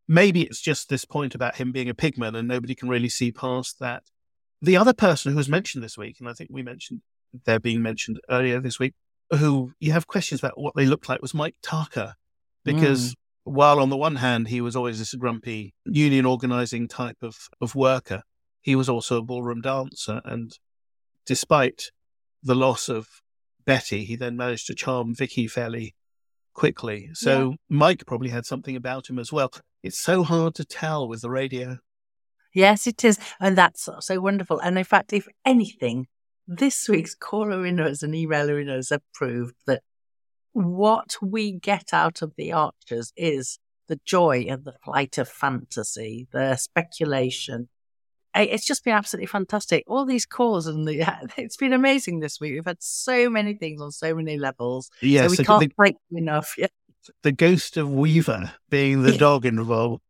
maybe 0.07 0.43
it's 0.43 0.61
just 0.61 0.89
this 0.89 1.05
point 1.05 1.35
about 1.35 1.55
him 1.55 1.71
being 1.71 1.89
a 1.89 1.93
pigman 1.93 2.35
and 2.37 2.47
nobody 2.47 2.75
can 2.75 2.89
really 2.89 3.09
see 3.09 3.31
past 3.31 3.79
that. 3.79 4.03
The 4.61 4.77
other 4.77 4.93
person 4.93 5.31
who 5.31 5.37
was 5.37 5.49
mentioned 5.49 5.83
this 5.83 5.97
week, 5.97 6.17
and 6.19 6.29
I 6.29 6.33
think 6.33 6.49
we 6.51 6.61
mentioned 6.61 7.01
they're 7.45 7.59
being 7.59 7.81
mentioned 7.81 8.19
earlier 8.29 8.59
this 8.59 8.79
week, 8.79 8.93
who 9.31 9.71
you 9.79 9.91
have 9.91 10.07
questions 10.07 10.41
about 10.41 10.59
what 10.59 10.75
they 10.75 10.85
looked 10.85 11.09
like 11.09 11.21
was 11.21 11.33
Mike 11.33 11.55
Tucker. 11.63 12.15
Because 12.63 13.15
hmm. 13.45 13.53
while 13.53 13.79
on 13.79 13.89
the 13.89 13.97
one 13.97 14.17
hand, 14.17 14.49
he 14.49 14.61
was 14.61 14.75
always 14.75 14.99
this 14.99 15.15
grumpy 15.15 15.73
union 15.85 16.25
organizing 16.25 16.87
type 16.87 17.17
of, 17.21 17.35
of 17.59 17.73
worker, 17.73 18.23
he 18.61 18.75
was 18.75 18.87
also 18.87 19.17
a 19.17 19.23
ballroom 19.23 19.61
dancer. 19.61 20.21
And 20.25 20.51
despite 21.25 21.91
the 22.43 22.55
loss 22.55 22.89
of 22.89 23.07
Betty, 23.65 24.05
he 24.05 24.15
then 24.15 24.37
managed 24.37 24.67
to 24.67 24.75
charm 24.75 25.15
Vicky 25.15 25.47
fairly 25.47 25.95
quickly. 26.53 27.09
So 27.13 27.55
Mike 27.69 28.05
probably 28.05 28.29
had 28.29 28.45
something 28.45 28.75
about 28.75 29.09
him 29.09 29.17
as 29.17 29.31
well. 29.31 29.51
It's 29.81 29.97
so 29.97 30.23
hard 30.23 30.53
to 30.55 30.65
tell 30.65 31.07
with 31.07 31.21
the 31.21 31.29
radio. 31.29 31.77
Yes, 32.53 32.87
it 32.87 33.03
is. 33.03 33.17
And 33.39 33.57
that's 33.57 33.83
so- 33.83 33.99
so 33.99 34.19
wonderful. 34.19 34.59
And 34.59 34.77
in 34.77 34.83
fact, 34.83 35.13
if 35.13 35.27
anything, 35.45 36.07
this 36.47 36.89
week's 36.89 37.15
caller 37.15 37.65
in 37.65 37.79
us 37.79 38.03
and 38.03 38.13
emailer 38.13 38.61
in 38.61 38.69
us 38.69 38.89
have 38.89 39.03
proved 39.13 39.55
that 39.67 39.83
what 40.53 41.15
we 41.21 41.51
get 41.53 41.93
out 41.93 42.21
of 42.21 42.33
the 42.35 42.51
archers 42.51 43.13
is 43.15 43.57
the 43.87 43.99
joy 44.05 44.47
of 44.49 44.63
the 44.65 44.73
flight 44.83 45.17
of 45.17 45.29
fantasy, 45.29 46.27
the 46.31 46.55
speculation. 46.57 47.69
it's 48.35 48.65
just 48.65 48.83
been 48.83 48.93
absolutely 48.93 49.27
fantastic. 49.27 49.83
All 49.87 50.05
these 50.05 50.25
calls 50.25 50.67
and 50.67 50.87
the, 50.87 51.05
it's 51.37 51.57
been 51.57 51.73
amazing 51.73 52.19
this 52.19 52.39
week. 52.39 52.53
We've 52.53 52.65
had 52.65 52.81
so 52.81 53.29
many 53.29 53.53
things 53.53 53.81
on 53.81 53.91
so 53.91 54.13
many 54.15 54.37
levels. 54.37 54.89
Yes, 55.01 55.25
so 55.25 55.31
we 55.31 55.37
the- 55.37 55.43
can't 55.45 55.59
the- 55.61 55.73
break 55.75 55.95
them 56.09 56.17
enough. 56.17 56.55
Yeah. 56.57 56.67
The 57.23 57.31
ghost 57.31 57.77
of 57.77 57.91
Weaver 57.91 58.51
being 58.69 59.01
the 59.01 59.17
dog 59.17 59.43
involved. 59.47 60.03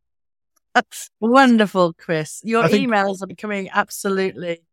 That's 0.74 1.10
wonderful, 1.20 1.92
Chris. 1.94 2.40
Your 2.44 2.68
think- 2.68 2.88
emails 2.88 3.22
are 3.22 3.26
becoming 3.26 3.68
absolutely. 3.72 4.64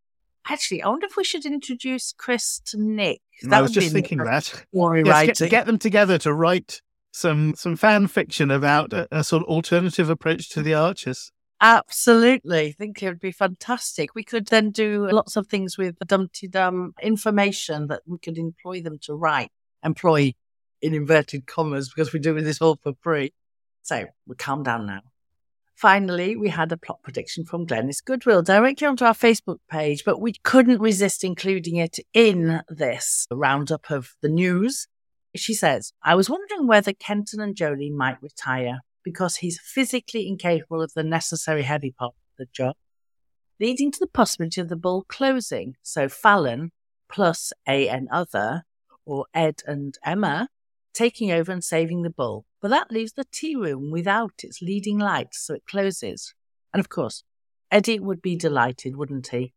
Actually, 0.48 0.82
I 0.82 0.88
wonder 0.88 1.06
if 1.06 1.16
we 1.16 1.24
should 1.24 1.44
introduce 1.44 2.14
Chris 2.16 2.60
to 2.66 2.80
Nic. 2.80 3.20
I 3.50 3.60
was 3.60 3.70
would 3.70 3.74
be 3.74 3.80
just 3.82 3.92
thinking 3.92 4.18
that. 4.18 4.26
Yes, 4.26 4.64
get, 4.72 5.06
writing. 5.06 5.48
get 5.48 5.66
them 5.66 5.78
together 5.78 6.18
to 6.18 6.32
write 6.32 6.80
some 7.12 7.54
some 7.56 7.76
fan 7.76 8.06
fiction 8.06 8.50
about 8.50 8.92
a, 8.92 9.06
a 9.10 9.22
sort 9.22 9.42
of 9.42 9.48
alternative 9.48 10.08
approach 10.08 10.48
to 10.50 10.62
the 10.62 10.74
Archers. 10.74 11.30
Absolutely. 11.60 12.68
I 12.68 12.72
think 12.72 13.02
it 13.02 13.08
would 13.08 13.20
be 13.20 13.32
fantastic. 13.32 14.14
We 14.14 14.24
could 14.24 14.46
then 14.46 14.70
do 14.70 15.06
lots 15.10 15.36
of 15.36 15.46
things 15.46 15.76
with 15.76 15.98
Dumteedum 15.98 16.92
information 17.02 17.88
that 17.88 18.00
we 18.06 18.18
could 18.18 18.38
employ 18.38 18.80
them 18.80 18.98
to 19.02 19.14
write. 19.14 19.52
Employ 19.84 20.32
in 20.80 20.94
inverted 20.94 21.46
commas 21.46 21.90
because 21.90 22.14
we're 22.14 22.20
doing 22.20 22.44
this 22.44 22.62
all 22.62 22.78
for 22.82 22.94
free. 23.02 23.34
So 23.82 24.06
we'll 24.26 24.36
calm 24.36 24.62
down 24.62 24.86
now. 24.86 25.00
Finally, 25.80 26.36
we 26.36 26.50
had 26.50 26.70
a 26.70 26.76
plot 26.76 27.02
prediction 27.02 27.42
from 27.42 27.66
Glenys 27.66 28.04
Goodwill 28.04 28.42
directly 28.42 28.86
onto 28.86 29.06
our 29.06 29.14
Facebook 29.14 29.60
page, 29.70 30.04
but 30.04 30.20
we 30.20 30.34
couldn't 30.44 30.78
resist 30.78 31.24
including 31.24 31.76
it 31.76 31.98
in 32.12 32.60
this 32.68 33.26
roundup 33.30 33.90
of 33.90 34.10
the 34.20 34.28
news. 34.28 34.88
She 35.34 35.54
says, 35.54 35.94
I 36.02 36.16
was 36.16 36.28
wondering 36.28 36.66
whether 36.66 36.92
Kenton 36.92 37.40
and 37.40 37.56
Jolie 37.56 37.88
might 37.88 38.22
retire 38.22 38.80
because 39.02 39.36
he's 39.36 39.58
physically 39.58 40.28
incapable 40.28 40.82
of 40.82 40.92
the 40.92 41.02
necessary 41.02 41.62
heavy 41.62 41.92
part 41.92 42.12
of 42.12 42.36
the 42.36 42.46
job, 42.52 42.76
leading 43.58 43.90
to 43.90 43.98
the 43.98 44.06
possibility 44.06 44.60
of 44.60 44.68
the 44.68 44.76
bull 44.76 45.06
closing. 45.08 45.76
So 45.82 46.10
Fallon 46.10 46.72
plus 47.10 47.54
A 47.66 47.88
and 47.88 48.06
other, 48.12 48.64
or 49.06 49.24
Ed 49.32 49.62
and 49.66 49.96
Emma, 50.04 50.50
taking 50.92 51.30
over 51.30 51.52
and 51.52 51.62
saving 51.62 52.02
the 52.02 52.10
bull. 52.10 52.46
But 52.60 52.68
that 52.70 52.90
leaves 52.90 53.12
the 53.12 53.24
tea 53.30 53.56
room 53.56 53.90
without 53.90 54.32
its 54.42 54.60
leading 54.60 54.98
light, 54.98 55.28
so 55.32 55.54
it 55.54 55.62
closes. 55.68 56.34
And 56.72 56.80
of 56.80 56.88
course, 56.88 57.24
Eddie 57.70 58.00
would 58.00 58.20
be 58.20 58.36
delighted, 58.36 58.96
wouldn't 58.96 59.28
he? 59.28 59.54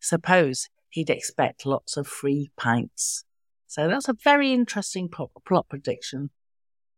Suppose 0.00 0.68
he'd 0.90 1.10
expect 1.10 1.66
lots 1.66 1.96
of 1.96 2.06
free 2.06 2.50
pints. 2.56 3.24
So 3.66 3.88
that's 3.88 4.08
a 4.08 4.14
very 4.14 4.52
interesting 4.52 5.08
plot, 5.08 5.30
plot 5.46 5.66
prediction. 5.68 6.30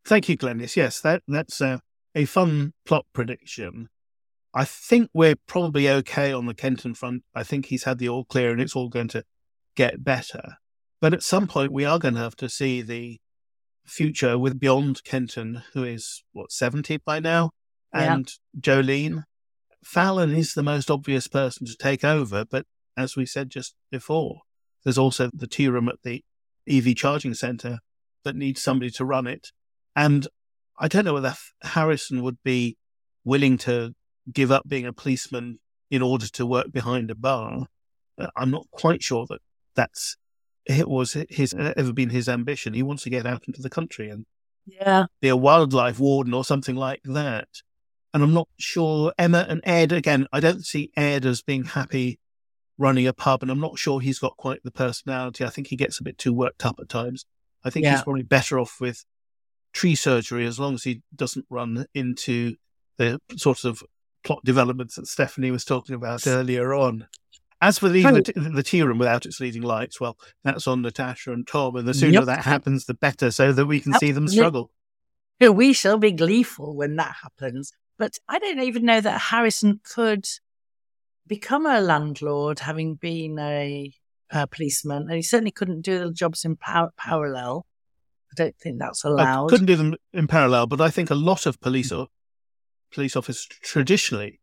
Thank 0.04 0.28
you, 0.28 0.36
Glenys. 0.36 0.76
Yes, 0.76 1.00
that 1.00 1.22
that's 1.26 1.60
a, 1.60 1.80
a 2.14 2.24
fun 2.24 2.72
plot 2.86 3.06
prediction. 3.12 3.88
I 4.54 4.64
think 4.64 5.10
we're 5.14 5.36
probably 5.46 5.88
okay 5.88 6.32
on 6.32 6.46
the 6.46 6.54
Kenton 6.54 6.94
front. 6.94 7.22
I 7.34 7.42
think 7.42 7.66
he's 7.66 7.84
had 7.84 7.98
the 7.98 8.08
all 8.08 8.24
clear 8.24 8.50
and 8.50 8.60
it's 8.60 8.74
all 8.74 8.88
going 8.88 9.08
to 9.08 9.24
get 9.76 10.02
better. 10.02 10.56
But 11.00 11.14
at 11.14 11.22
some 11.22 11.46
point, 11.46 11.72
we 11.72 11.84
are 11.84 11.98
going 11.98 12.14
to 12.14 12.20
have 12.20 12.36
to 12.36 12.48
see 12.48 12.82
the 12.82 13.20
future 13.90 14.38
with 14.38 14.58
beyond 14.60 15.04
Kenton, 15.04 15.62
who 15.74 15.84
is 15.84 16.22
what 16.32 16.52
seventy 16.52 16.96
by 16.96 17.20
now, 17.20 17.50
and 17.92 18.32
Jolene. 18.58 19.24
Fallon 19.84 20.34
is 20.34 20.52
the 20.52 20.62
most 20.62 20.90
obvious 20.90 21.26
person 21.26 21.66
to 21.66 21.74
take 21.76 22.04
over, 22.04 22.44
but 22.44 22.66
as 22.96 23.16
we 23.16 23.24
said 23.24 23.48
just 23.50 23.74
before, 23.90 24.42
there's 24.84 24.98
also 24.98 25.30
the 25.32 25.46
tea 25.46 25.68
room 25.68 25.88
at 25.88 26.02
the 26.04 26.22
EV 26.68 26.94
charging 26.94 27.34
center 27.34 27.78
that 28.24 28.36
needs 28.36 28.62
somebody 28.62 28.90
to 28.90 29.04
run 29.04 29.26
it. 29.26 29.48
And 29.96 30.28
I 30.78 30.88
don't 30.88 31.04
know 31.04 31.14
whether 31.14 31.34
Harrison 31.62 32.22
would 32.22 32.38
be 32.44 32.76
willing 33.24 33.56
to 33.58 33.94
give 34.32 34.52
up 34.52 34.68
being 34.68 34.86
a 34.86 34.92
policeman 34.92 35.58
in 35.90 36.02
order 36.02 36.28
to 36.28 36.46
work 36.46 36.72
behind 36.72 37.10
a 37.10 37.14
bar. 37.14 37.66
I'm 38.36 38.50
not 38.50 38.66
quite 38.70 39.02
sure 39.02 39.26
that 39.30 39.40
that's 39.74 40.16
it 40.66 40.88
was 40.88 41.16
his 41.28 41.54
uh, 41.54 41.72
ever 41.76 41.92
been 41.92 42.10
his 42.10 42.28
ambition. 42.28 42.74
He 42.74 42.82
wants 42.82 43.02
to 43.04 43.10
get 43.10 43.26
out 43.26 43.44
into 43.46 43.62
the 43.62 43.70
country 43.70 44.10
and 44.10 44.26
Yeah. 44.66 45.06
be 45.20 45.28
a 45.28 45.36
wildlife 45.36 45.98
warden 45.98 46.34
or 46.34 46.44
something 46.44 46.76
like 46.76 47.00
that. 47.04 47.48
And 48.12 48.22
I'm 48.22 48.34
not 48.34 48.48
sure 48.58 49.12
Emma 49.18 49.46
and 49.48 49.60
Ed 49.64 49.92
again. 49.92 50.26
I 50.32 50.40
don't 50.40 50.64
see 50.64 50.90
Ed 50.96 51.24
as 51.24 51.42
being 51.42 51.64
happy 51.64 52.18
running 52.76 53.06
a 53.06 53.12
pub, 53.12 53.42
and 53.42 53.50
I'm 53.50 53.60
not 53.60 53.78
sure 53.78 54.00
he's 54.00 54.18
got 54.18 54.36
quite 54.36 54.62
the 54.64 54.70
personality. 54.70 55.44
I 55.44 55.50
think 55.50 55.68
he 55.68 55.76
gets 55.76 56.00
a 56.00 56.02
bit 56.02 56.18
too 56.18 56.32
worked 56.32 56.64
up 56.64 56.76
at 56.80 56.88
times. 56.88 57.24
I 57.62 57.70
think 57.70 57.84
he's 57.92 58.02
probably 58.02 58.22
better 58.22 58.58
off 58.58 58.78
with 58.80 59.04
tree 59.72 59.94
surgery 59.94 60.46
as 60.46 60.58
long 60.58 60.74
as 60.74 60.84
he 60.84 61.02
doesn't 61.14 61.44
run 61.50 61.86
into 61.94 62.56
the 62.96 63.20
sort 63.36 63.64
of 63.64 63.82
plot 64.24 64.40
developments 64.44 64.96
that 64.96 65.06
Stephanie 65.06 65.50
was 65.50 65.64
talking 65.64 65.94
about 65.94 66.26
earlier 66.26 66.74
on. 66.74 67.06
As 67.62 67.78
for 67.78 67.88
leaving 67.88 68.14
the, 68.14 68.50
the 68.54 68.62
tea 68.62 68.82
room 68.82 68.98
without 68.98 69.26
its 69.26 69.38
leading 69.38 69.62
lights, 69.62 70.00
well, 70.00 70.16
that's 70.44 70.66
on 70.66 70.80
Natasha 70.80 71.32
and 71.32 71.46
Tom, 71.46 71.76
and 71.76 71.86
the 71.86 71.92
sooner 71.92 72.14
Yep. 72.14 72.24
that 72.24 72.44
happens, 72.44 72.86
the 72.86 72.94
better, 72.94 73.30
so 73.30 73.52
that 73.52 73.66
we 73.66 73.80
can 73.80 73.92
see 73.94 74.12
them 74.12 74.24
Yep. 74.24 74.32
struggle. 74.32 74.70
We 75.40 75.72
shall 75.72 75.98
be 75.98 76.12
gleeful 76.12 76.74
when 76.74 76.96
that 76.96 77.16
happens. 77.22 77.72
But 77.98 78.18
I 78.28 78.38
don't 78.38 78.60
even 78.60 78.84
know 78.84 79.00
that 79.00 79.20
Harrison 79.20 79.80
could 79.84 80.26
become 81.26 81.66
a 81.66 81.80
landlord 81.80 82.60
having 82.60 82.94
been 82.94 83.38
a, 83.38 83.92
a 84.30 84.46
policeman. 84.46 85.02
And 85.02 85.12
he 85.12 85.22
certainly 85.22 85.50
couldn't 85.50 85.82
do 85.82 85.98
the 85.98 86.12
jobs 86.12 86.44
in 86.44 86.56
par- 86.56 86.92
parallel. 86.96 87.66
I 88.32 88.34
don't 88.36 88.56
think 88.56 88.78
that's 88.78 89.04
I 89.04 89.10
allowed. 89.10 89.50
couldn't 89.50 89.66
do 89.66 89.76
them 89.76 89.96
in 90.12 90.26
parallel, 90.28 90.66
but 90.66 90.80
I 90.80 90.90
think 90.90 91.10
a 91.10 91.14
lot 91.14 91.46
of 91.46 91.60
police 91.60 91.92
mm. 91.92 91.98
or 92.00 92.06
police 92.90 93.16
officers 93.16 93.46
traditionally 93.46 94.40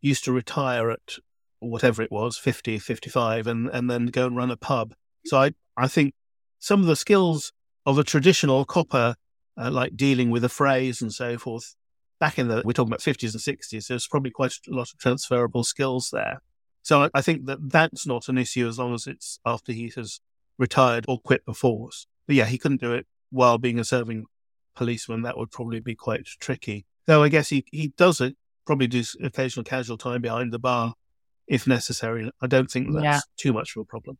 used 0.00 0.24
to 0.24 0.32
retire 0.32 0.90
at 0.90 1.16
whatever 1.60 2.02
it 2.02 2.10
was, 2.10 2.38
50, 2.38 2.78
55, 2.78 3.46
and, 3.46 3.68
and 3.68 3.90
then 3.90 4.06
go 4.06 4.26
and 4.26 4.36
run 4.36 4.50
a 4.50 4.56
pub. 4.56 4.94
So 5.26 5.38
I, 5.38 5.54
I 5.76 5.88
think 5.88 6.14
some 6.58 6.80
of 6.80 6.86
the 6.86 6.96
skills 6.96 7.52
of 7.86 7.98
a 7.98 8.04
traditional 8.04 8.64
copper, 8.64 9.16
uh, 9.56 9.70
like 9.70 9.96
dealing 9.96 10.30
with 10.30 10.44
a 10.44 10.48
phrase 10.48 11.02
and 11.02 11.12
so 11.12 11.38
forth, 11.38 11.74
back 12.20 12.38
in 12.38 12.48
the, 12.48 12.62
we're 12.64 12.72
talking 12.72 12.90
about 12.90 13.00
50s 13.00 13.32
and 13.32 13.58
60s, 13.58 13.86
there's 13.88 14.06
probably 14.06 14.30
quite 14.30 14.54
a 14.68 14.74
lot 14.74 14.90
of 14.92 14.98
transferable 14.98 15.64
skills 15.64 16.10
there. 16.12 16.40
So 16.82 17.04
I, 17.04 17.10
I 17.14 17.20
think 17.20 17.46
that 17.46 17.70
that's 17.70 18.06
not 18.06 18.28
an 18.28 18.38
issue 18.38 18.66
as 18.68 18.78
long 18.78 18.94
as 18.94 19.06
it's 19.06 19.40
after 19.44 19.72
he 19.72 19.92
has 19.96 20.20
retired 20.58 21.04
or 21.08 21.20
quit 21.20 21.44
the 21.46 21.54
force. 21.54 22.06
But 22.26 22.36
yeah, 22.36 22.46
he 22.46 22.58
couldn't 22.58 22.80
do 22.80 22.92
it 22.92 23.06
while 23.30 23.58
being 23.58 23.78
a 23.78 23.84
serving 23.84 24.26
policeman. 24.74 25.22
That 25.22 25.38
would 25.38 25.50
probably 25.50 25.80
be 25.80 25.94
quite 25.94 26.24
tricky. 26.24 26.86
Though 27.06 27.22
I 27.22 27.28
guess 27.28 27.48
he, 27.48 27.64
he 27.70 27.88
does 27.96 28.20
it, 28.20 28.36
probably 28.66 28.86
do 28.86 29.02
occasional 29.22 29.64
casual 29.64 29.96
time 29.96 30.20
behind 30.20 30.52
the 30.52 30.58
bar 30.58 30.94
if 31.48 31.66
necessary. 31.66 32.30
I 32.40 32.46
don't 32.46 32.70
think 32.70 32.92
that's 32.92 33.04
Yeah. 33.04 33.20
too 33.36 33.52
much 33.52 33.74
of 33.76 33.80
a 33.80 33.84
problem. 33.84 34.18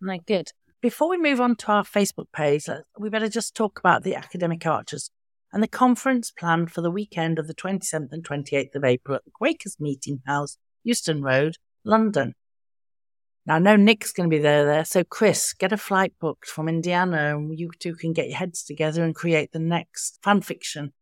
No, 0.00 0.18
good. 0.26 0.52
Before 0.82 1.08
we 1.08 1.16
move 1.18 1.40
on 1.40 1.56
to 1.56 1.72
our 1.72 1.84
Facebook 1.84 2.30
page, 2.32 2.68
uh, 2.68 2.80
we 2.98 3.08
better 3.08 3.28
just 3.28 3.54
talk 3.54 3.78
about 3.78 4.02
the 4.02 4.14
academic 4.14 4.66
archers 4.66 5.10
and 5.52 5.62
the 5.62 5.68
conference 5.68 6.30
planned 6.30 6.70
for 6.70 6.82
the 6.82 6.90
weekend 6.90 7.38
of 7.38 7.46
the 7.46 7.54
27th 7.54 8.12
and 8.12 8.22
28th 8.22 8.74
of 8.74 8.84
April 8.84 9.16
at 9.16 9.24
the 9.24 9.30
Quakers 9.30 9.76
Meeting 9.80 10.20
House, 10.26 10.58
Euston 10.84 11.22
Road, 11.22 11.56
London. 11.84 12.34
Now, 13.46 13.54
I 13.56 13.58
know 13.60 13.76
Nic's 13.76 14.12
going 14.12 14.28
to 14.28 14.36
be 14.36 14.42
there, 14.42 14.66
there. 14.66 14.84
So, 14.84 15.04
Chris, 15.04 15.52
get 15.54 15.72
a 15.72 15.76
flight 15.76 16.12
booked 16.20 16.48
from 16.48 16.68
Indiana 16.68 17.36
and 17.36 17.56
you 17.58 17.70
two 17.78 17.94
can 17.94 18.12
get 18.12 18.28
your 18.28 18.36
heads 18.38 18.62
together 18.64 19.02
and 19.04 19.14
create 19.14 19.52
the 19.52 19.60
next 19.60 20.18
fan 20.22 20.40
fiction. 20.40 20.92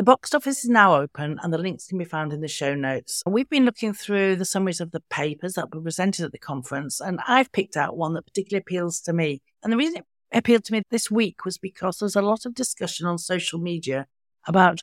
The 0.00 0.04
box 0.04 0.32
office 0.32 0.64
is 0.64 0.70
now 0.70 0.94
open 0.94 1.38
and 1.42 1.52
the 1.52 1.58
links 1.58 1.88
can 1.88 1.98
be 1.98 2.06
found 2.06 2.32
in 2.32 2.40
the 2.40 2.48
show 2.48 2.74
notes. 2.74 3.22
We've 3.26 3.50
been 3.50 3.66
looking 3.66 3.92
through 3.92 4.36
the 4.36 4.46
summaries 4.46 4.80
of 4.80 4.92
the 4.92 5.02
papers 5.10 5.52
that 5.56 5.74
were 5.74 5.82
presented 5.82 6.24
at 6.24 6.32
the 6.32 6.38
conference 6.38 7.02
and 7.02 7.20
I've 7.28 7.52
picked 7.52 7.76
out 7.76 7.98
one 7.98 8.14
that 8.14 8.24
particularly 8.24 8.62
appeals 8.62 8.98
to 9.02 9.12
me. 9.12 9.42
And 9.62 9.70
the 9.70 9.76
reason 9.76 9.98
it 9.98 10.06
appealed 10.32 10.64
to 10.64 10.72
me 10.72 10.80
this 10.90 11.10
week 11.10 11.44
was 11.44 11.58
because 11.58 11.98
there's 11.98 12.16
a 12.16 12.22
lot 12.22 12.46
of 12.46 12.54
discussion 12.54 13.06
on 13.06 13.18
social 13.18 13.58
media 13.58 14.06
about 14.46 14.80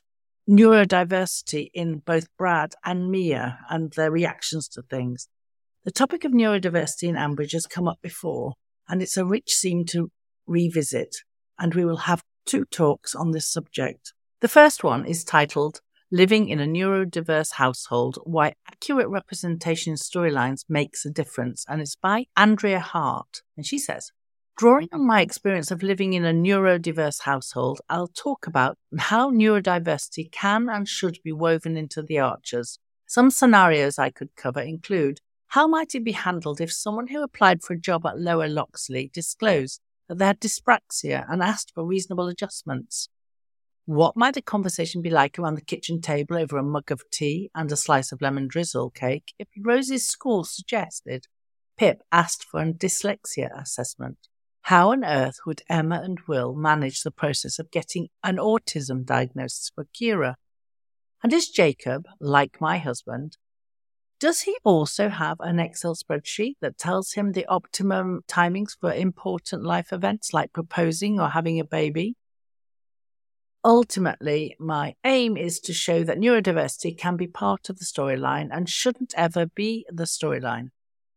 neurodiversity 0.48 1.70
in 1.74 1.98
both 1.98 2.28
Brad 2.38 2.74
and 2.84 3.10
Mia 3.10 3.58
and 3.68 3.92
their 3.94 4.12
reactions 4.12 4.68
to 4.68 4.82
things. 4.82 5.26
The 5.82 5.90
topic 5.90 6.24
of 6.24 6.30
neurodiversity 6.30 7.08
in 7.08 7.16
Ambridge 7.16 7.54
has 7.54 7.66
come 7.66 7.88
up 7.88 7.98
before, 8.00 8.52
and 8.88 9.02
it's 9.02 9.16
a 9.16 9.24
rich 9.24 9.58
theme 9.60 9.84
to 9.86 10.12
revisit, 10.46 11.16
and 11.58 11.74
we 11.74 11.84
will 11.84 12.06
have 12.06 12.22
two 12.46 12.64
talks 12.66 13.16
on 13.16 13.32
this 13.32 13.50
subject. 13.52 14.12
The 14.40 14.46
first 14.46 14.84
one 14.84 15.04
is 15.04 15.24
titled 15.24 15.80
Living 16.12 16.48
in 16.48 16.60
a 16.60 16.64
Neurodiverse 16.64 17.54
Household 17.54 18.20
Why 18.22 18.54
Accurate 18.68 19.08
Representation 19.08 19.94
in 19.94 19.96
Storylines 19.96 20.64
Makes 20.68 21.04
a 21.04 21.10
Difference, 21.10 21.64
and 21.68 21.80
it's 21.80 21.96
by 21.96 22.26
Andrea 22.36 22.78
Hart. 22.78 23.42
And 23.56 23.66
she 23.66 23.80
says, 23.80 24.12
Drawing 24.56 24.90
on 24.92 25.04
my 25.04 25.22
experience 25.22 25.72
of 25.72 25.82
living 25.82 26.12
in 26.12 26.24
a 26.24 26.32
neurodiverse 26.32 27.22
household, 27.22 27.80
I'll 27.88 28.06
talk 28.06 28.46
about 28.46 28.78
how 28.96 29.32
neurodiversity 29.32 30.30
can 30.30 30.68
and 30.68 30.86
should 30.86 31.18
be 31.24 31.32
woven 31.32 31.76
into 31.76 32.00
the 32.00 32.20
archers. 32.20 32.78
Some 33.08 33.32
scenarios 33.32 33.98
I 33.98 34.10
could 34.10 34.36
cover 34.36 34.60
include 34.60 35.18
how 35.48 35.66
might 35.66 35.96
it 35.96 36.04
be 36.04 36.12
handled 36.12 36.60
if 36.60 36.72
someone 36.72 37.08
who 37.08 37.24
applied 37.24 37.64
for 37.64 37.72
a 37.72 37.80
job 37.80 38.06
at 38.06 38.20
Lower 38.20 38.46
Loxley 38.46 39.10
disclosed 39.12 39.80
that 40.06 40.18
they 40.18 40.26
had 40.26 40.38
dyspraxia 40.38 41.26
and 41.28 41.42
asked 41.42 41.72
for 41.74 41.84
reasonable 41.84 42.28
adjustments? 42.28 43.08
What 43.88 44.18
might 44.18 44.34
the 44.34 44.42
conversation 44.42 45.00
be 45.00 45.08
like 45.08 45.38
around 45.38 45.54
the 45.54 45.62
kitchen 45.62 46.02
table 46.02 46.36
over 46.36 46.58
a 46.58 46.62
mug 46.62 46.90
of 46.90 47.08
tea 47.10 47.50
and 47.54 47.72
a 47.72 47.76
slice 47.76 48.12
of 48.12 48.20
lemon 48.20 48.46
drizzle 48.46 48.90
cake 48.90 49.32
if 49.38 49.48
Rose's 49.58 50.06
school 50.06 50.44
suggested 50.44 51.26
Pip 51.78 52.02
asked 52.12 52.44
for 52.44 52.60
a 52.60 52.70
dyslexia 52.70 53.48
assessment? 53.58 54.18
How 54.60 54.90
on 54.90 55.06
earth 55.06 55.38
would 55.46 55.62
Emma 55.70 56.02
and 56.04 56.20
Will 56.28 56.54
manage 56.54 57.00
the 57.00 57.10
process 57.10 57.58
of 57.58 57.70
getting 57.70 58.08
an 58.22 58.36
autism 58.36 59.06
diagnosis 59.06 59.72
for 59.74 59.86
Kira? 59.98 60.34
And 61.22 61.32
is 61.32 61.48
Jacob, 61.48 62.04
like 62.20 62.60
my 62.60 62.76
husband, 62.76 63.38
does 64.20 64.42
he 64.42 64.58
also 64.64 65.08
have 65.08 65.38
an 65.40 65.58
Excel 65.58 65.94
spreadsheet 65.96 66.56
that 66.60 66.76
tells 66.76 67.14
him 67.14 67.32
the 67.32 67.46
optimum 67.46 68.20
timings 68.28 68.76
for 68.78 68.92
important 68.92 69.64
life 69.64 69.94
events 69.94 70.34
like 70.34 70.52
proposing 70.52 71.18
or 71.18 71.30
having 71.30 71.58
a 71.58 71.64
baby? 71.64 72.16
Ultimately, 73.64 74.54
my 74.58 74.94
aim 75.04 75.36
is 75.36 75.58
to 75.60 75.72
show 75.72 76.04
that 76.04 76.18
neurodiversity 76.18 76.96
can 76.96 77.16
be 77.16 77.26
part 77.26 77.68
of 77.68 77.78
the 77.78 77.84
storyline 77.84 78.48
and 78.52 78.68
shouldn't 78.68 79.14
ever 79.16 79.46
be 79.46 79.84
the 79.90 80.04
storyline. 80.04 80.68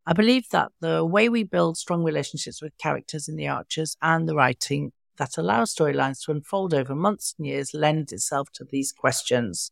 I 0.05 0.13
believe 0.13 0.49
that 0.49 0.71
the 0.79 1.05
way 1.05 1.29
we 1.29 1.43
build 1.43 1.77
strong 1.77 2.03
relationships 2.03 2.61
with 2.61 2.77
characters 2.79 3.27
in 3.27 3.35
the 3.35 3.47
Archers 3.47 3.95
and 4.01 4.27
the 4.27 4.35
writing 4.35 4.91
that 5.17 5.37
allows 5.37 5.75
storylines 5.75 6.25
to 6.25 6.31
unfold 6.31 6.73
over 6.73 6.95
months 6.95 7.35
and 7.37 7.45
years 7.45 7.75
lends 7.75 8.11
itself 8.11 8.51
to 8.53 8.63
these 8.63 8.91
questions. 8.91 9.71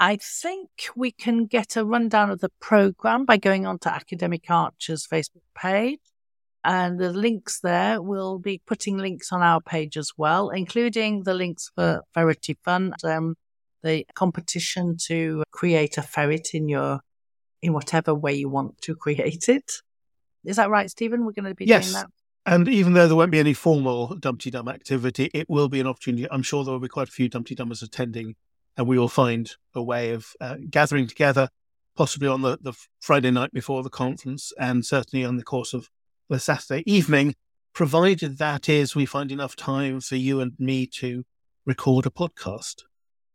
I 0.00 0.16
think 0.16 0.68
we 0.96 1.12
can 1.12 1.46
get 1.46 1.76
a 1.76 1.84
rundown 1.84 2.30
of 2.30 2.40
the 2.40 2.50
program 2.60 3.24
by 3.24 3.36
going 3.36 3.66
on 3.66 3.78
to 3.80 3.94
Academic 3.94 4.50
Archer's 4.50 5.06
Facebook 5.06 5.42
page. 5.56 6.00
And 6.64 6.98
the 6.98 7.12
links 7.12 7.60
there, 7.60 8.02
we'll 8.02 8.38
be 8.38 8.60
putting 8.66 8.98
links 8.98 9.32
on 9.32 9.42
our 9.42 9.60
page 9.60 9.96
as 9.96 10.10
well, 10.16 10.50
including 10.50 11.22
the 11.22 11.34
links 11.34 11.70
for 11.74 12.02
Ferrety 12.12 12.58
Fun, 12.64 12.94
um, 13.04 13.36
the 13.82 14.04
competition 14.14 14.96
to 15.06 15.44
create 15.52 15.98
a 15.98 16.02
ferret 16.02 16.50
in 16.52 16.68
your 16.68 17.00
in 17.62 17.72
whatever 17.72 18.14
way 18.14 18.34
you 18.34 18.48
want 18.48 18.80
to 18.82 18.94
create 19.04 19.48
it. 19.48 19.72
Is 20.44 20.56
that 20.56 20.70
right, 20.70 20.90
Stephen? 20.90 21.24
We're 21.24 21.32
going 21.32 21.44
to 21.46 21.54
be 21.54 21.64
yes. 21.64 21.90
doing 21.90 22.02
that. 22.02 22.10
And 22.46 22.66
even 22.68 22.94
though 22.94 23.06
there 23.06 23.16
won't 23.16 23.30
be 23.30 23.40
any 23.40 23.52
formal 23.52 24.16
Dumteedum 24.16 24.72
activity, 24.72 25.30
it 25.34 25.50
will 25.50 25.68
be 25.68 25.80
an 25.80 25.86
opportunity. 25.86 26.26
I'm 26.30 26.42
sure 26.42 26.64
there 26.64 26.72
will 26.72 26.80
be 26.80 26.88
quite 26.88 27.08
a 27.08 27.12
few 27.12 27.28
Dumteedummers 27.28 27.82
attending, 27.82 28.36
and 28.76 28.86
we 28.86 28.98
will 28.98 29.08
find 29.08 29.52
a 29.74 29.82
way 29.82 30.12
of 30.12 30.28
uh, 30.40 30.56
gathering 30.70 31.06
together, 31.06 31.50
possibly 31.94 32.26
on 32.26 32.40
the, 32.40 32.56
the 32.60 32.72
Friday 33.00 33.30
night 33.30 33.52
before 33.52 33.82
the 33.82 33.90
conference, 33.90 34.52
and 34.58 34.86
certainly 34.86 35.26
on 35.26 35.36
the 35.36 35.42
course 35.42 35.74
of 35.74 35.90
the 36.28 36.38
Saturday 36.38 36.82
evening, 36.90 37.34
provided 37.72 38.38
that 38.38 38.68
is 38.68 38.94
we 38.94 39.06
find 39.06 39.32
enough 39.32 39.56
time 39.56 40.00
for 40.00 40.16
you 40.16 40.40
and 40.40 40.52
me 40.58 40.86
to 40.86 41.24
record 41.64 42.06
a 42.06 42.10
podcast. 42.10 42.82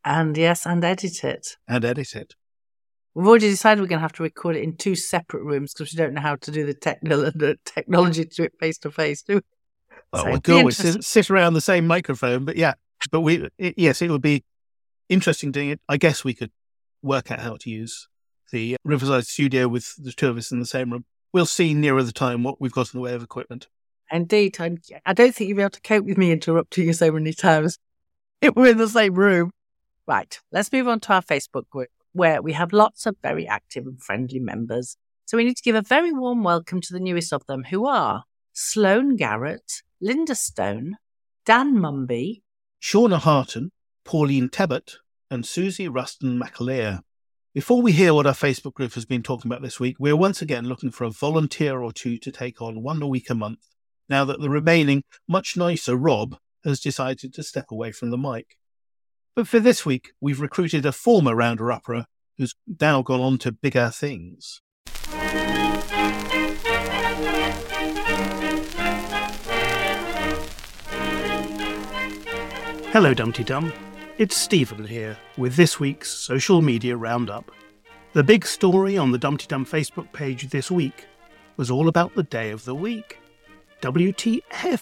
And 0.06 0.38
yes, 0.38 0.66
and 0.66 0.84
edit 0.84 1.24
it. 1.24 1.58
And 1.68 1.86
edit 1.86 2.16
it. 2.16 2.36
We've 3.16 3.28
already 3.28 3.50
decided 3.50 3.82
we're 3.82 3.88
going 3.88 4.00
to 4.00 4.04
have 4.04 4.14
to 4.14 4.24
record 4.24 4.56
it 4.56 4.64
in 4.64 4.76
two 4.76 4.96
separate 4.96 5.44
rooms 5.44 5.74
because 5.74 5.94
we 5.94 5.98
don't 5.98 6.14
know 6.14 6.22
how 6.22 6.36
to 6.36 6.52
do 6.52 6.66
the, 6.66 6.74
the 6.74 7.58
technology 7.64 8.26
to 8.26 8.36
do 8.36 8.44
it 8.44 8.54
face 8.60 8.78
to 8.80 8.92
face, 8.92 9.22
do 9.22 9.36
we? 9.36 9.42
Well, 10.12 10.24
so 10.24 10.32
we 10.32 10.40
could 10.40 10.56
always 10.56 10.78
sit, 10.78 11.04
sit, 11.04 11.30
around 11.30 11.54
the 11.54 11.62
same 11.62 11.88
microphone, 11.88 12.46
but 12.46 12.56
yeah, 12.56 12.74
but 13.12 13.22
we, 13.22 13.50
it, 13.58 13.76
yes, 13.78 14.02
it 14.02 14.10
would 14.10 14.22
be 14.22 14.44
interesting 15.10 15.52
doing 15.52 15.70
it. 15.70 15.80
I 15.88 15.98
guess 15.98 16.24
we 16.24 16.34
could 16.34 16.52
work 17.02 17.32
out 17.32 17.40
how 17.40 17.58
to 17.58 17.70
use 17.70 18.08
the 18.52 18.78
Riverside 18.84 19.26
studio 19.26 19.68
with 19.68 19.94
the 19.98 20.12
two 20.12 20.30
of 20.30 20.38
us 20.38 20.52
in 20.52 20.60
the 20.60 20.66
same 20.66 20.92
room. 20.92 21.06
We'll 21.34 21.46
see 21.48 21.74
nearer 21.74 22.04
the 22.04 22.12
time 22.12 22.44
what 22.44 22.62
we've 22.62 22.72
got 22.72 22.94
in 22.94 23.00
the 23.00 23.04
way 23.04 23.14
of 23.14 23.24
equipment. 23.24 23.68
Indeed. 24.12 24.58
I, 24.60 24.78
I 25.06 25.14
don't 25.14 25.34
think 25.34 25.48
you'll 25.48 25.58
be 25.58 25.64
able 25.64 25.72
to 25.72 25.82
cope 25.82 26.06
with 26.06 26.18
me 26.18 26.32
interrupting 26.32 26.86
you 26.86 26.94
so 26.94 27.12
many 27.12 27.34
times 27.34 27.80
if 28.42 28.54
we're 28.56 28.72
in 28.72 28.78
the 28.78 28.88
same 28.88 29.16
room. 29.16 29.52
Right, 30.06 30.40
let's 30.52 30.72
move 30.72 30.88
on 30.88 31.00
to 31.02 31.14
our 31.14 31.22
Facebook 31.22 31.68
group 31.70 31.90
where 32.12 32.42
we 32.42 32.54
have 32.54 32.72
lots 32.72 33.06
of 33.06 33.16
very 33.24 33.48
active 33.48 33.86
and 33.88 34.02
friendly 34.02 34.40
members. 34.40 34.98
So 35.26 35.38
we 35.38 35.44
need 35.44 35.58
to 35.58 35.64
give 35.64 35.76
a 35.76 35.82
very 35.82 36.12
warm 36.12 36.44
welcome 36.44 36.80
to 36.82 36.94
the 36.94 37.00
newest 37.00 37.34
of 37.34 37.46
them, 37.48 37.64
who 37.64 37.88
are 37.88 38.26
Sloane 38.52 39.16
Garrett, 39.16 39.82
Linda 40.00 40.36
Stone, 40.36 40.98
Dan 41.46 41.74
Mumby, 41.76 42.42
Shauna 42.82 43.18
Harton, 43.18 43.72
Pauline 44.04 44.50
Tebbett, 44.50 44.98
and 45.32 45.46
Susie 45.46 45.88
Ruston 45.88 46.40
McAleer. 46.40 47.00
Before 47.54 47.84
we 47.84 47.92
hear 47.92 48.16
what 48.16 48.26
our 48.26 48.34
Facebook 48.34 48.74
group 48.74 48.94
has 48.94 49.06
been 49.06 49.22
talking 49.22 49.48
about 49.48 49.62
this 49.62 49.80
week, 49.80 49.98
we're 50.00 50.16
once 50.16 50.42
again 50.42 50.66
looking 50.66 50.90
for 50.90 51.04
a 51.04 51.12
volunteer 51.12 51.84
or 51.84 51.94
two 51.94 52.18
to 52.18 52.32
take 52.32 52.64
on 52.64 52.82
one 52.82 53.00
a 53.00 53.08
week 53.08 53.30
a 53.30 53.36
month, 53.36 53.60
now 54.10 54.26
that 54.26 54.42
the 54.42 54.50
remaining, 54.50 55.04
much 55.28 55.56
nicer 55.56 55.96
Rob 55.96 56.38
has 56.66 56.80
decided 56.80 57.32
to 57.32 57.44
step 57.44 57.70
away 57.70 57.92
from 57.92 58.10
the 58.10 58.18
mic. 58.18 58.58
But 59.36 59.48
for 59.48 59.60
this 59.60 59.86
week, 59.86 60.14
we've 60.20 60.42
recruited 60.42 60.84
a 60.84 60.92
former 60.92 61.36
rounder 61.36 61.72
upper 61.72 62.08
who's 62.40 62.56
now 62.82 63.04
gone 63.04 63.22
on 63.22 63.38
to 63.38 63.52
bigger 63.52 63.92
things. 63.92 64.60
Hello, 72.92 73.14
Dumteedum. 73.14 73.72
It's 74.20 74.38
Stephen 74.38 74.86
here 74.86 75.18
with 75.40 75.56
this 75.56 75.80
week's 75.80 76.12
social 76.12 76.62
media 76.62 76.96
roundup. 76.96 77.52
The 78.14 78.24
big 78.24 78.46
story 78.46 78.96
on 78.96 79.12
the 79.12 79.18
Dumteedum 79.18 79.68
Facebook 79.68 80.14
page 80.14 80.50
this 80.52 80.70
week 80.70 81.08
was 81.58 81.72
all 81.72 81.88
about 81.88 82.14
the 82.14 82.22
day 82.22 82.52
of 82.52 82.64
the 82.64 82.76
week. 82.76 83.18
WTF? 83.82 84.82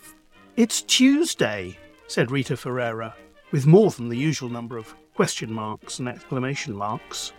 It's 0.58 0.82
Tuesday, 0.82 1.78
said 2.08 2.30
Rita 2.30 2.58
Ferreira, 2.58 3.16
with 3.52 3.66
more 3.66 3.90
than 3.92 4.10
the 4.10 4.18
usual 4.18 4.50
number 4.50 4.78
of 4.78 4.94
question 5.14 5.54
marks 5.54 6.00
and 6.00 6.10
exclamation 6.10 6.76
marks. 6.76 7.32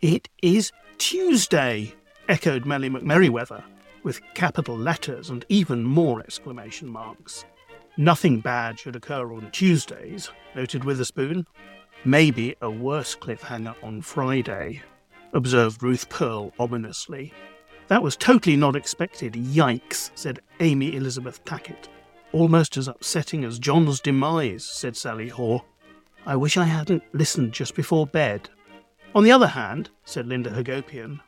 It 0.00 0.30
is 0.40 0.72
Tuesday, 0.96 1.94
echoed 2.26 2.64
Melly 2.64 2.88
McMerryweather, 2.88 3.62
with 4.02 4.22
capital 4.32 4.78
letters 4.78 5.28
and 5.28 5.44
even 5.50 5.84
more 5.84 6.20
exclamation 6.20 6.88
marks. 6.88 7.44
Nothing 7.96 8.40
bad 8.40 8.78
should 8.78 8.96
occur 8.96 9.32
on 9.32 9.50
Tuesdays, 9.52 10.28
noted 10.56 10.82
Witherspoon. 10.82 11.46
Maybe 12.04 12.56
a 12.60 12.68
worse 12.68 13.14
cliffhanger 13.14 13.76
on 13.84 14.02
Friday, 14.02 14.82
observed 15.32 15.82
Ruth 15.82 16.08
Pearl 16.08 16.52
ominously. 16.58 17.32
That 17.86 18.02
was 18.02 18.16
totally 18.16 18.56
not 18.56 18.74
expected, 18.74 19.34
yikes, 19.34 20.10
said 20.16 20.40
Amy 20.58 20.96
Elizabeth 20.96 21.44
Tackett. 21.44 21.88
Almost 22.32 22.76
as 22.76 22.88
upsetting 22.88 23.44
as 23.44 23.60
John's 23.60 24.00
demise, 24.00 24.64
said 24.64 24.96
Sally 24.96 25.28
Hoare. 25.28 25.62
I 26.26 26.34
wish 26.34 26.56
I 26.56 26.64
hadn't 26.64 27.04
listened 27.12 27.52
just 27.52 27.76
before 27.76 28.08
bed. 28.08 28.48
On 29.14 29.22
the 29.22 29.30
other 29.30 29.46
hand, 29.46 29.90
said 30.04 30.26
Linda 30.26 30.50
Hagopian, 30.50 31.20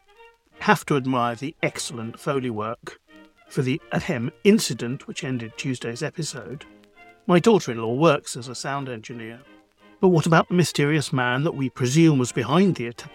have 0.61 0.85
to 0.87 0.97
admire 0.97 1.37
the 1.37 1.55
excellent 1.63 2.19
Foley 2.19 2.51
work 2.51 2.99
for 3.49 3.63
the 3.63 3.81
Ahem 3.93 4.31
incident 4.45 5.07
which 5.07 5.25
ended 5.25 5.53
Tuesday's 5.57 6.03
episode. 6.03 6.65
My 7.27 7.39
daughter 7.39 7.73
in 7.73 7.79
law 7.79 7.95
works 7.95 8.37
as 8.37 8.49
a 8.49 8.55
sound 8.55 8.89
engineer. 8.89 9.41
But 10.01 10.09
what 10.09 10.27
about 10.27 10.49
the 10.49 10.55
mysterious 10.55 11.13
man 11.13 11.45
that 11.45 11.55
we 11.55 11.71
presume 11.71 12.19
was 12.19 12.33
behind 12.33 12.77
the 12.77 12.87
attack? 12.87 13.13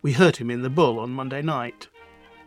We 0.00 0.12
heard 0.12 0.36
him 0.36 0.50
in 0.50 0.62
the 0.62 0.70
Bull 0.70 0.98
on 0.98 1.10
Monday 1.10 1.42
night. 1.42 1.88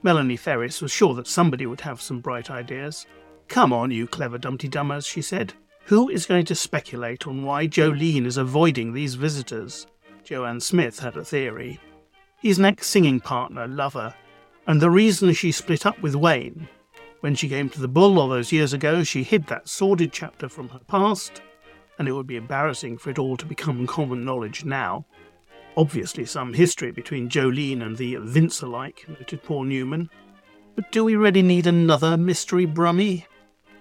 Melanie 0.04 0.38
Ferris 0.38 0.82
was 0.82 0.92
sure 0.92 1.14
that 1.16 1.28
somebody 1.28 1.66
would 1.66 1.82
have 1.82 2.02
some 2.02 2.22
bright 2.22 2.50
ideas. 2.50 3.06
Come 3.48 3.74
on, 3.74 3.92
you 3.92 4.08
clever 4.08 4.40
Dumteedummers, 4.40 5.06
she 5.06 5.22
said. 5.22 5.54
Who 5.86 6.10
is 6.10 6.26
going 6.26 6.46
to 6.46 6.56
speculate 6.56 7.28
on 7.28 7.44
why 7.44 7.68
Jolene 7.68 8.26
is 8.26 8.38
avoiding 8.38 8.94
these 8.94 9.16
visitors? 9.16 9.86
Joanne 10.24 10.62
Smith 10.62 11.00
had 11.00 11.18
a 11.18 11.26
theory. 11.26 11.80
He's 12.40 12.58
an 12.58 12.66
ex 12.66 12.88
singing 12.88 13.20
partner, 13.20 13.68
lover, 13.68 14.16
and 14.66 14.82
the 14.82 14.90
reason 14.90 15.34
she 15.34 15.52
split 15.52 15.86
up 15.86 16.02
with 16.02 16.16
Wayne. 16.16 16.70
When 17.22 17.36
she 17.36 17.50
came 17.50 17.70
to 17.70 17.80
the 17.80 17.88
Bull 17.88 18.20
all 18.20 18.30
those 18.30 18.52
years 18.52 18.74
ago, 18.74 19.04
she 19.04 19.22
hid 19.22 19.46
that 19.46 19.70
sordid 19.70 20.12
chapter 20.12 20.50
from 20.50 20.70
her 20.70 20.82
past, 20.88 21.42
and 22.00 22.08
it 22.08 22.14
would 22.14 22.26
be 22.26 22.36
embarrassing 22.36 22.98
for 22.98 23.12
it 23.12 23.20
all 23.20 23.38
to 23.38 23.46
become 23.46 23.86
common 23.86 24.26
knowledge 24.26 24.66
now. 24.66 25.06
Obviously, 25.78 26.26
some 26.26 26.54
history 26.54 26.92
between 26.92 27.30
Jolene 27.30 27.84
and 27.84 27.96
the 27.96 28.16
Vince 28.16 28.64
alike, 28.64 29.06
noted 29.08 29.44
Paul 29.44 29.66
Newman. 29.66 30.10
But 30.76 30.92
do 30.92 31.04
we 31.04 31.16
really 31.16 31.44
need 31.44 31.68
another 31.68 32.18
mystery 32.18 32.66
Brummy? 32.66 33.28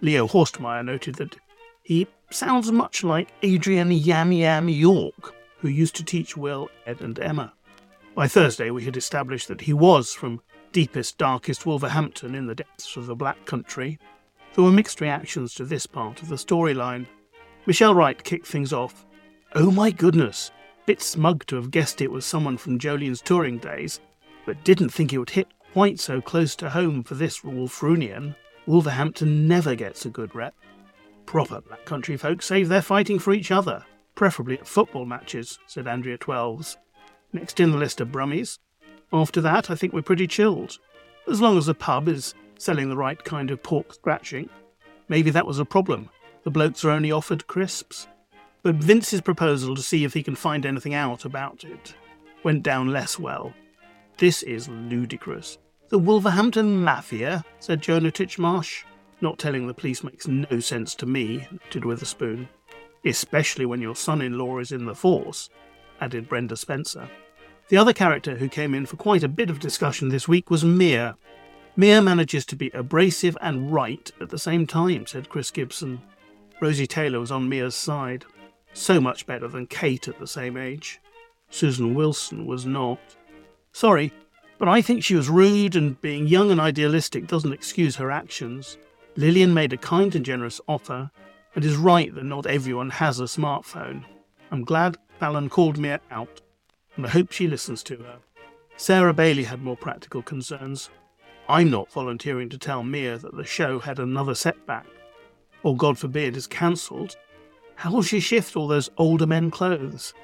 Leo 0.02 0.28
Horstmeyer 0.28 0.84
noted 0.84 1.14
that 1.14 1.36
he 1.82 2.06
sounds 2.30 2.70
much 2.70 3.02
like 3.02 3.32
Adrian 3.42 3.90
Yam 3.90 4.32
Yam 4.32 4.68
York, 4.68 5.34
who 5.60 5.68
used 5.68 5.96
to 5.96 6.04
teach 6.04 6.36
Will, 6.36 6.70
Ed, 6.84 7.00
and 7.00 7.18
Emma. 7.18 7.54
By 8.14 8.28
Thursday, 8.28 8.70
we 8.70 8.84
had 8.84 8.98
established 8.98 9.48
that 9.48 9.62
he 9.62 9.72
was 9.72 10.12
from 10.12 10.42
deepest, 10.72 11.18
darkest 11.18 11.66
Wolverhampton 11.66 12.34
in 12.34 12.46
the 12.46 12.54
depths 12.54 12.96
of 12.96 13.06
the 13.06 13.14
Black 13.14 13.44
Country. 13.44 13.98
There 14.54 14.64
were 14.64 14.70
mixed 14.70 15.00
reactions 15.00 15.54
to 15.54 15.64
this 15.64 15.86
part 15.86 16.22
of 16.22 16.28
the 16.28 16.36
storyline. 16.36 17.06
Michelle 17.66 17.94
Wright 17.94 18.22
kicked 18.22 18.46
things 18.46 18.72
off. 18.72 19.06
Oh 19.54 19.70
my 19.70 19.90
goodness! 19.90 20.50
Bit 20.86 21.00
smug 21.02 21.46
to 21.46 21.56
have 21.56 21.70
guessed 21.70 22.00
it 22.00 22.10
was 22.10 22.24
someone 22.24 22.56
from 22.56 22.78
Jolene's 22.78 23.20
touring 23.20 23.58
days, 23.58 24.00
but 24.46 24.64
didn't 24.64 24.88
think 24.88 25.12
it 25.12 25.18
would 25.18 25.30
hit 25.30 25.48
quite 25.72 26.00
so 26.00 26.20
close 26.20 26.56
to 26.56 26.70
home 26.70 27.04
for 27.04 27.14
this 27.14 27.40
Wulfrunian. 27.40 28.34
Wolverhampton 28.66 29.46
never 29.46 29.74
gets 29.74 30.04
a 30.04 30.10
good 30.10 30.34
rep. 30.34 30.54
Proper 31.26 31.60
black 31.60 31.84
country 31.84 32.16
folk 32.16 32.42
save 32.42 32.68
their 32.68 32.82
fighting 32.82 33.18
for 33.18 33.32
each 33.32 33.50
other. 33.50 33.84
preferably 34.20 34.58
at 34.58 34.66
football 34.66 35.06
matches, 35.06 35.58
said 35.66 35.86
Andrea 35.86 36.18
Twelves. 36.18 36.76
Next 37.32 37.58
in 37.58 37.70
the 37.70 37.78
list 37.78 38.02
are 38.02 38.06
Brummies. 38.06 38.58
After 39.12 39.40
that, 39.40 39.70
I 39.70 39.74
think 39.74 39.92
we're 39.92 40.02
pretty 40.02 40.26
chilled. 40.26 40.78
As 41.28 41.40
long 41.40 41.58
as 41.58 41.66
the 41.66 41.74
pub 41.74 42.08
is 42.08 42.34
selling 42.58 42.88
the 42.88 42.96
right 42.96 43.22
kind 43.24 43.50
of 43.50 43.62
pork 43.62 43.94
scratching. 43.94 44.48
Maybe 45.08 45.30
that 45.30 45.46
was 45.46 45.58
a 45.58 45.64
problem. 45.64 46.10
The 46.44 46.50
blokes 46.50 46.84
are 46.84 46.90
only 46.90 47.10
offered 47.10 47.46
crisps. 47.46 48.06
But 48.62 48.76
Vince's 48.76 49.22
proposal 49.22 49.74
to 49.74 49.82
see 49.82 50.04
if 50.04 50.14
he 50.14 50.22
can 50.22 50.36
find 50.36 50.66
anything 50.66 50.94
out 50.94 51.24
about 51.24 51.64
it 51.64 51.94
went 52.42 52.62
down 52.62 52.88
less 52.88 53.18
well. 53.18 53.52
This 54.18 54.42
is 54.42 54.68
ludicrous. 54.68 55.58
The 55.88 55.98
Wolverhampton 55.98 56.82
Mafia, 56.82 57.44
said 57.58 57.82
Jonah 57.82 58.10
Titchmarsh. 58.10 58.84
Not 59.20 59.38
telling 59.38 59.66
the 59.66 59.74
police 59.74 60.02
makes 60.02 60.26
no 60.26 60.60
sense 60.60 60.94
to 60.96 61.06
me, 61.06 61.46
did 61.70 61.84
Witherspoon. 61.84 62.48
Especially 63.04 63.66
when 63.66 63.80
your 63.80 63.96
son 63.96 64.22
in 64.22 64.38
law 64.38 64.58
is 64.58 64.72
in 64.72 64.86
the 64.86 64.94
force, 64.94 65.50
added 66.00 66.28
Brenda 66.28 66.56
Spencer. 66.56 67.08
The 67.70 67.76
other 67.76 67.92
character 67.92 68.34
who 68.34 68.48
came 68.48 68.74
in 68.74 68.84
for 68.84 68.96
quite 68.96 69.22
a 69.22 69.28
bit 69.28 69.48
of 69.48 69.60
discussion 69.60 70.08
this 70.08 70.26
week 70.26 70.50
was 70.50 70.64
Mia. 70.64 71.16
Mia 71.76 72.02
manages 72.02 72.44
to 72.46 72.56
be 72.56 72.68
abrasive 72.74 73.38
and 73.40 73.72
right 73.72 74.10
at 74.20 74.30
the 74.30 74.40
same 74.40 74.66
time, 74.66 75.06
said 75.06 75.28
Chris 75.28 75.52
Gibson. 75.52 76.02
Rosie 76.60 76.88
Taylor 76.88 77.20
was 77.20 77.30
on 77.30 77.48
Mia's 77.48 77.76
side. 77.76 78.24
So 78.72 79.00
much 79.00 79.24
better 79.24 79.46
than 79.46 79.68
Kate 79.68 80.08
at 80.08 80.18
the 80.18 80.26
same 80.26 80.56
age. 80.56 81.00
Susan 81.48 81.94
Wilson 81.94 82.44
was 82.44 82.66
not. 82.66 82.98
Sorry, 83.70 84.12
but 84.58 84.66
I 84.66 84.82
think 84.82 85.04
she 85.04 85.14
was 85.14 85.28
rude, 85.28 85.76
and 85.76 86.00
being 86.00 86.26
young 86.26 86.50
and 86.50 86.60
idealistic 86.60 87.28
doesn't 87.28 87.52
excuse 87.52 87.94
her 87.96 88.10
actions. 88.10 88.78
Lilian 89.14 89.54
made 89.54 89.72
a 89.72 89.76
kind 89.76 90.12
and 90.16 90.24
generous 90.24 90.60
offer, 90.66 91.12
and 91.54 91.64
is 91.64 91.76
right 91.76 92.12
that 92.16 92.24
not 92.24 92.46
everyone 92.46 92.90
has 92.90 93.20
a 93.20 93.24
smartphone. 93.24 94.04
I'm 94.50 94.64
glad 94.64 94.96
Fallon 95.20 95.48
called 95.48 95.78
me 95.78 95.96
out, 96.10 96.40
and 96.96 97.06
I 97.06 97.10
hope 97.10 97.32
she 97.32 97.46
listens 97.46 97.82
to 97.84 97.96
her. 97.98 98.18
Sarah 98.76 99.12
Bailey 99.12 99.44
had 99.44 99.62
more 99.62 99.76
practical 99.76 100.22
concerns. 100.22 100.90
I'm 101.48 101.70
not 101.70 101.92
volunteering 101.92 102.48
to 102.48 102.58
tell 102.58 102.82
Mia 102.82 103.18
that 103.18 103.36
the 103.36 103.44
show 103.44 103.78
had 103.78 103.98
another 103.98 104.34
setback, 104.34 104.86
or 105.62 105.76
God 105.76 105.98
forbid 105.98 106.36
is 106.36 106.46
cancelled. 106.46 107.16
How 107.74 107.92
will 107.92 108.02
she 108.02 108.20
shift 108.20 108.56
all 108.56 108.68
those 108.68 108.90
older 108.96 109.26
men 109.26 109.50
clothes? 109.50 110.14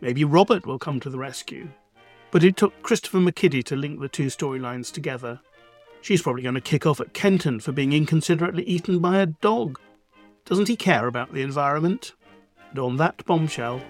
Maybe 0.00 0.24
Robert 0.24 0.66
will 0.66 0.78
come 0.78 0.98
to 1.00 1.10
the 1.10 1.18
rescue. 1.18 1.68
But 2.30 2.42
it 2.42 2.56
took 2.56 2.82
Christopher 2.82 3.18
McKiddie 3.18 3.64
to 3.64 3.76
link 3.76 4.00
the 4.00 4.08
two 4.08 4.26
storylines 4.26 4.90
together. 4.90 5.40
She's 6.00 6.22
probably 6.22 6.42
going 6.42 6.56
to 6.56 6.60
kick 6.60 6.84
off 6.84 7.00
at 7.00 7.14
Kenton 7.14 7.60
for 7.60 7.72
being 7.72 7.92
inconsiderately 7.92 8.64
eaten 8.64 8.98
by 8.98 9.20
a 9.20 9.26
dog. 9.26 9.78
Doesn't 10.44 10.68
he 10.68 10.76
care 10.76 11.06
about 11.06 11.32
the 11.32 11.42
environment? 11.42 12.14
And 12.70 12.78
on 12.78 12.96
that 12.96 13.24
bombshell, 13.24 13.80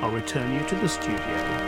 I'll 0.00 0.10
return 0.10 0.54
you 0.54 0.66
to 0.68 0.74
the 0.76 0.88
studio. 0.88 1.59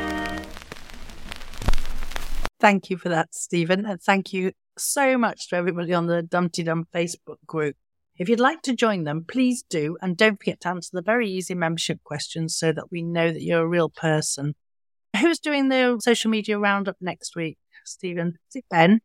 Thank 2.63 2.91
you 2.91 2.97
for 2.97 3.09
that, 3.09 3.35
Stephen. 3.35 3.85
And 3.85 4.01
thank 4.01 4.33
you 4.33 4.53
so 4.79 5.19
much 5.19 5.49
to 5.49 5.57
everybody 5.57 5.93
on 5.93 6.07
the 6.07 6.23
Dumteedum 6.23 6.85
Facebook 6.95 7.39
group. 7.45 7.75
If 8.17 8.29
you'd 8.29 8.39
like 8.39 8.63
to 8.63 8.77
join 8.77 9.03
them, 9.03 9.25
please 9.27 9.65
do. 9.69 9.99
And 10.01 10.17
don't 10.17 10.39
forget 10.39 10.61
to 10.61 10.69
answer 10.69 10.91
the 10.93 11.03
very 11.03 11.29
easy 11.29 11.55
membership 11.55 12.05
questions 12.05 12.55
so 12.55 12.71
that 12.71 12.93
we 12.93 13.03
know 13.03 13.33
that 13.33 13.43
you're 13.43 13.65
a 13.65 13.69
real 13.69 13.89
person. 13.89 14.55
Who's 15.21 15.41
doing 15.41 15.71
the 15.71 15.99
social 16.01 16.31
media 16.31 16.57
roundup 16.57 16.99
next 17.01 17.35
week, 17.35 17.59
Stephen? 17.85 18.39
Is 18.51 18.55
it 18.55 18.65
Ben? 18.71 19.01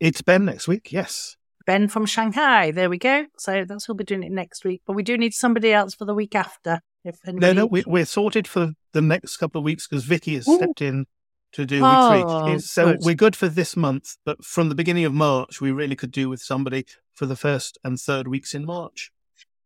It's 0.00 0.22
Ben 0.22 0.46
next 0.46 0.66
week, 0.66 0.90
yes. 0.90 1.36
Ben 1.66 1.88
from 1.88 2.06
Shanghai. 2.06 2.70
There 2.70 2.88
we 2.88 2.96
go. 2.96 3.26
So 3.36 3.66
that's 3.68 3.84
who'll 3.84 3.94
be 3.94 4.04
doing 4.04 4.22
it 4.22 4.32
next 4.32 4.64
week. 4.64 4.80
But 4.86 4.96
we 4.96 5.02
do 5.02 5.18
need 5.18 5.34
somebody 5.34 5.70
else 5.70 5.94
for 5.94 6.06
the 6.06 6.14
week 6.14 6.34
after. 6.34 6.80
If 7.04 7.18
No, 7.26 7.52
no, 7.52 7.66
we, 7.66 7.84
we're 7.86 8.06
sorted 8.06 8.48
for 8.48 8.72
the 8.92 9.02
next 9.02 9.36
couple 9.36 9.58
of 9.58 9.64
weeks 9.66 9.86
because 9.86 10.04
Vicky 10.04 10.36
has 10.36 10.46
stepped 10.50 10.80
in 10.80 11.04
to 11.52 11.66
do. 11.66 11.80
Oh, 11.84 12.58
So 12.58 12.86
good. 12.92 13.00
we're 13.02 13.14
good 13.14 13.36
for 13.36 13.48
this 13.48 13.76
month, 13.76 14.16
but 14.24 14.44
from 14.44 14.68
the 14.68 14.74
beginning 14.74 15.04
of 15.04 15.12
March, 15.12 15.60
we 15.60 15.70
really 15.70 15.96
could 15.96 16.10
do 16.10 16.28
with 16.28 16.40
somebody 16.40 16.86
for 17.12 17.26
the 17.26 17.36
first 17.36 17.78
and 17.84 17.98
third 18.00 18.28
weeks 18.28 18.54
in 18.54 18.64
March. 18.64 19.10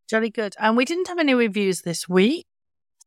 Jolly 0.08 0.30
good. 0.30 0.54
And 0.58 0.76
we 0.76 0.84
didn't 0.84 1.08
have 1.08 1.18
any 1.18 1.34
reviews 1.34 1.82
this 1.82 2.08
week. 2.08 2.46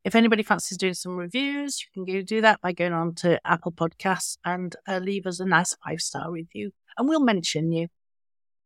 If 0.06 0.15
anybody 0.15 0.43
fancies 0.43 0.77
doing 0.77 0.93
some 0.93 1.18
reviews, 1.18 1.81
you 1.81 1.88
can 2.06 2.14
go 2.14 2.22
do 2.22 2.41
that 2.41 2.61
by 2.61 2.72
going 2.72 2.93
on 2.93 3.15
to 3.15 3.39
Apple 3.45 3.73
Podcasts 3.73 4.38
and 4.45 4.76
uh, 4.88 4.97
leave 4.99 5.26
us 5.26 5.39
a 5.41 5.45
nice 5.45 5.76
five 5.85 5.99
star 5.99 6.31
review, 6.31 6.72
and 6.97 7.07
we'll 7.07 7.19
mention 7.19 7.72
you. 7.72 7.89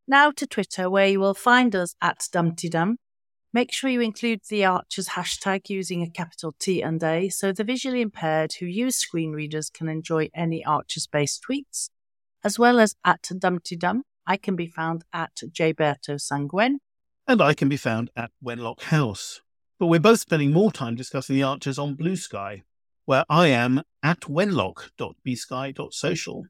Now 0.07 0.31
to 0.31 0.45
Twitter, 0.45 0.89
where 0.89 1.07
you 1.07 1.19
will 1.19 1.33
find 1.33 1.75
us 1.75 1.95
at 2.01 2.19
Dumteedum. 2.31 2.95
Make 3.55 3.71
sure 3.71 3.91
you 3.91 4.01
include 4.01 4.41
the 4.49 4.65
Archers 4.65 5.09
hashtag 5.09 5.69
using 5.69 6.01
a 6.01 6.09
capital 6.09 6.55
T 6.57 6.81
and 6.81 7.03
A 7.03 7.29
so 7.29 7.51
the 7.51 7.63
visually 7.63 8.01
impaired 8.01 8.53
who 8.53 8.65
use 8.65 8.95
screen 8.95 9.31
readers 9.31 9.69
can 9.69 9.87
enjoy 9.87 10.31
any 10.33 10.65
Archers 10.65 11.05
based 11.05 11.43
tweets, 11.47 11.91
as 12.43 12.57
well 12.57 12.79
as 12.79 12.95
at 13.05 13.21
Dumteedum. 13.21 14.01
I 14.25 14.37
can 14.37 14.55
be 14.55 14.65
found 14.65 15.03
at 15.13 15.35
Jberto 15.35 16.19
Sanguen. 16.19 16.77
And 17.27 17.43
I 17.43 17.53
can 17.53 17.69
be 17.69 17.77
found 17.77 18.09
at 18.15 18.31
Wenlock 18.43 18.81
House. 18.83 19.41
But 19.77 19.85
we're 19.85 19.99
both 19.99 20.21
spending 20.21 20.51
more 20.51 20.71
time 20.71 20.95
discussing 20.95 21.35
the 21.35 21.43
archers 21.43 21.77
on 21.77 21.93
Blue 21.93 22.15
Sky, 22.15 22.63
where 23.05 23.23
I 23.29 23.49
am 23.49 23.83
at 24.01 24.21
wenlock.bsky.social. 24.21 26.45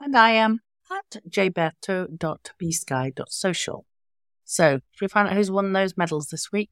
and 0.00 0.16
I 0.16 0.30
am 0.32 0.60
at 0.90 1.22
jberto.bsky.social. 1.30 3.86
So, 4.44 4.80
should 4.92 5.04
we 5.04 5.08
find 5.08 5.28
out 5.28 5.34
who's 5.34 5.50
won 5.50 5.72
those 5.72 5.96
medals 5.96 6.28
this 6.28 6.52
week? 6.52 6.70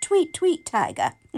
Tweet, 0.00 0.34
tweet, 0.34 0.66
tiger. 0.66 1.12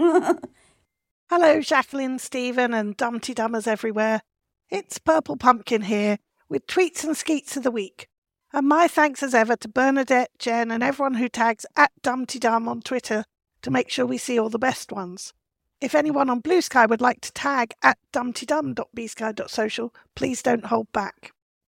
Hello, 1.29 1.61
Jacqueline, 1.61 2.19
Stephen, 2.19 2.73
and 2.73 2.97
Dumteedummers 2.97 3.67
everywhere. 3.67 4.21
It's 4.69 4.97
Purple 4.97 5.37
Pumpkin 5.37 5.83
here 5.83 6.17
with 6.49 6.67
tweets 6.67 7.03
and 7.03 7.15
skeets 7.15 7.55
of 7.55 7.63
the 7.63 7.71
week. 7.71 8.07
And 8.51 8.67
my 8.67 8.87
thanks 8.87 9.21
as 9.21 9.35
ever 9.35 9.55
to 9.57 9.67
Bernadette, 9.67 10.31
Jen, 10.39 10.71
and 10.71 10.81
everyone 10.81 11.15
who 11.15 11.29
tags 11.29 11.65
at 11.75 11.91
Dumteedum 12.01 12.67
on 12.67 12.81
Twitter 12.81 13.25
to 13.61 13.71
make 13.71 13.89
sure 13.89 14.05
we 14.05 14.17
see 14.17 14.39
all 14.39 14.49
the 14.49 14.57
best 14.57 14.91
ones. 14.91 15.33
If 15.81 15.93
anyone 15.93 16.29
on 16.29 16.39
Blue 16.39 16.61
Sky 16.61 16.85
would 16.85 17.01
like 17.01 17.21
to 17.21 17.33
tag 17.33 17.73
at 17.83 17.97
dumteedum.bsky.social, 18.13 19.93
please 20.15 20.41
don't 20.41 20.65
hold 20.65 20.91
back. 20.93 21.34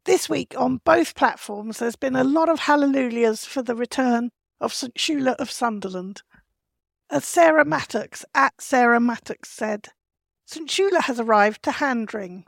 This 0.09 0.27
week 0.27 0.55
on 0.57 0.81
both 0.87 1.15
platforms, 1.15 1.81
there's 1.81 1.95
been 1.95 2.17
a 2.17 2.25
lot 2.25 2.49
of 2.49 2.61
hallelujahs 2.61 3.45
for 3.45 3.61
the 3.61 3.75
return 3.75 4.31
of 4.59 4.73
St. 4.73 4.95
Shula 4.95 5.37
of 5.37 5.51
Sunderland. 5.51 6.23
As 7.11 7.27
Sarah 7.27 7.67
Mattox 7.67 8.25
at 8.35 8.59
Sarah 8.59 9.01
Mattox 9.01 9.51
said, 9.51 9.89
St. 10.47 10.67
Shula 10.67 11.03
has 11.03 11.21
arrived 11.21 11.63
to 11.65 11.73
Handring. 11.73 12.47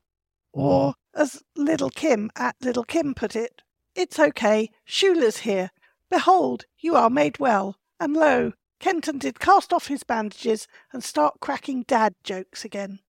Or, 0.54 0.94
as 1.14 1.42
Little 1.54 1.90
Kim 1.90 2.30
at 2.34 2.56
Little 2.62 2.82
Kim 2.82 3.12
put 3.12 3.36
it, 3.36 3.60
it's 3.94 4.18
okay, 4.18 4.70
Shula's 4.88 5.40
here. 5.40 5.70
Behold, 6.08 6.64
you 6.78 6.96
are 6.96 7.10
made 7.10 7.40
well. 7.40 7.76
And 8.00 8.14
lo, 8.14 8.54
Kenton 8.78 9.18
did 9.18 9.38
cast 9.38 9.70
off 9.70 9.88
his 9.88 10.02
bandages 10.02 10.66
and 10.94 11.04
start 11.04 11.40
cracking 11.40 11.82
dad 11.82 12.14
jokes 12.24 12.64
again. 12.64 13.00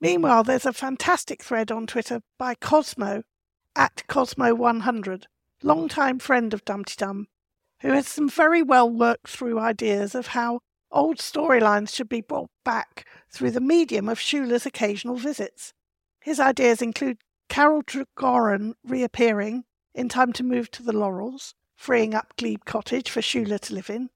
Meanwhile, 0.00 0.42
there's 0.42 0.66
a 0.66 0.72
fantastic 0.72 1.44
thread 1.44 1.70
on 1.70 1.86
Twitter 1.86 2.22
by 2.38 2.56
Cosmo 2.56 3.22
at 3.80 4.04
Cosmo100, 4.10 5.24
longtime 5.62 6.18
friend 6.18 6.52
of 6.52 6.66
Dumteedum, 6.66 7.24
who 7.80 7.88
has 7.88 8.06
some 8.06 8.28
very 8.28 8.62
well 8.62 8.90
worked 8.90 9.26
through 9.26 9.58
ideas 9.58 10.14
of 10.14 10.28
how 10.28 10.60
old 10.92 11.16
storylines 11.16 11.88
should 11.88 12.10
be 12.10 12.20
brought 12.20 12.50
back 12.62 13.06
through 13.32 13.50
the 13.50 13.58
medium 13.58 14.06
of 14.06 14.18
Shula's 14.18 14.66
occasional 14.66 15.16
visits. 15.16 15.72
His 16.20 16.38
ideas 16.38 16.82
include 16.82 17.22
Carol 17.48 17.82
Tregorran 17.82 18.74
reappearing 18.84 19.64
in 19.94 20.10
time 20.10 20.34
to 20.34 20.44
move 20.44 20.70
to 20.72 20.82
the 20.82 20.92
Laurels, 20.92 21.54
freeing 21.74 22.12
up 22.12 22.34
Glebe 22.36 22.66
Cottage 22.66 23.08
for 23.08 23.22
Shula 23.22 23.58
to 23.60 23.74
live 23.74 23.88
in, 23.88 24.10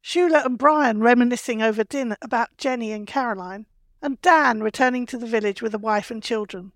Shula 0.00 0.46
and 0.46 0.56
Brian 0.56 1.00
reminiscing 1.00 1.60
over 1.60 1.82
dinner 1.82 2.16
about 2.22 2.56
Jenny 2.56 2.92
and 2.92 3.04
Caroline, 3.04 3.66
and 4.00 4.22
Dan 4.22 4.62
returning 4.62 5.06
to 5.06 5.18
the 5.18 5.26
village 5.26 5.60
with 5.60 5.74
a 5.74 5.78
wife 5.78 6.08
and 6.12 6.22
children. 6.22 6.70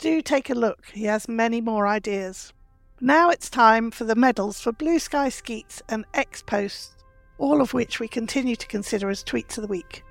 Do 0.00 0.22
take 0.22 0.48
a 0.48 0.54
look, 0.54 0.86
he 0.94 1.04
has 1.04 1.28
many 1.28 1.60
more 1.60 1.86
ideas. 1.86 2.54
Now 3.02 3.28
it's 3.28 3.50
time 3.50 3.90
for 3.90 4.04
the 4.04 4.14
medals 4.14 4.58
for 4.58 4.72
Blue 4.72 4.98
Sky 4.98 5.28
Skeets 5.28 5.82
and 5.90 6.06
X 6.14 6.40
Posts, 6.40 7.04
all 7.36 7.60
of 7.60 7.74
which 7.74 8.00
we 8.00 8.08
continue 8.08 8.56
to 8.56 8.66
consider 8.66 9.10
as 9.10 9.22
tweets 9.22 9.58
of 9.58 9.62
the 9.62 9.68
week. 9.68 10.02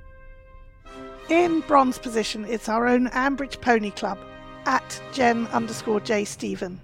In 1.28 1.62
bronze 1.62 1.98
position, 1.98 2.46
it's 2.46 2.70
our 2.70 2.88
own 2.88 3.10
Ambridge 3.10 3.60
Pony 3.62 3.90
Club 3.90 4.20
at 4.68 5.02
Jen 5.12 5.48
underscore 5.48 6.02
J 6.02 6.24
Stephen. 6.24 6.80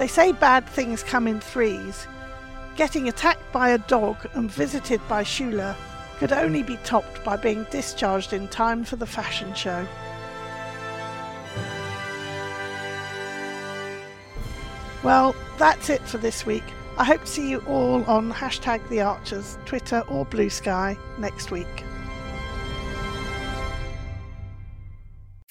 They 0.01 0.07
say 0.07 0.31
bad 0.31 0.67
things 0.67 1.03
come 1.03 1.27
in 1.27 1.39
threes. 1.39 2.07
Getting 2.75 3.07
attacked 3.07 3.51
by 3.51 3.69
a 3.69 3.77
dog 3.77 4.27
and 4.33 4.49
visited 4.49 4.99
by 5.07 5.23
Shula 5.23 5.75
could 6.17 6.31
only 6.33 6.63
be 6.63 6.77
topped 6.77 7.23
by 7.23 7.37
being 7.37 7.67
discharged 7.69 8.33
in 8.33 8.47
time 8.47 8.83
for 8.83 8.95
the 8.95 9.05
fashion 9.05 9.53
show. 9.53 9.85
Well, 15.03 15.35
that's 15.59 15.91
it 15.91 16.01
for 16.01 16.17
this 16.17 16.47
week. 16.47 16.63
I 16.97 17.03
hope 17.03 17.21
to 17.21 17.27
see 17.27 17.51
you 17.51 17.59
all 17.67 18.03
on 18.05 18.33
hashtag 18.33 18.89
the 18.89 19.01
Archers, 19.01 19.59
Twitter 19.65 20.03
or 20.09 20.25
Blue 20.25 20.49
Sky 20.49 20.97
next 21.19 21.51
week. 21.51 21.83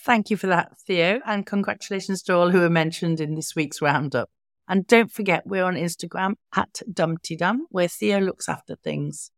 Thank 0.01 0.29
you 0.29 0.37
for 0.37 0.49
that, 0.49 0.77
Theo, 0.89 1.21
and 1.25 1.47
congratulations 1.47 2.21
to 2.23 2.35
all 2.35 2.51
who 2.51 2.59
were 2.59 2.69
mentioned 2.69 3.21
in 3.21 3.37
this 3.37 3.55
week's 3.55 3.81
roundup. 3.81 4.29
And 4.71 4.87
don't 4.87 5.11
forget, 5.11 5.49
we're 5.49 5.65
on 5.65 5.75
Instagram 5.75 6.35
at 6.55 6.83
Dumteedum, 6.89 7.63
where 7.71 7.89
Theo 7.89 8.21
looks 8.21 8.49
after 8.49 8.77
things. 8.77 9.33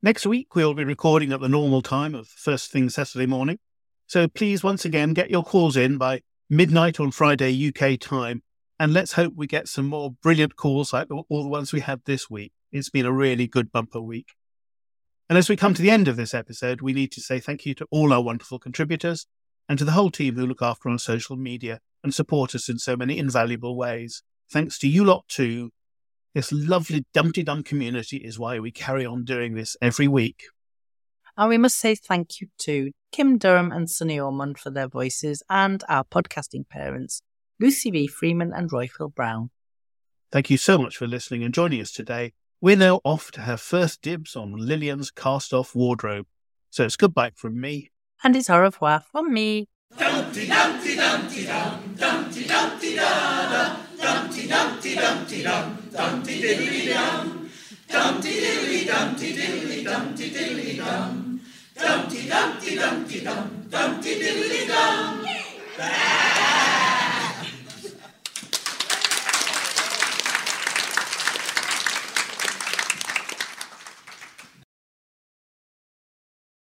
Next 0.00 0.24
week, 0.24 0.54
we'll 0.54 0.74
be 0.74 0.84
recording 0.84 1.32
at 1.32 1.40
the 1.40 1.48
normal 1.48 1.82
time 1.82 2.14
of 2.14 2.28
first 2.28 2.70
thing 2.70 2.88
Saturday 2.88 3.26
morning. 3.26 3.58
So 4.06 4.28
please, 4.28 4.62
once 4.62 4.84
again, 4.84 5.12
get 5.12 5.28
your 5.28 5.42
calls 5.42 5.76
in 5.76 5.98
by 5.98 6.20
midnight 6.48 7.00
on 7.00 7.10
Friday 7.10 7.68
UK 7.68 7.98
time 7.98 8.44
and 8.78 8.92
let's 8.92 9.14
hope 9.14 9.32
we 9.34 9.48
get 9.48 9.66
some 9.66 9.86
more 9.86 10.12
brilliant 10.22 10.54
calls 10.54 10.92
like 10.92 11.08
all 11.10 11.42
the 11.42 11.48
ones 11.48 11.72
we 11.72 11.80
had 11.80 12.02
this 12.04 12.30
week. 12.30 12.52
It's 12.70 12.88
been 12.88 13.06
a 13.06 13.12
really 13.12 13.48
good 13.48 13.72
bumper 13.72 14.00
week. 14.00 14.34
And 15.28 15.36
as 15.36 15.48
we 15.48 15.56
come 15.56 15.74
to 15.74 15.82
the 15.82 15.90
end 15.90 16.06
of 16.06 16.14
this 16.14 16.32
episode, 16.32 16.80
we 16.80 16.92
need 16.92 17.10
to 17.10 17.20
say 17.20 17.40
thank 17.40 17.66
you 17.66 17.74
to 17.74 17.88
all 17.90 18.12
our 18.12 18.22
wonderful 18.22 18.60
contributors 18.60 19.26
and 19.68 19.80
to 19.80 19.84
the 19.84 19.92
whole 19.92 20.12
team 20.12 20.36
who 20.36 20.46
look 20.46 20.62
after 20.62 20.88
on 20.88 21.00
social 21.00 21.34
media 21.34 21.80
and 22.04 22.14
support 22.14 22.54
us 22.54 22.68
in 22.68 22.78
so 22.78 22.96
many 22.96 23.18
invaluable 23.18 23.76
ways. 23.76 24.22
Thanks 24.50 24.78
to 24.80 24.88
you 24.88 25.04
lot 25.04 25.26
too. 25.28 25.72
This 26.34 26.52
lovely 26.52 27.04
Dumteedum 27.14 27.64
community 27.64 28.18
is 28.18 28.38
why 28.38 28.58
we 28.58 28.70
carry 28.70 29.06
on 29.06 29.24
doing 29.24 29.54
this 29.54 29.76
every 29.80 30.06
week. 30.06 30.44
And 31.36 31.48
we 31.48 31.58
must 31.58 31.78
say 31.78 31.94
thank 31.94 32.40
you 32.40 32.48
to 32.58 32.92
Kim 33.12 33.38
Durham 33.38 33.72
and 33.72 33.90
Sunny 33.90 34.18
Ormonde 34.18 34.58
for 34.58 34.70
their 34.70 34.88
voices 34.88 35.42
and 35.50 35.82
our 35.88 36.04
podcasting 36.04 36.68
parents, 36.68 37.22
Lucy 37.60 37.90
V. 37.90 38.06
Freeman 38.06 38.52
and 38.54 38.72
Roy 38.72 38.86
Royfield 38.86 39.14
Brown. 39.14 39.50
Thank 40.32 40.50
you 40.50 40.56
so 40.56 40.78
much 40.78 40.96
for 40.96 41.06
listening 41.06 41.42
and 41.42 41.54
joining 41.54 41.80
us 41.80 41.92
today. 41.92 42.32
We're 42.60 42.76
now 42.76 43.00
off 43.04 43.30
to 43.32 43.42
have 43.42 43.60
first 43.60 44.02
dibs 44.02 44.34
on 44.34 44.54
Lilian's 44.56 45.10
cast 45.10 45.52
off 45.52 45.74
wardrobe. 45.74 46.26
So 46.70 46.84
it's 46.84 46.96
goodbye 46.96 47.32
from 47.34 47.60
me. 47.60 47.90
And 48.24 48.34
it's 48.34 48.50
au 48.50 48.58
revoir 48.58 49.02
from 49.12 49.32
me. 49.32 49.68
Dumpty 49.96 50.46
Dumpty 50.46 50.96
Dumpty 50.96 51.46
Dum, 51.46 51.94
Dumpty 51.96 52.44
Dumpty 52.44 52.96
Da 52.96 53.48
Da, 53.48 53.76
Dumpty 54.06 54.46
Dumpty 54.46 54.94
Dumpty 54.94 55.42
Dum, 55.42 55.90
Dumpty 55.90 56.40
Diddly 56.40 56.94
Dum, 56.94 57.50
Dumpty 57.88 58.34
Diddly 58.40 58.86
Dumpty 58.86 59.34
Diddly 59.34 59.84
Dumpty 59.84 60.30
Diddly 60.30 60.76
Dum, 60.76 61.40
Dumpty 61.74 62.28
Dumpty 62.28 62.76
Dumpty 62.76 63.20
Dum, 63.24 63.66
Dumpty 63.68 64.14
Diddly 64.14 64.68
Dum. 64.68 65.26